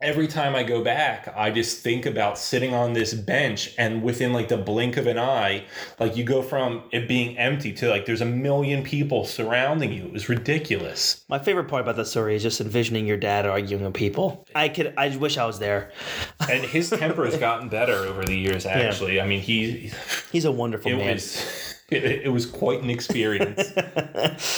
every 0.00 0.28
time 0.28 0.54
I 0.54 0.62
go 0.62 0.82
back, 0.84 1.32
I 1.36 1.50
just 1.50 1.82
think 1.82 2.06
about 2.06 2.38
sitting 2.38 2.72
on 2.72 2.92
this 2.92 3.14
bench 3.14 3.74
and 3.78 4.02
within 4.02 4.32
like 4.32 4.48
the 4.48 4.56
blink 4.56 4.96
of 4.96 5.06
an 5.06 5.18
eye, 5.18 5.64
like 5.98 6.16
you 6.16 6.22
go 6.22 6.40
from 6.40 6.84
it 6.92 7.08
being 7.08 7.36
empty 7.36 7.72
to 7.74 7.88
like 7.88 8.06
there's 8.06 8.20
a 8.20 8.26
million 8.26 8.84
people 8.84 9.24
surrounding 9.24 9.92
you. 9.92 10.04
It 10.04 10.12
was 10.12 10.28
ridiculous. 10.28 11.24
My 11.28 11.38
favorite 11.38 11.64
part 11.64 11.82
about 11.82 11.96
that 11.96 12.06
story 12.06 12.36
is 12.36 12.42
just 12.42 12.60
envisioning 12.60 13.06
your 13.06 13.16
dad 13.16 13.44
arguing 13.44 13.84
with 13.84 13.94
people. 13.94 14.46
I 14.54 14.68
could, 14.68 14.94
I 14.96 15.16
wish 15.16 15.36
I 15.36 15.46
was 15.46 15.58
there. 15.58 15.92
And 16.48 16.64
his 16.64 16.88
temper 16.88 17.26
has 17.26 17.36
gotten 17.36 17.68
better 17.68 17.92
over 17.92 18.24
the 18.24 18.34
years, 18.34 18.64
actually. 18.64 19.20
I 19.20 19.26
mean, 19.26 19.40
he, 19.40 19.92
He's 20.32 20.46
a 20.46 20.52
wonderful 20.52 20.90
man. 20.92 21.16
was. 21.16 21.67
It, 21.90 22.04
it 22.04 22.32
was 22.32 22.44
quite 22.44 22.82
an 22.82 22.90
experience. 22.90 23.72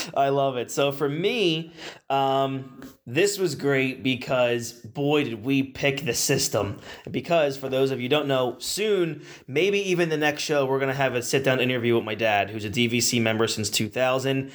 I 0.17 0.29
love 0.29 0.57
it. 0.57 0.69
So 0.69 0.91
for 0.91 1.07
me, 1.07 1.71
um, 2.09 2.81
this 3.05 3.37
was 3.37 3.55
great 3.55 4.03
because 4.03 4.73
boy 4.73 5.23
did 5.23 5.45
we 5.45 5.63
pick 5.63 6.03
the 6.03 6.13
system. 6.13 6.79
Because 7.09 7.55
for 7.55 7.69
those 7.69 7.91
of 7.91 8.01
you 8.01 8.09
don't 8.09 8.27
know, 8.27 8.57
soon, 8.59 9.23
maybe 9.47 9.79
even 9.91 10.09
the 10.09 10.17
next 10.17 10.43
show, 10.43 10.65
we're 10.65 10.79
gonna 10.79 10.93
have 10.93 11.15
a 11.15 11.21
sit 11.21 11.45
down 11.45 11.61
interview 11.61 11.95
with 11.95 12.03
my 12.03 12.15
dad, 12.15 12.49
who's 12.49 12.65
a 12.65 12.69
DVC 12.69 13.21
member 13.21 13.47
since 13.47 13.69
2000. 13.69 14.51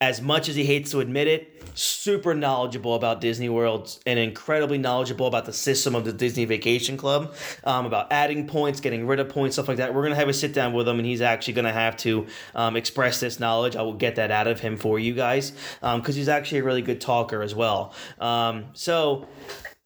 As 0.00 0.22
much 0.22 0.48
as 0.48 0.54
he 0.54 0.64
hates 0.64 0.92
to 0.92 1.00
admit 1.00 1.26
it, 1.26 1.60
super 1.74 2.32
knowledgeable 2.32 2.94
about 2.94 3.20
Disney 3.20 3.48
World 3.48 3.98
and 4.06 4.16
incredibly 4.16 4.78
knowledgeable 4.78 5.26
about 5.26 5.44
the 5.44 5.52
system 5.52 5.96
of 5.96 6.04
the 6.04 6.12
Disney 6.12 6.44
Vacation 6.44 6.96
Club, 6.96 7.34
um, 7.64 7.84
about 7.84 8.12
adding 8.12 8.46
points, 8.46 8.78
getting 8.78 9.08
rid 9.08 9.18
of 9.18 9.28
points, 9.28 9.56
stuff 9.56 9.66
like 9.66 9.78
that. 9.78 9.92
We're 9.92 10.04
gonna 10.04 10.14
have 10.14 10.28
a 10.28 10.32
sit 10.32 10.52
down 10.52 10.72
with 10.72 10.86
him, 10.86 11.00
and 11.00 11.06
he's 11.06 11.20
actually 11.20 11.54
gonna 11.54 11.72
have 11.72 11.96
to 11.96 12.28
um, 12.54 12.76
express 12.76 13.18
this 13.18 13.40
knowledge. 13.40 13.74
I 13.74 13.82
will 13.82 13.92
get 13.92 14.14
that 14.16 14.30
out 14.30 14.46
of 14.46 14.60
him 14.60 14.76
for 14.76 15.00
you 15.00 15.14
guys 15.14 15.50
because 15.80 16.14
he's 16.14 16.28
actually 16.28 16.58
a 16.58 16.64
really 16.64 16.82
good 16.82 17.00
talker 17.00 17.42
as 17.42 17.56
well. 17.56 17.92
Um, 18.20 18.66
so. 18.74 19.26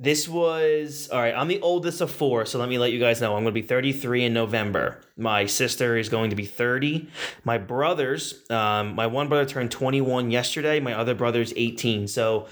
This 0.03 0.29
was 0.29 1.09
all 1.13 1.21
right. 1.21 1.33
I'm 1.33 1.47
the 1.47 1.61
oldest 1.61 2.01
of 2.01 2.11
four, 2.11 2.45
so 2.45 2.59
let 2.59 2.69
me 2.69 2.77
let 2.77 2.91
you 2.91 2.99
guys 2.99 3.21
know. 3.21 3.37
I'm 3.37 3.45
going 3.45 3.55
to 3.55 3.61
be 3.61 3.65
33 3.65 4.25
in 4.25 4.35
November. 4.35 5.01
My 5.17 5.47
sister 5.47 5.97
is 5.97 6.09
going 6.09 6.31
to 6.31 6.35
be 6.35 6.45
30. 6.45 7.09
My 7.45 7.57
brothers, 7.57 8.43
um, 8.51 8.97
my 8.97 9.07
one 9.07 9.29
brother 9.29 9.49
turned 9.49 9.71
21 9.71 10.33
yesterday. 10.33 10.81
My 10.81 10.95
other 10.95 11.15
brother's 11.15 11.53
18. 11.55 12.09
So 12.09 12.49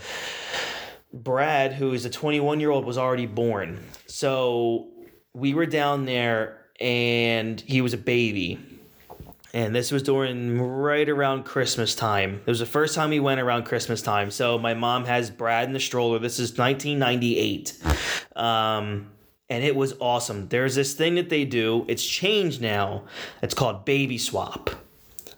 Brad, 1.12 1.72
who 1.72 1.92
is 1.92 2.05
a 2.05 2.11
21 2.11 2.61
year 2.61 2.70
old, 2.70 2.84
was 2.84 2.96
already 2.96 3.26
born. 3.26 3.84
So 4.07 4.86
we 5.34 5.53
were 5.53 5.66
down 5.66 6.05
there, 6.05 6.66
and 6.80 7.61
he 7.62 7.80
was 7.80 7.94
a 7.94 7.98
baby. 7.98 8.61
And 9.53 9.74
this 9.74 9.90
was 9.90 10.03
during 10.03 10.61
right 10.61 11.09
around 11.09 11.44
Christmas 11.44 11.94
time. 11.94 12.40
It 12.46 12.51
was 12.51 12.61
the 12.61 12.66
first 12.66 12.94
time 12.94 13.11
we 13.11 13.18
went 13.18 13.40
around 13.40 13.64
Christmas 13.64 14.01
time. 14.01 14.30
So 14.30 14.59
my 14.59 14.74
mom 14.74 15.07
has 15.07 15.30
Brad 15.30 15.66
in 15.66 15.72
the 15.72 15.80
stroller. 15.80 16.18
This 16.20 16.38
is 16.38 16.57
1998. 16.57 17.76
Um, 18.36 19.11
and 19.48 19.64
it 19.64 19.74
was 19.74 19.94
awesome. 19.98 20.48
There's 20.48 20.76
this 20.76 20.94
thing 20.94 21.16
that 21.16 21.28
they 21.28 21.44
do, 21.44 21.84
it's 21.88 22.07
changed 22.07 22.62
now. 22.62 23.05
It's 23.42 23.55
called 23.55 23.84
baby 23.84 24.18
swap. 24.18 24.70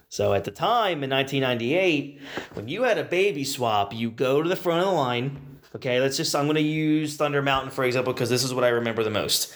So 0.09 0.33
at 0.33 0.43
the 0.43 0.51
time 0.51 1.03
in 1.03 1.09
1998, 1.09 2.21
when 2.53 2.67
you 2.67 2.83
had 2.83 2.99
a 2.99 3.03
baby 3.03 3.43
swap, 3.43 3.91
you 3.95 4.11
go 4.11 4.43
to 4.43 4.47
the 4.47 4.55
front 4.55 4.81
of 4.81 4.85
the 4.85 4.93
line. 4.93 5.52
Okay, 5.75 5.99
let's 5.99 6.17
just, 6.17 6.35
I'm 6.35 6.45
going 6.45 6.55
to 6.55 6.61
use 6.61 7.15
Thunder 7.15 7.41
Mountain 7.41 7.71
for 7.71 7.83
example, 7.83 8.13
because 8.13 8.29
this 8.29 8.43
is 8.43 8.53
what 8.53 8.63
I 8.63 8.69
remember 8.69 9.03
the 9.03 9.09
most. 9.09 9.53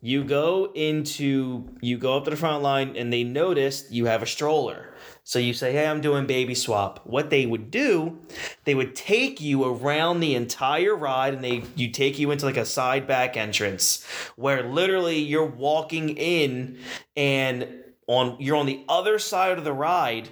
You 0.00 0.24
go 0.24 0.72
into, 0.74 1.68
you 1.82 1.98
go 1.98 2.16
up 2.16 2.24
to 2.24 2.30
the 2.30 2.36
front 2.36 2.62
line 2.62 2.96
and 2.96 3.12
they 3.12 3.22
notice 3.22 3.84
you 3.90 4.06
have 4.06 4.22
a 4.22 4.26
stroller. 4.26 4.94
So 5.24 5.38
you 5.38 5.52
say, 5.52 5.72
hey, 5.72 5.86
I'm 5.86 6.00
doing 6.00 6.26
baby 6.26 6.54
swap. 6.54 7.00
What 7.04 7.30
they 7.30 7.44
would 7.44 7.70
do, 7.70 8.18
they 8.64 8.74
would 8.74 8.96
take 8.96 9.40
you 9.40 9.64
around 9.64 10.20
the 10.20 10.34
entire 10.34 10.96
ride 10.96 11.34
and 11.34 11.44
they 11.44 11.62
you 11.76 11.90
take 11.90 12.18
you 12.18 12.30
into 12.30 12.46
like 12.46 12.56
a 12.56 12.64
side 12.64 13.06
back 13.06 13.36
entrance 13.36 14.04
where 14.36 14.64
literally 14.64 15.18
you're 15.18 15.46
walking 15.46 16.08
in 16.10 16.78
and 17.16 17.68
on 18.08 18.36
you're 18.40 18.56
on 18.56 18.66
the 18.66 18.84
other 18.88 19.18
side 19.18 19.58
of 19.58 19.64
the 19.64 19.72
ride 19.72 20.28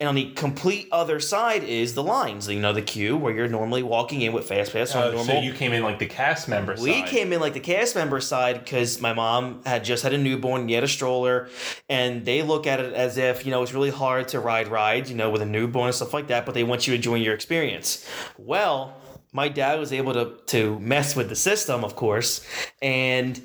and 0.00 0.08
on 0.08 0.14
the 0.14 0.30
complete 0.32 0.86
other 0.92 1.18
side 1.18 1.64
is 1.64 1.94
the 1.94 2.02
lines, 2.04 2.48
you 2.48 2.60
know, 2.60 2.72
the 2.72 2.82
queue 2.82 3.16
where 3.16 3.34
you're 3.34 3.48
normally 3.48 3.82
walking 3.82 4.22
in 4.22 4.32
with 4.32 4.46
fast 4.46 4.72
pass 4.72 4.94
on 4.94 5.02
Uh, 5.02 5.06
normal. 5.10 5.24
so 5.24 5.40
you 5.40 5.52
came 5.52 5.72
in 5.72 5.82
like 5.82 5.98
the 5.98 6.06
cast 6.06 6.46
member 6.48 6.76
We 6.78 7.00
side. 7.00 7.08
came 7.08 7.32
in 7.32 7.40
like 7.40 7.54
the 7.54 7.60
cast 7.60 7.96
member 7.96 8.20
side 8.20 8.62
because 8.62 9.00
my 9.00 9.12
mom 9.12 9.60
had 9.66 9.84
just 9.84 10.04
had 10.04 10.12
a 10.12 10.18
newborn, 10.18 10.68
yet 10.68 10.84
a 10.84 10.88
stroller, 10.88 11.48
and 11.88 12.24
they 12.24 12.42
look 12.42 12.66
at 12.68 12.78
it 12.78 12.92
as 12.94 13.18
if 13.18 13.44
you 13.44 13.50
know 13.50 13.62
it's 13.64 13.74
really 13.74 13.90
hard 13.90 14.28
to 14.28 14.38
ride 14.40 14.68
rides, 14.68 15.10
you 15.10 15.16
know, 15.16 15.30
with 15.30 15.42
a 15.42 15.46
newborn 15.46 15.86
and 15.86 15.94
stuff 15.94 16.14
like 16.14 16.28
that. 16.28 16.46
But 16.46 16.54
they 16.54 16.62
want 16.62 16.86
you 16.86 16.94
enjoying 16.94 17.22
your 17.22 17.34
experience. 17.34 18.06
Well, 18.38 18.94
my 19.32 19.48
dad 19.48 19.80
was 19.80 19.92
able 19.92 20.12
to 20.14 20.34
to 20.46 20.78
mess 20.78 21.16
with 21.16 21.28
the 21.28 21.36
system, 21.36 21.82
of 21.84 21.96
course, 21.96 22.46
and 22.80 23.40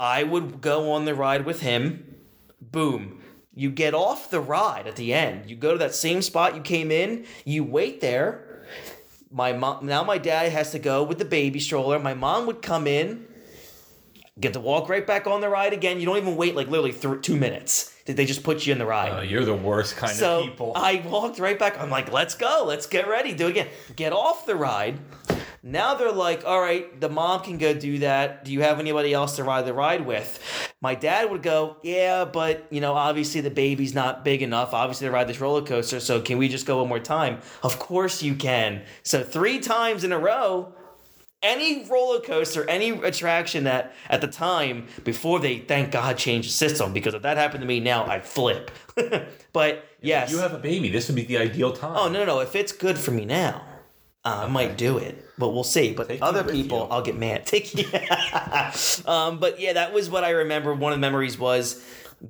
I 0.00 0.22
would 0.22 0.62
go 0.62 0.92
on 0.92 1.04
the 1.04 1.14
ride 1.14 1.44
with 1.44 1.60
him. 1.60 2.16
Boom. 2.62 3.19
You 3.54 3.70
get 3.70 3.94
off 3.94 4.30
the 4.30 4.40
ride 4.40 4.86
at 4.86 4.96
the 4.96 5.12
end. 5.12 5.50
You 5.50 5.56
go 5.56 5.72
to 5.72 5.78
that 5.78 5.94
same 5.94 6.22
spot 6.22 6.54
you 6.54 6.62
came 6.62 6.90
in. 6.90 7.26
You 7.44 7.64
wait 7.64 8.00
there 8.00 8.46
my 9.30 9.52
mom 9.52 9.86
now 9.86 10.02
my 10.02 10.18
dad 10.18 10.50
has 10.50 10.72
to 10.72 10.78
go 10.78 11.02
with 11.04 11.18
the 11.18 11.24
baby 11.24 11.60
stroller 11.60 11.98
my 11.98 12.14
mom 12.14 12.46
would 12.46 12.60
come 12.60 12.86
in 12.86 13.24
get 14.40 14.52
to 14.54 14.60
walk 14.60 14.88
right 14.88 15.06
back 15.06 15.26
on 15.26 15.40
the 15.40 15.48
ride 15.48 15.72
again 15.72 16.00
you 16.00 16.06
don't 16.06 16.16
even 16.16 16.34
wait 16.36 16.56
like 16.56 16.66
literally 16.68 16.92
th- 16.92 17.22
two 17.22 17.36
minutes 17.36 17.94
did 18.06 18.16
they 18.16 18.26
just 18.26 18.42
put 18.42 18.66
you 18.66 18.72
in 18.72 18.78
the 18.78 18.86
ride 18.86 19.12
Uh, 19.12 19.20
you're 19.20 19.44
the 19.44 19.54
worst 19.54 19.96
kind 19.96 20.16
so 20.16 20.40
of 20.40 20.44
people. 20.46 20.72
So 20.74 20.80
I 20.80 21.00
walked 21.06 21.38
right 21.38 21.56
back. 21.56 21.78
I'm 21.78 21.90
like, 21.90 22.10
let's 22.10 22.34
go. 22.34 22.64
Let's 22.66 22.86
get 22.86 23.06
ready. 23.06 23.34
Do 23.34 23.46
it 23.46 23.50
again. 23.50 23.68
Get 23.94 24.12
off 24.12 24.46
the 24.46 24.56
ride. 24.56 24.98
Now 25.62 25.94
they're 25.94 26.10
like, 26.10 26.44
all 26.46 26.60
right, 26.60 26.98
the 27.00 27.10
mom 27.10 27.42
can 27.42 27.58
go 27.58 27.74
do 27.74 27.98
that. 27.98 28.44
Do 28.46 28.52
you 28.52 28.62
have 28.62 28.80
anybody 28.80 29.12
else 29.12 29.36
to 29.36 29.44
ride 29.44 29.66
the 29.66 29.74
ride 29.74 30.06
with? 30.06 30.72
My 30.80 30.94
dad 30.94 31.30
would 31.30 31.42
go, 31.42 31.76
yeah, 31.82 32.24
but 32.24 32.66
you 32.70 32.80
know, 32.80 32.94
obviously 32.94 33.42
the 33.42 33.50
baby's 33.50 33.94
not 33.94 34.24
big 34.24 34.40
enough, 34.40 34.72
obviously 34.72 35.06
to 35.06 35.10
ride 35.10 35.28
this 35.28 35.40
roller 35.40 35.62
coaster. 35.62 36.00
So 36.00 36.22
can 36.22 36.38
we 36.38 36.48
just 36.48 36.64
go 36.64 36.78
one 36.78 36.88
more 36.88 36.98
time? 36.98 37.40
Of 37.62 37.78
course 37.78 38.22
you 38.22 38.34
can. 38.34 38.82
So 39.02 39.22
three 39.22 39.60
times 39.60 40.02
in 40.02 40.12
a 40.12 40.18
row, 40.18 40.72
any 41.42 41.86
roller 41.88 42.20
coaster, 42.20 42.68
any 42.68 42.90
attraction 42.90 43.64
that 43.64 43.94
at 44.08 44.20
the 44.20 44.28
time 44.28 44.86
before 45.04 45.40
they 45.40 45.58
thank 45.58 45.90
God 45.90 46.16
changed 46.18 46.48
the 46.48 46.52
system 46.52 46.92
because 46.92 47.14
if 47.14 47.22
that 47.22 47.36
happened 47.36 47.62
to 47.62 47.66
me 47.66 47.80
now 47.80 48.06
I'd 48.06 48.24
flip. 48.24 48.70
but 49.52 49.84
yes, 50.00 50.28
if 50.28 50.36
you 50.36 50.42
have 50.42 50.54
a 50.54 50.58
baby. 50.58 50.90
This 50.90 51.08
would 51.08 51.16
be 51.16 51.24
the 51.24 51.38
ideal 51.38 51.68
oh, 51.68 51.76
time. 51.76 51.96
oh 51.96 52.08
no 52.08 52.20
no 52.20 52.24
no 52.26 52.40
if 52.40 52.54
it's 52.54 52.72
good 52.72 52.98
for 52.98 53.10
me 53.10 53.24
now, 53.24 53.62
uh, 54.24 54.44
I 54.46 54.48
might 54.48 54.76
do 54.76 54.98
it, 54.98 55.24
but 55.38 55.50
we'll 55.50 55.64
see. 55.64 55.92
But 55.94 56.08
Take 56.08 56.22
other 56.22 56.44
people, 56.44 56.78
you. 56.78 56.84
I'll 56.84 57.02
get 57.02 57.16
mad. 57.16 57.46
Take 57.46 57.74
yeah. 57.74 58.72
um, 59.06 59.38
but 59.38 59.60
yeah, 59.60 59.74
that 59.74 59.92
was 59.92 60.10
what 60.10 60.24
I 60.24 60.30
remember. 60.30 60.74
One 60.74 60.92
of 60.92 60.98
the 60.98 61.00
memories 61.00 61.38
was 61.38 61.82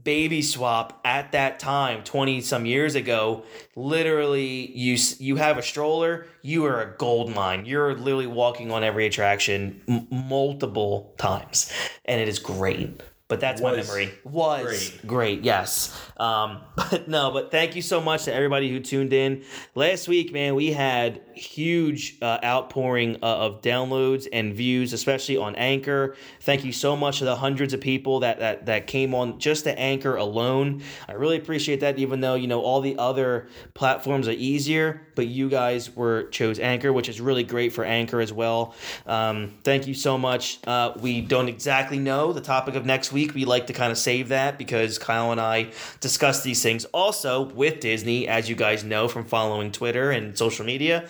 baby 0.05 0.41
swap 0.41 1.01
at 1.05 1.33
that 1.33 1.59
time 1.59 2.05
20 2.05 2.43
some 2.43 2.65
years 2.65 2.95
ago 2.95 3.43
literally 3.75 4.71
you 4.71 4.97
you 5.19 5.35
have 5.35 5.59
a 5.59 5.63
stroller 5.63 6.29
you 6.43 6.65
are 6.65 6.81
a 6.81 6.97
gold 6.97 7.35
mine 7.35 7.67
you're 7.67 7.95
literally 7.97 8.29
walking 8.29 8.71
on 8.71 8.85
every 8.85 9.05
attraction 9.05 9.81
m- 9.89 10.07
multiple 10.11 11.13
times 11.19 11.73
and 12.05 12.21
it 12.21 12.29
is 12.29 12.39
great 12.39 13.03
but 13.31 13.41
that's 13.41 13.63
my 13.63 13.77
memory. 13.77 14.13
was 14.25 14.91
great. 14.91 15.07
great 15.07 15.45
yes. 15.45 15.97
Um 16.17 16.61
but 16.77 17.09
no 17.09 17.31
but 17.31 17.51
thank 17.51 17.77
you 17.77 17.81
so 17.81 18.01
much 18.01 18.25
to 18.25 18.35
everybody 18.35 18.69
who 18.69 18.81
tuned 18.81 19.13
in. 19.13 19.45
Last 19.75 20.09
week 20.09 20.33
man 20.33 20.57
we 20.57 20.73
had 20.73 21.23
huge 21.35 22.19
uh, 22.21 22.39
outpouring 22.45 23.17
uh, 23.23 23.27
of 23.27 23.63
downloads 23.63 24.27
and 24.31 24.53
views 24.53 24.93
especially 24.93 25.37
on 25.37 25.55
anchor. 25.55 26.17
Thank 26.41 26.65
you 26.65 26.73
so 26.73 26.97
much 26.97 27.21
to 27.21 27.25
the 27.25 27.37
hundreds 27.37 27.73
of 27.73 27.81
people 27.81 28.21
that 28.21 28.41
that, 28.41 28.67
that 28.67 28.87
came 28.89 29.15
on 29.15 29.39
just 29.39 29.65
to 29.65 29.79
anchor 29.79 30.17
alone. 30.17 30.83
I 31.09 31.13
really 31.13 31.37
appreciate 31.37 31.81
that 31.81 31.99
even 31.99 32.21
though 32.21 32.35
you 32.35 32.49
know 32.49 32.61
all 32.61 32.81
the 32.81 32.99
other 32.99 33.49
platforms 33.75 34.27
are 34.27 34.33
easier 34.33 35.07
but 35.15 35.29
you 35.29 35.49
guys 35.49 35.95
were 35.95 36.25
chose 36.31 36.59
anchor 36.59 36.93
which 36.93 37.09
is 37.09 37.21
really 37.21 37.45
great 37.45 37.73
for 37.73 37.85
anchor 37.85 38.21
as 38.21 38.33
well. 38.33 38.75
Um, 39.07 39.55
thank 39.63 39.87
you 39.87 39.95
so 39.95 40.19
much. 40.19 40.59
Uh, 40.67 40.93
we 41.01 41.21
don't 41.21 41.49
exactly 41.49 41.99
know 41.99 42.33
the 42.33 42.41
topic 42.41 42.75
of 42.75 42.85
next 42.85 43.13
week 43.13 43.20
week 43.21 43.35
we 43.35 43.45
like 43.45 43.67
to 43.67 43.73
kind 43.75 43.93
of 43.93 43.99
save 43.99 44.29
that 44.29 44.57
because 44.57 44.99
Kyle 44.99 45.31
and 45.31 45.41
I 45.41 45.71
discuss 46.01 46.43
these 46.43 46.63
things 46.63 46.87
also 46.87 47.43
with 47.43 47.81
Disney, 47.81 48.27
as 48.27 48.49
you 48.49 48.57
guys 48.57 48.83
know 48.83 49.09
from 49.09 49.25
following 49.25 49.73
Twitter 49.73 50.11
and 50.11 50.37
social 50.37 50.65
media. 50.65 51.07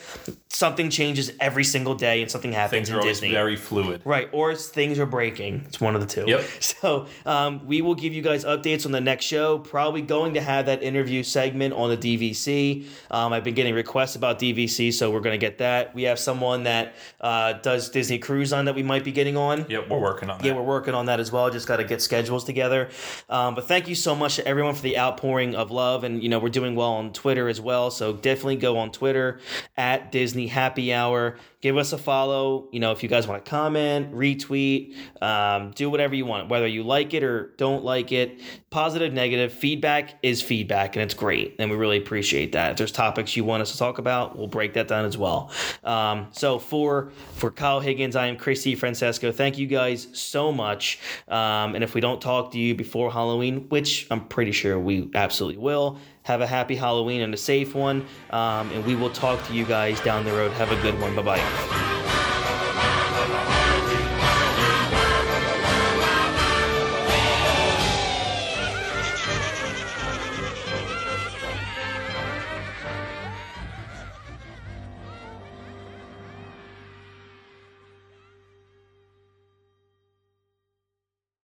Something 0.49 0.91
changes 0.91 1.31
every 1.39 1.63
single 1.63 1.95
day, 1.95 2.21
and 2.21 2.31
something 2.31 2.53
happens 2.53 2.89
Things 2.89 2.99
in 2.99 3.09
Disney. 3.09 3.31
very 3.31 3.55
fluid. 3.57 4.03
Right, 4.05 4.29
or 4.33 4.51
it's 4.51 4.67
things 4.67 4.99
are 4.99 5.07
breaking. 5.07 5.63
It's 5.69 5.81
one 5.81 5.95
of 5.95 6.01
the 6.01 6.07
two. 6.07 6.25
Yep. 6.27 6.41
So 6.81 7.07
um, 7.27 7.67
we 7.67 7.83
will 7.83 7.95
give 7.95 8.15
you 8.15 8.23
guys 8.23 8.45
updates 8.45 8.87
on 8.87 8.93
the 8.93 9.01
next 9.03 9.27
show. 9.27 9.59
Probably 9.59 10.01
going 10.03 10.35
to 10.35 10.41
have 10.41 10.67
that 10.67 10.83
interview 10.83 11.23
segment 11.23 11.75
on 11.75 11.91
the 11.91 11.97
DVC. 11.97 12.87
Um, 13.11 13.33
I've 13.35 13.45
been 13.45 13.55
getting 13.55 13.75
requests 13.75 14.17
about 14.17 14.39
DVC, 14.39 14.93
so 14.93 15.11
we're 15.11 15.21
going 15.21 15.39
to 15.39 15.47
get 15.47 15.59
that. 15.59 15.95
We 15.95 16.05
have 16.05 16.19
someone 16.19 16.63
that 16.65 16.95
uh, 17.21 17.55
does 17.55 17.91
Disney 17.91 18.19
Cruise 18.19 18.53
on 18.55 18.65
that 18.65 18.75
we 18.75 18.83
might 18.83 19.05
be 19.05 19.13
getting 19.13 19.37
on. 19.37 19.67
Yep, 19.69 19.91
we're 19.91 19.99
working 20.01 20.31
on 20.31 20.39
that. 20.39 20.47
Yeah, 20.47 20.55
we're 20.55 20.63
working 20.63 20.95
on 20.95 21.07
that 21.07 21.21
as 21.21 21.31
well. 21.31 21.51
Just 21.51 21.69
got 21.69 21.77
to 21.77 21.85
get 22.01 22.05
schedules 22.21 22.45
together. 22.45 22.89
Um, 23.29 23.55
but 23.55 23.67
thank 23.67 23.89
you 23.89 23.95
so 23.95 24.15
much 24.15 24.37
to 24.37 24.47
everyone 24.47 24.75
for 24.75 24.83
the 24.83 24.99
outpouring 24.99 25.55
of 25.55 25.71
love, 25.71 26.05
and 26.05 26.23
you 26.23 26.29
know 26.29 26.39
we're 26.39 26.49
doing 26.49 26.75
well 26.75 26.93
on 26.93 27.13
Twitter 27.13 27.49
as 27.49 27.61
well. 27.61 27.91
So 27.91 28.13
definitely 28.13 28.57
go 28.57 28.79
on 28.79 28.91
Twitter 28.91 29.41
at 29.77 30.13
Disney 30.13 30.47
Happy 30.49 30.93
Hour. 30.93 31.37
Give 31.61 31.77
us 31.77 31.93
a 31.93 31.99
follow. 31.99 32.69
You 32.73 32.81
know 32.81 32.93
if 32.93 33.03
you 33.03 33.09
guys 33.09 33.27
want 33.27 33.45
to 33.45 33.51
comment, 33.51 34.15
retweet, 34.15 34.95
um, 35.21 35.73
do 35.73 35.91
whatever 35.91 36.15
you 36.15 36.25
want, 36.25 36.49
whether 36.49 36.67
you 36.67 36.83
like 36.83 37.13
it 37.13 37.23
or 37.23 37.53
don't 37.59 37.85
like 37.85 38.13
it. 38.13 38.41
Positive, 38.71 39.13
negative 39.13 39.53
feedback 39.53 40.15
is 40.23 40.41
feedback, 40.41 40.97
and 40.97 41.03
it's 41.03 41.15
great, 41.15 41.57
and 41.59 41.71
we 41.71 41.77
really 41.77 41.99
appreciate 41.99 42.53
that. 42.53 42.73
If 42.73 42.77
there's 42.79 42.93
topics 42.93 43.37
you 43.37 43.45
want 43.45 43.61
us 43.63 43.73
to 43.73 43.79
talk 43.79 43.99
about, 43.99 44.39
we'll 44.39 44.47
break 44.47 44.75
that 44.75 44.89
down 44.89 45.05
as 45.05 45.19
well. 45.19 45.51
Um, 45.85 46.29
so 46.33 46.59
for 46.59 47.13
for 47.35 47.51
Kyle 47.51 47.81
Higgins, 47.81 48.17
I 48.17 48.29
am 48.29 48.37
Chris 48.37 48.65
DiFrancesco. 48.65 49.35
Thank 49.35 49.59
you 49.59 49.67
guys 49.67 50.09
so 50.13 50.53
much. 50.53 50.99
Um, 51.29 51.75
and 51.75 51.85
if 51.85 51.95
we 51.95 52.01
don't 52.01 52.23
talk 52.23 52.53
to 52.53 52.59
you 52.59 52.75
before 52.75 53.13
Halloween, 53.13 53.69
which 53.69 54.07
I'm 54.11 54.27
pretty 54.27 54.53
sure 54.53 54.79
we 54.79 55.11
absolutely 55.15 55.59
will, 55.59 55.99
have 56.31 56.43
a 56.43 56.47
happy 56.47 56.77
Halloween 56.77 57.23
and 57.23 57.35
a 57.35 57.37
safe 57.37 57.75
one. 57.75 58.07
Um, 58.31 58.71
and 58.71 58.87
we 58.87 58.95
will 58.95 59.11
talk 59.11 59.45
to 59.49 59.53
you 59.53 59.65
guys 59.65 60.01
down 60.03 60.25
the 60.25 60.31
road. 60.31 60.53
Have 60.53 60.71
a 60.71 60.81
good 60.81 60.97
one. 61.01 61.17
Bye 61.17 61.23
bye. 61.23 62.67